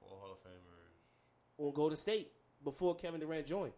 Four 0.00 0.18
Hall 0.18 0.32
of 0.32 0.38
Famers. 0.38 1.64
on 1.68 1.72
Golden 1.74 1.96
State 1.96 2.32
before 2.64 2.96
Kevin 2.96 3.20
Durant 3.20 3.46
joined. 3.46 3.72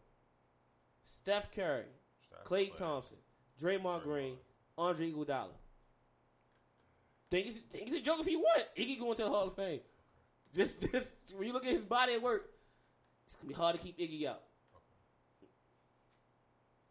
Steph 1.03 1.53
Curry, 1.55 1.85
Steph 2.27 2.45
Klay. 2.45 2.77
Thompson, 2.77 3.19
Draymond 3.61 4.03
Green, 4.05 4.37
Andre 4.79 5.11
Iguodala. 5.13 5.49
Think 7.31 7.47
it's, 7.49 7.59
think 7.59 7.85
it's 7.87 7.95
a 7.95 8.01
joke 8.01 8.21
if 8.21 8.27
you 8.29 8.41
want. 8.41 8.65
he 8.75 8.85
won. 8.87 8.97
Iggy 8.97 9.01
going 9.01 9.17
to 9.17 9.23
the 9.25 9.29
Hall 9.29 9.47
of 9.49 9.55
Fame. 9.55 9.81
Just, 10.55 10.91
just 10.93 11.13
when 11.37 11.47
you 11.47 11.53
look 11.53 11.65
at 11.65 11.71
his 11.71 11.85
body 11.85 12.15
at 12.15 12.23
work, 12.23 12.51
it's 13.25 13.37
gonna 13.37 13.49
be 13.49 13.55
hard 13.55 13.77
to 13.77 13.83
keep 13.83 13.99
Iggy 13.99 14.27
out. 14.27 14.43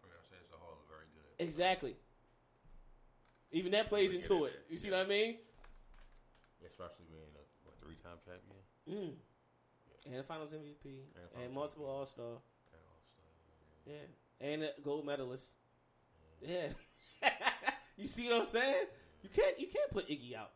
I 0.03 0.07
mean, 0.07 0.15
I 0.15 0.23
say 0.23 0.37
it's 0.41 0.51
a 0.51 0.55
of 0.55 0.79
very 0.87 1.07
good. 1.13 1.43
Exactly. 1.43 1.95
Even 3.51 3.71
that 3.71 3.87
plays 3.87 4.13
into 4.13 4.45
it, 4.45 4.53
it. 4.53 4.65
You 4.69 4.77
see 4.77 4.91
what 4.91 4.99
I 4.99 5.05
mean? 5.05 5.37
Especially 6.65 7.05
being 7.09 7.33
a 7.35 7.43
what, 7.65 7.75
three-time 7.83 8.19
champion. 8.23 8.61
Mm. 8.87 9.15
And 10.05 10.19
the 10.19 10.23
Finals 10.23 10.53
MVP, 10.53 10.85
and, 10.85 11.29
Finals 11.33 11.53
multiple 11.53 11.85
MVP. 11.85 11.89
All 11.89 12.05
Star, 12.05 12.25
And 12.25 12.37
also, 12.37 12.41
yeah, 13.85 14.47
and 14.47 14.63
a 14.63 14.69
gold 14.83 15.05
medalist. 15.05 15.55
Yeah, 16.41 16.69
you 17.97 18.07
see 18.07 18.29
what 18.29 18.41
I'm 18.41 18.45
saying? 18.45 18.85
You 19.23 19.29
can't 19.29 19.59
you 19.59 19.67
can't 19.67 19.91
put 19.91 20.07
Iggy 20.07 20.35
out. 20.35 20.51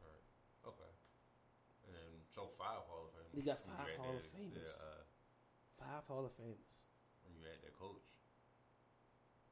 Right. 0.00 0.68
Okay. 0.68 0.90
And 1.86 1.94
then 1.94 2.19
so 2.34 2.48
five 2.58 2.82
Hall 2.88 3.06
of 3.08 3.12
Famers. 3.14 3.36
You 3.36 3.42
got 3.42 3.60
five 3.60 3.96
Hall 3.98 4.14
of 4.16 4.22
Famers. 4.22 4.54
the, 4.54 4.60
uh, 4.60 5.02
Five 5.78 6.04
Hall 6.08 6.24
of 6.26 6.32
Famers. 6.32 6.80
when 7.24 7.34
you 7.36 7.42
add 7.46 7.62
that 7.62 7.76
coach. 7.78 8.02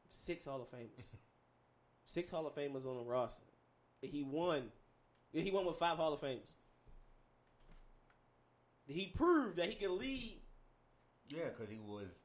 six 0.09 0.45
Hall 0.45 0.61
of 0.63 0.71
Famers, 0.71 1.05
six 2.05 2.31
Hall 2.31 2.47
of 2.47 2.55
Famers 2.55 2.87
on 2.87 2.97
the 2.99 3.05
roster. 3.05 3.43
He 4.03 4.23
won. 4.23 4.71
He 5.33 5.51
won 5.51 5.67
with 5.67 5.77
five 5.77 5.97
Hall 5.99 6.13
of 6.13 6.21
Famers. 6.21 6.53
He 8.87 9.07
proved 9.15 9.57
that 9.59 9.69
he 9.69 9.75
can 9.75 9.99
lead 9.99 10.41
Yeah, 11.29 11.51
because 11.51 11.71
he 11.71 11.79
was 11.79 12.23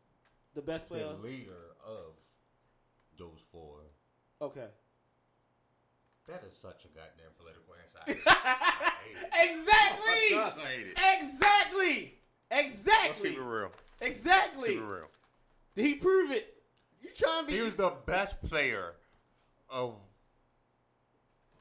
the 0.54 0.62
best 0.62 0.88
player. 0.88 1.08
the 1.08 1.14
leader 1.28 1.76
of 1.86 2.14
those 3.18 3.40
four. 3.52 3.80
Okay. 4.42 4.68
That 6.28 6.44
is 6.48 6.56
such 6.56 6.86
a 6.86 6.88
goddamn 6.88 7.32
political 7.38 7.74
answer. 7.76 8.22
I 9.04 9.08
hate 9.08 9.18
it. 9.18 9.30
I 9.32 9.38
hate 9.38 9.48
it. 9.52 9.60
Exactly. 9.60 10.38
Of 10.38 10.54
course 10.54 10.66
I 10.66 10.70
hate 10.70 10.88
it. 10.88 12.66
Exactly. 12.66 13.08
Let's 13.10 13.20
keep 13.20 13.38
it 13.38 13.42
real. 13.42 13.72
Exactly. 14.02 14.70
Keep 14.70 14.78
it 14.80 14.84
real. 14.84 15.08
Did 15.76 15.86
he 15.86 15.94
prove 15.96 16.32
it? 16.32 16.54
You 17.02 17.10
trying 17.16 17.42
to 17.42 17.48
be? 17.48 17.54
He 17.58 17.62
was 17.62 17.76
the 17.76 17.94
best 18.06 18.42
player 18.42 18.94
of 19.70 19.96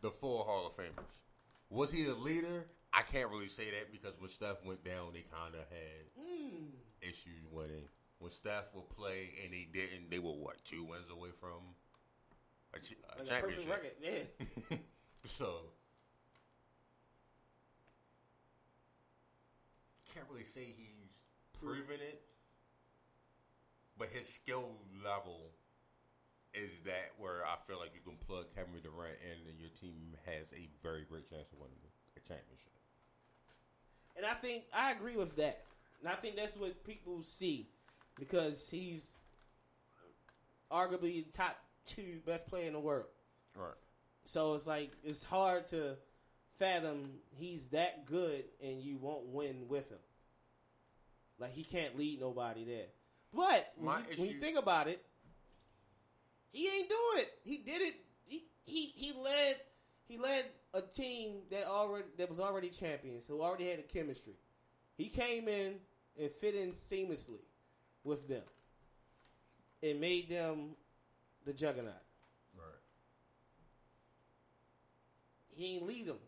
the 0.03 0.11
four 0.11 0.45
Hall 0.45 0.67
of 0.67 0.77
Famers. 0.77 1.21
Was 1.71 1.91
he 1.93 2.05
the 2.05 2.15
leader? 2.15 2.67
I 2.93 3.03
can't 3.03 3.31
really 3.31 3.49
say 3.49 3.71
that 3.71 3.91
because 3.91 4.13
when 4.19 4.29
Steph 4.29 4.63
went 4.65 4.85
down, 4.85 5.13
they 5.15 5.21
kind 5.23 5.55
of 5.55 5.61
had 5.61 6.05
Hmm. 6.21 6.67
issues 7.01 7.47
winning. 7.51 7.89
When 8.19 8.31
Steph 8.31 8.75
would 8.75 8.89
play 8.91 9.31
and 9.43 9.53
they 9.53 9.67
didn't, 9.73 10.11
they 10.11 10.19
were 10.19 10.33
what 10.33 10.63
two 10.65 10.85
wins 10.85 11.09
away 11.11 11.31
from 11.41 11.75
a, 12.75 12.79
ch- 12.79 12.97
a 13.19 13.25
championship. 13.25 13.67
perfect 13.67 13.69
record. 13.69 14.29
Yeah. 14.71 14.77
So 15.25 15.61
can't 20.15 20.27
really 20.31 20.45
say 20.45 20.75
he's 20.77 21.11
proven 21.59 22.01
it, 22.01 22.23
but 23.99 24.09
his 24.09 24.29
skill 24.29 24.77
level 25.05 25.51
is 26.55 26.81
that 26.85 27.13
where 27.19 27.45
I 27.47 27.57
feel 27.67 27.79
like 27.79 27.93
you 27.95 28.01
can 28.05 28.19
plug 28.27 28.55
Kevin 28.55 28.75
Durant 28.83 29.17
in 29.25 29.49
and 29.49 29.59
your 29.59 29.71
team 29.71 30.17
has 30.27 30.53
a 30.53 30.69
very 30.83 31.05
great 31.09 31.29
chance 31.31 31.49
of 31.53 31.59
winning 31.59 31.79
a 32.17 32.21
championship. 32.21 32.73
And 34.17 34.27
I 34.27 34.35
think 34.35 34.65
I 34.75 34.93
agree 34.93 35.17
with 35.17 35.37
that. 35.37 35.65
And 36.01 36.09
I 36.09 36.17
think 36.17 36.37
that's 36.37 36.57
what 36.57 36.85
people 36.85 37.23
see 37.23 37.69
because 38.19 38.69
he's 38.69 39.21
arguably 40.71 41.25
the 41.25 41.33
top 41.33 41.57
two 41.87 42.21
best 42.27 42.47
player 42.49 42.67
in 42.67 42.75
the 42.75 42.81
world. 42.81 43.07
Right. 43.57 43.73
So 44.25 44.55
it's 44.55 44.67
like 44.67 44.93
it's 45.03 45.25
hard 45.25 45.69
to 45.69 45.97
fathom 46.63 47.11
he's 47.37 47.71
that 47.71 48.07
good 48.07 48.45
and 48.63 48.81
you 48.81 48.97
won't 48.97 49.27
win 49.27 49.67
with 49.69 49.91
him. 49.91 49.99
Like 51.39 51.53
he 51.53 51.65
can't 51.65 51.99
lead 51.99 52.21
nobody 52.21 52.65
there. 52.65 52.87
But 53.35 53.73
when, 53.77 53.99
you, 53.99 54.05
when 54.17 54.29
you 54.29 54.41
think 54.41 54.59
about 54.59 54.87
it, 54.87 55.05
he 56.53 56.69
ain't 56.69 56.89
do 56.89 56.97
it. 57.17 57.33
He 57.43 57.57
did 57.57 57.83
it. 57.83 57.95
He 58.27 58.45
he 58.65 58.93
he 58.95 59.13
led 59.13 59.57
he 60.07 60.19
led 60.19 60.45
a 60.73 60.83
team 60.83 61.41
that 61.51 61.65
already 61.65 62.07
that 62.19 62.29
was 62.29 62.39
already 62.39 62.69
champions 62.69 63.27
who 63.27 63.43
already 63.43 63.69
had 63.69 63.81
a 63.81 63.83
chemistry. 63.83 64.35
He 64.97 65.09
came 65.09 65.49
in 65.49 65.77
and 66.21 66.31
fit 66.31 66.55
in 66.55 66.69
seamlessly 66.69 67.41
with 68.05 68.29
them. 68.29 68.43
It 69.81 69.99
made 69.99 70.29
them 70.29 70.77
the 71.45 71.53
juggernaut. 71.53 71.95
Right. 72.55 72.67
he 75.57 75.75
ain't 75.75 75.87
lead 75.87 76.07
them. 76.07 76.19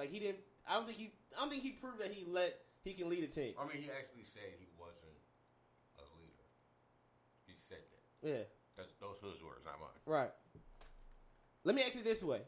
Like 0.00 0.10
he 0.10 0.18
didn't. 0.18 0.38
I 0.66 0.76
don't 0.76 0.86
think 0.86 0.96
he. 0.96 1.12
I 1.36 1.40
don't 1.40 1.50
think 1.50 1.62
he 1.62 1.72
proved 1.72 2.00
that 2.00 2.10
he 2.10 2.24
let 2.26 2.56
he 2.82 2.94
can 2.94 3.10
lead 3.10 3.22
a 3.22 3.26
team. 3.26 3.52
I 3.60 3.64
mean, 3.64 3.82
he 3.82 3.90
actually 3.90 4.22
said 4.22 4.44
he 4.58 4.66
wasn't 4.78 5.12
a 5.98 6.00
leader. 6.16 6.48
He 7.46 7.52
said 7.54 7.80
that. 8.22 8.26
Yeah, 8.26 8.44
That's 8.78 8.94
those 8.98 9.18
his 9.20 9.44
words, 9.44 9.66
not 9.66 9.78
mine. 9.78 9.90
right. 10.06 10.30
Let 11.64 11.74
me 11.74 11.82
ask 11.82 11.98
you 11.98 12.02
this 12.02 12.22
way: 12.22 12.40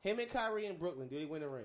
Him 0.00 0.18
and 0.18 0.28
Kyrie 0.28 0.66
in 0.66 0.76
Brooklyn, 0.76 1.08
do 1.08 1.18
they 1.18 1.24
win 1.24 1.40
the 1.40 1.48
ring? 1.48 1.64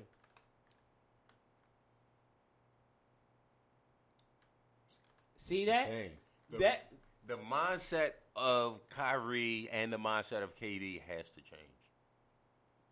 See 5.35 5.65
that? 5.65 5.89
Dang. 5.89 6.09
The, 6.49 6.57
That 6.59 6.91
the 7.27 7.35
mindset 7.35 8.11
of 8.37 8.87
Kyrie 8.87 9.67
and 9.69 9.91
the 9.91 9.97
mindset 9.99 10.43
of 10.43 10.55
KD 10.55 11.01
has 11.09 11.29
to 11.31 11.41
change. 11.41 11.75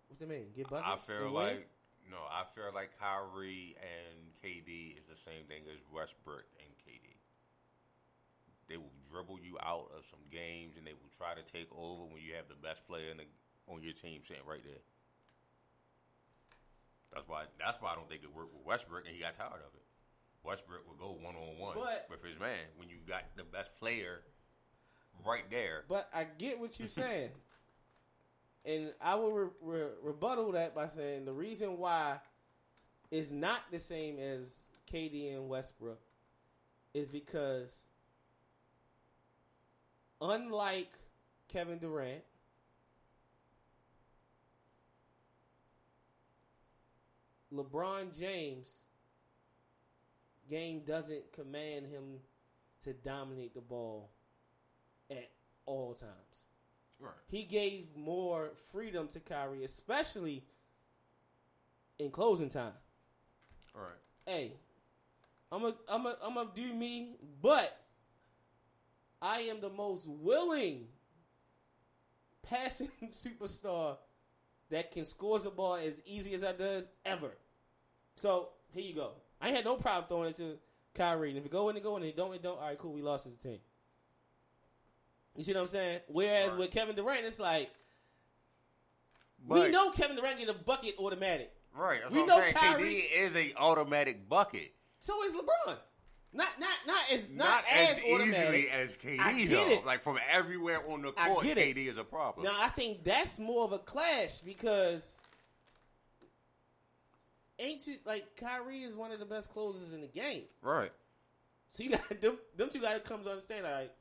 what 0.09 0.19
do 0.19 0.25
you 0.25 0.29
mean? 0.29 0.47
Get 0.53 0.67
I 0.73 0.97
feel 0.97 1.23
and 1.27 1.33
win? 1.33 1.57
No, 2.09 2.21
I 2.29 2.45
feel 2.45 2.69
like 2.73 2.97
Kyrie 2.99 3.75
and 3.81 4.29
KD 4.41 4.97
is 4.97 5.05
the 5.09 5.17
same 5.17 5.45
thing 5.47 5.65
as 5.65 5.81
Westbrook 5.89 6.45
and 6.61 6.69
KD. 6.85 7.17
They 8.67 8.77
will 8.77 8.93
dribble 9.09 9.39
you 9.41 9.57
out 9.61 9.91
of 9.93 10.05
some 10.05 10.25
games, 10.31 10.77
and 10.77 10.85
they 10.85 10.93
will 10.93 11.13
try 11.13 11.33
to 11.37 11.45
take 11.45 11.69
over 11.73 12.05
when 12.05 12.21
you 12.21 12.33
have 12.37 12.49
the 12.49 12.57
best 12.57 12.85
player 12.87 13.09
in 13.09 13.17
the, 13.17 13.29
on 13.69 13.81
your 13.81 13.93
team 13.93 14.21
sitting 14.25 14.45
right 14.45 14.63
there. 14.63 14.81
That's 17.13 17.27
why. 17.27 17.45
That's 17.57 17.81
why 17.81 17.93
I 17.93 17.95
don't 17.95 18.09
think 18.09 18.23
it 18.23 18.33
worked 18.33 18.53
with 18.53 18.65
Westbrook, 18.65 19.05
and 19.05 19.15
he 19.15 19.21
got 19.21 19.37
tired 19.37 19.61
of 19.61 19.73
it. 19.73 19.85
Westbrook 20.43 20.85
would 20.87 20.99
go 20.99 21.17
one 21.21 21.35
on 21.35 21.57
one 21.57 21.77
with 22.09 22.23
his 22.23 22.39
man 22.39 22.69
when 22.77 22.89
you 22.89 22.97
got 23.07 23.23
the 23.35 23.43
best 23.43 23.73
player 23.79 24.21
right 25.25 25.49
there. 25.49 25.85
But 25.89 26.09
I 26.13 26.25
get 26.37 26.59
what 26.59 26.77
you're 26.79 26.87
saying, 26.87 27.31
and 28.65 28.93
I 28.99 29.15
will 29.15 29.31
re- 29.31 29.49
re- 29.61 29.87
rebuttal 30.01 30.51
that 30.53 30.73
by 30.73 30.87
saying 30.87 31.25
the 31.25 31.33
reason 31.33 31.77
why 31.77 32.19
it's 33.11 33.31
not 33.31 33.59
the 33.71 33.79
same 33.79 34.17
as 34.19 34.65
KD 34.91 35.35
and 35.35 35.47
Westbrook 35.47 35.99
is 36.93 37.09
because, 37.09 37.85
unlike 40.19 40.91
Kevin 41.47 41.77
Durant, 41.77 42.23
LeBron 47.53 48.17
James 48.17 48.85
game 50.49 50.81
doesn't 50.85 51.31
command 51.31 51.87
him 51.87 52.19
to 52.83 52.93
dominate 52.93 53.53
the 53.53 53.61
ball 53.61 54.09
at 55.09 55.29
all 55.65 55.93
times. 55.93 56.45
Right. 56.99 57.13
He 57.27 57.43
gave 57.43 57.95
more 57.95 58.51
freedom 58.71 59.07
to 59.09 59.19
Kyrie, 59.19 59.63
especially 59.63 60.43
in 61.99 62.11
closing 62.11 62.49
time. 62.49 62.73
All 63.75 63.81
right. 63.81 63.91
Hey, 64.25 64.53
I'm 65.51 65.63
a, 65.63 65.73
I'm 65.87 66.05
a, 66.05 66.17
I'm 66.23 66.33
gonna 66.35 66.49
do 66.55 66.73
me, 66.73 67.17
but 67.41 67.77
I 69.21 69.41
am 69.41 69.61
the 69.61 69.69
most 69.69 70.07
willing 70.07 70.87
passing 72.41 72.91
superstar 73.11 73.97
that 74.69 74.91
can 74.91 75.05
score 75.05 75.39
the 75.39 75.49
ball 75.49 75.75
as 75.75 76.01
easy 76.05 76.33
as 76.33 76.43
I 76.43 76.53
does 76.53 76.89
ever. 77.05 77.31
So 78.15 78.49
here 78.71 78.83
you 78.83 78.95
go. 78.95 79.11
I 79.41 79.49
had 79.49 79.65
no 79.65 79.75
problem 79.75 80.07
throwing 80.07 80.29
it 80.29 80.37
to 80.37 80.57
Kyrie. 80.93 81.29
And 81.29 81.37
if 81.37 81.45
it 81.45 81.51
go 81.51 81.69
in, 81.69 81.77
it 81.77 81.83
go 81.83 81.97
in. 81.97 82.03
If 82.03 82.09
it 82.09 82.17
don't, 82.17 82.33
it 82.33 82.41
don't. 82.41 82.57
All 82.57 82.67
right, 82.67 82.77
cool. 82.77 82.93
We 82.93 83.01
lost 83.01 83.27
as 83.27 83.33
a 83.33 83.37
team. 83.37 83.59
You 85.35 85.43
see 85.43 85.53
what 85.53 85.61
I'm 85.61 85.67
saying? 85.67 86.01
Whereas 86.07 86.49
Right. 86.51 86.59
with 86.59 86.71
Kevin 86.71 86.95
Durant, 86.95 87.25
it's 87.25 87.39
like 87.39 87.71
But- 89.47 89.61
we 89.65 89.69
know 89.69 89.91
Kevin 89.91 90.15
Durant 90.15 90.39
get 90.39 90.49
a 90.49 90.53
bucket 90.53 90.95
automatic. 90.97 91.51
Right. 91.73 92.01
That's 92.01 92.13
We 92.13 92.19
what 92.19 92.27
know 92.29 92.35
I'm 92.37 92.41
saying. 92.43 92.53
Kyrie- 92.55 92.83
KD 92.93 93.11
is 93.11 93.35
a 93.35 93.53
automatic 93.55 94.29
bucket. 94.29 94.73
So 94.99 95.23
is 95.23 95.33
LeBron. 95.33 95.77
Not 96.31 96.59
not 96.59 96.69
not 96.85 97.11
as 97.11 97.29
not, 97.29 97.45
Not, 97.47 97.63
as, 97.71 97.97
as, 97.97 98.03
easily 98.03 98.69
as 98.69 98.97
KD 98.97 99.19
I 99.19 99.45
though. 99.45 99.69
it. 99.69 99.85
Like 99.85 100.01
from 100.03 100.19
everywhere 100.29 100.85
on 100.89 101.01
the 101.01 101.11
court, 101.13 101.45
get 101.45 101.57
it. 101.57 101.75
KD 101.77 101.87
is 101.87 101.97
a 101.97 102.03
problem. 102.03 102.45
Now 102.45 102.55
I 102.61 102.67
think 102.69 103.03
that's 103.05 103.39
more 103.39 103.63
of 103.63 103.71
a 103.71 103.79
clash 103.79 104.39
because 104.41 105.21
ain't 107.59 107.85
you 107.87 107.97
like 108.05 108.35
Kyrie 108.35 108.81
is 108.83 108.95
one 108.95 109.11
of 109.11 109.19
the 109.19 109.25
best 109.25 109.51
closers 109.51 109.93
in 109.93 110.01
the 110.01 110.07
game. 110.07 110.43
Right. 110.61 110.91
So 111.71 111.83
you 111.83 111.91
got 111.91 112.09
them 112.21 112.37
them 112.55 112.69
two 112.69 112.79
guys 112.79 112.95
comes 113.03 113.07
come 113.07 113.23
to 113.23 113.29
understand 113.31 113.63
like 113.63 113.93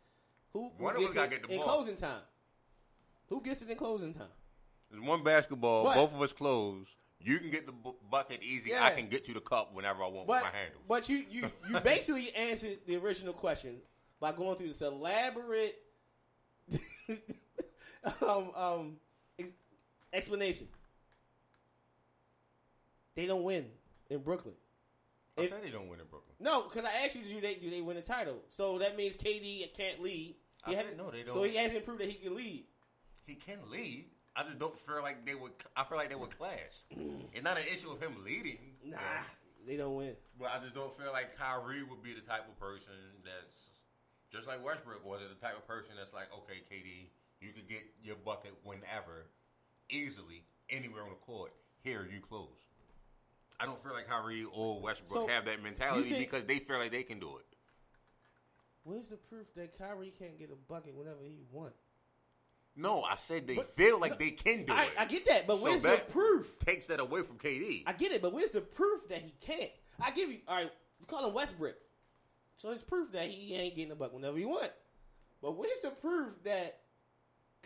who, 0.55 0.71
who 0.79 0.85
One 0.85 0.95
of 0.95 1.01
gets 1.01 1.11
us 1.11 1.15
gotta 1.17 1.27
it 1.27 1.31
get 1.43 1.49
the 1.49 1.53
in 1.55 1.59
ball. 1.61 1.69
closing 1.69 1.97
time. 1.97 2.23
Who 3.29 3.43
gets 3.43 3.61
it 3.61 3.69
in 3.69 3.77
closing 3.77 4.15
time? 4.15 4.29
There's 4.91 5.03
one 5.03 5.23
basketball. 5.23 5.85
But- 5.85 5.95
both 5.97 6.15
of 6.15 6.23
us 6.23 6.33
close. 6.33 6.97
You 7.21 7.39
can 7.39 7.51
get 7.51 7.65
the 7.67 7.73
bu- 7.73 7.95
bucket 8.11 8.43
easy. 8.43 8.71
Yeah. 8.71 8.85
I 8.85 8.91
can 8.91 9.09
get 9.09 9.29
you 9.29 9.35
the 9.35 9.41
cup 9.41 9.75
whenever 9.75 10.03
I 10.03 10.09
want 10.09 10.27
But 10.27 10.43
with 10.45 10.53
my 10.53 10.59
handles. 10.59 10.83
but 10.89 11.09
you 11.09 11.25
you 11.31 11.51
you 11.71 11.81
basically 11.85 12.35
answered 12.35 12.79
the 12.87 12.97
original 12.97 13.33
question 13.33 13.77
by 14.21 14.33
going 14.33 14.57
through 14.57 14.67
this 14.69 14.83
elaborate 14.83 15.75
um 18.21 18.51
um 18.55 18.97
ex- 19.39 19.49
explanation. 20.13 20.69
They 23.15 23.27
don't 23.27 23.43
win 23.45 23.67
in 24.11 24.19
Brooklyn. 24.21 24.55
I 25.39 25.43
if- 25.43 25.49
said 25.49 25.63
they 25.63 25.71
don't 25.71 25.89
win 25.89 26.01
in 26.01 26.07
Brooklyn. 26.07 26.35
No, 26.41 26.63
because 26.63 26.85
I 26.85 27.05
asked 27.07 27.17
you, 27.17 27.23
do 27.23 27.41
they 27.41 27.55
do 27.55 27.71
they 27.71 27.81
win 27.81 27.97
a 27.97 28.03
title? 28.03 28.37
So 28.51 28.79
that 28.81 28.97
means 28.99 29.17
KD 29.17 29.73
can't 29.75 30.03
lead. 30.03 30.35
I 30.67 30.71
He 30.71 30.77
said 30.77 30.97
no, 30.97 31.11
they 31.11 31.21
So 31.21 31.27
don't. 31.27 31.35
So 31.35 31.43
he 31.45 31.57
hasn't 31.57 31.85
proved 31.85 32.01
that 32.01 32.09
he 32.09 32.15
can 32.15 32.35
lead. 32.37 32.65
He 33.27 33.35
can 33.35 33.59
lead. 33.71 34.07
I 34.37 34.43
just 34.43 34.59
don't 34.59 34.79
feel 34.79 35.01
like 35.03 35.25
they 35.25 35.35
would. 35.35 35.53
I 35.77 35.85
feel 35.85 35.97
like 35.99 36.09
they 36.09 36.15
would 36.17 36.37
clash. 36.37 36.83
it's 36.91 37.43
not 37.45 37.57
an 37.57 37.65
issue 37.71 37.91
of 37.91 38.01
him 38.03 38.17
leading. 38.25 38.59
Nah, 38.85 38.97
Yeah. 38.99 39.25
they 39.67 39.77
don't 39.77 39.95
win. 39.95 40.17
But 40.39 40.49
I 40.51 40.59
just 40.61 40.75
don't 40.75 40.93
feel 40.93 41.12
like 41.12 41.37
Kyrie 41.37 41.85
would 41.85 42.03
be 42.03 42.12
the 42.15 42.21
type 42.21 42.49
of 42.49 42.59
person 42.59 42.95
that's 43.25 43.71
just 44.31 44.49
like 44.49 44.65
Westbrook 44.65 45.05
was. 45.07 45.21
It 45.23 45.29
the 45.29 45.47
type 45.47 45.57
of 45.57 45.67
person 45.67 45.95
that's 45.97 46.12
like, 46.12 46.27
okay, 46.35 46.62
KD, 46.71 47.11
You 47.41 47.53
could 47.53 47.69
get 47.69 47.83
your 48.03 48.17
bucket 48.17 48.55
whenever, 48.65 49.27
easily, 49.91 50.45
anywhere 50.71 51.03
on 51.03 51.11
the 51.11 51.15
court. 51.17 51.53
Here, 51.83 52.09
you 52.11 52.21
close. 52.21 52.67
I 53.61 53.67
don't 53.67 53.81
feel 53.83 53.93
like 53.93 54.09
Kyrie 54.09 54.45
or 54.53 54.81
Westbrook 54.81 55.29
So, 55.29 55.33
have 55.33 55.45
that 55.45 55.62
mentality 55.62 56.11
think- 56.11 56.19
because 56.31 56.45
they 56.47 56.59
feel 56.59 56.79
like 56.79 56.91
they 56.91 57.03
can 57.05 57.21
do 57.21 57.37
it. 57.39 57.47
Where's 58.85 59.09
the 59.09 59.16
proof 59.16 59.47
that 59.57 59.76
Kyrie 59.78 60.12
can't 60.18 60.39
get 60.39 60.51
a 60.51 60.57
bucket 60.70 60.95
whenever 60.95 61.22
he 61.24 61.41
wants? 61.51 61.78
No, 62.76 63.03
I 63.03 63.14
said 63.14 63.47
they 63.47 63.57
But- 63.57 63.68
feel 63.68 63.99
like 64.01 64.12
no, 64.12 64.16
they 64.18 64.30
can 64.32 64.64
do 64.64 64.72
I, 64.72 64.85
it. 64.85 64.91
I 64.99 65.05
get 65.07 65.26
that, 65.26 65.47
but 65.47 65.59
So 65.59 65.64
where's 65.64 65.82
that 65.82 66.09
the 66.09 66.12
proof? 66.12 66.59
Takes 66.59 66.89
that 66.89 67.01
away 67.01 67.22
from 67.22 67.39
KD. 67.39 67.85
I 67.87 67.93
get 67.93 68.12
it, 68.12 68.20
but 68.20 68.32
where's 68.32 68.51
the 68.51 68.61
proof 68.61 69.09
that 69.09 69.22
he 69.22 69.32
can't? 69.41 69.70
I 70.01 70.11
give 70.11 70.30
you 70.30 70.39
all 70.49 70.57
right. 70.57 70.72
You 71.01 71.07
call 71.07 71.26
him 71.26 71.35
Westbrook, 71.35 71.76
so 72.57 72.70
it's 72.70 72.82
proof 72.82 73.12
that 73.12 73.28
he 73.28 73.55
ain't 73.55 73.76
getting 73.76 73.93
a 73.93 73.95
buck 73.95 74.12
whenever 74.12 74.37
he 74.37 74.45
want. 74.45 74.70
But 75.41 75.57
where's 75.57 75.78
the 75.82 75.91
proof 75.91 76.35
that 76.45 76.80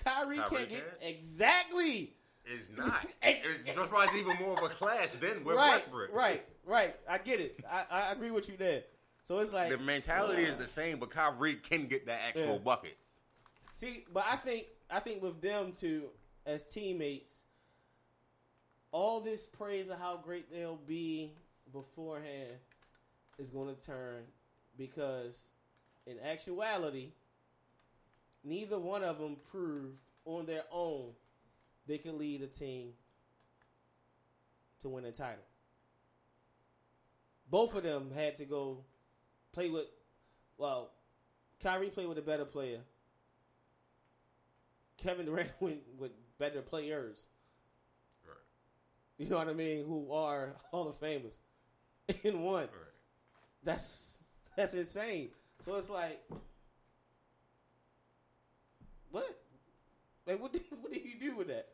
Kyrie, 0.04 0.38
Kyrie 0.38 0.56
can't 0.58 0.68
get 0.68 0.98
exactly? 1.00 2.14
It's 2.44 2.66
not. 2.76 3.06
It's 3.22 3.92
why 3.92 4.04
it's 4.04 4.14
even 4.14 4.36
more 4.38 4.58
of 4.58 4.64
a 4.64 4.68
clash 4.74 5.12
than 5.12 5.44
with 5.44 5.56
right, 5.56 5.72
Westbrook. 5.74 6.14
right, 6.14 6.44
right. 6.66 6.96
I 7.08 7.18
get 7.18 7.40
it. 7.40 7.60
I, 7.70 7.84
I 7.90 8.12
agree 8.12 8.30
with 8.30 8.48
you 8.48 8.56
there. 8.56 8.82
So 9.28 9.40
it's 9.40 9.52
like 9.52 9.68
The 9.68 9.76
mentality 9.76 10.44
is 10.44 10.56
the 10.56 10.66
same, 10.66 10.98
but 10.98 11.10
Kyrie 11.10 11.56
can 11.56 11.86
get 11.86 12.06
that 12.06 12.18
actual 12.22 12.54
Yeah. 12.54 12.58
bucket. 12.60 12.96
See, 13.74 14.06
but 14.10 14.24
I 14.26 14.36
think 14.36 14.68
I 14.88 15.00
think 15.00 15.22
with 15.22 15.42
them 15.42 15.74
two 15.74 16.10
as 16.46 16.64
teammates, 16.64 17.42
all 18.90 19.20
this 19.20 19.46
praise 19.46 19.90
of 19.90 19.98
how 19.98 20.16
great 20.16 20.50
they'll 20.50 20.76
be 20.76 21.34
beforehand 21.70 22.58
is 23.36 23.50
going 23.50 23.76
to 23.76 23.84
turn 23.84 24.32
because, 24.78 25.50
in 26.06 26.18
actuality, 26.20 27.12
neither 28.42 28.78
one 28.78 29.04
of 29.04 29.18
them 29.18 29.36
proved 29.50 30.00
on 30.24 30.46
their 30.46 30.64
own 30.70 31.14
they 31.86 31.98
can 31.98 32.16
lead 32.16 32.40
a 32.40 32.46
team 32.46 32.94
to 34.80 34.88
win 34.88 35.04
a 35.04 35.12
title. 35.12 35.44
Both 37.50 37.74
of 37.74 37.82
them 37.82 38.10
had 38.10 38.34
to 38.36 38.46
go 38.46 38.86
play 39.58 39.70
with, 39.70 39.86
well, 40.56 40.90
Kyrie 41.60 41.90
played 41.90 42.08
with 42.08 42.18
a 42.18 42.22
better 42.22 42.44
player. 42.44 42.78
Kevin 44.98 45.26
Durant 45.26 45.50
went 45.60 45.80
with 45.98 46.12
better 46.38 46.62
players. 46.62 47.24
Right. 48.24 48.36
You 49.18 49.28
know 49.28 49.38
what 49.38 49.48
I 49.48 49.54
mean? 49.54 49.84
Who 49.84 50.12
are 50.12 50.54
Hall 50.70 50.88
of 50.88 51.00
Famers 51.00 51.36
in 52.24 52.42
one. 52.42 52.62
Right. 52.62 52.94
That's 53.64 54.18
that's 54.56 54.74
insane. 54.74 55.30
So 55.60 55.74
it's 55.74 55.90
like, 55.90 56.22
what? 59.10 59.26
Like, 60.26 60.40
what? 60.40 60.52
Do, 60.52 60.60
what 60.80 60.92
do 60.92 61.00
you 61.00 61.18
do 61.20 61.36
with 61.36 61.48
that? 61.48 61.66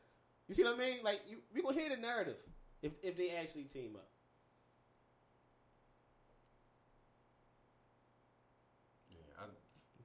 You 0.49 0.55
see 0.55 0.65
what 0.65 0.75
I 0.75 0.79
mean? 0.79 0.99
Like, 1.03 1.21
you, 1.29 1.39
we 1.53 1.63
gonna 1.63 1.75
hear 1.75 1.91
the 1.91 1.97
narrative 1.97 2.37
if 2.83 2.93
if 3.03 3.17
they 3.17 3.31
actually 3.31 3.65
team 3.65 3.93
up. 3.97 4.09
Yeah, 9.11 9.43
I, 9.43 9.45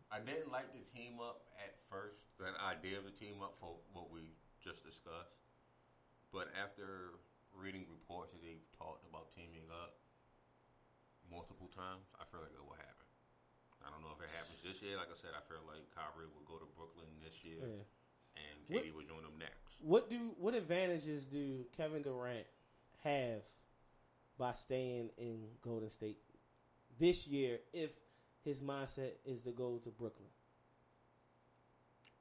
I 0.10 0.18
didn't 0.20 0.50
like 0.50 0.74
the 0.74 0.82
team 0.82 1.22
up 1.22 1.46
at 1.62 1.78
first, 1.86 2.26
that 2.42 2.58
idea 2.58 2.98
of 2.98 3.06
the 3.06 3.14
team 3.14 3.46
up 3.46 3.54
for 3.62 3.78
what 3.94 4.10
we 4.10 4.34
just 4.58 4.82
discussed. 4.82 5.38
But 6.34 6.50
after 6.58 7.18
reading 7.54 7.86
reports 7.90 8.34
that 8.34 8.42
they've 8.42 8.66
talked 8.78 9.06
about 9.06 9.30
teaming 9.34 9.70
up 9.70 10.02
multiple 11.30 11.70
times, 11.70 12.10
I 12.18 12.26
feel 12.34 12.42
like 12.42 12.54
it 12.58 12.62
will 12.62 12.78
happen. 12.78 13.06
I 13.86 13.94
don't 13.94 14.02
know 14.02 14.14
if 14.18 14.22
it 14.22 14.30
happens 14.34 14.60
this 14.66 14.82
year. 14.82 14.98
Like 14.98 15.14
I 15.14 15.18
said, 15.18 15.32
I 15.38 15.46
feel 15.46 15.62
like 15.70 15.86
Kyrie 15.94 16.30
will 16.34 16.46
go 16.50 16.58
to 16.58 16.68
Brooklyn 16.74 17.08
this 17.24 17.46
year, 17.46 17.62
Yeah. 17.62 17.86
and 18.42 18.56
KD 18.66 18.92
will 18.94 19.06
join 19.06 19.22
them 19.24 19.38
next. 19.38 19.78
What 19.82 20.10
do 20.10 20.34
what 20.38 20.54
advantages 20.54 21.26
do 21.26 21.66
Kevin 21.78 22.02
Durant 22.02 22.46
have 23.06 23.42
by 24.38 24.52
staying 24.52 25.10
in 25.18 25.48
Golden 25.62 25.90
State 25.90 26.18
this 27.00 27.26
year 27.28 27.60
if 27.74 27.92
his 28.44 28.62
mindset 28.62 29.12
is 29.26 29.44
to 29.44 29.52
go 29.52 29.80
to 29.84 29.90
Brooklyn? 29.90 30.30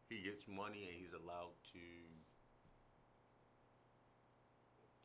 He 0.08 0.22
gets 0.22 0.48
money, 0.48 0.88
and 0.88 0.96
he's 0.98 1.12
allowed 1.12 1.52
to. 1.72 1.78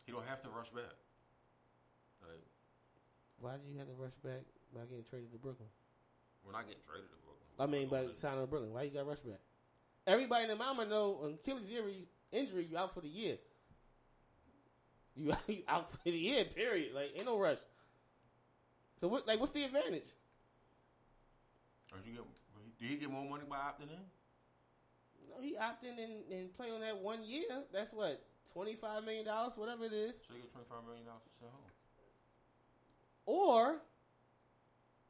He 0.06 0.12
don't 0.12 0.28
have 0.28 0.42
to 0.42 0.50
rush 0.50 0.70
back. 0.70 0.96
Like 2.22 2.44
Why 3.40 3.54
do 3.64 3.72
you 3.72 3.80
have 3.80 3.88
to 3.88 3.94
rush 3.94 4.16
back 4.24 4.44
by 4.74 4.82
getting 4.90 5.04
traded 5.04 5.32
to 5.32 5.38
Brooklyn? 5.38 5.70
we're 6.46 6.52
not 6.52 6.66
getting 6.66 6.82
traded 6.86 7.10
to 7.10 7.18
Brooklyn. 7.24 7.56
I 7.60 7.66
mean, 7.68 7.88
by 7.88 8.14
signing 8.14 8.42
to 8.42 8.48
Brooklyn, 8.48 8.74
why 8.74 8.84
you 8.84 8.92
got 8.92 9.00
to 9.00 9.06
rush 9.06 9.20
back? 9.20 9.40
Everybody 10.06 10.44
in 10.44 10.50
the 10.50 10.56
mama 10.56 10.86
know 10.86 11.20
on 11.24 11.34
Achilles 11.36 11.70
injury, 11.70 12.08
injury, 12.32 12.68
you 12.70 12.78
out 12.78 12.94
for 12.94 13.02
the 13.02 13.08
year. 13.08 13.38
You, 15.16 15.34
you 15.48 15.64
out 15.68 15.90
for 15.90 16.00
the 16.04 16.12
year, 16.12 16.44
period. 16.44 16.94
Like 16.94 17.12
ain't 17.16 17.26
no 17.26 17.40
rush. 17.40 17.60
So 19.00 19.08
what? 19.08 19.28
Like, 19.28 19.40
what's 19.40 19.54
the 19.54 19.64
advantage? 19.64 20.12
Or 21.94 22.00
you 22.06 22.14
get, 22.14 22.24
do 22.80 22.86
you 22.88 22.98
get 22.98 23.10
more 23.12 23.24
money 23.30 23.44
by 23.50 23.58
opting 23.58 23.90
in? 23.94 24.02
No, 25.30 25.42
he 25.42 25.56
opted 25.58 25.98
in 26.00 26.10
and, 26.36 26.54
play 26.54 26.70
on 26.72 26.82
that 26.82 26.98
one 26.98 27.24
year. 27.24 27.44
That's 27.72 27.94
what 27.94 28.22
twenty 28.52 28.76
five 28.76 29.04
million 29.04 29.26
dollars, 29.26 29.54
whatever 29.58 29.86
it 29.86 29.94
is. 29.94 30.18
So 30.28 30.34
you 30.36 30.42
get 30.42 30.52
twenty 30.52 30.68
five 30.70 30.84
million 30.86 31.06
dollars 31.06 31.22
to 31.24 31.40
sell 31.40 31.50
home. 31.50 31.70
Or 33.26 33.78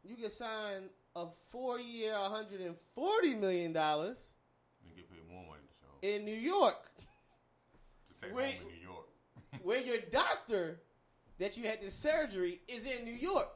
you 0.04 0.16
can 0.16 0.30
sign 0.30 0.90
a 1.16 1.26
four 1.52 1.80
year, 1.80 2.14
one 2.20 2.32
hundred 2.32 2.62
and 2.62 2.76
forty 2.94 3.34
million 3.36 3.74
dollars 3.74 4.34
And 4.86 4.96
get 4.96 5.10
paid 5.10 5.28
more 5.32 5.44
money 5.46 5.62
to 5.68 5.74
sell 5.80 5.90
home. 5.92 6.00
in 6.04 6.26
New 6.26 6.40
York, 6.40 6.92
to 8.10 8.18
stay 8.18 8.28
wait. 8.32 8.56
home 8.56 8.68
in 8.72 8.78
New 8.78 8.82
York. 8.84 9.08
where 9.64 9.80
your 9.82 9.98
doctor 10.12 10.80
that 11.40 11.58
you 11.58 11.66
had 11.68 11.82
the 11.82 11.90
surgery 11.90 12.62
is 12.68 12.86
in 12.86 13.04
New 13.06 13.14
York. 13.14 13.48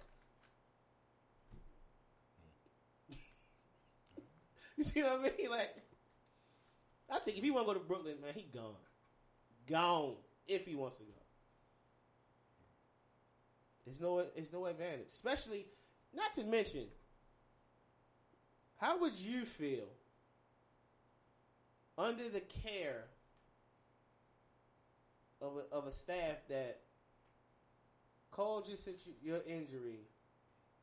you 4.77 4.83
see 4.83 5.01
what 5.01 5.19
I 5.19 5.23
mean? 5.23 5.49
Like, 5.49 5.75
I 7.11 7.19
think 7.19 7.37
if 7.37 7.43
he 7.43 7.51
want 7.51 7.67
to 7.67 7.73
go 7.73 7.79
to 7.79 7.85
Brooklyn, 7.85 8.15
man, 8.21 8.33
he 8.35 8.43
gone, 8.53 8.75
gone. 9.67 10.15
If 10.47 10.65
he 10.65 10.75
wants 10.75 10.97
to 10.97 11.03
go, 11.03 11.11
there's 13.85 13.99
no, 13.99 14.23
there's 14.35 14.53
no 14.53 14.65
advantage. 14.65 15.07
Especially, 15.09 15.65
not 16.13 16.33
to 16.35 16.43
mention, 16.43 16.85
how 18.77 18.99
would 18.99 19.17
you 19.17 19.43
feel 19.43 19.87
under 21.97 22.29
the 22.29 22.41
care 22.41 23.05
of 25.41 25.53
a, 25.57 25.75
of 25.75 25.87
a 25.87 25.91
staff 25.91 26.37
that 26.49 26.81
called 28.31 28.67
your 28.67 28.77
situ- 28.77 29.17
your 29.21 29.39
injury 29.47 30.01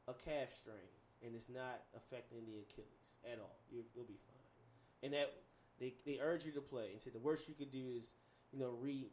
a 0.09 0.13
calf 0.13 0.53
strain 0.53 0.77
and 1.25 1.35
it's 1.35 1.49
not 1.49 1.83
affecting 1.97 2.45
the 2.47 2.59
Achilles 2.59 3.04
at 3.31 3.39
all. 3.39 3.57
You, 3.71 3.85
you'll 3.95 4.05
be 4.05 4.19
fine. 4.27 5.03
And 5.03 5.13
that 5.13 5.33
they 5.79 5.95
they 6.07 6.19
urge 6.21 6.45
you 6.45 6.53
to 6.53 6.61
play 6.61 6.91
and 6.93 7.01
say 7.01 7.11
the 7.11 7.19
worst 7.19 7.49
you 7.49 7.55
could 7.55 7.73
do 7.73 7.85
is 7.97 8.15
you 8.53 8.59
know 8.59 8.75
re 8.81 9.09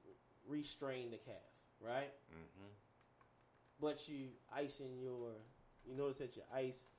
restrain 0.47 1.11
the 1.11 1.17
calf, 1.17 1.35
right? 1.79 2.11
Mm-hmm. 2.31 2.71
But 3.79 4.07
you 4.07 4.29
icing 4.55 4.99
your 5.01 5.33
you 5.85 5.95
notice 5.97 6.19
that 6.19 6.35
your 6.35 6.45
ice 6.53 6.89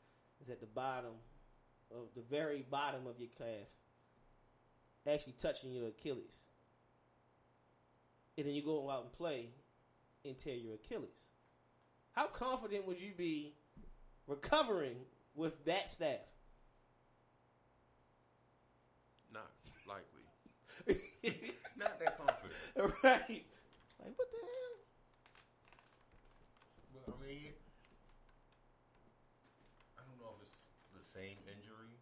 is 0.41 0.51
at 0.51 0.61
the 0.61 0.67
bottom 0.67 1.13
of 1.91 2.09
the 2.15 2.23
very 2.23 2.65
bottom 2.69 3.07
of 3.07 3.19
your 3.19 3.31
calf, 3.39 3.69
actually 5.07 5.35
touching 5.39 5.73
your 5.73 5.89
Achilles 5.89 6.47
and 8.37 8.47
then 8.47 8.55
you 8.55 8.63
go 8.63 8.91
out 8.91 9.03
and 9.03 9.13
play 9.13 9.51
and 10.25 10.39
tear 10.39 10.55
your 10.55 10.75
Achilles. 10.75 11.09
How 12.13 12.27
confident 12.27 12.87
would 12.87 13.01
you 13.01 13.13
be 13.17 13.55
recovering 14.27 14.97
with 15.35 15.65
that 15.65 15.91
staff? 15.91 16.21
Not 19.33 19.51
likely. 19.87 20.99
Not 21.77 21.99
that 22.01 22.19
confident. 22.19 22.53
right? 23.05 23.45
Like 24.03 24.14
what 24.18 24.28
the 24.30 24.41
hell? 24.43 24.74
But 26.95 27.05
I 27.14 27.16
mean, 27.26 27.53
I 29.99 30.03
don't 30.03 30.18
know 30.18 30.35
if 30.39 30.43
it's 30.47 30.59
the 30.97 31.05
same 31.05 31.39
injury 31.47 31.95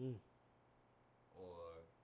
Mm. 0.00 0.16
or 1.36 1.52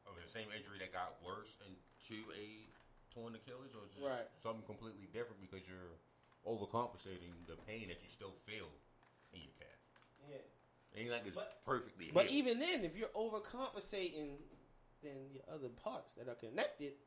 I 0.04 0.12
mean 0.12 0.20
the 0.26 0.30
same 0.32 0.48
injury 0.52 0.76
that 0.84 0.92
got 0.92 1.16
worse 1.24 1.56
into 1.64 2.20
a 2.36 2.68
torn 3.14 3.34
Achilles, 3.34 3.72
or 3.72 3.88
just 3.88 4.04
Right. 4.04 4.28
something 4.42 4.60
completely 4.66 5.06
different 5.08 5.40
because 5.40 5.66
you're 5.66 5.96
overcompensating 6.44 7.32
the 7.48 7.56
pain 7.66 7.88
that 7.88 8.02
you 8.02 8.08
still 8.08 8.34
feel 8.44 8.68
in 9.32 9.40
your 9.40 9.52
calf. 9.58 9.80
Yeah. 10.28 10.36
It 10.92 11.00
ain't 11.00 11.10
like 11.10 11.24
it's 11.26 11.34
But- 11.36 11.64
perfectly. 11.64 12.10
But 12.12 12.26
healed. 12.28 12.36
even 12.36 12.58
then, 12.58 12.84
if 12.84 12.94
you're 12.96 13.08
overcompensating, 13.16 14.36
then 15.02 15.32
your 15.32 15.44
other 15.48 15.70
parts 15.70 16.16
that 16.16 16.28
are 16.28 16.34
connected, 16.34 16.98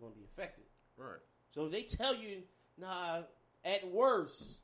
going 0.00 0.12
to 0.12 0.18
be 0.18 0.24
affected. 0.24 0.64
right. 0.96 1.18
So 1.50 1.66
if 1.66 1.72
they 1.72 1.82
tell 1.82 2.14
you, 2.14 2.42
nah, 2.78 3.20
at 3.64 3.86
worst, 3.88 4.58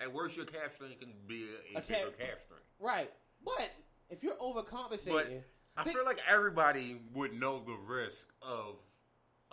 At 0.00 0.12
worst, 0.14 0.36
your 0.36 0.46
calf 0.46 0.72
strain 0.72 0.96
can 0.98 1.12
be 1.26 1.44
a, 1.74 1.78
a, 1.78 1.82
calf- 1.82 2.16
calf 2.18 2.40
strain. 2.40 2.60
right. 2.80 3.10
But 3.44 3.70
if 4.10 4.22
you're 4.22 4.36
overcompensating, 4.36 5.42
I 5.76 5.82
Think- 5.84 5.96
feel 5.96 6.04
like 6.06 6.20
everybody 6.28 7.00
would 7.14 7.34
know 7.34 7.60
the 7.64 7.76
risk 7.86 8.28
of 8.42 8.76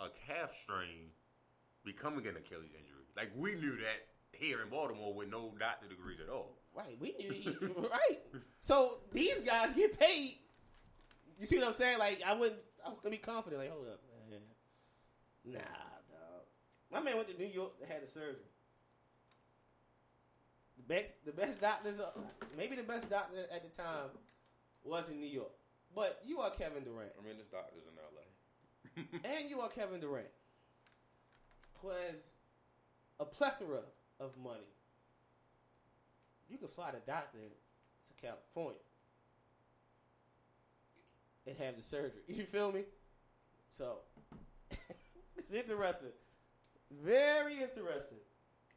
a 0.00 0.08
calf 0.26 0.52
strain 0.62 1.10
becoming 1.84 2.26
an 2.26 2.36
Achilles 2.36 2.70
injury. 2.72 3.04
Like 3.16 3.30
we 3.36 3.54
knew 3.54 3.76
that 3.76 4.06
here 4.32 4.62
in 4.62 4.68
Baltimore 4.70 5.14
with 5.14 5.28
no 5.28 5.52
doctor 5.58 5.86
degrees 5.88 6.18
at 6.22 6.28
all. 6.32 6.56
Right, 6.74 6.96
we 7.00 7.14
knew 7.18 7.32
he, 7.32 7.48
right. 7.78 8.18
So 8.60 8.98
these 9.12 9.40
guys 9.40 9.72
get 9.74 9.98
paid. 9.98 10.36
You 11.38 11.46
see 11.46 11.58
what 11.58 11.66
I'm 11.68 11.72
saying? 11.74 11.98
Like 11.98 12.22
I 12.26 12.34
wouldn't, 12.34 12.60
I 12.84 12.90
wouldn't 12.90 13.10
be 13.12 13.18
confident. 13.18 13.60
Like, 13.62 13.70
hold 13.70 13.86
up, 13.86 14.00
man. 14.10 14.15
Nah, 15.46 15.58
dog. 16.10 16.42
My 16.92 17.00
man 17.00 17.16
went 17.16 17.28
to 17.28 17.38
New 17.38 17.46
York 17.48 17.78
to 17.80 17.86
have 17.86 18.00
the 18.00 18.06
surgery. 18.06 18.50
The 20.76 20.94
best, 20.94 21.24
the 21.24 21.32
best 21.32 21.60
doctors, 21.60 22.00
uh, 22.00 22.10
maybe 22.56 22.76
the 22.76 22.82
best 22.82 23.08
doctor 23.08 23.46
at 23.52 23.62
the 23.62 23.74
time 23.82 24.10
was 24.84 25.08
in 25.08 25.20
New 25.20 25.28
York. 25.28 25.52
But 25.94 26.20
you 26.26 26.40
are 26.40 26.50
Kevin 26.50 26.84
Durant, 26.84 27.12
I 27.18 27.26
mean, 27.26 27.38
this 27.38 27.46
doctor's 27.46 27.84
in 27.86 27.96
L.A. 27.98 29.28
and 29.40 29.48
you 29.48 29.60
are 29.60 29.68
Kevin 29.68 30.00
Durant, 30.00 30.26
who 31.80 31.88
has 31.88 32.32
a 33.18 33.24
plethora 33.24 33.80
of 34.20 34.36
money. 34.36 34.74
You 36.48 36.58
could 36.58 36.70
fly 36.70 36.90
the 36.90 37.00
doctor 37.06 37.38
to 37.38 38.22
California 38.22 38.80
and 41.46 41.56
have 41.56 41.76
the 41.76 41.82
surgery. 41.82 42.22
You 42.28 42.44
feel 42.44 42.72
me? 42.72 42.82
So 43.70 43.98
it's 45.46 45.54
interesting, 45.54 46.10
very 46.90 47.62
interesting. 47.62 48.18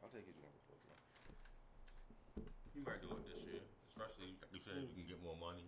I'll 0.02 0.08
take 0.14 0.26
his 0.26 0.38
number 0.38 0.58
for 0.70 0.78
you. 0.78 0.86
You 2.74 2.82
might 2.86 3.02
do 3.02 3.10
it 3.10 3.26
this 3.26 3.42
year, 3.42 3.60
especially 3.90 4.38
like 4.38 4.50
you 4.54 4.62
said 4.62 4.78
you 4.86 4.94
can 4.94 5.06
get 5.10 5.18
more 5.22 5.34
money. 5.36 5.66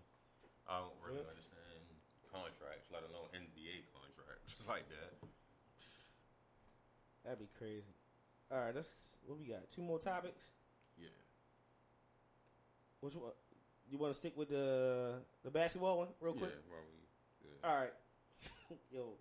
I 0.70 0.78
don't 0.78 0.94
really 1.02 1.20
Yeah. 1.26 1.34
understand 1.34 1.82
contracts, 2.30 2.86
let 2.94 3.02
alone 3.10 3.28
NBA 3.34 3.82
contracts 3.92 4.56
like 4.70 4.86
that. 4.88 5.12
That'd 7.24 7.38
be 7.42 7.50
crazy. 7.58 7.94
All 8.50 8.58
right, 8.58 8.74
let's. 8.74 9.18
What 9.26 9.38
we 9.38 9.46
got? 9.46 9.68
Two 9.70 9.82
more 9.82 9.98
topics. 9.98 10.52
Yeah. 10.96 11.08
Which 13.00 13.14
one? 13.14 13.32
You 13.90 13.98
want 13.98 14.12
to 14.14 14.18
stick 14.18 14.36
with 14.36 14.48
the 14.48 15.20
the 15.42 15.50
basketball 15.50 15.98
one 15.98 16.08
real 16.20 16.32
quick? 16.34 16.50
Yeah, 16.50 16.70
well, 16.70 16.84
we, 16.88 17.48
yeah. 17.48 17.68
All 17.68 17.76
right. 17.76 17.92
Yo, 18.90 19.14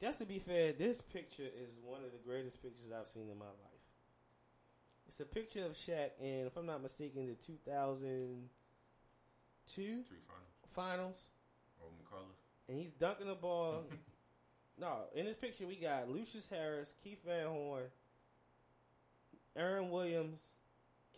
just 0.00 0.18
to 0.20 0.26
be 0.26 0.38
fair, 0.38 0.72
this 0.72 1.00
picture 1.00 1.42
is 1.44 1.70
one 1.82 2.04
of 2.04 2.12
the 2.12 2.18
greatest 2.26 2.62
pictures 2.62 2.92
I've 2.98 3.06
seen 3.08 3.28
in 3.30 3.38
my 3.38 3.44
life. 3.46 3.52
It's 5.08 5.20
a 5.20 5.24
picture 5.24 5.64
of 5.64 5.72
Shaq 5.72 6.10
in, 6.20 6.46
if 6.46 6.56
I'm 6.56 6.66
not 6.66 6.82
mistaken, 6.82 7.26
the 7.26 7.34
2002 7.34 8.44
Three 9.76 10.18
finals. 10.26 10.66
finals, 10.66 11.30
Over 11.80 11.92
McCullough. 12.02 12.34
and 12.68 12.78
he's 12.78 12.90
dunking 12.92 13.28
the 13.28 13.34
ball. 13.34 13.84
no, 14.78 15.04
in 15.14 15.24
this 15.26 15.36
picture 15.36 15.66
we 15.66 15.76
got 15.76 16.10
Lucius 16.10 16.48
Harris, 16.48 16.94
Keith 17.02 17.22
Van 17.24 17.46
Horn, 17.46 17.84
Aaron 19.54 19.90
Williams, 19.90 20.40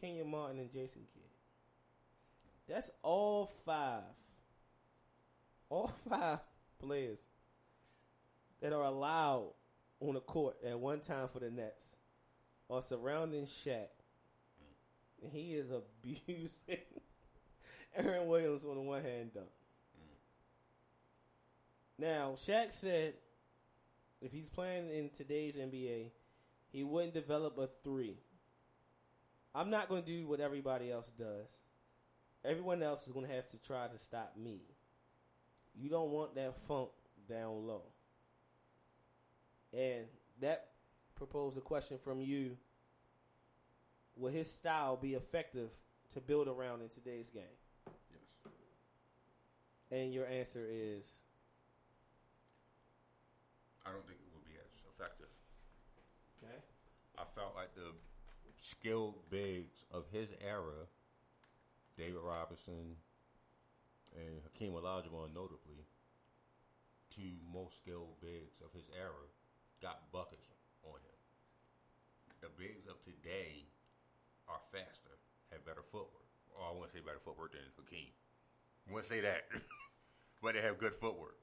Kenyon 0.00 0.30
Martin, 0.30 0.58
and 0.60 0.70
Jason 0.70 1.02
Kidd. 1.12 1.22
That's 2.68 2.90
all 3.02 3.46
five. 3.46 4.02
All 5.70 5.88
five 6.08 6.40
players 6.78 7.26
that 8.60 8.72
are 8.72 8.84
allowed 8.84 9.52
on 10.00 10.14
the 10.14 10.20
court 10.20 10.56
at 10.64 10.78
one 10.78 11.00
time 11.00 11.28
for 11.28 11.40
the 11.40 11.50
Nets 11.50 11.96
are 12.70 12.82
surrounding 12.82 13.44
Shaq. 13.44 13.88
And 15.22 15.32
he 15.32 15.54
is 15.54 15.70
abusing 16.04 16.84
Aaron 17.96 18.28
Williams 18.28 18.64
on 18.64 18.74
the 18.74 18.82
one 18.82 19.02
hand 19.02 19.34
dunk. 19.34 19.46
Now, 21.98 22.34
Shaq 22.36 22.72
said 22.72 23.14
if 24.20 24.32
he's 24.32 24.48
playing 24.48 24.90
in 24.90 25.10
today's 25.10 25.56
NBA, 25.56 26.10
he 26.70 26.84
wouldn't 26.84 27.14
develop 27.14 27.58
a 27.58 27.66
three. 27.66 28.18
I'm 29.54 29.70
not 29.70 29.88
going 29.88 30.02
to 30.02 30.06
do 30.06 30.26
what 30.26 30.40
everybody 30.40 30.90
else 30.90 31.10
does. 31.18 31.64
Everyone 32.44 32.82
else 32.82 33.06
is 33.06 33.12
going 33.12 33.26
to 33.26 33.34
have 33.34 33.48
to 33.48 33.58
try 33.58 33.88
to 33.88 33.98
stop 33.98 34.34
me. 34.36 34.60
You 35.74 35.88
don't 35.90 36.10
want 36.10 36.34
that 36.36 36.56
funk 36.56 36.90
down 37.28 37.66
low. 37.66 37.82
And 39.72 40.06
that 40.40 40.68
proposed 41.14 41.58
a 41.58 41.60
question 41.60 41.98
from 41.98 42.20
you. 42.20 42.56
Will 44.16 44.32
his 44.32 44.50
style 44.50 44.96
be 44.96 45.14
effective 45.14 45.70
to 46.10 46.20
build 46.20 46.48
around 46.48 46.82
in 46.82 46.88
today's 46.88 47.30
game? 47.30 47.42
Yes. 47.86 48.52
And 49.90 50.12
your 50.12 50.26
answer 50.26 50.66
is 50.68 51.22
I 53.88 53.90
don't 53.92 54.04
think 54.06 54.20
it 54.20 54.28
would 54.34 54.44
be 54.44 54.58
as 54.60 54.84
effective. 54.92 55.32
okay. 56.36 56.60
I 57.16 57.24
felt 57.34 57.56
like 57.56 57.74
the 57.74 57.96
skilled 58.58 59.16
bigs 59.30 59.84
of 59.90 60.04
his 60.12 60.28
era, 60.44 60.84
David 61.96 62.20
Robinson 62.22 63.00
and 64.14 64.40
Hakeem 64.44 64.72
Olajuwon 64.72 65.32
notably, 65.32 65.88
two 67.08 67.40
most 67.52 67.78
skilled 67.78 68.20
bigs 68.20 68.60
of 68.60 68.72
his 68.72 68.84
era, 68.92 69.24
got 69.82 70.10
buckets 70.12 70.48
on 70.84 70.98
him. 71.00 71.18
The 72.40 72.50
bigs 72.54 72.86
of 72.86 73.00
today 73.02 73.66
are 74.46 74.60
faster, 74.72 75.18
have 75.50 75.64
better 75.66 75.82
footwork. 75.82 76.26
Or 76.54 76.66
I 76.66 76.72
wouldn't 76.74 76.92
say 76.92 77.00
better 77.00 77.22
footwork 77.22 77.52
than 77.52 77.66
Hakeem. 77.78 78.10
I 78.88 78.92
wouldn't 78.94 79.10
say 79.10 79.20
that. 79.20 79.46
but 80.42 80.54
they 80.54 80.62
have 80.62 80.78
good 80.78 80.94
footwork. 80.94 81.38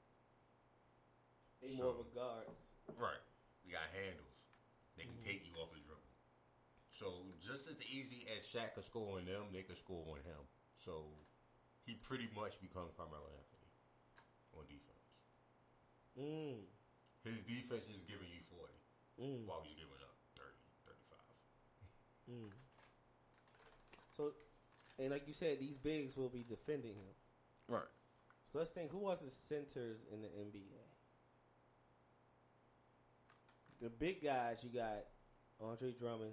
They 1.62 1.68
So- 1.68 1.82
more 1.82 1.92
of 2.00 2.00
a 2.04 2.08
guards. 2.14 2.72
Right. 2.96 3.22
We 3.64 3.72
got 3.72 3.88
handles. 3.92 4.36
They 4.96 5.04
can 5.04 5.18
take 5.20 5.44
you 5.44 5.52
off 5.60 5.72
the 5.72 5.80
dribble. 5.84 6.00
So 6.92 7.28
just 7.44 7.68
as 7.68 7.76
easy 7.84 8.24
as 8.32 8.46
Shaq 8.46 8.74
could 8.74 8.84
score 8.84 9.18
on 9.20 9.26
them, 9.26 9.52
they 9.52 9.60
could 9.62 9.76
score 9.76 10.04
on 10.08 10.24
him. 10.24 10.40
So 10.78 11.12
he 11.84 11.94
pretty 12.00 12.28
much 12.34 12.60
becomes 12.60 12.92
Carmelo 12.96 13.28
Anthony 13.28 13.68
on 14.56 14.64
defense. 14.64 15.04
Mm. 16.16 16.64
His 17.26 17.42
defense 17.42 17.84
is 17.90 18.02
giving 18.06 18.28
you 18.30 18.40
40 18.54 18.72
Mm. 19.18 19.46
while 19.46 19.60
he's 19.66 19.74
giving 19.74 19.98
up 20.02 20.14
30, 20.36 20.54
35. 20.86 22.52
So, 24.16 24.32
and 24.98 25.10
like 25.10 25.26
you 25.26 25.32
said, 25.32 25.58
these 25.58 25.76
bigs 25.76 26.16
will 26.16 26.28
be 26.28 26.44
defending 26.48 26.94
him. 26.94 27.14
Right. 27.68 27.88
So 28.46 28.58
let's 28.58 28.70
think: 28.70 28.90
who 28.92 28.98
was 28.98 29.22
the 29.22 29.30
centers 29.30 30.04
in 30.12 30.22
the 30.22 30.28
NBA? 30.28 30.84
The 33.80 33.90
big 33.90 34.22
guys 34.22 34.62
you 34.62 34.70
got: 34.70 35.04
Andre 35.60 35.92
Drummond, 35.92 36.32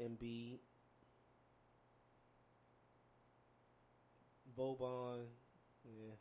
Embiid, 0.00 0.58
Boban. 4.56 5.26
Yeah, 5.84 6.14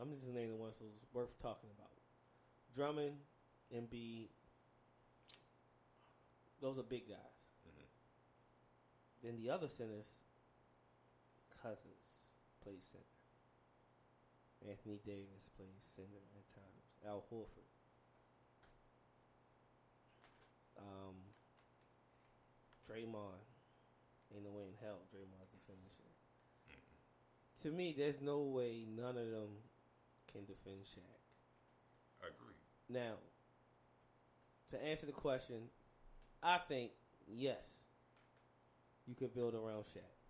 I'm 0.00 0.14
just 0.14 0.32
naming 0.32 0.52
the 0.52 0.56
ones 0.56 0.78
that's 0.80 1.04
worth 1.12 1.38
talking 1.38 1.68
about. 1.76 1.90
Drummond, 2.74 3.16
Embiid. 3.74 4.28
Those 6.60 6.78
are 6.78 6.82
big 6.82 7.08
guys. 7.08 7.16
Then 9.22 9.36
the 9.36 9.50
other 9.50 9.68
centers, 9.68 10.22
Cousins 11.62 12.24
plays 12.62 12.88
center. 12.90 13.04
Anthony 14.70 14.98
Davis 15.04 15.50
plays 15.56 15.68
center 15.80 16.24
at 16.36 16.48
times. 16.48 16.88
Al 17.06 17.24
Horford. 17.30 17.68
Um, 20.78 21.16
Draymond. 22.88 23.44
Ain't 24.34 24.44
no 24.44 24.50
way 24.50 24.64
in 24.64 24.74
hell 24.80 25.00
Draymond's 25.12 25.50
the 25.52 25.58
finisher. 25.66 26.00
To 27.62 27.70
me, 27.70 27.94
there's 27.96 28.22
no 28.22 28.40
way 28.40 28.86
none 28.88 29.18
of 29.18 29.30
them 29.30 29.50
can 30.32 30.44
defend 30.44 30.84
Shaq. 30.84 31.20
I 32.22 32.28
agree. 32.28 32.54
Now, 32.88 33.14
to 34.70 34.84
answer 34.84 35.06
the 35.06 35.12
question, 35.12 35.68
I 36.42 36.58
think 36.58 36.92
yes, 37.26 37.84
you 39.06 39.14
could 39.14 39.34
build 39.34 39.54
around 39.54 39.84
Shaq 39.84 40.20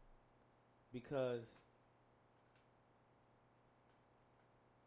because 0.92 1.60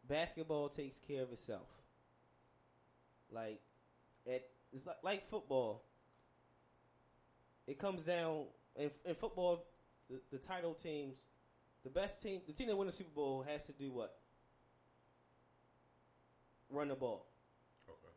basketball 0.06 0.68
takes 0.68 0.98
care 0.98 1.22
of 1.22 1.32
itself. 1.32 1.68
Like, 3.30 3.60
it, 4.26 4.48
it's 4.72 4.86
like, 4.86 4.96
like 5.02 5.24
football. 5.24 5.84
It 7.66 7.78
comes 7.78 8.02
down 8.02 8.44
in, 8.76 8.90
in 9.04 9.14
football. 9.14 9.64
The, 10.10 10.20
the 10.30 10.38
title 10.38 10.74
teams, 10.74 11.16
the 11.82 11.90
best 11.90 12.22
team, 12.22 12.42
the 12.46 12.52
team 12.52 12.68
that 12.68 12.76
wins 12.76 12.92
the 12.92 13.04
Super 13.04 13.14
Bowl 13.14 13.42
has 13.48 13.66
to 13.66 13.72
do 13.72 13.90
what? 13.90 14.14
Run 16.70 16.88
the 16.88 16.94
ball 16.96 17.26
Okay. 17.88 18.14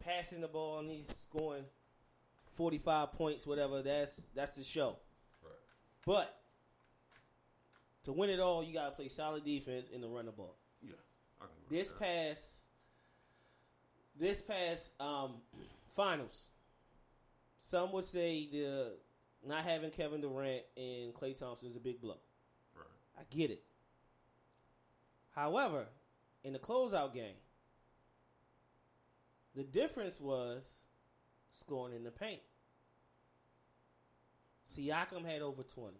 passing 0.00 0.40
the 0.40 0.48
ball 0.48 0.78
and 0.78 0.90
he's 0.90 1.08
scoring 1.08 1.64
45 2.50 3.12
points, 3.12 3.46
whatever, 3.46 3.82
that's 3.82 4.28
that's 4.34 4.52
the 4.52 4.64
show. 4.64 4.96
Right. 5.42 5.52
But 6.06 6.40
To 8.04 8.12
win 8.12 8.30
it 8.30 8.38
all, 8.40 8.62
you 8.62 8.72
got 8.74 8.84
to 8.86 8.90
play 8.92 9.08
solid 9.08 9.44
defense 9.44 9.88
and 9.92 10.02
to 10.02 10.08
run 10.08 10.26
the 10.26 10.32
ball. 10.32 10.56
Yeah. 10.82 10.92
I 11.40 11.44
can 11.46 11.54
This 11.76 11.88
that. 11.88 11.98
past, 12.00 12.68
this 14.18 14.40
past 14.42 14.92
um, 15.00 15.36
finals, 15.96 16.48
some 17.58 17.92
would 17.92 18.04
say 18.04 18.46
the 18.52 18.92
not 19.46 19.64
having 19.64 19.90
Kevin 19.90 20.20
Durant 20.20 20.62
and 20.76 21.12
Klay 21.14 21.38
Thompson 21.38 21.68
is 21.68 21.76
a 21.76 21.80
big 21.80 22.00
blow. 22.00 22.18
Right. 22.76 22.86
I 23.18 23.22
get 23.34 23.50
it. 23.50 23.62
However, 25.34 25.86
in 26.44 26.52
the 26.52 26.58
closeout 26.58 27.12
game, 27.12 27.34
the 29.54 29.62
difference 29.62 30.20
was 30.20 30.86
scoring 31.50 31.94
in 31.94 32.04
the 32.04 32.10
paint. 32.10 32.40
Siakam 34.66 35.24
had 35.24 35.42
over 35.42 35.62
20. 35.62 35.96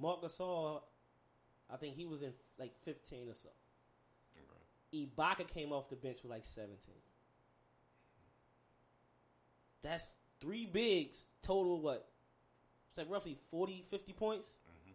Marc 0.00 0.22
Gasol, 0.22 0.82
I 1.70 1.76
think 1.76 1.96
he 1.96 2.06
was 2.06 2.22
in 2.22 2.32
like 2.58 2.74
15 2.84 3.28
or 3.28 3.34
so. 3.34 3.48
Okay. 4.36 5.06
Ibaka 5.16 5.46
came 5.46 5.72
off 5.72 5.90
the 5.90 5.96
bench 5.96 6.18
for 6.22 6.28
like 6.28 6.44
17. 6.44 6.76
That's 9.82 10.12
three 10.40 10.66
bigs 10.66 11.28
total 11.42 11.80
what? 11.80 12.08
It's 12.88 12.98
like 12.98 13.10
roughly 13.10 13.36
40, 13.50 13.84
50 13.90 14.12
points. 14.12 14.58
Mm-hmm. 14.68 14.92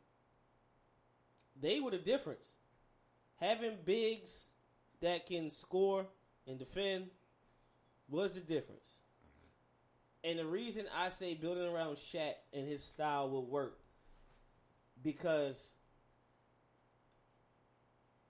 They 1.61 1.79
were 1.79 1.91
the 1.91 1.97
difference. 1.97 2.55
Having 3.37 3.79
bigs 3.85 4.49
that 5.01 5.25
can 5.25 5.49
score 5.49 6.07
and 6.47 6.59
defend 6.59 7.07
was 8.09 8.33
the 8.33 8.41
difference. 8.41 9.01
Mm-hmm. 9.23 10.29
And 10.29 10.39
the 10.39 10.45
reason 10.45 10.85
I 10.95 11.09
say 11.09 11.33
building 11.33 11.67
around 11.67 11.95
Shaq 11.95 12.33
and 12.53 12.67
his 12.67 12.83
style 12.83 13.29
will 13.29 13.45
work 13.45 13.79
because 15.01 15.77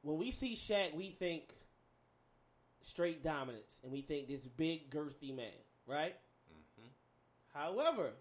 when 0.01 0.17
we 0.17 0.31
see 0.31 0.55
Shaq, 0.55 0.95
we 0.95 1.09
think 1.11 1.53
straight 2.81 3.23
dominance, 3.23 3.79
and 3.83 3.91
we 3.91 4.01
think 4.01 4.27
this 4.27 4.45
big, 4.47 4.89
girthy 4.91 5.35
man, 5.35 5.47
right? 5.87 6.15
Mm-hmm. 6.51 6.89
However, 7.53 8.11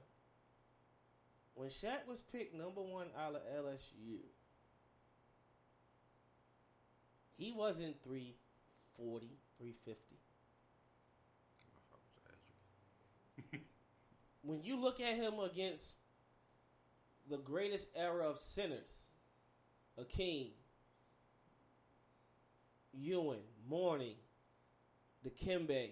when 1.55 1.69
Shaq 1.69 2.07
was 2.09 2.21
picked 2.21 2.55
number 2.55 2.81
one 2.81 3.09
out 3.19 3.35
of 3.35 3.43
LSU, 3.65 4.19
he 7.37 7.53
wasn't 7.53 8.01
340, 8.05 9.31
350. 9.63 10.17
When 14.43 14.65
you 14.65 14.77
look 14.77 15.01
at 15.01 15.15
him 15.15 15.35
against 15.39 15.99
the 17.31 17.39
greatest 17.39 17.89
era 17.95 18.29
of 18.29 18.39
centers, 18.39 19.11
Hakeem, 19.97 20.49
Ewing, 22.93 23.45
Mourning, 23.69 24.17
Dikembe, 25.25 25.91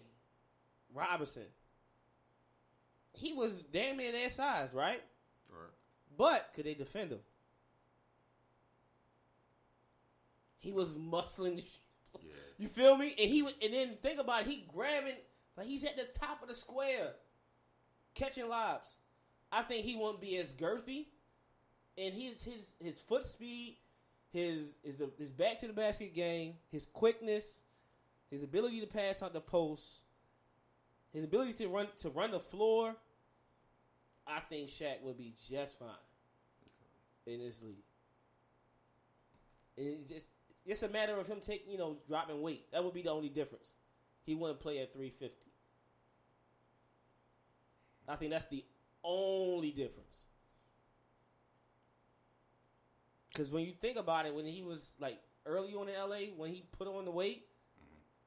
Robinson, 0.93 1.47
he 3.12 3.33
was 3.33 3.62
damn 3.62 3.99
near 3.99 4.11
their 4.11 4.29
size, 4.29 4.75
right? 4.75 5.01
Right. 5.49 5.71
But 6.18 6.51
could 6.55 6.64
they 6.64 6.75
defend 6.75 7.12
him? 7.12 7.21
He 10.59 10.73
was 10.73 10.97
muscling. 10.97 11.64
You 12.61 12.69
feel 12.69 12.95
me? 12.95 13.15
And 13.19 13.31
he 13.31 13.41
and 13.41 13.73
then 13.73 13.97
think 14.03 14.21
about 14.21 14.43
it, 14.43 14.49
he 14.49 14.67
grabbing 14.71 15.15
like 15.57 15.67
he's 15.67 15.83
at 15.83 15.97
the 15.97 16.05
top 16.05 16.43
of 16.43 16.49
the 16.49 16.55
square, 16.55 17.13
catching 18.15 18.51
lobs. 18.51 18.99
I 19.51 19.63
think 19.63 19.87
he 19.87 19.97
won't 19.97 20.21
be 20.21 20.37
as 20.37 20.53
girthy, 20.53 21.07
and 21.97 22.13
his 22.13 22.45
his 22.45 22.75
his 22.79 23.01
foot 23.01 23.25
speed, 23.25 23.79
his 24.31 24.75
his 24.85 25.03
his 25.19 25.31
back 25.31 25.57
to 25.61 25.69
the 25.69 25.73
basket 25.73 26.15
game, 26.15 26.53
his 26.71 26.85
quickness, 26.85 27.63
his 28.31 28.43
ability 28.43 28.83
to 28.83 28.87
pass 28.87 29.23
out 29.23 29.33
the 29.33 29.41
post, 29.41 30.03
his 31.15 31.25
ability 31.25 31.55
to 31.55 31.69
run 31.69 31.89
to 32.01 32.11
run 32.11 32.31
the 32.31 32.41
floor. 32.41 32.95
I 34.27 34.41
think 34.41 34.69
Shaq 34.69 35.01
would 35.01 35.17
be 35.17 35.33
just 35.49 35.79
fine 35.79 35.89
in 37.27 37.41
this 37.41 37.63
league. 37.63 37.77
It's 39.79 40.13
just 40.13 40.29
it's 40.71 40.85
a 40.85 40.89
matter 40.89 41.18
of 41.18 41.27
him 41.27 41.39
taking 41.41 41.73
you 41.73 41.79
know 41.79 41.97
dropping 42.07 42.41
weight. 42.41 42.71
That 42.73 42.85
would 42.85 42.95
be 42.95 43.03
the 43.03 43.11
only 43.11 43.29
difference. 43.29 43.75
He 44.25 44.35
wouldn't 44.35 44.61
play 44.61 44.79
at 44.79 44.93
three 44.93 45.11
fifty. 45.11 45.51
I 48.09 48.16
think 48.16 48.31
that's 48.31 48.47
the 48.47 48.64
only 49.03 49.73
difference. 49.73 50.07
Because 53.29 53.51
when 53.51 53.64
you 53.64 53.73
think 53.73 53.97
about 53.97 54.27
it, 54.27 54.35
when 54.35 54.45
he 54.47 54.62
was 54.62 54.95
like 55.01 55.18
early 55.45 55.75
on 55.75 55.89
in 55.89 55.95
LA, 55.95 56.33
when 56.37 56.51
he 56.51 56.64
put 56.79 56.87
on 56.87 57.05
the 57.05 57.11
weight, 57.11 57.47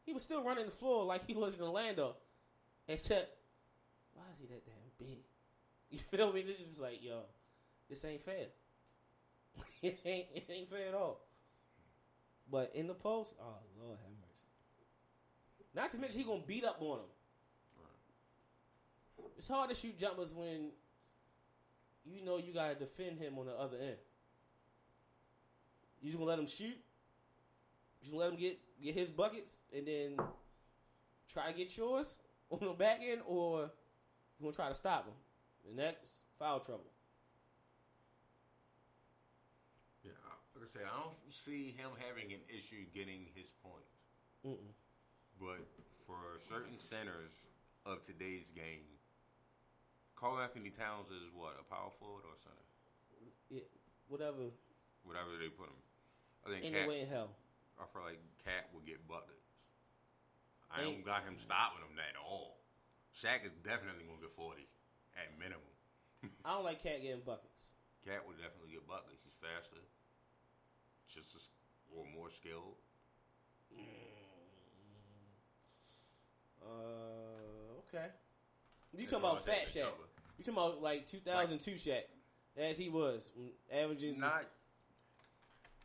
he 0.06 0.14
was 0.14 0.24
still 0.24 0.44
running 0.44 0.66
the 0.66 0.72
floor 0.72 1.06
like 1.06 1.26
he 1.26 1.34
was 1.34 1.58
in 1.58 1.64
Orlando. 1.64 2.16
Except, 2.88 3.38
why 4.14 4.24
is 4.34 4.40
he 4.40 4.48
that 4.48 4.66
damn 4.66 5.08
big? 5.08 5.20
You 5.92 6.00
feel 6.00 6.34
me? 6.34 6.42
This 6.42 6.60
is 6.60 6.80
like, 6.80 7.04
yo, 7.04 7.20
this 7.88 8.04
ain't 8.04 8.22
fair. 8.22 8.48
it 9.84 10.00
ain't 10.04 10.26
it 10.34 10.46
ain't 10.50 10.70
fair 10.70 10.88
at 10.88 10.96
all. 10.96 11.22
But 12.50 12.72
in 12.76 12.88
the 12.88 12.94
post, 12.94 13.34
oh 13.40 13.58
Lord 13.80 13.98
have 13.98 14.12
mercy. 14.12 14.34
Not 15.76 15.92
to 15.92 15.98
mention 15.98 16.20
he 16.20 16.26
gonna 16.26 16.44
beat 16.46 16.64
up 16.64 16.78
on 16.82 17.00
him. 17.00 17.06
It's 19.38 19.48
hard 19.48 19.70
to 19.70 19.76
shoot 19.76 19.98
jumpers 20.00 20.34
when 20.36 20.72
you 22.06 22.24
know 22.24 22.38
you 22.38 22.54
gotta 22.54 22.76
defend 22.76 23.18
him 23.18 23.38
on 23.40 23.48
the 23.48 23.54
other 23.54 23.78
end. 23.78 23.98
You 26.02 26.10
just 26.10 26.18
gonna 26.18 26.30
let 26.30 26.40
him 26.40 26.48
shoot? 26.48 26.68
You 26.68 28.02
just 28.02 28.12
gonna 28.12 28.24
let 28.24 28.34
him 28.34 28.40
get 28.40 28.60
get 28.82 28.94
his 28.94 29.10
buckets 29.10 29.60
and 29.76 29.88
then 29.88 30.18
try 31.32 31.52
to 31.52 31.58
get 31.58 31.76
yours 31.78 32.20
on 32.50 32.60
the 32.62 32.74
back 32.74 33.00
end, 33.02 33.22
or 33.26 33.72
you 34.40 34.44
gonna 34.44 34.54
try 34.54 34.70
to 34.70 34.76
stop 34.76 35.06
him? 35.06 35.14
And 35.70 35.80
that's 35.80 36.20
foul 36.38 36.60
trouble. 36.60 36.92
Yeah. 40.04 40.12
Like 40.53 40.53
I 40.64 40.68
said, 40.72 40.88
I 40.88 40.96
don't 40.96 41.20
see 41.28 41.76
him 41.76 41.92
having 42.00 42.32
an 42.32 42.40
issue 42.48 42.88
getting 42.96 43.28
his 43.36 43.52
points. 43.60 44.00
Mm-mm. 44.48 44.72
But 45.36 45.60
for 46.08 46.40
certain 46.40 46.80
centers 46.80 47.36
of 47.86 48.00
today's 48.08 48.48
game, 48.56 48.88
Karl-Anthony 50.16 50.72
Towns 50.72 51.12
is 51.12 51.28
what 51.36 51.60
a 51.60 51.66
power 51.68 51.92
forward 52.00 52.24
or 52.24 52.36
center, 52.40 52.64
Yeah, 53.52 53.68
whatever. 54.08 54.56
whatever 55.04 55.36
they 55.36 55.52
put 55.52 55.68
him. 55.68 55.82
I 56.48 56.56
think 56.56 56.64
Any 56.64 56.80
KAT, 56.80 56.88
way 56.88 57.02
in 57.04 57.08
hell. 57.12 57.36
I 57.76 57.84
feel 57.92 58.04
like 58.08 58.24
KAT 58.48 58.72
will 58.72 58.88
get 58.88 59.04
buckets. 59.04 59.44
I 60.72 60.84
Ain't- 60.84 61.04
don't 61.04 61.06
got 61.06 61.24
him 61.28 61.36
stopping 61.36 61.84
him 61.84 62.00
at 62.00 62.16
all. 62.16 62.64
Shaq 63.12 63.44
is 63.46 63.52
definitely 63.68 64.06
gonna 64.08 64.22
get 64.22 64.32
forty 64.32 64.66
at 65.16 65.38
minimum. 65.38 65.68
I 66.46 66.56
don't 66.56 66.64
like 66.64 66.82
KAT 66.82 67.02
getting 67.04 67.22
buckets. 67.22 67.76
KAT 68.06 68.26
will 68.26 68.34
definitely 68.40 68.72
get 68.80 68.88
buckets. 68.88 69.22
He's 69.24 69.36
faster, 69.38 69.84
just 71.14 71.36
as, 71.36 71.50
or 71.96 72.06
more 72.16 72.30
skilled. 72.30 72.76
Uh, 76.62 77.80
okay. 77.88 78.08
You 78.96 79.06
talking 79.06 79.20
about 79.20 79.46
Fat 79.46 79.68
Shaq? 79.68 79.82
number. 79.82 80.08
You 80.38 80.44
talking 80.46 80.54
about 80.54 80.82
like 80.82 81.08
2002 81.08 81.72
Shaq, 81.72 82.04
as 82.58 82.78
he 82.78 82.90
was 82.90 83.30
mm, 83.40 83.50
averaging? 83.72 84.20
Not 84.20 84.46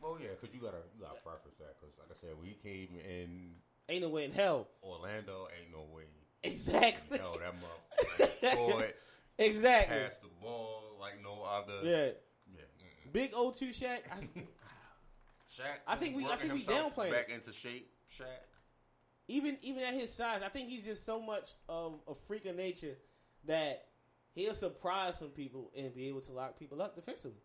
Well, 0.01 0.17
yeah, 0.21 0.29
because 0.39 0.55
you 0.55 0.61
gotta 0.61 0.83
you 0.95 1.01
gotta 1.01 1.19
preface 1.21 1.57
that 1.59 1.75
because, 1.79 1.95
like 1.97 2.09
I 2.11 2.19
said, 2.19 2.35
we 2.41 2.57
came 2.63 2.97
in 2.97 3.55
Ain't 3.89 4.03
no 4.03 4.09
way 4.09 4.25
in 4.25 4.31
hell. 4.31 4.67
Orlando, 4.83 5.47
ain't 5.59 5.71
no 5.71 5.83
way. 5.95 6.03
Exactly. 6.43 7.17
Hell, 7.17 7.37
that 7.39 7.55
motherfucker 8.53 8.91
exactly. 9.39 9.97
pass 9.97 10.19
the 10.21 10.29
ball 10.41 10.95
like 10.99 11.23
no 11.23 11.41
other. 11.43 11.79
Yeah. 11.83 12.05
yeah, 12.53 12.61
mm-mm. 12.61 13.11
Big 13.11 13.33
O2 13.33 13.69
Shaq. 13.69 14.01
I, 14.11 14.17
Shaq. 15.49 15.79
I 15.87 15.95
think 15.95 16.15
we- 16.15 16.25
I 16.25 16.35
think 16.37 16.53
we 16.53 16.59
himself 16.59 16.95
downplaying 16.95 17.11
back 17.11 17.29
into 17.29 17.51
shape. 17.51 17.91
Shaq. 18.07 18.25
even 19.27 19.57
even 19.61 19.83
at 19.83 19.93
his 19.93 20.13
size, 20.13 20.41
I 20.43 20.49
think 20.49 20.69
he's 20.69 20.85
just 20.85 21.05
so 21.05 21.19
much 21.19 21.53
of 21.67 22.01
a 22.07 22.13
freak 22.15 22.45
of 22.45 22.55
nature 22.55 22.97
that 23.45 23.87
he'll 24.33 24.53
surprise 24.53 25.17
some 25.19 25.29
people 25.29 25.71
and 25.75 25.93
be 25.93 26.07
able 26.07 26.21
to 26.21 26.31
lock 26.31 26.57
people 26.57 26.81
up 26.81 26.95
defensively. 26.95 27.41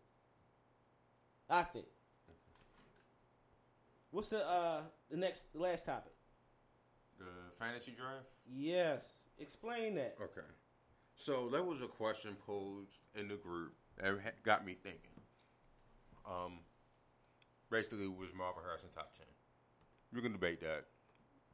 I 1.49 1.63
think. 1.63 1.85
What's 4.11 4.29
the 4.29 4.47
uh 4.47 4.83
the 5.09 5.17
next 5.17 5.51
the 5.53 5.59
last 5.59 5.85
topic? 5.85 6.13
The 7.17 7.25
fantasy 7.59 7.91
draft. 7.91 8.25
Yes, 8.47 9.25
explain 9.37 9.95
that. 9.95 10.17
Okay. 10.21 10.45
So 11.15 11.49
there 11.49 11.63
was 11.63 11.81
a 11.81 11.87
question 11.87 12.35
posed 12.45 13.01
in 13.15 13.27
the 13.27 13.35
group 13.37 13.73
that 13.97 14.43
got 14.43 14.65
me 14.65 14.73
thinking. 14.81 15.21
Um, 16.25 16.59
basically, 17.75 18.07
was 18.07 18.29
Marvin 18.37 18.63
Harrison 18.63 18.89
top 18.93 19.11
ten? 19.17 19.27
You 20.13 20.21
can 20.21 20.31
debate 20.31 20.61
that 20.61 20.85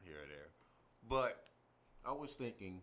here 0.03 0.17
or 0.21 0.27
there, 0.29 0.49
but 1.07 1.47
I 2.05 2.11
was 2.11 2.35
thinking, 2.35 2.81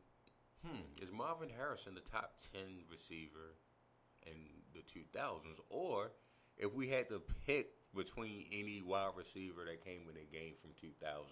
hmm, 0.66 0.82
is 1.02 1.12
Marvin 1.12 1.48
Harrison 1.56 1.94
the 1.94 2.00
top 2.00 2.34
ten 2.52 2.82
receiver 2.90 3.54
in 4.26 4.34
the 4.74 4.82
two 4.82 5.02
thousands, 5.14 5.58
or 5.70 6.10
if 6.56 6.74
we 6.74 6.88
had 6.88 7.08
to 7.08 7.22
pick 7.46 7.70
between 7.94 8.46
any 8.52 8.82
wide 8.84 9.12
receiver 9.16 9.64
that 9.64 9.84
came 9.84 10.02
in 10.08 10.14
the 10.14 10.26
game 10.30 10.54
from 10.60 10.70
2000 10.80 11.24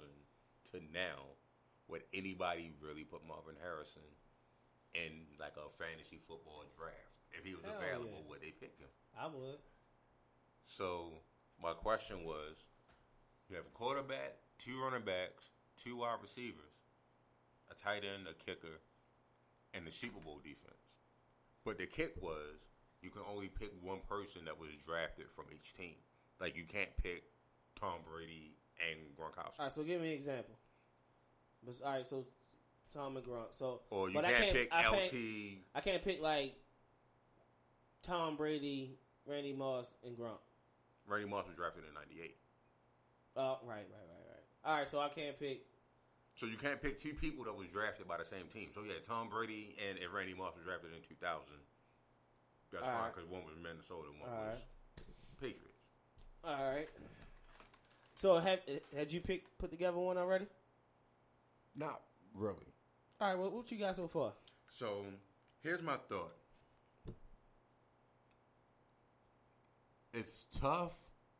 to 0.73 0.81
now, 0.93 1.37
would 1.89 2.03
anybody 2.15 2.73
really 2.81 3.05
put 3.05 3.27
Marvin 3.27 3.55
Harrison 3.61 4.07
in 4.95 5.27
like 5.39 5.55
a 5.59 5.69
fantasy 5.69 6.19
football 6.27 6.65
draft? 6.78 7.19
If 7.33 7.45
he 7.45 7.55
was 7.55 7.65
Hell 7.65 7.77
available, 7.77 8.24
yeah. 8.24 8.31
would 8.31 8.41
they 8.41 8.55
pick 8.55 8.78
him? 8.78 8.89
I 9.19 9.27
would. 9.27 9.61
So 10.66 11.20
my 11.62 11.73
question 11.73 12.24
was, 12.24 12.65
you 13.49 13.57
have 13.57 13.66
a 13.66 13.77
quarterback, 13.77 14.35
two 14.59 14.83
running 14.83 15.05
backs, 15.05 15.51
two 15.77 15.99
wide 15.99 16.19
receivers, 16.20 16.74
a 17.70 17.74
tight 17.74 18.03
end, 18.05 18.27
a 18.28 18.35
kicker, 18.35 18.81
and 19.74 19.87
the 19.87 19.91
Super 19.93 20.20
Bowl 20.20 20.41
defense. 20.43 20.81
But 21.65 21.78
the 21.78 21.87
kick 21.87 22.15
was 22.20 22.66
you 23.03 23.11
can 23.11 23.23
only 23.31 23.49
pick 23.49 23.73
one 23.83 24.01
person 24.09 24.45
that 24.47 24.59
was 24.59 24.70
drafted 24.85 25.27
from 25.35 25.47
each 25.53 25.74
team. 25.74 25.95
Like 26.41 26.57
you 26.57 26.65
can't 26.65 26.91
pick 27.03 27.24
Tom 27.78 28.01
Brady 28.11 28.57
and 28.91 29.01
Gronkowski. 29.16 29.61
All 29.61 29.66
right, 29.66 29.73
so 29.73 29.83
give 29.83 30.01
me 30.01 30.09
an 30.09 30.15
example. 30.15 30.55
But, 31.65 31.74
all 31.85 31.93
right, 31.93 32.07
so 32.07 32.27
Tom 32.93 33.16
and 33.16 33.27
Gronk. 33.27 33.53
So, 33.53 33.81
Or 33.91 34.09
you 34.09 34.15
but 34.15 34.24
can't, 34.24 34.37
I 34.37 34.41
can't 34.41 34.55
pick 34.55 34.69
I 34.73 34.89
LT. 34.89 35.11
Can't, 35.11 35.59
I 35.74 35.81
can't 35.81 36.05
pick 36.05 36.23
like 36.23 36.55
Tom 38.03 38.37
Brady, 38.37 38.99
Randy 39.27 39.53
Moss, 39.53 39.95
and 40.05 40.16
Gronk. 40.16 40.39
Randy 41.07 41.28
Moss 41.28 41.47
was 41.47 41.57
drafted 41.57 41.85
in 41.89 41.95
'98. 41.95 42.37
Oh, 43.37 43.59
right, 43.65 43.77
right, 43.77 43.85
right, 43.87 44.27
right. 44.31 44.45
All 44.65 44.78
right, 44.78 44.89
so 44.89 44.99
I 44.99 45.09
can't 45.09 45.39
pick. 45.39 45.62
So 46.35 46.47
you 46.47 46.57
can't 46.57 46.81
pick 46.83 46.99
two 46.99 47.15
people 47.15 47.45
that 47.45 47.57
was 47.57 47.69
drafted 47.69 48.07
by 48.09 48.19
the 48.19 48.24
same 48.24 48.47
team. 48.53 48.69
So 48.73 48.83
yeah, 48.87 48.95
Tom 49.07 49.28
Brady 49.28 49.77
and 49.89 49.99
if 49.99 50.12
Randy 50.12 50.35
Moss 50.35 50.55
was 50.55 50.65
drafted 50.65 50.91
in 50.93 51.01
2000, 51.07 51.43
that's 52.73 52.85
All 52.85 52.91
fine 52.91 53.03
right. 53.03 53.15
because 53.15 53.31
one 53.31 53.43
was 53.45 53.55
Minnesota, 53.62 54.09
and 54.12 54.20
one 54.20 54.31
All 54.31 54.47
was 54.47 54.65
Patriots. 55.41 55.81
All 56.45 56.74
right. 56.74 56.89
So 58.16 58.39
have 58.39 58.61
had 58.95 59.12
you 59.12 59.20
picked 59.20 59.59
put 59.59 59.70
together 59.70 59.99
one 59.99 60.16
already? 60.19 60.47
Not 61.74 62.01
really. 62.35 62.73
All 63.20 63.28
right, 63.28 63.39
what 63.39 63.53
what 63.53 63.70
you 63.70 63.78
got 63.78 63.97
so 63.97 64.09
far? 64.09 64.33
So 64.73 65.05
here's 65.62 65.83
my 65.83 65.97
thought. 66.09 66.33
It's 70.17 70.47
tough 70.59 70.95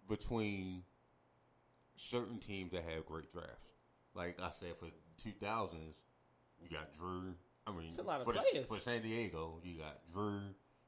between 0.07 0.83
certain 1.97 2.39
teams 2.39 2.73
that 2.73 2.85
have 2.85 3.07
great 3.07 3.33
drafts. 3.33 3.73
Like 4.15 4.39
I 4.41 4.51
said, 4.51 4.77
for 4.79 4.87
2000s, 5.27 5.73
you 6.61 6.69
got 6.71 6.95
Drew. 6.97 7.35
I 7.67 7.73
mean, 7.73 7.89
It's 7.89 7.99
a 7.99 8.03
lot 8.03 8.21
of 8.21 8.27
for, 8.27 8.35
the- 8.35 8.65
for 8.69 8.79
San 8.79 9.01
Diego, 9.03 9.61
you 9.65 9.79
got 9.79 10.01
Drew, 10.13 10.41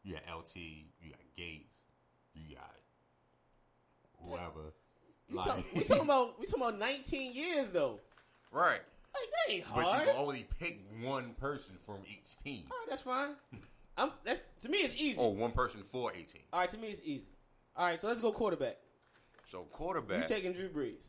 you 0.05 0.15
got 0.15 0.23
LT, 0.39 0.56
you 0.56 1.10
got 1.10 1.20
Gates, 1.36 1.78
you 2.35 2.55
got 2.55 2.74
whoever. 4.23 4.74
Like- 5.31 5.47
talk, 5.47 5.65
we 5.74 5.85
talking 5.85 6.05
about 6.05 6.39
we 6.39 6.47
talking 6.47 6.62
about 6.62 6.78
19 6.78 7.32
years 7.35 7.69
though. 7.69 8.01
right. 8.52 8.81
Like 9.15 9.31
that 9.47 9.52
ain't 9.52 9.65
hard. 9.65 9.86
But 9.86 9.98
you 10.01 10.12
can 10.12 10.16
only 10.20 10.47
pick 10.59 10.81
one 11.02 11.35
person 11.35 11.74
from 11.85 11.98
each 12.06 12.36
team. 12.36 12.65
All 12.70 12.77
right, 12.78 12.86
that's 12.89 13.02
fine. 13.02 13.31
I'm 13.97 14.12
that's 14.24 14.44
to 14.60 14.69
me 14.69 14.78
it's 14.78 14.94
easy. 14.97 15.19
Or 15.19 15.35
one 15.35 15.52
person 15.52 15.82
for 15.90 16.12
team. 16.12 16.27
All 16.52 16.60
right, 16.60 16.70
to 16.70 16.78
me 16.78 16.89
it's 16.89 17.02
easy. 17.05 17.27
All 17.78 17.84
right, 17.86 17.98
so 18.00 18.09
let's 18.09 18.20
go 18.20 18.32
quarterback. 18.32 18.76
So 19.46 19.62
quarterback. 19.70 20.22
You 20.28 20.34
taking 20.36 20.52
Drew 20.52 20.68
Brees? 20.68 21.06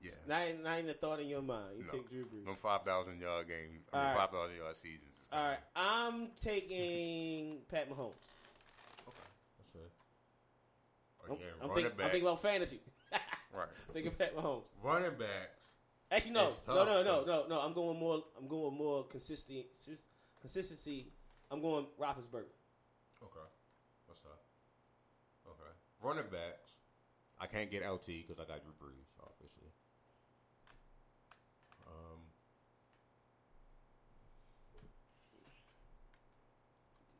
yeah. 0.00 0.12
Not, 0.28 0.62
not 0.62 0.78
even 0.78 0.90
a 0.90 0.94
thought 0.94 1.18
in 1.20 1.26
your 1.26 1.42
mind. 1.42 1.76
You 1.78 1.84
No. 1.84 1.90
take 1.92 2.08
Drew 2.08 2.24
Brees. 2.24 2.44
Them 2.46 2.54
5,000 2.56 3.20
yard 3.20 3.48
game. 3.48 3.80
I 3.92 3.96
All 3.98 4.04
mean, 4.04 4.16
right. 4.16 4.30
5,000 4.30 4.56
yard 4.56 4.76
seasons. 4.76 5.10
All 5.32 5.42
right. 5.48 5.58
I'm 5.74 6.28
taking 6.40 7.58
Pat 7.70 7.90
Mahomes. 7.90 8.14
I'm, 11.28 11.32
Again, 11.32 11.46
I'm, 11.60 11.68
running 11.70 11.84
think, 11.84 11.96
back. 11.96 12.04
I'm 12.06 12.10
thinking 12.12 12.28
about 12.28 12.40
fantasy. 12.42 12.80
right. 13.52 13.66
thinking 13.92 14.12
Pat 14.12 14.36
Mahomes. 14.36 14.62
Running 14.80 15.10
backs. 15.18 15.70
Actually, 16.08 16.30
no, 16.34 16.50
no, 16.68 16.74
no, 16.74 16.84
no, 16.84 17.02
no, 17.02 17.16
'cause- 17.24 17.26
no, 17.26 17.46
no. 17.48 17.60
I'm 17.60 17.72
going 17.72 17.98
more. 17.98 18.22
I'm 18.38 18.46
going 18.46 18.76
more 18.76 19.02
consistent. 19.08 19.64
Consistency. 20.40 21.08
I'm 21.50 21.60
going 21.60 21.86
Roethlisberger. 22.00 22.46
Okay. 23.24 23.48
What's 24.06 24.24
up? 24.24 24.38
Okay. 25.48 25.72
Running 26.06 26.30
backs. 26.30 26.78
I 27.40 27.46
can't 27.50 27.68
get 27.68 27.82
LT 27.82 28.22
because 28.22 28.38
I 28.38 28.46
got 28.46 28.62
Drew 28.62 28.70
Brees, 28.78 29.10
obviously. 29.18 29.74
Um, 31.82 32.22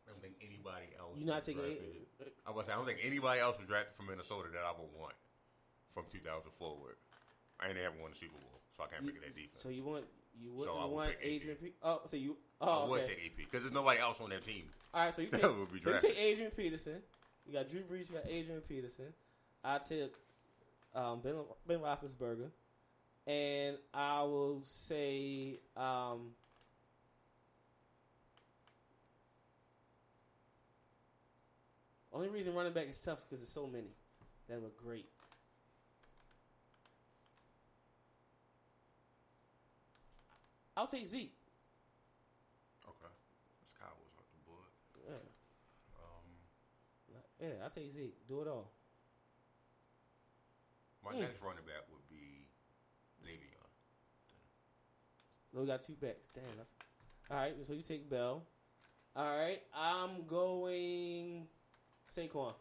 I 0.07 0.11
don't 0.11 0.23
think 0.23 0.35
anybody 0.39 0.87
else. 0.99 1.19
You're 1.19 1.27
not 1.27 1.43
was 1.43 1.47
taking. 1.47 1.63
drafted. 1.63 2.31
I 2.47 2.51
was. 2.55 2.69
I 2.69 2.75
don't 2.79 2.87
think 2.87 3.01
anybody 3.03 3.41
else 3.41 3.59
was 3.59 3.67
drafted 3.67 3.97
from 3.97 4.07
Minnesota 4.07 4.49
that 4.55 4.63
I 4.63 4.71
would 4.71 4.95
want 4.95 5.19
from 5.91 6.05
2000 6.11 6.47
forward. 6.53 6.95
I 7.59 7.69
ain't 7.69 7.79
ever 7.79 7.97
won 8.01 8.13
the 8.13 8.17
Super 8.17 8.39
Bowl, 8.39 8.63
so 8.71 8.85
I 8.85 8.87
can't 8.87 9.03
You, 9.03 9.11
pick 9.11 9.23
that 9.23 9.35
defense. 9.35 9.59
so 9.63 9.69
you 9.69 9.83
want 9.83 10.05
you 10.39 10.53
wouldn't 10.53 10.77
So 10.77 10.87
would 10.87 10.95
want 10.95 11.15
Adrian? 11.23 11.57
Pe- 11.57 11.75
oh, 11.83 12.03
so 12.07 12.17
you? 12.17 12.37
Oh, 12.61 12.85
I 12.87 12.89
would 12.89 13.01
okay. 13.03 13.15
take 13.15 13.27
AP 13.27 13.37
because 13.51 13.63
there's 13.63 13.75
nobody 13.75 13.99
else 13.99 14.21
on 14.21 14.31
that 14.31 14.45
team. 14.45 14.71
All 14.95 15.05
right, 15.07 15.15
so 15.15 15.23
you 15.23 15.29
take, 15.33 15.43
so 15.43 15.67
you 15.91 15.99
take 16.01 16.17
Adrian 16.19 16.51
Peterson. 16.53 17.03
You 17.47 17.53
got 17.53 17.69
Drew 17.71 17.81
Brees. 17.83 18.09
You 18.09 18.17
got 18.17 18.27
Adrian 18.29 18.61
Peterson. 18.63 19.07
I 19.63 19.79
took 19.79 20.15
um, 20.95 21.21
Ben 21.21 21.35
Ben 21.67 21.79
Roethlisberger, 21.79 22.51
and 23.27 23.77
I 23.95 24.23
will 24.23 24.63
say 24.65 25.61
um, 25.77 26.31
only 32.13 32.29
reason 32.29 32.55
running 32.55 32.73
back 32.73 32.89
is 32.89 32.99
tough 32.99 33.21
because 33.25 33.41
there's 33.41 33.53
so 33.53 33.67
many 33.67 33.91
that 34.49 34.61
were 34.61 34.71
great. 34.77 35.07
I'll 40.77 40.87
take 40.87 41.07
Zeke. 41.07 41.33
Okay. 42.85 43.13
This 43.63 43.73
Cowboys 43.81 44.13
off 44.19 44.29
the 44.29 44.43
board. 44.45 44.69
Yeah, 45.09 45.25
Um, 45.97 46.29
yeah, 47.47 47.65
I'll 47.65 47.71
take 47.71 47.91
Zeke. 47.91 48.27
Do 48.29 48.43
it 48.43 48.49
all. 48.49 48.71
my 51.05 51.13
Mm. 51.13 51.21
next 51.21 51.41
running 51.43 51.65
back 51.65 51.85
would 51.93 52.09
be 52.09 52.49
Le'Veon. 53.25 53.69
No, 55.53 55.61
we 55.61 55.67
got 55.67 55.83
two 55.83 55.95
backs. 55.95 56.27
Damn. 56.35 56.43
I- 56.45 57.35
All 57.35 57.41
right, 57.41 57.55
so 57.67 57.73
you 57.73 57.83
take 57.83 58.09
Bell. 58.11 58.45
All 59.15 59.39
right, 59.39 59.63
I'm 59.75 60.27
going 60.27 61.47
Saquon. 62.09 62.55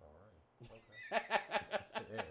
All 0.00 0.16
right. 1.10 1.22
yeah. 2.10 2.22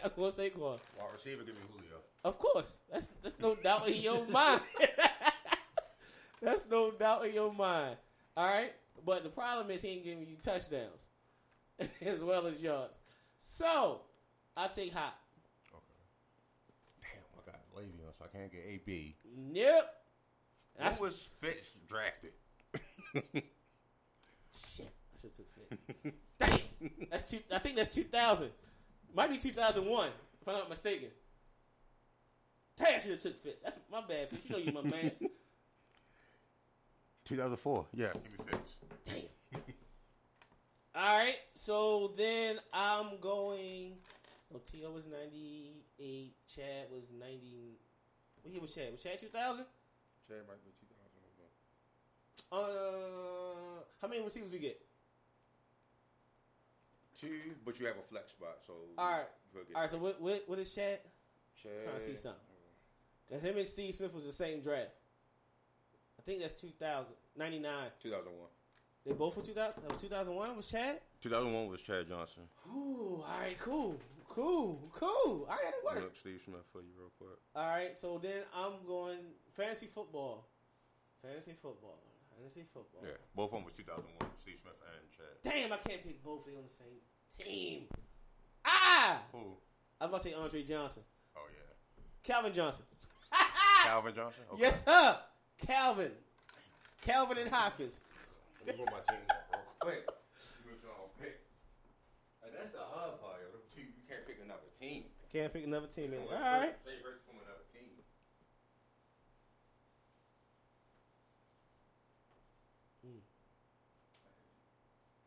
I'm 0.04 0.10
going 0.16 0.32
Saquon. 0.32 0.78
Wide 0.98 1.12
receiver, 1.12 1.42
give 1.44 1.54
me 1.54 1.60
Julio. 1.72 2.00
Of 2.24 2.38
course, 2.38 2.78
that's 2.92 3.08
that's 3.22 3.38
no 3.38 3.54
doubt 3.54 3.88
in 3.88 4.00
your 4.02 4.26
mind. 4.30 4.60
that's 6.42 6.66
no 6.68 6.90
doubt 6.90 7.24
in 7.26 7.34
your 7.34 7.52
mind. 7.52 7.96
All 8.36 8.46
right, 8.46 8.72
but 9.04 9.22
the 9.24 9.30
problem 9.30 9.70
is 9.70 9.82
he 9.82 9.88
ain't 9.90 10.04
giving 10.04 10.26
you 10.26 10.36
touchdowns 10.36 11.08
as 12.02 12.20
well 12.20 12.46
as 12.46 12.60
yards. 12.60 12.98
So 13.38 14.02
I 14.56 14.68
take 14.68 14.92
Hot. 14.92 15.14
Okay. 15.72 15.84
Damn, 17.02 17.22
I 17.36 17.50
got 17.50 17.60
Le'Veon, 17.76 18.12
so 18.18 18.24
I 18.24 18.36
can't 18.36 18.50
get 18.50 18.64
AB. 18.66 19.16
Yep. 19.52 19.94
That's 20.78 21.00
When 21.00 21.08
was 21.10 21.20
Fitz 21.20 21.76
drafted? 21.88 22.32
Shit, 24.74 24.92
I 24.92 25.20
should 25.20 25.30
have 25.30 25.36
took 25.36 25.48
Fitz. 25.54 26.14
Damn, 26.38 26.90
that's 27.10 27.30
two. 27.30 27.38
I 27.52 27.58
think 27.58 27.76
that's 27.76 27.94
two 27.94 28.04
thousand. 28.04 28.50
Might 29.14 29.30
be 29.30 29.38
two 29.38 29.52
thousand 29.52 29.86
one, 29.86 30.10
if 30.40 30.46
I'm 30.46 30.54
not 30.54 30.68
mistaken. 30.68 31.08
Hey, 32.78 32.94
I 32.94 32.98
should 33.00 33.12
have 33.12 33.20
took 33.20 33.42
Fitz. 33.42 33.62
That's 33.62 33.76
my 33.90 34.02
bad, 34.02 34.28
Fitz. 34.30 34.44
You 34.44 34.52
know 34.52 34.58
you 34.58 34.72
my 34.72 34.82
man. 34.82 35.12
2004. 37.28 37.86
Yeah. 37.94 38.06
Give 38.14 38.38
me 38.38 38.44
Fitz. 38.50 38.76
Damn. 39.04 39.16
All 40.94 41.18
right, 41.18 41.36
so 41.54 42.12
then 42.16 42.56
I'm 42.72 43.18
going. 43.20 43.92
Oh, 44.52 44.60
T.O. 44.64 44.90
was 44.90 45.06
ninety 45.06 45.84
eight. 46.00 46.34
Chad 46.52 46.86
was 46.90 47.10
ninety. 47.12 47.78
What 48.42 48.52
year 48.52 48.60
was 48.62 48.74
Chad? 48.74 48.90
Was 48.90 49.02
Chad 49.02 49.18
two 49.18 49.26
thousand? 49.26 49.66
Chad 50.26 50.38
might 50.48 50.64
be 50.64 50.70
2001. 52.50 52.64
Uh, 52.64 53.82
how 54.00 54.08
many 54.08 54.22
receivers 54.22 54.50
we 54.52 54.58
get? 54.58 54.80
Two, 57.18 57.28
but 57.64 57.78
you 57.80 57.86
have 57.86 57.96
a 57.96 58.02
flex 58.02 58.32
spot, 58.32 58.58
so 58.66 58.72
All 58.96 59.10
right. 59.10 59.26
you'll 59.52 59.64
get 59.64 59.74
All 59.76 59.82
right, 59.82 59.90
so 59.90 59.98
what 59.98 60.20
what, 60.20 60.44
what 60.46 60.58
is 60.58 60.74
Chad? 60.74 61.00
Chad. 61.62 61.72
trying 61.84 61.96
to 61.96 62.00
see 62.02 62.16
something. 62.16 62.40
Because 63.28 63.42
him 63.42 63.56
and 63.58 63.66
Steve 63.66 63.94
Smith 63.94 64.14
was 64.14 64.24
the 64.24 64.32
same 64.32 64.60
draft. 64.62 64.90
I 66.28 66.30
think 66.30 66.42
that's 66.42 66.60
2000, 66.60 67.06
99. 67.38 67.72
2001. 68.02 68.48
They 69.06 69.14
both 69.14 69.34
were 69.34 69.42
2000. 69.42 69.80
That 69.80 69.90
was 69.90 70.02
2001. 70.02 70.56
Was 70.56 70.66
Chad? 70.66 71.00
2001 71.22 71.68
was 71.70 71.80
Chad 71.80 72.06
Johnson. 72.06 72.42
Ooh, 72.68 73.24
all 73.24 73.40
right, 73.40 73.56
cool, 73.58 73.96
cool, 74.28 74.92
cool. 74.92 75.48
I 75.48 75.56
got 75.56 75.72
it 75.72 75.82
work. 75.82 76.04
Look, 76.04 76.16
Steve 76.18 76.42
Smith 76.44 76.68
for 76.70 76.82
you 76.82 76.92
real 76.98 77.08
quick. 77.16 77.38
All 77.56 77.66
right, 77.66 77.96
so 77.96 78.20
then 78.22 78.42
I'm 78.54 78.72
going 78.86 79.16
fantasy 79.54 79.86
football. 79.86 80.50
Fantasy 81.22 81.52
football. 81.52 81.96
didn't 82.36 82.68
football. 82.74 83.00
Yeah, 83.02 83.16
both 83.34 83.48
of 83.48 83.52
them 83.52 83.64
was 83.64 83.72
2001. 83.72 84.30
Steve 84.36 84.58
Smith 84.60 84.76
and 84.84 85.10
Chad. 85.10 85.40
Damn, 85.42 85.72
I 85.72 85.78
can't 85.78 86.04
pick 86.06 86.22
both 86.22 86.40
of 86.40 86.52
them 86.52 86.56
on 86.58 86.64
the 86.64 86.68
same 86.68 87.00
team. 87.40 87.84
Ah! 88.66 89.22
Who? 89.32 89.56
I 89.98 90.04
was 90.04 90.08
about 90.10 90.22
to 90.24 90.28
say 90.28 90.34
Andre 90.34 90.62
Johnson. 90.62 91.04
Oh 91.38 91.48
yeah, 91.48 92.02
Calvin 92.22 92.52
Johnson. 92.52 92.84
Calvin 93.84 94.14
Johnson. 94.14 94.44
Okay. 94.52 94.60
Yes, 94.60 94.82
sir. 94.84 95.16
Calvin. 95.66 96.12
Calvin 97.02 97.38
and 97.38 97.50
Hopkins. 97.50 98.00
Let 98.66 98.76
me 98.78 98.84
put 98.84 98.92
my 98.92 99.00
team 99.08 99.24
up 99.30 99.48
real 99.52 99.62
quick. 99.80 100.04
Which 100.64 100.82
one 100.84 100.92
I'll 100.98 101.10
pick. 101.20 101.40
Like, 102.42 102.52
that's 102.52 102.72
the 102.72 102.82
hard 102.84 103.20
part, 103.20 103.36
yo. 103.42 103.58
You 103.76 103.84
you 103.88 104.02
can't 104.08 104.26
pick 104.26 104.38
another 104.44 104.68
team. 104.80 105.04
Can't 105.32 105.52
pick 105.52 105.64
another 105.64 105.86
team 105.86 106.12
All 106.14 106.28
a- 106.34 106.74
Favorite 106.84 107.20
from 107.26 107.36
another 107.42 107.64
team. 107.72 108.02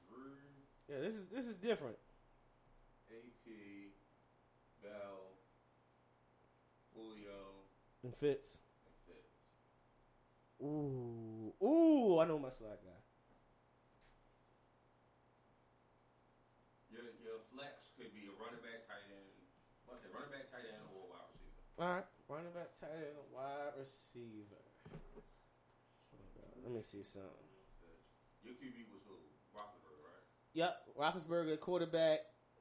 Drew, 0.09 0.31
Yeah, 0.89 1.01
this 1.01 1.15
is 1.15 1.25
this 1.33 1.45
is 1.47 1.55
different. 1.55 1.97
AP, 3.09 3.51
Bell, 4.83 5.35
Julio, 6.95 7.65
and 8.03 8.15
Fitz. 8.15 8.57
Ooh, 10.61 11.53
ooh, 11.63 12.19
I 12.19 12.25
know 12.25 12.37
my 12.37 12.49
slot 12.53 12.77
guy. 12.85 13.01
Your, 16.93 17.01
your 17.17 17.41
flex 17.49 17.97
could 17.97 18.13
be 18.13 18.29
a 18.29 18.33
running 18.37 18.61
back, 18.61 18.85
tight 18.85 19.09
end. 19.09 19.33
What's 19.89 20.05
it? 20.05 20.13
Running 20.13 20.29
back, 20.29 20.53
tight 20.53 20.69
end, 20.69 20.85
or 20.93 21.09
wide 21.09 21.25
receiver. 21.33 21.81
All 21.81 21.89
right, 21.97 22.07
running 22.29 22.53
back, 22.53 22.69
tight 22.77 22.93
end, 22.93 23.17
wide 23.33 23.73
receiver. 23.79 24.61
Let 26.61 26.71
me 26.71 26.81
see 26.85 27.01
something. 27.01 27.49
Your 28.45 28.53
QB 28.53 28.85
was 28.93 29.01
who? 29.09 29.17
Roethlisberger, 29.57 30.01
right? 30.05 30.25
Yep, 30.53 30.73
Roethlisberger, 30.93 31.59
quarterback. 31.59 32.19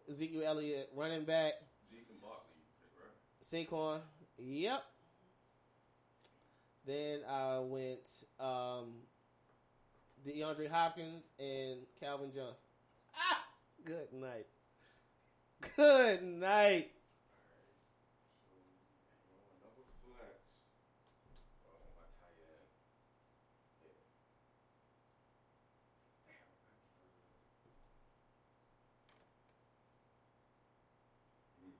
Ezekiel 0.09 0.43
Elliott, 0.45 0.89
running 0.97 1.25
back. 1.25 1.53
Zeke 1.91 2.09
and 2.11 2.21
Barkley, 2.21 2.57
you 2.57 2.65
pick, 2.81 2.97
right? 2.97 3.13
Saquon. 3.45 4.01
Yep. 4.39 4.83
Then 6.87 7.21
I 7.29 7.59
went 7.61 8.09
um, 8.39 9.03
DeAndre 10.27 10.71
Hopkins 10.71 11.25
and 11.39 11.81
Calvin 12.01 12.31
Johnson. 12.35 12.65
Ah! 13.15 13.45
Good 13.85 14.13
night. 14.13 14.47
Good 15.77 16.23
night. 16.23 16.91
Another 19.61 19.85
flex. 20.05 20.41
Oh, 21.65 21.81
my 21.97 22.07
tight 22.21 22.41
end. 22.41 22.69
Yeah. 23.85 24.01
Damn, 26.27 26.49
Hmm. 31.61 31.77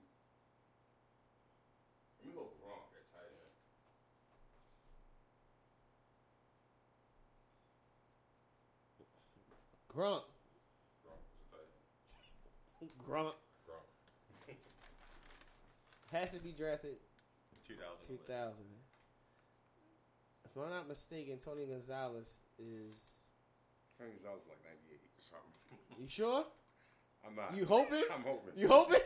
Let 2.19 2.25
me 2.27 2.33
go 2.33 2.53
Gronk 2.61 2.93
at 2.97 3.05
tight 3.13 3.33
end. 3.33 3.53
Grunt. 10.01 10.23
Gronk 11.05 11.21
was 11.29 11.37
a 11.37 11.53
tight 11.53 11.69
end. 12.81 12.91
Gronk 13.07 13.33
has 16.11 16.31
to 16.31 16.39
be 16.39 16.51
drafted 16.53 16.95
2000. 17.67 18.17
2000. 18.25 18.53
If 20.43 20.57
I'm 20.57 20.71
not 20.71 20.87
mistaken, 20.87 21.37
Tony 21.37 21.67
Gonzalez 21.67 22.39
is. 22.57 23.27
I 23.99 24.05
think 24.05 24.23
that 24.23 24.29
like 24.29 24.57
98 24.89 24.97
or 24.97 25.21
something. 25.21 26.01
You 26.01 26.07
sure? 26.07 26.45
I'm 27.23 27.35
not. 27.35 27.55
You 27.55 27.65
hoping? 27.65 28.03
I'm 28.11 28.23
hoping. 28.23 28.53
You 28.57 28.69
hoping? 28.69 29.01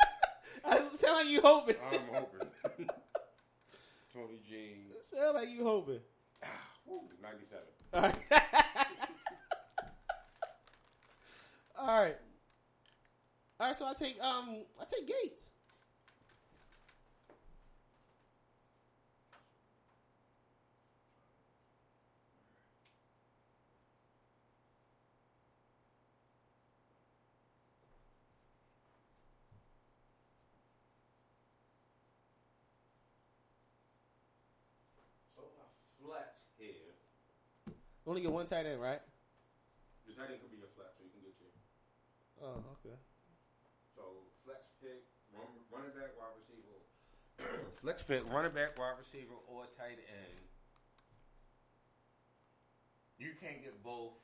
I 0.64 0.78
sound 0.94 1.16
like 1.16 1.28
you 1.28 1.42
hoping. 1.42 1.76
I'm 1.92 2.14
hoping. 2.14 2.48
Tony 4.14 4.38
G. 4.48 4.86
sound 5.02 5.34
like 5.34 5.50
you 5.50 5.64
hoping. 5.64 6.00
Ah, 6.42 6.46
woo, 6.86 7.02
97. 7.22 7.62
All 7.92 8.00
right. 8.00 8.42
All 11.80 11.86
right. 12.02 12.16
All 13.58 13.66
right. 13.68 13.76
So 13.76 13.86
I 13.86 13.94
take 13.94 14.22
um 14.22 14.64
I 14.78 14.84
take 14.84 15.06
Gates. 15.06 15.52
So 35.36 35.42
my 35.56 35.64
flex 36.06 36.28
here. 36.58 36.94
Only 38.06 38.20
get 38.22 38.32
one 38.32 38.46
tight 38.46 38.66
end, 38.66 38.80
right? 38.80 39.00
Your 40.06 40.16
tight 40.16 40.32
end 40.32 40.40
could 40.42 40.50
be 40.50 40.58
your 40.58 40.68
flex, 40.74 40.90
so 40.98 41.04
you 41.04 41.10
can 41.10 41.20
get 41.22 41.34
you. 41.40 41.48
Oh, 42.42 42.64
okay. 42.80 42.96
So 43.94 44.02
flex 44.44 44.64
pick, 44.80 45.04
run, 45.36 45.44
running 45.68 45.92
back, 45.92 46.16
wide 46.16 46.32
receiver. 46.40 46.80
flex 47.80 48.02
pick, 48.02 48.24
running 48.32 48.52
back, 48.52 48.78
wide 48.78 48.96
receiver, 48.96 49.36
or 49.46 49.68
tight 49.76 50.00
end. 50.08 50.40
You 53.18 53.36
can't 53.36 53.60
get 53.60 53.84
both 53.84 54.16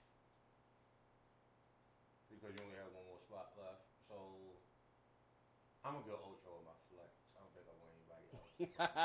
because 2.32 2.56
you 2.56 2.64
only 2.64 2.80
have 2.80 2.88
one 2.96 3.04
more 3.04 3.20
spot 3.20 3.52
left. 3.60 3.84
So 4.08 4.16
I'm 5.84 6.00
gonna 6.00 6.08
go 6.08 6.16
Ocho 6.24 6.56
in 6.56 6.64
my 6.64 6.72
flex. 6.88 7.12
I 7.36 7.44
don't 7.44 7.52
think 7.52 7.68
I 7.68 7.76
want 7.76 7.92
anybody 8.00 8.32
else. 8.32 8.96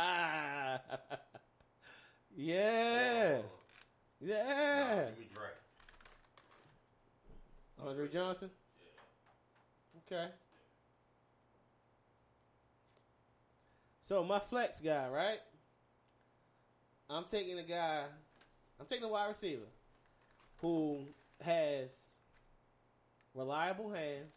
yeah. 2.38 3.44
Yeah. 4.24 5.12
give. 5.20 5.60
Andre 7.84 8.08
Johnson. 8.08 8.52
Okay. 10.12 10.28
So 14.02 14.24
my 14.26 14.40
flex 14.40 14.82
guy, 14.82 15.08
right? 15.08 15.40
I'm 17.10 17.24
taking 17.24 17.58
a 17.60 17.64
guy. 17.64 18.04
I'm 18.80 18.86
taking 18.88 19.06
a 19.06 19.08
wide 19.08 19.28
receiver 19.28 19.68
who 20.58 21.06
has 21.40 22.16
reliable 23.34 23.90
hands, 23.92 24.36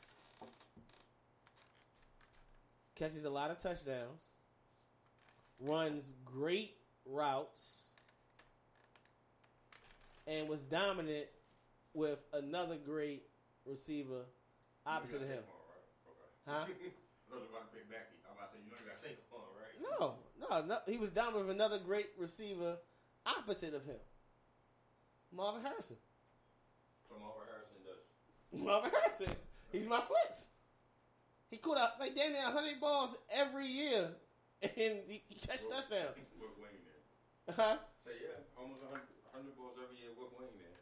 catches 2.95 3.25
a 3.25 3.31
lot 3.31 3.51
of 3.51 3.59
touchdowns, 3.59 4.35
runs 5.61 6.13
great 6.25 6.77
routes, 7.05 7.89
and 10.27 10.49
was 10.49 10.63
dominant 10.63 11.27
with 11.95 12.23
another 12.33 12.77
great 12.77 13.25
receiver 13.67 14.23
opposite 14.87 15.23
of 15.23 15.29
him. 15.29 15.43
Huh? 16.47 16.69
I 16.69 17.35
was 17.35 17.49
about 17.49 17.73
to 17.73 17.77
pick 17.77 17.89
Becky. 17.89 18.21
I'm 18.29 18.37
about 18.37 18.53
to 18.53 18.59
say, 18.59 18.63
you 18.63 18.71
know 18.71 18.79
you 18.79 18.87
got 18.87 19.01
Saquon, 19.01 19.49
right? 19.57 19.77
No, 19.81 20.15
no, 20.39 20.65
no. 20.67 20.79
He 20.87 20.99
was 20.99 21.11
down 21.11 21.35
with 21.35 21.51
another 21.51 21.79
great 21.79 22.13
receiver 22.19 22.77
opposite 23.27 23.75
of 23.75 23.85
him. 23.85 23.97
Marvin 25.33 25.63
Harrison. 25.63 25.97
So 27.09 27.17
Marvin 27.19 27.49
Harrison 27.49 27.81
does. 27.83 28.61
Marvin 28.65 28.91
Harrison. 28.93 29.37
He's 29.73 29.89
my 29.89 30.01
flex. 30.01 30.47
He 31.51 31.57
caught 31.57 31.79
up 31.79 31.97
like 31.99 32.15
damn 32.15 32.33
near 32.33 32.45
100 32.45 32.81
balls 32.81 33.17
every 33.33 33.67
year, 33.67 34.11
and 34.63 35.01
he, 35.09 35.23
he 35.27 35.35
catch 35.35 35.63
touchdowns. 35.63 36.19
With 36.39 36.55
Wayne 36.61 36.85
there. 36.85 37.55
Huh? 37.57 37.77
Say 38.05 38.21
yeah, 38.21 38.45
almost 38.59 38.83
100, 38.83 39.01
100 39.33 39.57
balls 39.57 39.75
every 39.83 39.97
year 39.97 40.13
with 40.15 40.31
Wayne 40.39 40.55
there. 40.61 40.79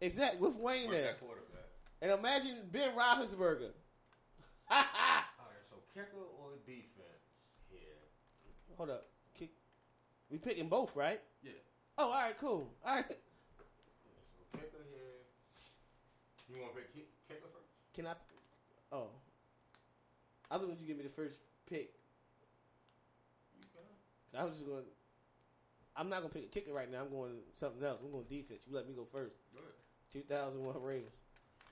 Exactly 0.00 0.40
with 0.40 0.56
Wayne 0.56 0.90
there. 0.90 1.16
And 2.02 2.12
imagine 2.12 2.56
Ben 2.70 2.92
Roethlisberger. 2.96 3.72
All 4.70 5.50
right, 5.50 5.64
so 5.68 5.76
kicker 5.92 6.24
or 6.40 6.56
defense 6.66 7.24
here? 7.70 8.00
Hold 8.76 8.90
up. 8.90 9.06
Kick. 9.36 9.50
We 10.30 10.38
picking 10.38 10.68
both, 10.68 10.96
right? 10.96 11.20
Yeah. 11.42 11.52
Oh, 11.98 12.10
all 12.10 12.20
right, 12.22 12.36
cool. 12.38 12.72
All 12.84 12.96
right. 12.96 13.04
Yeah, 13.06 13.14
So 14.34 14.58
kicker 14.58 14.82
here. 14.90 15.22
You 16.48 16.60
want 16.60 16.74
to 16.74 16.80
pick 16.80 16.94
kick, 16.94 17.08
kicker 17.28 17.46
first? 17.52 17.70
Can 17.94 18.06
I? 18.06 18.14
Oh, 18.90 19.08
I 20.50 20.58
thought 20.58 20.68
you 20.80 20.86
give 20.86 20.96
me 20.96 21.04
the 21.04 21.08
first 21.08 21.40
pick. 21.68 21.94
You 23.58 23.66
can. 23.72 24.40
I 24.40 24.44
was 24.44 24.54
just 24.54 24.66
going. 24.66 24.84
I'm 25.96 26.08
not 26.08 26.22
gonna 26.22 26.34
pick 26.34 26.44
a 26.44 26.48
kicker 26.48 26.72
right 26.72 26.90
now. 26.90 27.02
I'm 27.02 27.10
going 27.10 27.38
something 27.54 27.84
else. 27.84 28.00
I'm 28.02 28.10
going 28.10 28.24
defense. 28.28 28.62
You 28.66 28.74
let 28.74 28.88
me 28.88 28.94
go 28.94 29.04
first. 29.04 29.36
Go 29.52 29.60
ahead. 29.60 29.74
2001 30.10 30.82
Ravens. 30.82 31.20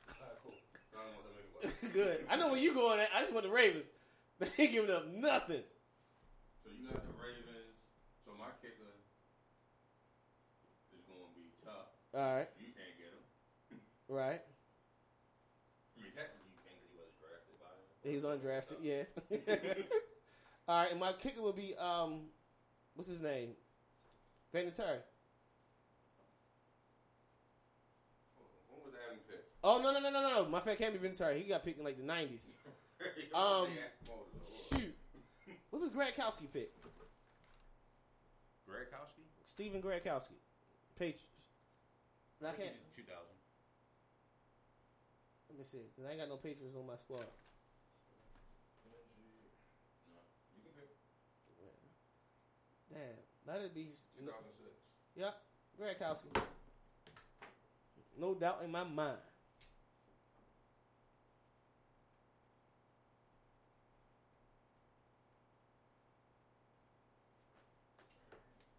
All 0.08 0.14
right, 0.20 0.38
cool. 0.44 0.54
I 1.62 1.66
don't 1.66 1.72
want 1.72 1.92
them 1.92 1.92
anyway. 1.92 2.16
Good. 2.18 2.26
I 2.30 2.36
know 2.36 2.48
where 2.48 2.58
you 2.60 2.74
going 2.74 3.00
at. 3.00 3.08
I 3.14 3.20
just 3.22 3.32
want 3.32 3.44
the 3.46 3.52
Ravens. 3.52 3.86
They 4.40 4.48
ain't 4.58 4.72
giving 4.72 4.90
up 4.90 5.06
nothing. 5.06 5.62
So 6.64 6.70
you 6.74 6.88
got 6.88 7.04
the 7.06 7.14
Ravens. 7.14 7.78
So 8.24 8.32
my 8.36 8.50
kicker 8.60 8.90
is 10.90 11.02
going 11.06 11.20
to 11.22 11.34
be 11.38 11.54
tough. 11.64 11.94
All 12.12 12.34
right, 12.36 12.48
You 12.58 12.72
can't 12.74 12.96
get 12.98 13.14
him. 13.14 13.22
right. 14.08 14.42
I 14.42 16.02
mean, 16.02 16.10
technically 16.10 16.50
you 16.50 16.58
can't 16.66 16.74
because 16.82 16.90
he 16.90 16.98
wasn't 16.98 17.22
drafted 17.22 17.54
by 17.62 17.70
him. 17.78 17.86
He 18.02 18.18
was 18.18 18.26
undrafted. 18.26 18.82
Yeah. 18.82 19.06
All 20.68 20.80
right, 20.82 20.90
and 20.90 20.98
my 20.98 21.12
kicker 21.12 21.40
will 21.42 21.52
be 21.52 21.74
um, 21.78 22.22
what's 22.94 23.08
his 23.08 23.20
name? 23.20 23.50
Vinatieri. 24.52 25.02
When 28.66 28.82
was 28.84 28.94
Adam 29.06 29.18
picked? 29.30 29.50
Oh 29.64 29.80
no 29.80 29.92
no 29.92 30.00
no 30.00 30.10
no 30.10 30.20
no! 30.20 30.48
My 30.48 30.58
friend 30.60 30.76
can't 30.78 30.92
be 31.00 31.08
Vinatieri. 31.08 31.38
He 31.38 31.44
got 31.44 31.64
picked 31.64 31.78
in 31.78 31.84
like 31.84 31.96
the 31.96 32.04
nineties. 32.04 32.50
Um, 33.34 33.66
Shoot, 34.68 34.94
what 35.70 35.82
was 35.82 35.90
Gradkowski 35.90 36.46
picked? 36.52 36.78
Gregkowski? 38.68 39.26
Stephen 39.44 39.82
Gradkowski, 39.82 40.38
Patriots. 40.96 41.26
I 42.40 42.52
can't. 42.52 42.78
2000. 42.94 43.16
Let 45.50 45.58
me 45.58 45.64
see, 45.64 45.78
cause 45.96 46.04
I 46.06 46.10
ain't 46.12 46.20
got 46.20 46.28
no 46.28 46.36
Patriots 46.36 46.76
on 46.78 46.86
my 46.86 46.94
squad. 46.94 47.26
You 50.54 50.62
can 50.62 50.72
pick 50.78 50.94
Damn, 52.88 53.54
that'd 53.54 53.74
be. 53.74 53.88
2006. 54.16 54.70
Yep, 55.16 55.34
Gradkowski. 55.80 56.42
No 58.20 58.34
doubt 58.34 58.60
in 58.64 58.70
my 58.70 58.84
mind. 58.84 59.18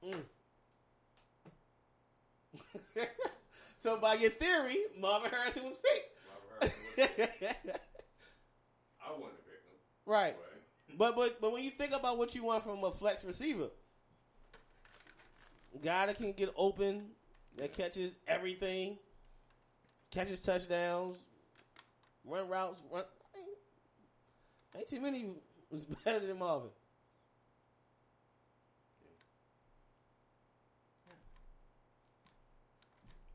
Mm. 0.05 0.23
so 3.79 3.97
by 3.99 4.15
your 4.15 4.31
theory, 4.31 4.77
Marvin 4.99 5.31
Harrison 5.31 5.63
was 5.63 5.73
picked. 5.83 6.09
Robert 6.61 6.73
Harrison. 6.97 7.71
I 9.05 9.11
wouldn't 9.11 9.31
have 9.31 9.45
picked 9.45 9.67
him. 9.67 9.79
right. 10.05 10.35
But 10.97 10.97
But 10.97 11.15
but 11.15 11.41
but 11.41 11.51
when 11.51 11.63
you 11.63 11.71
think 11.71 11.93
about 11.93 12.17
what 12.17 12.35
you 12.35 12.43
want 12.43 12.63
from 12.63 12.83
a 12.83 12.91
flex 12.91 13.23
receiver, 13.23 13.69
guy 15.81 16.05
that 16.05 16.17
can 16.17 16.33
get 16.33 16.53
open, 16.55 17.09
that 17.57 17.75
catches 17.75 18.11
everything, 18.27 18.97
catches 20.11 20.41
touchdowns, 20.41 21.17
run 22.25 22.47
routes, 22.47 22.81
run. 22.91 23.03
Ain't, 23.35 23.47
ain't 24.77 24.87
too 24.87 25.01
many 25.01 25.31
was 25.71 25.85
better 26.05 26.19
than 26.19 26.37
Marvin. 26.39 26.69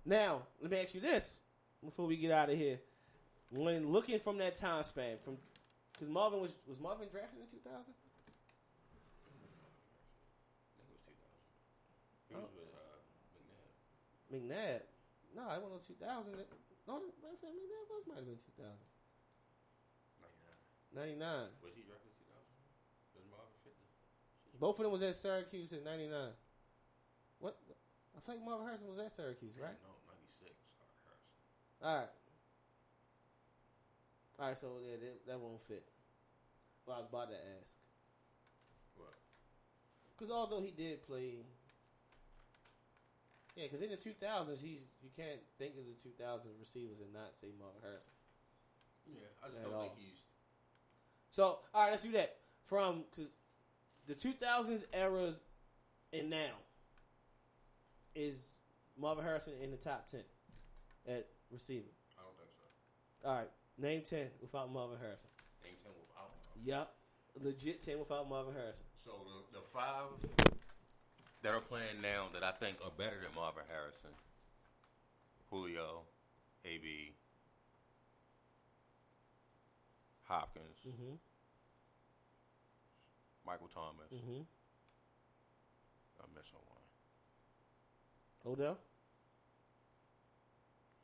Now 0.09 0.48
let 0.64 0.72
me 0.72 0.80
ask 0.80 0.97
you 0.97 1.05
this 1.05 1.36
before 1.85 2.09
we 2.09 2.16
get 2.16 2.32
out 2.32 2.48
of 2.48 2.56
here. 2.56 2.80
When 3.52 3.93
looking 3.93 4.16
from 4.18 4.39
that 4.39 4.56
time 4.56 4.82
span, 4.82 5.18
from 5.20 5.36
because 5.93 6.09
Marvin 6.09 6.40
was 6.40 6.56
was 6.64 6.80
Marvin 6.80 7.12
drafted 7.12 7.44
in 7.44 7.48
two 7.52 7.60
thousand. 7.60 7.93
I 7.93 8.01
think 10.80 10.89
it 10.89 10.97
was 10.97 11.05
2000. 11.12 11.28
He 12.24 12.40
was 12.40 12.48
with 12.56 12.72
uh, 12.72 13.05
McNabb. 13.36 13.68
McNabb. 14.32 14.89
No, 15.36 15.44
I 15.44 15.60
went 15.60 15.76
on 15.76 15.85
2000. 15.85 16.01
No, 16.89 17.05
fact, 17.20 17.44
McNabb 17.44 17.93
was 17.93 18.09
might 18.09 18.24
have 18.24 18.32
been 18.32 18.40
2000. 18.40 18.64
99. 20.97 21.20
99. 21.20 21.52
Was 21.60 21.76
he 21.76 21.85
drafted 21.85 22.16
2000? 22.16 22.32
Was 23.12 23.28
Marvin 23.28 23.60
fit? 23.60 23.76
Both 24.56 24.80
of 24.80 24.89
them 24.89 24.97
was 24.97 25.05
at 25.05 25.20
Syracuse 25.20 25.76
in 25.76 25.85
99. 25.85 26.32
What? 27.44 27.60
I 28.16 28.24
think 28.24 28.40
Marvin 28.40 28.64
Harrison 28.64 28.89
was 28.89 29.05
at 29.05 29.12
Syracuse, 29.12 29.60
right? 29.60 29.76
No, 29.85 29.89
96. 29.89 29.89
Harrison. 29.89 29.97
All 31.82 31.96
right. 31.96 32.09
All 34.40 34.46
right, 34.48 34.59
so 34.59 34.68
yeah, 34.82 34.96
that, 34.96 35.26
that 35.26 35.40
won't 35.40 35.60
fit. 35.60 35.84
Well, 36.86 36.96
I 36.96 37.00
was 37.00 37.09
about 37.10 37.30
to 37.30 37.36
ask. 37.60 37.76
What? 38.96 39.14
Because 40.16 40.32
although 40.32 40.60
he 40.60 40.70
did 40.70 41.02
play. 41.06 41.34
Yeah, 43.56 43.64
because 43.64 43.82
in 43.82 43.90
the 43.90 43.96
2000s, 43.96 44.62
he's 44.62 44.86
you 45.02 45.10
can't 45.16 45.40
think 45.59 45.72
of 45.76 45.84
the 45.86 46.00
2000 46.00 46.50
receivers 46.60 47.00
and 47.00 47.12
not 47.12 47.34
say 47.34 47.48
Marvin 47.59 47.82
Harrison. 47.82 48.12
Yeah, 49.06 49.26
I 49.42 49.48
just 49.48 49.59
At 49.59 49.64
don't 49.64 49.74
all. 49.74 49.80
think 49.82 49.94
he's. 49.98 50.20
So, 51.30 51.59
all 51.74 51.82
right, 51.82 51.90
let's 51.90 52.05
do 52.05 52.12
that. 52.12 52.36
From 52.64 53.05
because 53.10 53.32
the 54.06 54.14
2000s 54.14 54.84
eras 54.92 55.42
and 56.12 56.30
now 56.30 56.55
is 58.14 58.52
Marvin 59.00 59.24
Harrison 59.24 59.55
in 59.62 59.70
the 59.70 59.76
top 59.76 60.06
10 60.09 60.20
at 61.09 61.26
receiver. 61.50 61.90
I 62.18 62.22
don't 62.22 62.36
think 62.36 62.50
so. 62.56 63.28
All 63.28 63.36
right, 63.36 63.50
name 63.78 64.02
10 64.08 64.26
without 64.40 64.72
Marvin 64.72 64.98
Harrison. 65.00 65.28
Name 65.62 65.74
10 65.82 65.92
without 65.98 66.30
Marvin. 66.44 66.62
Yep, 66.64 66.92
legit 67.44 67.82
10 67.82 67.98
without 67.98 68.28
Marvin 68.28 68.54
Harrison. 68.54 68.84
So 68.96 69.12
the, 69.52 69.58
the 69.60 69.64
five 69.66 70.12
that 71.42 71.54
are 71.54 71.60
playing 71.60 72.00
now 72.02 72.26
that 72.34 72.42
I 72.42 72.52
think 72.52 72.76
are 72.84 72.90
better 72.96 73.16
than 73.22 73.30
Marvin 73.34 73.64
Harrison 73.68 74.10
Julio, 75.50 76.02
AB, 76.64 77.14
Hopkins, 80.24 80.86
Mm-hmm. 80.86 81.14
Michael 83.46 83.68
Thomas. 83.68 84.12
Mm-hmm. 84.12 84.42
I'm 86.20 86.30
missing 86.36 86.58
one. 86.68 88.52
Odell. 88.52 88.78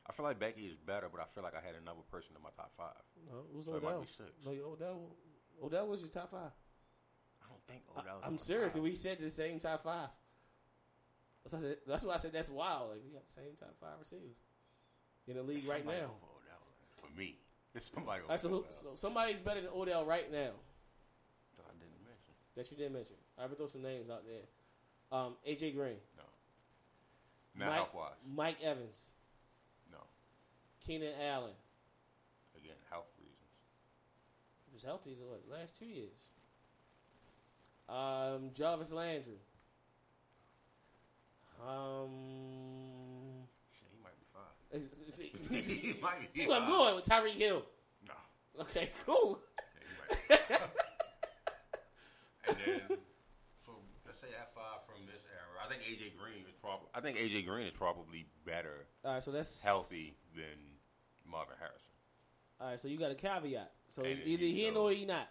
I 0.07 0.13
feel 0.13 0.25
like 0.25 0.39
Becky 0.39 0.61
is 0.67 0.75
better, 0.75 1.07
but 1.11 1.19
I 1.21 1.25
feel 1.25 1.43
like 1.43 1.55
I 1.55 1.65
had 1.65 1.75
another 1.81 2.01
person 2.11 2.35
in 2.37 2.43
my 2.43 2.49
top 2.55 2.71
five. 2.77 3.01
No, 3.31 3.39
it 3.49 3.55
was 3.55 3.65
So 3.65 3.75
it 3.75 3.83
might 3.83 3.89
Odell. 3.89 4.01
be 4.01 4.07
six. 4.07 4.29
No, 4.45 4.51
Odell. 4.51 5.01
Odell 5.63 5.87
was 5.87 6.01
your 6.01 6.09
top 6.09 6.31
five. 6.31 6.51
I 7.41 7.45
don't 7.49 7.63
think 7.67 7.81
I, 7.95 8.01
Odell's 8.01 8.23
I'm 8.25 8.37
serious. 8.37 8.75
We 8.75 8.93
said 8.95 9.19
the 9.19 9.29
same 9.29 9.59
top 9.59 9.81
five. 9.81 10.09
That's 11.43 11.53
why 11.53 11.59
I 11.59 11.61
said. 11.61 11.77
That's 11.87 12.03
why 12.05 12.13
I 12.13 12.17
said 12.17 12.33
that's 12.33 12.49
wild. 12.49 12.91
Like 12.91 13.01
we 13.05 13.13
got 13.13 13.25
the 13.27 13.33
same 13.33 13.55
top 13.59 13.73
five 13.79 13.97
receivers 13.99 14.37
in 15.27 15.37
the 15.37 15.43
league 15.43 15.57
It's 15.57 15.69
right 15.69 15.85
now. 15.85 15.91
over 15.91 16.29
Odell 16.41 16.65
for 16.97 17.17
me. 17.17 17.37
It's 17.73 17.91
somebody 17.93 18.21
over 18.21 18.29
right, 18.31 18.39
so, 18.39 18.49
who, 18.49 18.65
so 18.69 18.87
somebody's 18.95 19.39
better 19.39 19.61
than 19.61 19.69
Odell 19.75 20.05
right 20.05 20.31
now 20.31 20.53
that 21.57 21.65
I 21.67 21.73
didn't 21.77 22.01
mention. 22.05 22.33
that 22.55 22.71
you 22.71 22.77
didn't 22.77 22.93
mention. 22.93 23.15
I 23.37 23.45
will 23.47 23.55
throw 23.55 23.67
some 23.67 23.81
names 23.81 24.09
out 24.09 24.23
there. 24.25 24.45
Um, 25.11 25.35
AJ 25.47 25.75
Green, 25.75 25.97
No. 26.17 27.65
Not 27.65 27.89
Mike. 27.93 28.15
Mike 28.35 28.57
Evans. 28.63 29.11
Keenan 30.85 31.13
Allen. 31.21 31.51
Again, 32.55 32.75
health 32.89 33.09
reasons. 33.17 33.39
He 34.67 34.73
was 34.73 34.83
healthy 34.83 35.15
the 35.15 35.53
last 35.53 35.77
two 35.77 35.85
years. 35.85 36.11
Um, 37.89 38.51
Jarvis 38.53 38.91
Landry. 38.91 39.39
Um, 41.65 42.09
Shit, 43.71 43.87
he 43.91 43.99
might 44.03 44.17
be 44.19 44.25
five. 44.33 44.83
see, 45.13 45.31
He 45.49 45.59
see, 45.59 45.95
might 46.01 46.19
be 46.21 46.39
see 46.39 46.47
where 46.47 46.61
I'm 46.61 46.67
going 46.67 46.95
with 46.95 47.05
Tyreek 47.05 47.31
Hill. 47.31 47.63
No. 48.07 48.61
Okay, 48.61 48.89
cool. 49.05 49.39
Yeah, 49.69 49.75
he 49.79 49.95
might 49.99 50.09
be 50.09 50.55
five. 50.55 50.69
and 52.49 52.57
then, 52.65 52.97
so 53.65 53.71
let's 54.05 54.19
say 54.19 54.27
that 54.37 54.53
five 54.53 54.85
from 54.85 55.05
this 55.07 55.23
era. 55.31 55.65
I 55.65 55.67
think 55.67 55.81
AJ 55.81 56.17
Green 56.17 56.45
is 56.47 56.55
probably. 56.61 56.87
I 56.93 56.99
think 57.01 57.17
AJ 57.17 57.47
Green 57.47 57.65
is 57.65 57.73
probably 57.73 58.27
better 58.45 58.85
All 59.03 59.13
right, 59.13 59.23
so 59.23 59.31
that's 59.31 59.63
healthy 59.63 60.15
than 60.35 60.74
Marvin 61.35 61.59
Harrison. 61.59 61.91
All 62.63 62.71
right, 62.71 62.79
so 62.79 62.87
you 62.87 62.95
got 62.95 63.11
a 63.11 63.19
caveat. 63.19 63.71
So 63.91 64.07
either 64.07 64.47
he 64.47 64.65
in 64.71 64.79
or 64.79 64.91
he 64.91 65.03
not. 65.03 65.27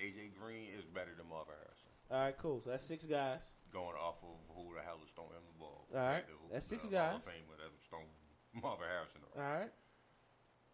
AJ 0.00 0.32
Green 0.40 0.72
is 0.72 0.88
better 0.88 1.12
than 1.12 1.28
Marvin 1.28 1.52
Harrison. 1.60 1.92
All 2.08 2.20
right, 2.24 2.36
cool. 2.40 2.60
So 2.64 2.70
that's 2.72 2.82
six 2.82 3.04
guys. 3.04 3.44
Going 3.68 3.92
off 4.00 4.24
of 4.24 4.40
who 4.56 4.72
the 4.72 4.80
hell 4.80 4.96
is 5.04 5.12
throwing 5.12 5.36
the 5.36 5.58
ball. 5.60 5.84
All 5.92 6.00
right, 6.00 6.24
The- 6.24 6.56
that's 6.56 6.64
six 6.64 6.88
Hall 6.88 6.88
of 6.88 6.96
guys. 6.96 7.28
Famer 7.28 7.60
that's 7.60 7.84
throwing 7.84 8.08
Marvin 8.56 8.88
Harrison 8.88 9.20
All 9.36 9.42
right. 9.44 9.72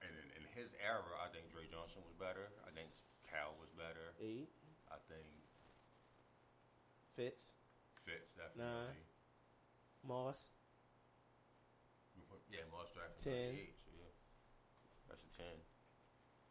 And 0.01 0.13
in, 0.15 0.27
in 0.39 0.45
his 0.55 0.71
era, 0.79 1.03
I 1.19 1.29
think 1.35 1.51
Dre 1.51 1.67
Johnson 1.67 2.01
was 2.07 2.15
better. 2.15 2.47
I 2.63 2.71
think 2.71 2.87
Cal 3.27 3.59
was 3.59 3.75
better. 3.75 4.15
Eight. 4.23 4.49
I 4.89 4.97
think 5.11 5.27
Fitz. 7.13 7.59
Fitz 8.07 8.33
definitely. 8.39 8.95
Moss. 10.07 10.49
We 12.51 12.57
put- 12.57 12.67
Yeah, 12.67 12.67
Moss 12.75 12.91
drafted 12.91 13.23
Ten. 13.23 13.55
98, 13.55 13.79
so 13.79 13.91
yeah. 13.95 14.11
That's 15.09 15.23
a 15.23 15.31
10. 15.31 15.47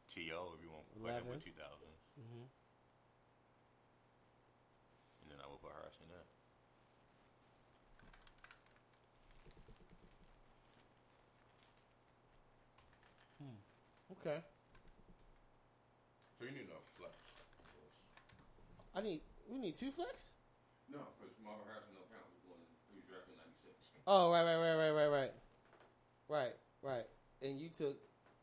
T.O. 0.07 0.55
if 0.55 0.63
you 0.63 0.71
want 0.71 0.87
to 0.89 0.99
play 0.99 1.11
him 1.11 1.27
with 1.27 1.43
2000s. 1.43 1.99
Mm-hmm. 2.17 2.47
And 5.21 5.27
then 5.29 5.37
I 5.43 5.47
would 5.51 5.61
put 5.61 5.75
Harrison 5.75 6.07
in 6.07 6.15
there. 6.15 6.25
Okay. 14.19 14.41
So 16.37 16.45
you 16.45 16.51
need 16.51 16.67
a 16.67 16.79
flex. 16.97 17.15
I 18.95 19.01
need. 19.01 19.21
We 19.47 19.59
need 19.59 19.75
two 19.75 19.91
flex. 19.91 20.31
No, 20.91 21.13
because 21.15 21.31
Marvin 21.39 21.63
Harrison 21.69 21.93
no 21.95 22.03
count. 22.09 22.25
He's 22.33 22.43
going. 22.43 22.59
He's 22.91 23.05
drafting 23.05 23.35
Oh, 24.07 24.31
right, 24.31 24.41
right, 24.43 24.57
right, 24.57 24.75
right, 24.75 24.91
right, 24.91 25.07
right, 25.07 25.31
right, 26.29 26.53
right. 26.81 27.05
And 27.41 27.59
you 27.59 27.69
took 27.69 27.97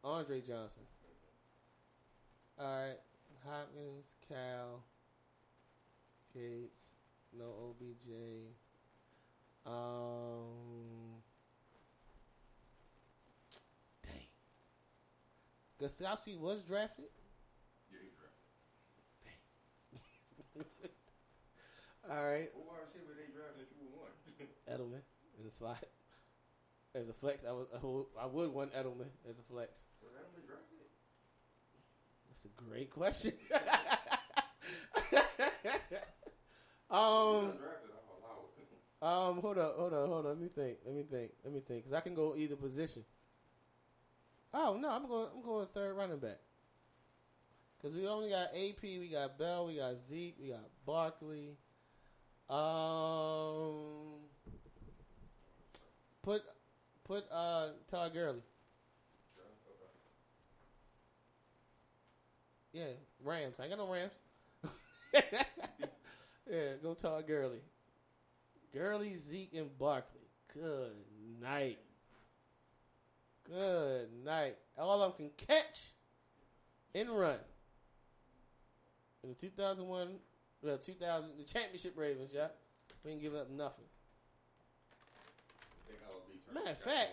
Andre 0.05 0.41
Johnson. 0.41 0.83
All 2.59 2.67
right, 2.67 2.97
Hopkins, 3.47 4.15
Cal, 4.29 4.83
Gates, 6.33 6.95
no 7.37 7.45
OBJ. 7.45 8.11
Um, 9.67 11.21
dang. 14.03 14.29
Gostkowski 15.81 16.39
was 16.39 16.63
drafted. 16.63 17.07
Yeah, 17.91 17.99
he 18.03 18.09
drafted. 20.55 20.91
All 22.11 22.25
right, 22.25 22.51
Who 22.55 22.61
wide 22.63 22.81
receiver 22.85 23.13
they 23.17 23.33
drafted 23.35 23.67
that 23.69 23.77
you 23.79 23.89
want? 23.93 24.15
Edelman 24.71 25.03
in 25.39 25.45
the 25.45 25.51
slot 25.51 25.85
as 26.97 27.09
a 27.09 27.13
flex. 27.13 27.45
I 27.45 27.53
was 27.53 27.67
I 28.21 28.27
would, 28.27 28.53
want 28.53 28.73
Edelman 28.73 29.11
as 29.29 29.39
a 29.39 29.43
flex. 29.51 29.85
Was 30.03 30.13
Edelman 30.13 30.47
drafted? 30.47 30.79
That's 32.29 32.45
a 32.45 32.49
great 32.49 32.91
question. 32.91 33.33
um, 36.91 37.51
Not 37.51 37.59
drafted. 37.59 37.91
I'm 39.03 39.03
allowed. 39.03 39.31
um, 39.31 39.41
hold 39.41 39.59
up, 39.59 39.77
hold 39.77 39.93
up, 39.93 40.07
hold 40.09 40.27
up. 40.27 40.33
Let 40.33 40.41
me 40.41 40.49
think. 40.49 40.79
Let 40.85 40.95
me 40.95 41.03
think. 41.03 41.33
Let 41.45 41.53
me 41.53 41.61
think. 41.61 41.85
Because 41.85 41.93
I 41.93 42.01
can 42.01 42.15
go 42.15 42.35
either 42.37 42.57
position. 42.57 43.05
Oh 44.55 44.79
no, 44.81 44.91
I'm 44.91 45.07
going. 45.07 45.29
I'm 45.35 45.43
going 45.43 45.67
third 45.75 45.97
running 45.97 46.19
back. 46.19 46.39
Because 47.77 47.95
we 47.95 48.09
only 48.09 48.31
got 48.31 48.49
AP, 48.55 48.83
we 48.83 49.09
got 49.13 49.39
Bell, 49.39 49.67
we 49.67 49.77
got 49.77 49.97
Zeke, 49.99 50.37
we 50.41 50.49
got 50.49 50.65
Barkley. 50.87 51.59
Um, 52.49 54.25
put 56.23 56.43
put 57.07 57.25
uh 57.33 57.69
Todd 57.89 58.13
Gurley. 58.13 58.43
Yeah, 62.73 62.85
Rams. 63.25 63.59
I 63.59 63.65
ain't 63.65 63.77
got 63.77 63.79
no 63.79 63.91
Rams. 63.91 64.13
yeah, 66.51 66.73
go 66.83 66.93
Todd 66.93 67.27
Gurley. 67.27 67.61
Gurley, 68.75 69.15
Zeke, 69.15 69.55
and 69.55 69.79
Barkley. 69.79 70.21
Good 70.53 70.93
night. 71.41 71.79
Good 73.49 74.09
night. 74.25 74.57
All 74.77 75.01
of 75.01 75.17
them 75.17 75.31
can 75.31 75.47
catch 75.47 75.93
and 76.95 77.09
run. 77.11 77.39
In 79.23 79.31
the 79.31 79.35
2001, 79.35 80.09
well, 80.63 80.77
2000, 80.79 81.31
the 81.39 81.45
championship 81.45 81.95
Ravens, 81.97 82.31
yeah. 82.35 82.49
We 83.05 83.13
ain't 83.13 83.23
giving 83.23 83.41
up 83.41 83.51
nothing. 83.51 83.87
I 85.63 85.89
think 85.89 86.01
I 86.03 86.15
would 86.15 86.15
be 86.15 86.19
turning- 86.19 86.27
Matter 86.53 86.71
of 86.71 86.79
fact, 86.79 87.11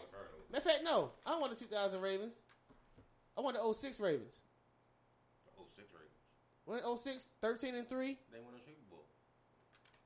matter 0.51 0.57
of 0.57 0.63
fact, 0.63 0.79
no. 0.83 1.11
I 1.25 1.31
don't 1.31 1.41
want 1.41 1.53
the 1.53 1.59
2000 1.59 1.99
Ravens. 2.01 2.41
I 3.37 3.41
want 3.41 3.57
the 3.57 3.73
06 3.73 3.99
Ravens. 3.99 4.43
The 5.45 5.51
Oh, 5.59 5.65
six 5.75 5.87
Ravens. 5.93 6.83
When 6.85 6.97
06, 6.97 7.29
13 7.41 7.75
and 7.75 7.87
3? 7.87 8.17
They 8.31 8.39
won 8.39 8.53
a 8.55 8.59
Super 8.63 8.77
Bowl. 8.89 9.03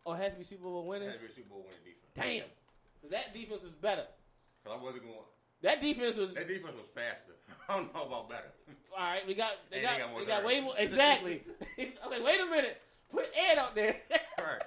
Oh, 0.06 0.14
it 0.14 0.18
has 0.24 0.34
to 0.34 0.38
be 0.40 0.44
Super 0.46 0.64
Bowl 0.64 0.86
winning? 0.88 1.10
has 1.10 1.18
to 1.18 1.24
be 1.26 1.32
a 1.32 1.36
Super 1.36 1.50
Bowl 1.50 1.60
winning 1.60 1.80
defense. 1.84 2.44
Damn. 3.04 3.12
That 3.12 3.34
defense 3.34 3.64
was 3.64 3.74
better. 3.74 4.06
Because 4.64 4.80
I 4.80 4.84
wasn't 4.84 5.04
going. 5.04 5.18
That 5.62 5.82
defense 5.82 6.18
was 6.18 6.34
That 6.34 6.48
defense 6.48 6.76
was 6.76 6.88
faster. 6.96 7.34
I 7.70 7.78
don't 7.78 7.94
know 7.94 8.04
about 8.06 8.30
better. 8.30 8.52
all 8.98 9.04
right. 9.04 9.26
We 9.28 9.34
got 9.34 9.52
they 9.70 9.78
And 9.84 9.86
got 9.86 9.94
they 9.96 10.00
got 10.02 10.12
more 10.12 10.20
they 10.22 10.26
got 10.26 10.46
way 10.46 10.60
more 10.62 10.74
exactly. 10.78 11.44
okay, 11.80 12.22
wait 12.24 12.40
a 12.40 12.46
minute. 12.46 12.82
Put 13.12 13.30
Ed 13.52 13.58
out 13.58 13.76
there. 13.76 13.96
right. 14.40 14.62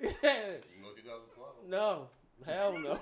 Yeah. 0.00 0.08
You 0.12 0.12
can 0.22 0.82
go 0.82 0.90
2012. 0.94 1.68
no, 1.68 2.08
hell 2.46 2.78
no. 2.78 2.98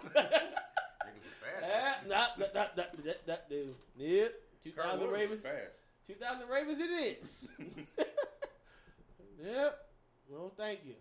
Fast. 1.60 2.06
Not 2.08 2.38
that 2.38 2.54
that 2.54 2.76
that 2.76 3.04
that 3.04 3.26
that 3.26 3.50
dude. 3.50 3.74
Yep. 3.96 4.32
Two 4.62 4.72
Kurt 4.72 4.84
thousand 4.84 5.06
Warner 5.06 5.18
Ravens. 5.18 5.42
fast. 5.42 5.56
Two 6.06 6.14
thousand 6.14 6.48
Ravens. 6.48 6.80
It 6.80 6.90
is. 6.90 7.54
yep. 9.44 9.78
No, 10.30 10.52
thank 10.56 10.80
you. 10.84 10.94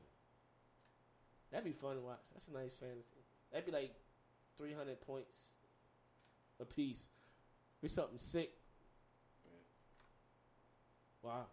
That'd 1.52 1.66
be 1.66 1.72
fun 1.72 1.96
to 1.96 2.02
watch. 2.02 2.20
That's 2.34 2.48
a 2.48 2.54
nice 2.54 2.74
fantasy. 2.74 3.16
That'd 3.52 3.66
be 3.66 3.72
like 3.72 3.94
three 4.58 4.74
hundred 4.74 5.02
points 5.02 5.54
a 6.60 6.66
piece. 6.66 7.08
Be 7.82 7.88
something 7.88 8.18
sick. 8.18 8.52
Wow. 11.22 11.46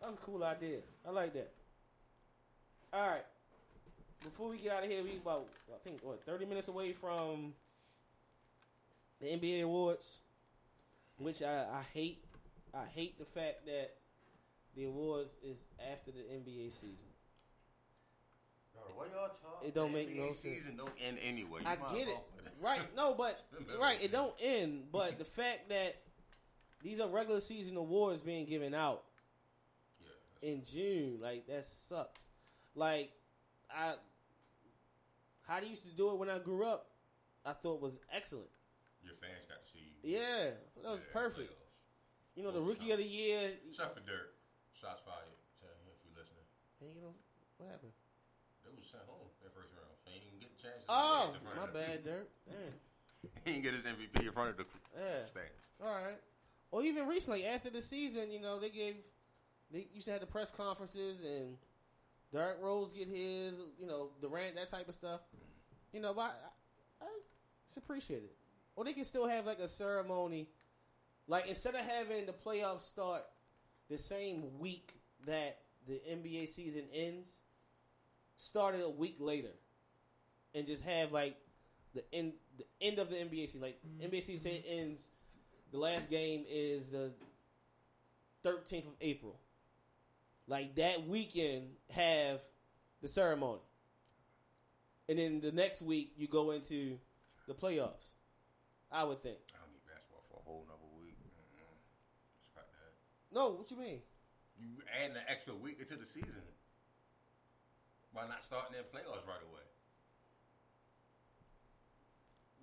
That's 0.00 0.16
a 0.16 0.20
cool 0.20 0.44
idea. 0.44 0.78
I 1.06 1.10
like 1.10 1.32
that. 1.34 1.52
All 2.92 3.08
right. 3.08 3.24
Before 4.22 4.48
we 4.48 4.58
get 4.58 4.72
out 4.72 4.84
of 4.84 4.90
here, 4.90 5.02
we 5.02 5.16
about 5.16 5.46
I 5.72 5.78
think 5.82 6.00
what 6.02 6.22
thirty 6.24 6.44
minutes 6.44 6.68
away 6.68 6.92
from 6.92 7.54
the 9.20 9.26
NBA 9.26 9.62
awards, 9.62 10.20
which 11.18 11.42
I, 11.42 11.64
I 11.72 11.82
hate. 11.92 12.24
I 12.74 12.84
hate 12.94 13.18
the 13.18 13.24
fact 13.24 13.66
that 13.66 13.94
the 14.76 14.84
awards 14.84 15.36
is 15.42 15.64
after 15.92 16.10
the 16.12 16.18
NBA 16.20 16.70
season. 16.72 17.06
Bro, 18.74 18.82
what 18.96 19.10
y'all 19.12 19.28
talking? 19.28 19.68
It 19.68 19.74
don't 19.74 19.92
make 19.92 20.10
NBA 20.10 20.16
no 20.16 20.26
sense. 20.26 20.38
season 20.38 20.76
don't 20.76 20.92
end 21.04 21.18
anyway. 21.22 21.60
You 21.62 21.66
I 21.66 21.76
get 21.94 22.08
it. 22.08 22.16
Right. 22.62 22.80
No, 22.96 23.14
but 23.14 23.42
right, 23.80 24.02
it 24.02 24.12
don't 24.12 24.34
end. 24.40 24.84
But 24.92 25.18
the 25.18 25.24
fact 25.24 25.68
that 25.70 25.96
these 26.82 27.00
are 27.00 27.08
regular 27.08 27.40
season 27.40 27.76
awards 27.76 28.22
being 28.22 28.46
given 28.46 28.74
out 28.74 29.02
Yeah. 30.42 30.50
in 30.50 30.64
June, 30.64 31.18
like 31.20 31.46
that 31.48 31.64
sucks. 31.64 32.26
Like 32.74 33.10
I 33.74 33.94
how 35.46 35.58
they 35.60 35.66
used 35.68 35.84
to 35.88 35.96
do 35.96 36.10
it 36.10 36.18
when 36.18 36.28
I 36.28 36.38
grew 36.38 36.64
up, 36.66 36.86
I 37.44 37.54
thought 37.54 37.80
was 37.80 37.98
excellent. 38.12 38.48
Your 39.08 39.16
fans 39.16 39.48
got 39.48 39.64
to 39.64 39.68
see 39.72 39.80
you. 39.88 39.96
Yeah, 40.04 40.52
I 40.52 40.68
thought 40.76 40.84
that 40.84 40.92
was 40.92 41.06
perfect. 41.08 41.48
playoffs. 41.50 42.36
You 42.36 42.44
know, 42.44 42.52
the 42.52 42.60
rookie 42.60 42.92
of 42.92 43.00
the 43.00 43.08
year. 43.08 43.50
Except 43.66 43.96
for 43.96 44.04
Dirk. 44.04 44.36
Shots 44.76 45.00
fired. 45.02 45.32
Tell 45.58 45.72
him 45.72 45.88
if 45.90 45.98
you're 46.06 46.14
listening. 46.14 46.44
Hey, 46.78 46.92
you 46.94 47.00
know, 47.02 47.16
what 47.58 47.72
happened? 47.72 47.96
They 48.62 48.70
was 48.76 48.86
sent 48.86 49.02
home 49.08 49.32
that 49.42 49.50
first 49.56 49.72
round. 49.74 49.90
So 50.04 50.12
he 50.12 50.20
didn't 50.22 50.38
get 50.44 50.52
a 50.54 50.60
chance. 50.60 50.84
to 50.84 50.92
Oh, 50.92 51.32
my 51.42 51.66
bad. 51.72 52.04
Dirk. 52.04 52.28
Damn. 52.46 52.76
He 53.42 53.58
didn't 53.58 53.64
get 53.64 53.74
his 53.74 53.84
MVP 53.88 54.22
in 54.28 54.32
front 54.32 54.50
of 54.54 54.56
the 54.60 54.66
Yeah. 54.94 55.24
stands. 55.26 55.58
All 55.82 55.90
right. 55.90 56.20
Or 56.70 56.84
even 56.84 57.08
recently, 57.08 57.46
after 57.46 57.70
the 57.70 57.80
season, 57.82 58.30
you 58.30 58.38
know, 58.40 58.60
they 58.60 58.70
gave 58.70 58.96
they 59.72 59.88
used 59.92 60.06
to 60.06 60.12
have 60.12 60.20
the 60.20 60.26
press 60.30 60.50
conferences 60.52 61.20
and 61.24 61.56
Derrick 62.32 62.58
Rose 62.62 62.92
get 62.92 63.08
his, 63.08 63.54
you 63.78 63.86
know, 63.86 64.10
Durant 64.20 64.54
that 64.54 64.70
type 64.70 64.88
of 64.88 64.94
stuff. 64.94 65.20
You 65.92 66.00
know, 66.00 66.14
but 66.14 66.38
I, 67.00 67.04
I 67.04 67.08
just 67.66 67.78
appreciate 67.78 68.22
it. 68.22 68.36
Or 68.78 68.84
they 68.84 68.92
can 68.92 69.02
still 69.02 69.26
have 69.26 69.44
like 69.44 69.58
a 69.58 69.66
ceremony, 69.66 70.46
like 71.26 71.48
instead 71.48 71.74
of 71.74 71.80
having 71.80 72.26
the 72.26 72.32
playoffs 72.32 72.82
start 72.82 73.22
the 73.90 73.98
same 73.98 74.60
week 74.60 75.00
that 75.26 75.58
the 75.88 76.00
NBA 76.08 76.46
season 76.46 76.84
ends, 76.94 77.42
start 78.36 78.76
it 78.76 78.84
a 78.84 78.88
week 78.88 79.16
later, 79.18 79.50
and 80.54 80.64
just 80.64 80.84
have 80.84 81.10
like 81.10 81.34
the 81.92 82.04
end 82.12 82.34
the 82.56 82.66
end 82.80 83.00
of 83.00 83.10
the 83.10 83.16
NBA 83.16 83.46
season. 83.46 83.62
Like 83.62 83.80
NBA 84.00 84.22
season 84.22 84.52
ends. 84.68 85.08
The 85.72 85.78
last 85.78 86.08
game 86.08 86.44
is 86.48 86.90
the 86.90 87.10
thirteenth 88.44 88.86
of 88.86 88.94
April. 89.00 89.40
Like 90.46 90.76
that 90.76 91.04
weekend, 91.04 91.70
have 91.90 92.42
the 93.02 93.08
ceremony, 93.08 93.58
and 95.08 95.18
then 95.18 95.40
the 95.40 95.50
next 95.50 95.82
week 95.82 96.12
you 96.16 96.28
go 96.28 96.52
into 96.52 97.00
the 97.48 97.54
playoffs. 97.54 98.12
I 98.90 99.04
would 99.04 99.22
think. 99.22 99.38
I 99.52 99.60
don't 99.60 99.72
need 99.72 99.84
basketball 99.84 100.24
for 100.30 100.40
a 100.40 100.44
whole 100.44 100.64
nother 100.66 100.88
week. 101.00 101.16
No, 103.30 103.50
what 103.60 103.70
you 103.70 103.76
mean? 103.76 104.00
You 104.58 104.80
adding 104.88 105.14
an 105.16 105.22
extra 105.28 105.54
week 105.54 105.76
into 105.80 105.96
the 105.96 106.06
season 106.06 106.42
by 108.14 108.26
not 108.26 108.42
starting 108.42 108.72
their 108.72 108.82
playoffs 108.82 109.26
right 109.28 109.44
away. 109.44 109.62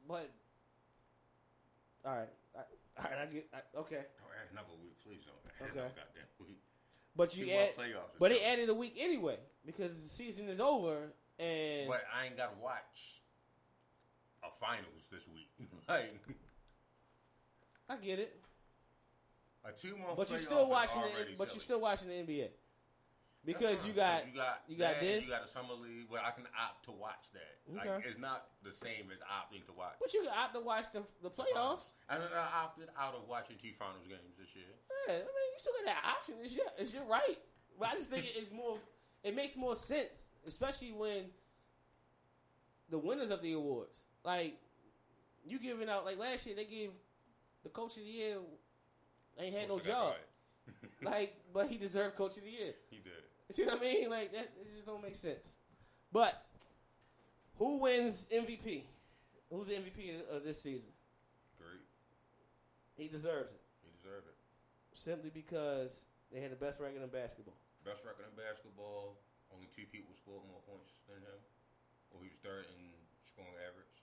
But 0.08 0.30
all 2.06 2.16
right, 2.18 2.30
I, 2.56 2.60
all 2.60 3.10
right, 3.12 3.20
I 3.22 3.26
get 3.32 3.48
I, 3.54 3.78
okay. 3.80 3.96
Don't 4.20 4.34
add 4.38 4.52
another 4.52 4.74
week, 4.82 4.98
please 5.06 5.22
don't. 5.26 5.38
Add 5.62 5.70
Okay. 5.72 5.80
another 5.80 5.94
goddamn 5.96 6.48
week. 6.48 6.62
But 7.16 7.38
you 7.38 7.46
Two 7.46 7.52
add, 7.52 7.78
playoffs 7.78 8.18
but 8.20 8.32
they 8.32 8.44
added 8.44 8.70
a 8.70 8.74
week 8.74 8.96
anyway 9.00 9.38
because 9.66 9.94
the 10.04 10.10
season 10.10 10.50
is 10.50 10.60
over 10.60 11.14
and 11.40 11.88
But 11.88 12.04
I 12.14 12.26
ain't 12.26 12.38
got 12.38 12.58
to 12.58 12.62
watch 12.62 13.22
a 14.48 14.66
finals 14.66 15.08
this 15.12 15.24
week. 15.34 15.50
like 15.90 16.20
I 17.90 17.96
get 17.98 18.20
it. 18.20 18.40
a 19.64 19.72
two 19.72 19.96
month. 19.98 20.18
But 20.18 20.30
you're 20.30 20.40
still 20.40 20.70
watching 20.70 21.02
the, 21.02 21.36
but 21.38 21.54
you're 21.54 21.62
still 21.62 21.82
watching 21.82 22.10
the 22.10 22.16
NBA 22.16 22.50
because 23.46 23.86
you 23.86 23.94
got 23.94 24.26
you 24.28 24.34
got 24.34 24.62
you 24.68 24.78
got 24.78 24.96
that, 24.96 25.02
this. 25.02 25.26
You 25.26 25.32
got 25.32 25.46
a 25.46 25.48
summer 25.48 25.74
league 25.76 26.10
where 26.10 26.22
I 26.22 26.32
can 26.32 26.46
opt 26.60 26.86
to 26.86 26.92
watch 26.92 27.32
that. 27.34 27.62
Like 27.70 27.88
Okay. 27.88 28.10
it's 28.10 28.20
not 28.20 28.48
the 28.64 28.74
same 28.74 29.12
as 29.14 29.20
opting 29.30 29.66
to 29.68 29.74
watch. 29.74 29.96
but 30.02 30.14
you 30.14 30.22
can 30.24 30.32
opt 30.34 30.56
to 30.56 30.62
watch 30.62 30.92
the 30.92 31.04
the 31.22 31.30
playoffs. 31.30 31.94
And 32.10 32.22
then 32.22 32.30
I 32.34 32.64
opted 32.66 32.90
out 33.00 33.14
of 33.16 33.28
watching 33.30 33.58
two 33.62 33.72
finals 33.74 34.08
games 34.08 34.36
this 34.38 34.50
year. 34.56 34.66
Yeah, 35.08 35.14
I 35.14 35.18
mean 35.18 35.50
you 35.54 35.58
still 35.58 35.74
got 35.84 35.94
that 35.94 36.04
option. 36.18 36.36
It's 36.42 36.54
your 36.56 36.66
it's 36.78 36.94
your 36.94 37.06
right. 37.06 37.38
But 37.80 37.90
I 37.90 37.96
just 37.96 38.10
think 38.10 38.26
it's 38.36 38.52
more. 38.52 38.78
It 39.24 39.36
makes 39.36 39.58
more 39.58 39.76
sense, 39.76 40.30
especially 40.48 40.92
when 40.92 41.26
the 42.90 42.98
winners 43.00 43.32
of 43.32 43.42
the 43.42 43.54
awards. 43.54 44.06
Like 44.26 44.58
you 45.46 45.60
giving 45.60 45.88
out 45.90 46.04
like 46.06 46.18
last 46.18 46.46
year 46.46 46.56
they 46.56 46.66
gave 46.66 46.92
the 47.64 47.70
coach 47.70 47.92
of 47.98 48.04
the 48.04 48.10
year 48.10 48.38
ain't 49.40 49.56
had 49.56 49.70
no 49.70 49.80
job. 49.80 50.14
Like, 51.04 51.36
but 51.54 51.68
he 51.68 51.78
deserved 51.78 52.16
coach 52.16 52.38
of 52.38 52.44
the 52.44 52.50
year. 52.50 52.74
He 52.90 52.98
did. 52.98 53.22
You 53.48 53.54
see 53.54 53.66
what 53.66 53.78
I 53.78 53.80
mean? 53.84 54.10
Like 54.10 54.32
that 54.32 54.50
it 54.58 54.74
just 54.74 54.88
don't 54.88 55.04
make 55.04 55.16
sense. 55.16 55.58
But 56.12 56.42
who 57.58 57.80
wins 57.80 58.28
MVP? 58.34 58.84
Who's 59.52 59.68
the 59.68 59.76
MVP 59.76 60.26
of 60.32 60.44
this 60.44 60.64
season? 60.64 60.90
Great. 61.60 61.84
He 62.98 63.08
deserves 63.08 63.52
it. 63.52 63.62
He 63.84 63.92
deserves 63.94 64.26
it. 64.26 64.34
Simply 64.96 65.30
because 65.30 66.06
they 66.32 66.40
had 66.42 66.50
the 66.52 66.58
best 66.58 66.80
record 66.80 67.04
in 67.04 67.10
basketball. 67.10 67.54
Best 67.84 68.02
record 68.08 68.26
in 68.26 68.34
basketball. 68.34 69.20
Only 69.54 69.68
two 69.70 69.86
people 69.92 70.16
scored 70.18 70.42
more 70.50 70.64
points 70.66 70.98
than 71.06 71.22
him. 71.22 71.40
Well, 72.10 72.24
he 72.24 72.30
was 72.34 72.40
third 72.42 72.66
in 72.66 72.82
scoring 73.28 73.60
average. 73.62 73.96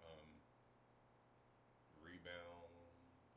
Um, 0.00 0.26
rebound. 2.00 2.70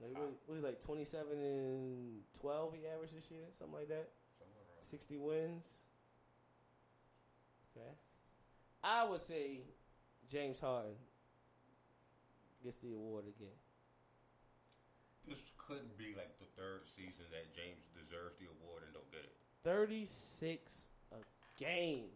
Like, 0.01 0.13
what, 0.13 0.31
what 0.45 0.57
is 0.57 0.63
like 0.63 0.81
twenty 0.81 1.05
seven 1.05 1.39
and 1.39 2.19
twelve 2.39 2.73
he 2.73 2.85
averaged 2.87 3.15
this 3.15 3.31
year, 3.31 3.45
something 3.51 3.75
like 3.75 3.87
that. 3.87 4.09
Somewhere. 4.37 4.81
Sixty 4.81 5.17
wins. 5.17 5.67
Okay. 7.75 7.95
I 8.83 9.03
would 9.03 9.21
say 9.21 9.61
James 10.29 10.59
Harden 10.59 10.95
gets 12.63 12.77
the 12.77 12.93
award 12.93 13.25
again. 13.25 13.55
This 15.27 15.39
couldn't 15.57 15.97
be 15.97 16.13
like 16.15 16.37
the 16.39 16.45
third 16.55 16.85
season 16.85 17.25
that 17.31 17.53
James 17.55 17.89
deserves 17.93 18.37
the 18.37 18.45
award 18.45 18.83
and 18.85 18.93
don't 18.93 19.09
get 19.11 19.21
it. 19.21 19.33
36 19.63 20.87
a 21.11 21.15
game. 21.57 22.13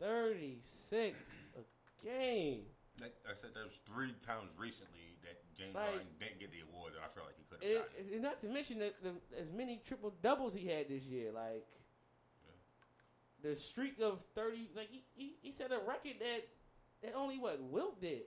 36 0.00 1.18
a 1.56 2.04
game. 2.04 2.62
Like 3.00 3.14
I 3.28 3.34
said, 3.34 3.50
there's 3.54 3.80
three 3.84 4.14
times 4.24 4.56
recently 4.56 5.20
that 5.22 5.36
James 5.58 5.74
Like- 5.74 5.84
Harden 5.88 6.06
didn't 6.20 6.38
get 6.40 6.52
the 6.52 6.60
award 6.72 6.92
that 6.94 7.00
I 7.04 7.08
felt 7.08 7.26
like 7.26 7.36
he 7.36 7.44
could 7.44 7.62
have 7.62 7.88
gotten. 7.90 8.14
it. 8.14 8.22
not 8.22 8.38
to 8.38 8.48
mention 8.48 8.78
that 8.78 8.94
the, 9.02 9.12
as 9.38 9.52
many 9.52 9.80
triple 9.84 10.14
doubles 10.22 10.54
he 10.54 10.66
had 10.68 10.88
this 10.88 11.04
year. 11.06 11.32
Like 11.32 11.66
the 13.42 13.54
streak 13.56 14.00
of 14.00 14.24
30, 14.34 14.70
like 14.76 14.88
he, 14.90 15.02
he, 15.14 15.34
he 15.42 15.50
set 15.50 15.70
a 15.72 15.78
record 15.78 16.14
that 16.20 16.46
that 17.02 17.14
only 17.14 17.38
what 17.38 17.60
Wilt 17.60 18.00
did. 18.00 18.22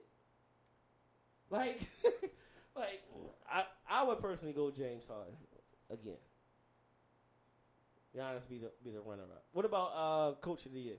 Like, 1.50 1.80
like 2.76 3.02
I 3.50 3.64
I 3.88 4.04
would 4.04 4.18
personally 4.20 4.54
go 4.54 4.70
James 4.70 5.06
Harden 5.06 5.34
again. 5.90 6.16
Giannis 8.16 8.48
be 8.48 8.58
the 8.58 8.70
be 8.84 8.90
the 8.90 9.00
runner 9.00 9.22
up. 9.24 9.44
What 9.52 9.64
about 9.64 9.92
uh 9.94 10.34
coach 10.40 10.64
of 10.66 10.72
the 10.72 10.80
year? 10.80 10.96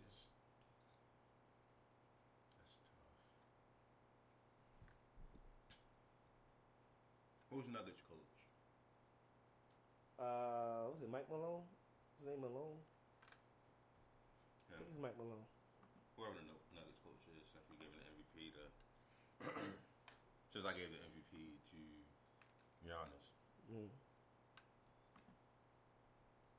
It's 0.00 0.08
just- 0.16 0.24
that's 2.92 2.92
tough. 5.72 5.88
Who's 7.50 7.66
Nuggets 7.72 8.02
coach? 8.08 8.18
Uh, 10.28 10.92
was 10.92 11.00
it 11.00 11.08
Mike 11.08 11.24
Malone? 11.32 11.64
His 12.20 12.28
name 12.28 12.44
Malone. 12.44 12.76
I 14.68 14.76
Yeah. 14.76 14.76
think 14.76 14.92
it's 14.92 15.00
Mike 15.00 15.16
Malone. 15.16 15.48
Whoever 16.20 16.36
the 16.36 16.44
Nu- 16.44 16.60
Nuggets 16.76 17.00
coach 17.00 17.24
is, 17.32 17.48
since 17.48 17.64
we 17.72 17.80
giving 17.80 17.96
the 17.96 18.04
MVP 18.12 18.52
to, 18.52 18.64
since 20.52 20.64
I 20.68 20.76
gave 20.76 20.92
the 20.92 21.00
MVP 21.00 21.56
to 21.72 21.80
Giannis, 22.84 23.32
Mm. 23.72 23.88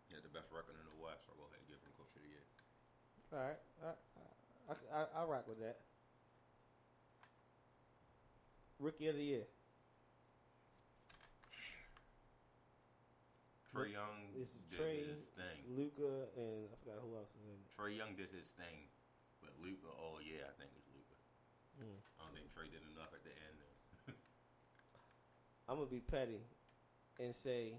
he 0.10 0.14
had 0.18 0.24
the 0.24 0.30
best 0.34 0.50
record 0.52 0.74
in 0.78 0.86
the 0.90 0.98
West. 0.98 1.26
So 1.26 1.34
I'll 1.34 1.38
go 1.38 1.46
ahead 1.46 1.60
and 1.62 1.68
give 1.70 1.78
him 1.82 1.94
coach 1.94 2.16
of 2.16 2.22
the 2.26 2.30
year. 2.30 2.46
All 3.34 3.40
right, 3.40 3.60
I 3.86 3.94
I 3.94 4.74
I, 4.74 4.74
I, 4.98 5.22
I 5.22 5.24
rock 5.26 5.46
with 5.48 5.60
that. 5.62 5.78
Rookie 8.80 9.08
of 9.08 9.16
the 9.16 9.24
year. 9.24 9.46
Trae 13.70 13.94
Young 13.94 14.34
It's 14.34 14.58
did 14.66 14.82
Trae, 14.82 15.06
his 15.06 15.30
thing. 15.38 15.62
Luka, 15.70 16.34
and 16.34 16.66
I 16.74 16.76
forgot 16.82 17.06
who 17.06 17.14
else 17.14 17.38
was 17.38 17.46
in 17.46 17.54
it. 17.62 17.70
Trae 17.70 17.94
Young 17.94 18.18
did 18.18 18.34
his 18.34 18.50
thing, 18.58 18.90
but 19.42 19.54
Luka, 19.62 19.94
oh 19.94 20.18
yeah, 20.26 20.50
I 20.50 20.54
think 20.58 20.74
it's 20.74 20.90
Luka. 20.90 21.18
Mm. 21.78 22.02
I 22.18 22.26
don't 22.26 22.34
think 22.34 22.50
Trae 22.50 22.66
did 22.72 22.82
enough 22.90 23.14
at 23.14 23.22
the 23.22 23.30
end. 23.30 23.58
I'm 25.70 25.78
gonna 25.78 25.90
be 25.90 26.02
petty 26.02 26.42
and 27.22 27.36
say 27.36 27.78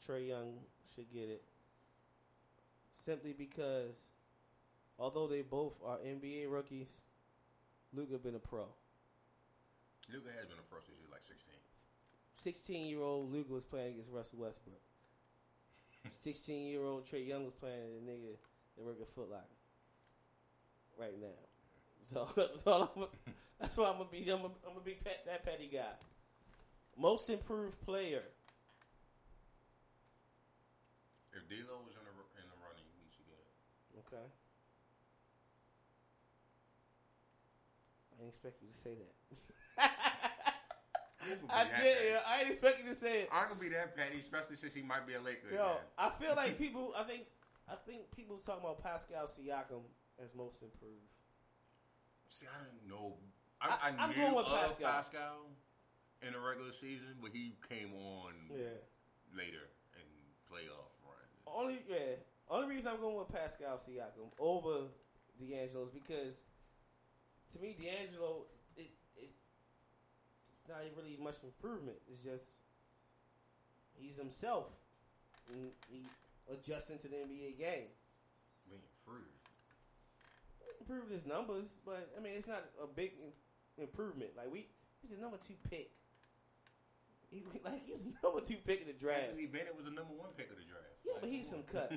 Trae 0.00 0.26
Young 0.26 0.64
should 0.94 1.12
get 1.12 1.28
it 1.28 1.44
simply 2.90 3.32
because 3.36 4.08
although 4.98 5.26
they 5.26 5.42
both 5.42 5.78
are 5.84 5.98
NBA 5.98 6.50
rookies, 6.50 7.02
Luka 7.92 8.18
been 8.18 8.34
a 8.34 8.40
pro. 8.40 8.64
Luka 10.12 10.30
has 10.38 10.48
been 10.48 10.58
a 10.58 10.66
pro 10.68 10.80
since 10.80 10.96
he 10.96 11.04
was 11.04 11.12
like 11.12 11.22
16. 11.24 11.54
16 12.34 12.86
year 12.88 13.02
old 13.02 13.30
Luka 13.30 13.52
was 13.52 13.66
playing 13.66 13.92
against 13.92 14.10
Russell 14.10 14.40
Westbrook. 14.40 14.80
16 16.08 16.66
year 16.66 16.84
old 16.84 17.04
Trae 17.04 17.26
Young 17.26 17.44
was 17.44 17.54
playing 17.54 17.76
a 17.76 18.10
nigga 18.10 18.36
that 18.76 18.84
work 18.84 18.96
at 19.00 19.08
Foot 19.08 19.30
Locker 19.30 19.44
right 20.98 21.18
now. 21.20 21.28
So 22.04 22.28
that's, 22.36 22.66
I'm, 22.66 23.06
that's 23.60 23.76
why 23.76 23.88
I'm 23.88 23.98
gonna 23.98 24.10
be. 24.10 24.18
I'm 24.30 24.42
gonna, 24.42 24.54
I'm 24.66 24.72
gonna 24.74 24.84
be 24.84 24.96
pet, 25.02 25.24
that 25.26 25.44
petty 25.44 25.68
guy. 25.72 25.92
Most 26.96 27.30
improved 27.30 27.80
player. 27.84 28.22
If 31.32 31.48
D'Lo 31.48 31.80
was 31.84 31.94
in 31.94 32.04
the 32.04 32.12
in 32.40 32.46
the 32.48 32.58
running, 32.60 32.84
he 32.98 33.08
should 33.14 33.26
get 33.26 33.38
it. 33.38 33.48
Okay. 34.06 34.26
I 38.12 38.16
didn't 38.16 38.28
expect 38.28 38.60
you 38.62 38.68
to 38.68 38.76
say 38.76 38.90
that. 38.96 40.00
I 41.22 41.30
ain't 41.30 41.40
gonna 41.46 41.52
be 41.52 41.54
I 41.54 41.64
that 41.64 41.82
did. 41.82 42.16
I 42.26 42.38
didn't 42.38 42.52
expect 42.52 42.86
to 42.86 42.94
say 42.94 43.22
it. 43.22 43.28
I 43.32 43.40
ain't 43.40 43.48
gonna 43.50 43.60
be 43.60 43.68
that 43.70 43.96
petty, 43.96 44.18
especially 44.20 44.56
since 44.56 44.74
he 44.74 44.82
might 44.82 45.06
be 45.06 45.14
a 45.14 45.20
Laker. 45.20 45.48
Yo, 45.52 45.56
man. 45.58 45.76
I 45.98 46.10
feel 46.10 46.34
like 46.36 46.58
people. 46.64 46.92
I 46.96 47.04
think. 47.04 47.22
I 47.68 47.74
think 47.86 48.10
people 48.16 48.36
talking 48.38 48.64
about 48.64 48.82
Pascal 48.82 49.26
Siakam 49.26 49.82
as 50.22 50.34
most 50.34 50.60
improved. 50.62 51.06
See, 52.26 52.46
I 52.46 52.64
didn't 52.64 52.88
know. 52.88 53.14
I, 53.60 53.68
I- 53.68 53.88
I, 53.90 54.02
I'm 54.04 54.10
knew 54.10 54.16
going 54.16 54.34
with 54.34 54.46
Pascal. 54.46 54.90
Pascal. 54.92 55.36
in 56.26 56.32
the 56.32 56.40
regular 56.40 56.72
season, 56.72 57.14
but 57.22 57.30
he 57.32 57.54
came 57.68 57.92
on 57.94 58.32
Yeah. 58.50 58.74
later 59.36 59.68
in 59.94 60.02
playoff 60.50 60.90
run. 61.04 61.26
Only 61.46 61.78
yeah. 61.88 62.16
Only 62.48 62.74
reason 62.74 62.92
I'm 62.92 63.00
going 63.00 63.16
with 63.18 63.28
Pascal 63.28 63.76
Siakam 63.78 64.32
over 64.38 64.88
D'Angelo 65.38 65.84
is 65.84 65.92
because 65.92 66.44
to 67.52 67.60
me 67.60 67.76
D'Angelo 67.80 68.46
it's 70.60 70.68
not 70.68 70.78
really 70.96 71.16
much 71.22 71.36
improvement. 71.42 71.96
It's 72.10 72.22
just 72.22 72.60
he's 73.94 74.18
himself 74.18 74.72
and 75.52 75.70
he 75.90 76.02
adjusting 76.52 76.98
to 76.98 77.08
the 77.08 77.16
NBA 77.16 77.58
game. 77.58 77.88
We 78.68 78.76
improved. 78.76 79.30
Improved 80.80 81.12
his 81.12 81.26
numbers, 81.26 81.80
but 81.84 82.10
I 82.16 82.22
mean 82.22 82.34
it's 82.36 82.48
not 82.48 82.64
a 82.82 82.86
big 82.86 83.12
improvement. 83.78 84.30
Like 84.36 84.52
we 84.52 84.66
he's 85.00 85.12
the 85.12 85.20
number 85.20 85.38
two 85.38 85.54
pick. 85.70 85.90
He 87.30 87.42
like 87.64 87.84
he 87.84 87.92
was 87.92 88.06
number 88.22 88.40
two 88.40 88.56
pick 88.56 88.82
in 88.82 88.86
the 88.86 88.92
draft. 88.92 89.30
Anthony 89.30 89.46
Bennett 89.46 89.76
was 89.76 89.84
the 89.86 89.92
number 89.92 90.12
one 90.12 90.30
pick 90.36 90.50
of 90.50 90.56
the 90.56 90.64
draft. 90.64 90.92
Yeah, 91.04 91.12
Like, 91.14 91.22
but 91.22 91.30
he's 91.30 91.48
some 91.48 91.62
cut. 91.62 91.92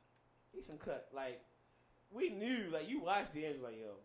he's 0.54 0.66
some 0.66 0.78
cut. 0.78 1.08
Like 1.12 1.42
we 2.10 2.30
knew, 2.30 2.70
like 2.72 2.88
you 2.88 3.02
watched 3.02 3.34
D'Angelo, 3.34 3.68
like 3.68 3.78
yo, 3.78 4.00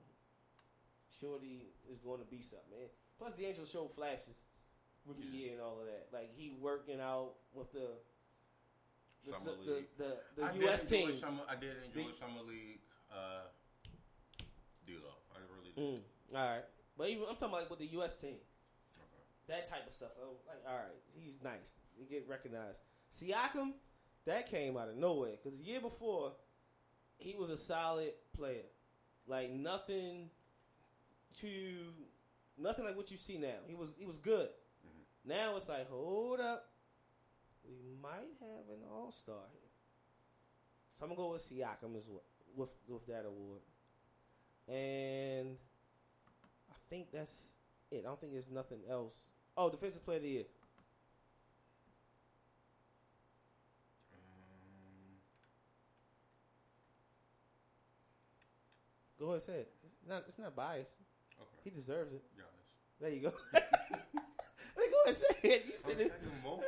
Shorty 1.20 1.68
is 1.92 2.00
going 2.00 2.20
to 2.20 2.26
be 2.26 2.42
something, 2.42 2.72
man. 2.72 2.90
Plus 3.22 3.38
D'Angelo 3.38 3.66
show 3.66 3.86
flashes 3.88 4.42
rookie 5.06 5.22
Yeah. 5.30 5.40
year 5.40 5.52
and 5.54 5.62
all 5.62 5.80
of 5.80 5.86
that. 5.86 6.08
Like 6.12 6.34
he 6.36 6.50
working 6.60 7.00
out 7.00 7.34
with 7.54 7.72
the 7.72 7.90
the 9.24 9.32
Summer 9.34 9.58
the, 9.64 9.72
league. 9.74 9.86
the, 9.98 10.18
the, 10.36 10.44
I 10.44 10.54
U.S. 10.66 10.90
team. 10.90 11.14
Summer, 11.16 11.44
I 11.48 11.54
did 11.56 11.76
enjoy 11.86 12.10
The- 12.10 12.18
summer 12.18 12.42
league. 12.42 12.80
Uh, 13.14 13.44
D'Lo, 14.88 15.14
I 15.36 15.38
really 15.54 15.72
did. 15.76 16.02
Mm, 16.02 16.36
all 16.36 16.48
right, 16.56 16.64
but 16.98 17.10
even 17.10 17.26
I'm 17.30 17.36
talking 17.36 17.50
about 17.50 17.60
like 17.62 17.70
with 17.70 17.78
the 17.80 17.86
U.S. 17.98 18.20
team. 18.20 18.38
Okay. 18.98 19.22
that 19.48 19.70
type 19.70 19.86
of 19.86 19.94
stuff. 19.94 20.10
Oh, 20.20 20.38
like, 20.48 20.58
all 20.68 20.76
right, 20.76 20.98
he's 21.14 21.44
nice. 21.44 21.80
He 22.00 22.06
get 22.06 22.28
recognized. 22.28 22.82
Siakam, 23.12 23.74
that 24.26 24.50
came 24.50 24.76
out 24.78 24.90
of 24.90 24.96
nowhere 24.98 25.34
because 25.44 25.60
the 25.60 25.64
year 25.66 25.82
before, 25.82 26.32
he 27.18 27.36
was 27.38 27.52
a 27.52 27.58
solid 27.58 28.14
player. 28.36 28.66
Like 29.28 29.52
nothing 29.52 30.32
to 31.42 31.48
nothing 32.58 32.86
like 32.86 32.96
what 32.96 33.12
you 33.12 33.18
see 33.18 33.38
now. 33.38 33.60
He 33.68 33.76
was 33.76 33.96
he 33.98 34.06
was 34.06 34.18
good. 34.18 34.50
Now 35.24 35.56
it's 35.56 35.70
like, 35.70 35.88
hold 35.90 36.40
up, 36.40 36.70
we 37.64 37.76
might 38.02 38.32
have 38.40 38.70
an 38.70 38.82
all 38.92 39.12
star 39.12 39.44
here. 39.52 39.70
So 40.96 41.06
I'm 41.06 41.10
gonna 41.10 41.22
go 41.22 41.32
with 41.32 41.42
Siakam 41.42 41.96
as 41.96 42.10
well 42.10 42.24
with 42.56 42.74
with 42.88 43.06
that 43.08 43.26
award, 43.26 43.62
and 44.68 45.58
I 46.70 46.76
think 46.90 47.12
that's 47.12 47.58
it. 47.92 48.00
I 48.00 48.08
don't 48.08 48.20
think 48.20 48.34
there's 48.34 48.50
nothing 48.50 48.80
else. 48.90 49.32
Oh, 49.56 49.70
defensive 49.70 50.04
player 50.04 50.18
of 50.18 50.24
the 50.24 50.30
year. 50.30 50.44
Um, 54.14 55.18
Go 59.20 59.30
ahead, 59.30 59.42
say 59.44 59.54
it. 59.54 59.72
It's 59.84 60.10
not, 60.10 60.24
it's 60.28 60.40
not 60.40 60.56
biased. 60.56 60.96
He 61.64 61.70
deserves 61.70 62.12
it. 62.14 62.22
Giannis. 62.38 63.00
There 63.00 63.10
you 63.10 63.22
go. 63.22 63.34
hey, 63.54 63.62
go 64.76 64.98
ahead, 65.06 65.16
say 65.16 65.26
it. 65.44 65.66
You 65.68 65.74
said 65.80 66.00
it. 66.00 66.14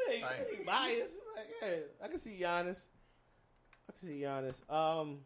Hey, 0.08 0.22
like- 0.22 0.66
biased. 0.66 1.16
Like, 1.36 1.48
hey, 1.62 1.80
I 2.04 2.08
can 2.08 2.20
see 2.20 2.38
Giannis. 2.40 2.86
I 3.90 3.92
can 3.92 4.08
see 4.08 4.22
Giannis. 4.22 4.62
Um, 4.72 5.20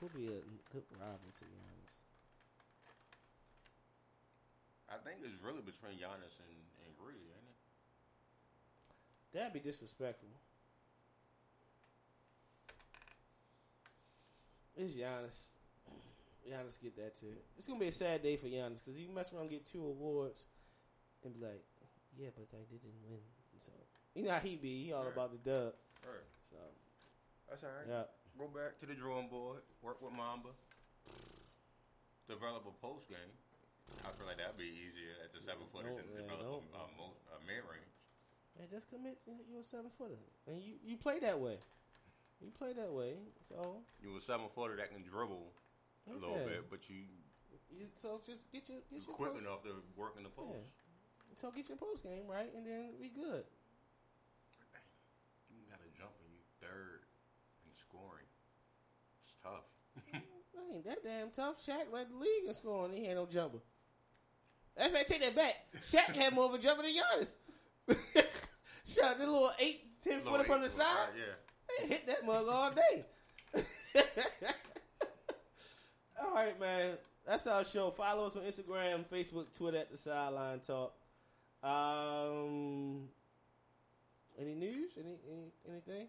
who'll 0.00 0.10
be 0.14 0.26
a 0.26 0.40
good 0.72 0.84
rival 0.98 1.30
to 1.38 1.44
Giannis? 1.44 1.94
I 4.90 4.96
think 5.04 5.20
it's 5.22 5.42
really 5.44 5.60
between 5.62 5.98
Giannis 5.98 6.38
and, 6.40 6.56
and 6.86 6.96
Greedy, 6.98 7.28
ain't 7.28 7.48
it? 7.50 7.58
That'd 9.34 9.52
be 9.52 9.60
disrespectful. 9.60 10.28
It's 14.78 14.94
Giannis. 14.94 15.50
Giannis 16.48 16.80
get 16.80 16.96
that 16.96 17.18
too. 17.18 17.34
It's 17.58 17.66
gonna 17.66 17.80
be 17.80 17.88
a 17.88 17.92
sad 17.92 18.22
day 18.22 18.36
for 18.36 18.46
Giannis 18.46 18.78
because 18.78 18.96
he 18.96 19.06
mess 19.12 19.32
around 19.32 19.42
and 19.42 19.50
get 19.50 19.66
two 19.66 19.82
awards 19.84 20.46
and 21.24 21.34
be 21.34 21.40
like, 21.44 21.62
"Yeah, 22.16 22.28
but 22.34 22.46
I 22.56 22.62
didn't 22.70 22.94
win." 23.10 23.20
So 23.58 23.72
you 24.14 24.22
know 24.22 24.30
how 24.32 24.38
he 24.38 24.56
be. 24.56 24.84
He 24.84 24.92
all 24.92 25.02
Right. 25.04 25.12
about 25.12 25.32
the 25.32 25.38
dub. 25.38 25.74
Right. 26.06 26.24
So 26.50 26.56
That's 27.50 27.64
all 27.64 27.70
right. 27.70 27.86
yeah, 27.88 28.04
Go 28.38 28.46
back 28.48 28.78
to 28.80 28.86
the 28.86 28.94
drawing 28.94 29.28
board. 29.28 29.62
Work 29.82 30.00
with 30.00 30.12
Mamba. 30.12 30.50
Develop 32.28 32.64
a 32.66 32.72
post 32.86 33.08
game. 33.08 33.32
I 34.04 34.10
feel 34.12 34.26
like 34.26 34.36
that'd 34.36 34.56
be 34.56 34.68
easier 34.68 35.16
as 35.24 35.34
a 35.34 35.40
seven 35.40 35.64
footer 35.72 35.88
than 35.96 36.04
yeah, 36.12 36.20
develop 36.28 36.62
a, 36.72 36.76
a, 36.76 36.84
a 36.84 37.40
mid 37.48 37.64
range. 37.64 37.88
and 38.60 38.70
just 38.70 38.88
commit. 38.90 39.18
You're 39.50 39.60
a 39.60 39.64
seven 39.64 39.90
footer, 39.90 40.20
and 40.46 40.60
you 40.62 40.74
you 40.84 40.96
play 40.96 41.18
that 41.20 41.40
way. 41.40 41.58
You 42.40 42.50
play 42.56 42.72
that 42.72 42.92
way. 42.92 43.14
So 43.48 43.82
You 44.02 44.16
a 44.16 44.20
seven 44.20 44.46
footer 44.54 44.76
that 44.76 44.90
can 44.92 45.02
dribble 45.02 45.52
a 46.10 46.14
little 46.14 46.38
Yeah. 46.38 46.44
bit, 46.46 46.70
but 46.70 46.88
you 46.88 47.04
you, 47.70 47.86
so 47.94 48.20
just 48.24 48.50
get 48.52 48.68
your 48.68 48.78
get 48.90 49.06
your 49.06 49.14
quick 49.14 49.32
post, 49.32 49.42
enough 49.42 49.62
to 49.64 49.82
work 49.96 50.14
in 50.16 50.22
the 50.22 50.30
post. 50.30 50.72
Yeah. 51.28 51.34
so 51.40 51.50
get 51.50 51.68
your 51.68 51.76
post 51.76 52.02
game 52.02 52.26
right, 52.26 52.52
and 52.54 52.66
then 52.66 52.94
we 53.00 53.08
good. 53.08 53.44
You 55.50 55.64
got 55.70 55.80
to 55.80 55.90
jump 55.98 56.12
when 56.22 56.30
you 56.32 56.40
third 56.60 57.04
in 57.66 57.74
scoring. 57.74 58.26
It's 59.20 59.36
tough. 59.42 59.64
Ain't 60.74 60.84
that 60.84 61.02
damn 61.02 61.30
tough. 61.30 61.64
Shaq 61.64 61.92
led 61.92 62.10
the 62.10 62.16
league 62.16 62.46
in 62.46 62.54
scoring. 62.54 62.92
He 62.92 63.04
had 63.06 63.16
no 63.16 63.26
jumper. 63.26 63.58
In 64.76 64.90
fact, 64.92 65.08
take 65.08 65.20
that 65.22 65.34
back. 65.34 65.54
Shaq 65.76 66.14
had 66.14 66.32
more 66.34 66.44
of 66.46 66.54
a 66.54 66.58
jumper 66.58 66.82
than 66.82 66.92
Giannis. 66.92 67.34
Shaq, 68.86 69.18
the 69.18 69.26
little 69.26 69.50
eight, 69.58 69.82
ten 70.04 70.20
footer 70.20 70.44
from 70.44 70.62
the 70.62 70.68
side. 70.68 71.08
Yeah. 71.16 71.34
They 71.68 71.88
hit 71.88 72.06
that 72.06 72.24
mug 72.24 72.46
all 72.48 72.70
day. 72.70 73.04
all 76.20 76.34
right, 76.34 76.58
man. 76.58 76.96
That's 77.26 77.46
our 77.46 77.64
show. 77.64 77.90
Follow 77.90 78.26
us 78.26 78.36
on 78.36 78.42
Instagram, 78.42 79.04
Facebook, 79.06 79.56
Twitter 79.56 79.78
at 79.78 79.90
the 79.90 79.96
Sideline 79.96 80.60
Talk. 80.60 80.94
Um, 81.62 83.08
any 84.40 84.54
news? 84.54 84.92
Any, 84.98 85.16
any 85.30 85.52
anything? 85.68 86.06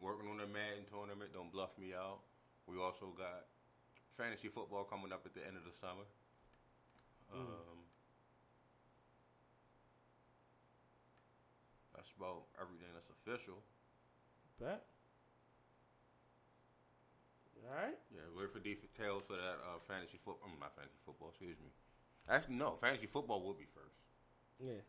Working 0.00 0.28
on 0.28 0.36
the 0.36 0.46
Madden 0.46 0.84
tournament. 0.90 1.30
Don't 1.32 1.50
bluff 1.52 1.70
me 1.78 1.94
out. 1.94 2.18
We 2.66 2.76
also 2.78 3.06
got 3.16 3.46
fantasy 4.16 4.48
football 4.48 4.84
coming 4.84 5.12
up 5.12 5.22
at 5.24 5.34
the 5.34 5.46
end 5.46 5.56
of 5.56 5.64
the 5.64 5.72
summer. 5.72 6.04
Um, 7.32 7.86
that's 11.94 12.12
about 12.18 12.42
everything 12.60 12.88
that's 12.94 13.08
official. 13.08 13.62
Bet. 14.60 14.82
All 17.66 17.74
right. 17.74 17.98
Yeah, 18.14 18.22
wait 18.36 18.52
for 18.52 18.60
details 18.60 19.22
for 19.26 19.34
that 19.34 19.58
uh, 19.64 19.78
fantasy 19.88 20.18
football. 20.24 20.48
not 20.60 20.74
fantasy 20.76 20.98
football. 21.04 21.28
Excuse 21.30 21.58
me. 21.58 21.70
Actually, 22.28 22.54
no. 22.56 22.72
Fantasy 22.80 23.06
football 23.06 23.42
will 23.42 23.54
be 23.54 23.66
first. 23.74 23.98
Yeah. 24.60 24.80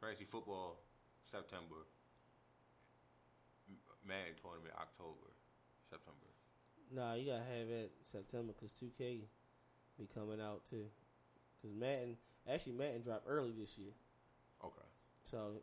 Fantasy 0.00 0.24
football 0.24 0.80
September. 1.30 1.86
Madden 4.06 4.34
tournament 4.42 4.74
October, 4.80 5.28
September. 5.88 6.26
Nah, 6.90 7.14
you 7.14 7.30
gotta 7.30 7.44
have 7.44 7.68
it 7.68 7.92
September 8.02 8.52
because 8.52 8.72
2K 8.72 9.20
be 9.98 10.08
coming 10.12 10.40
out 10.40 10.64
too. 10.68 10.86
Because 11.60 11.76
Madden, 11.76 12.16
actually 12.50 12.72
Madden 12.72 13.02
dropped 13.02 13.26
early 13.28 13.52
this 13.52 13.76
year, 13.78 13.92
Okay. 14.64 14.88
so 15.30 15.60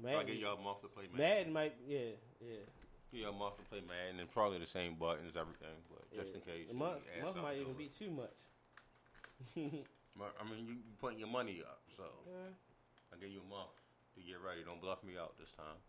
So 0.00 0.08
I 0.08 0.12
Madden, 0.12 0.26
get 0.26 0.36
y'all 0.36 0.58
a 0.58 0.62
month 0.62 0.82
to 0.82 0.88
play 0.88 1.04
Madden. 1.12 1.18
Madden 1.18 1.52
might, 1.52 1.74
yeah, 1.88 2.16
yeah. 2.40 2.64
Give 3.12 3.20
y'all 3.22 3.34
a 3.34 3.38
month 3.38 3.56
to 3.56 3.64
play 3.64 3.80
Madden 3.80 4.20
and 4.20 4.30
probably 4.30 4.58
the 4.58 4.66
same 4.66 4.94
buttons, 4.96 5.32
everything, 5.38 5.76
but 5.88 6.04
just 6.12 6.34
yeah. 6.34 6.40
in 6.40 6.66
case. 6.66 6.70
a 6.70 6.76
month, 6.76 7.00
month 7.22 7.36
might 7.42 7.56
even 7.56 7.72
it. 7.72 7.78
be 7.78 7.88
too 7.88 8.10
much. 8.10 8.36
I 9.56 10.44
mean, 10.48 10.66
you 10.66 10.74
you 10.74 10.96
putting 11.00 11.18
your 11.18 11.28
money 11.28 11.62
up, 11.64 11.80
so 11.88 12.04
Yeah. 12.26 12.52
I 13.12 13.16
give 13.20 13.30
you 13.30 13.40
a 13.40 13.50
month 13.50 13.72
to 14.16 14.20
get 14.20 14.36
ready. 14.44 14.62
Don't 14.64 14.80
bluff 14.80 15.04
me 15.04 15.14
out 15.18 15.38
this 15.38 15.52
time. 15.52 15.80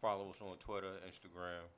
Follow 0.00 0.30
us 0.30 0.40
on 0.40 0.56
Twitter, 0.58 0.92
Instagram, 1.06 1.68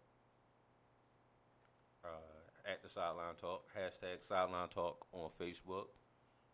uh, 2.05 2.71
at 2.71 2.83
the 2.83 2.89
Sideline 2.89 3.35
Talk, 3.41 3.65
hashtag 3.77 4.23
Sideline 4.23 4.69
Talk 4.69 5.07
on 5.13 5.31
Facebook. 5.41 5.87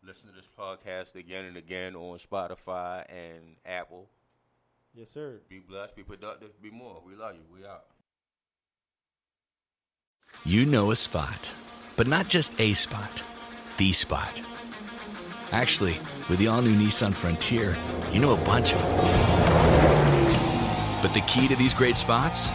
Listen 0.01 0.29
to 0.29 0.35
this 0.35 0.47
podcast 0.57 1.15
again 1.15 1.45
and 1.45 1.57
again 1.57 1.95
on 1.95 2.17
Spotify 2.19 3.05
and 3.09 3.57
Apple. 3.65 4.09
Yes, 4.99 5.11
sir. 5.11 5.39
Be 5.47 5.59
blessed, 5.59 5.95
be 5.95 6.03
productive, 6.03 6.61
be 6.61 6.69
more. 6.69 7.01
We 7.07 7.15
love 7.15 7.33
you. 7.33 7.39
We 7.57 7.65
out. 7.65 7.85
You 10.43 10.65
know 10.65 10.91
a 10.91 10.95
spot, 10.97 11.55
but 11.95 12.05
not 12.05 12.27
just 12.27 12.59
a 12.59 12.73
spot, 12.73 13.23
the 13.77 13.93
spot. 13.93 14.41
Actually, 15.53 15.97
with 16.29 16.39
the 16.39 16.49
all 16.49 16.61
new 16.61 16.75
Nissan 16.75 17.15
Frontier, 17.15 17.77
you 18.11 18.19
know 18.19 18.33
a 18.33 18.43
bunch 18.43 18.73
of 18.73 18.81
them. 18.81 18.97
But 21.01 21.13
the 21.13 21.23
key 21.27 21.47
to 21.47 21.55
these 21.55 21.73
great 21.73 21.97
spots? 21.97 22.49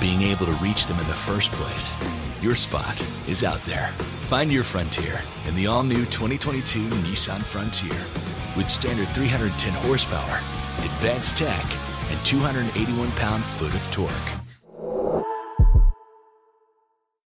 Being 0.00 0.22
able 0.22 0.46
to 0.46 0.54
reach 0.62 0.86
them 0.86 0.98
in 1.00 1.06
the 1.06 1.12
first 1.12 1.52
place. 1.52 1.94
Your 2.40 2.54
spot 2.54 2.98
is 3.28 3.44
out 3.44 3.62
there. 3.66 3.88
Find 4.24 4.50
your 4.50 4.64
frontier 4.64 5.20
in 5.46 5.54
the 5.54 5.66
all 5.66 5.82
new 5.82 6.06
2022 6.06 6.78
Nissan 7.04 7.44
Frontier. 7.44 8.00
With 8.56 8.70
standard 8.70 9.08
310 9.08 9.74
horsepower, 9.84 10.40
advanced 10.82 11.36
tech, 11.36 11.89
and 12.10 12.24
281 12.24 13.10
pound 13.12 13.44
foot 13.44 13.74
of 13.74 13.90
torque. 13.90 14.39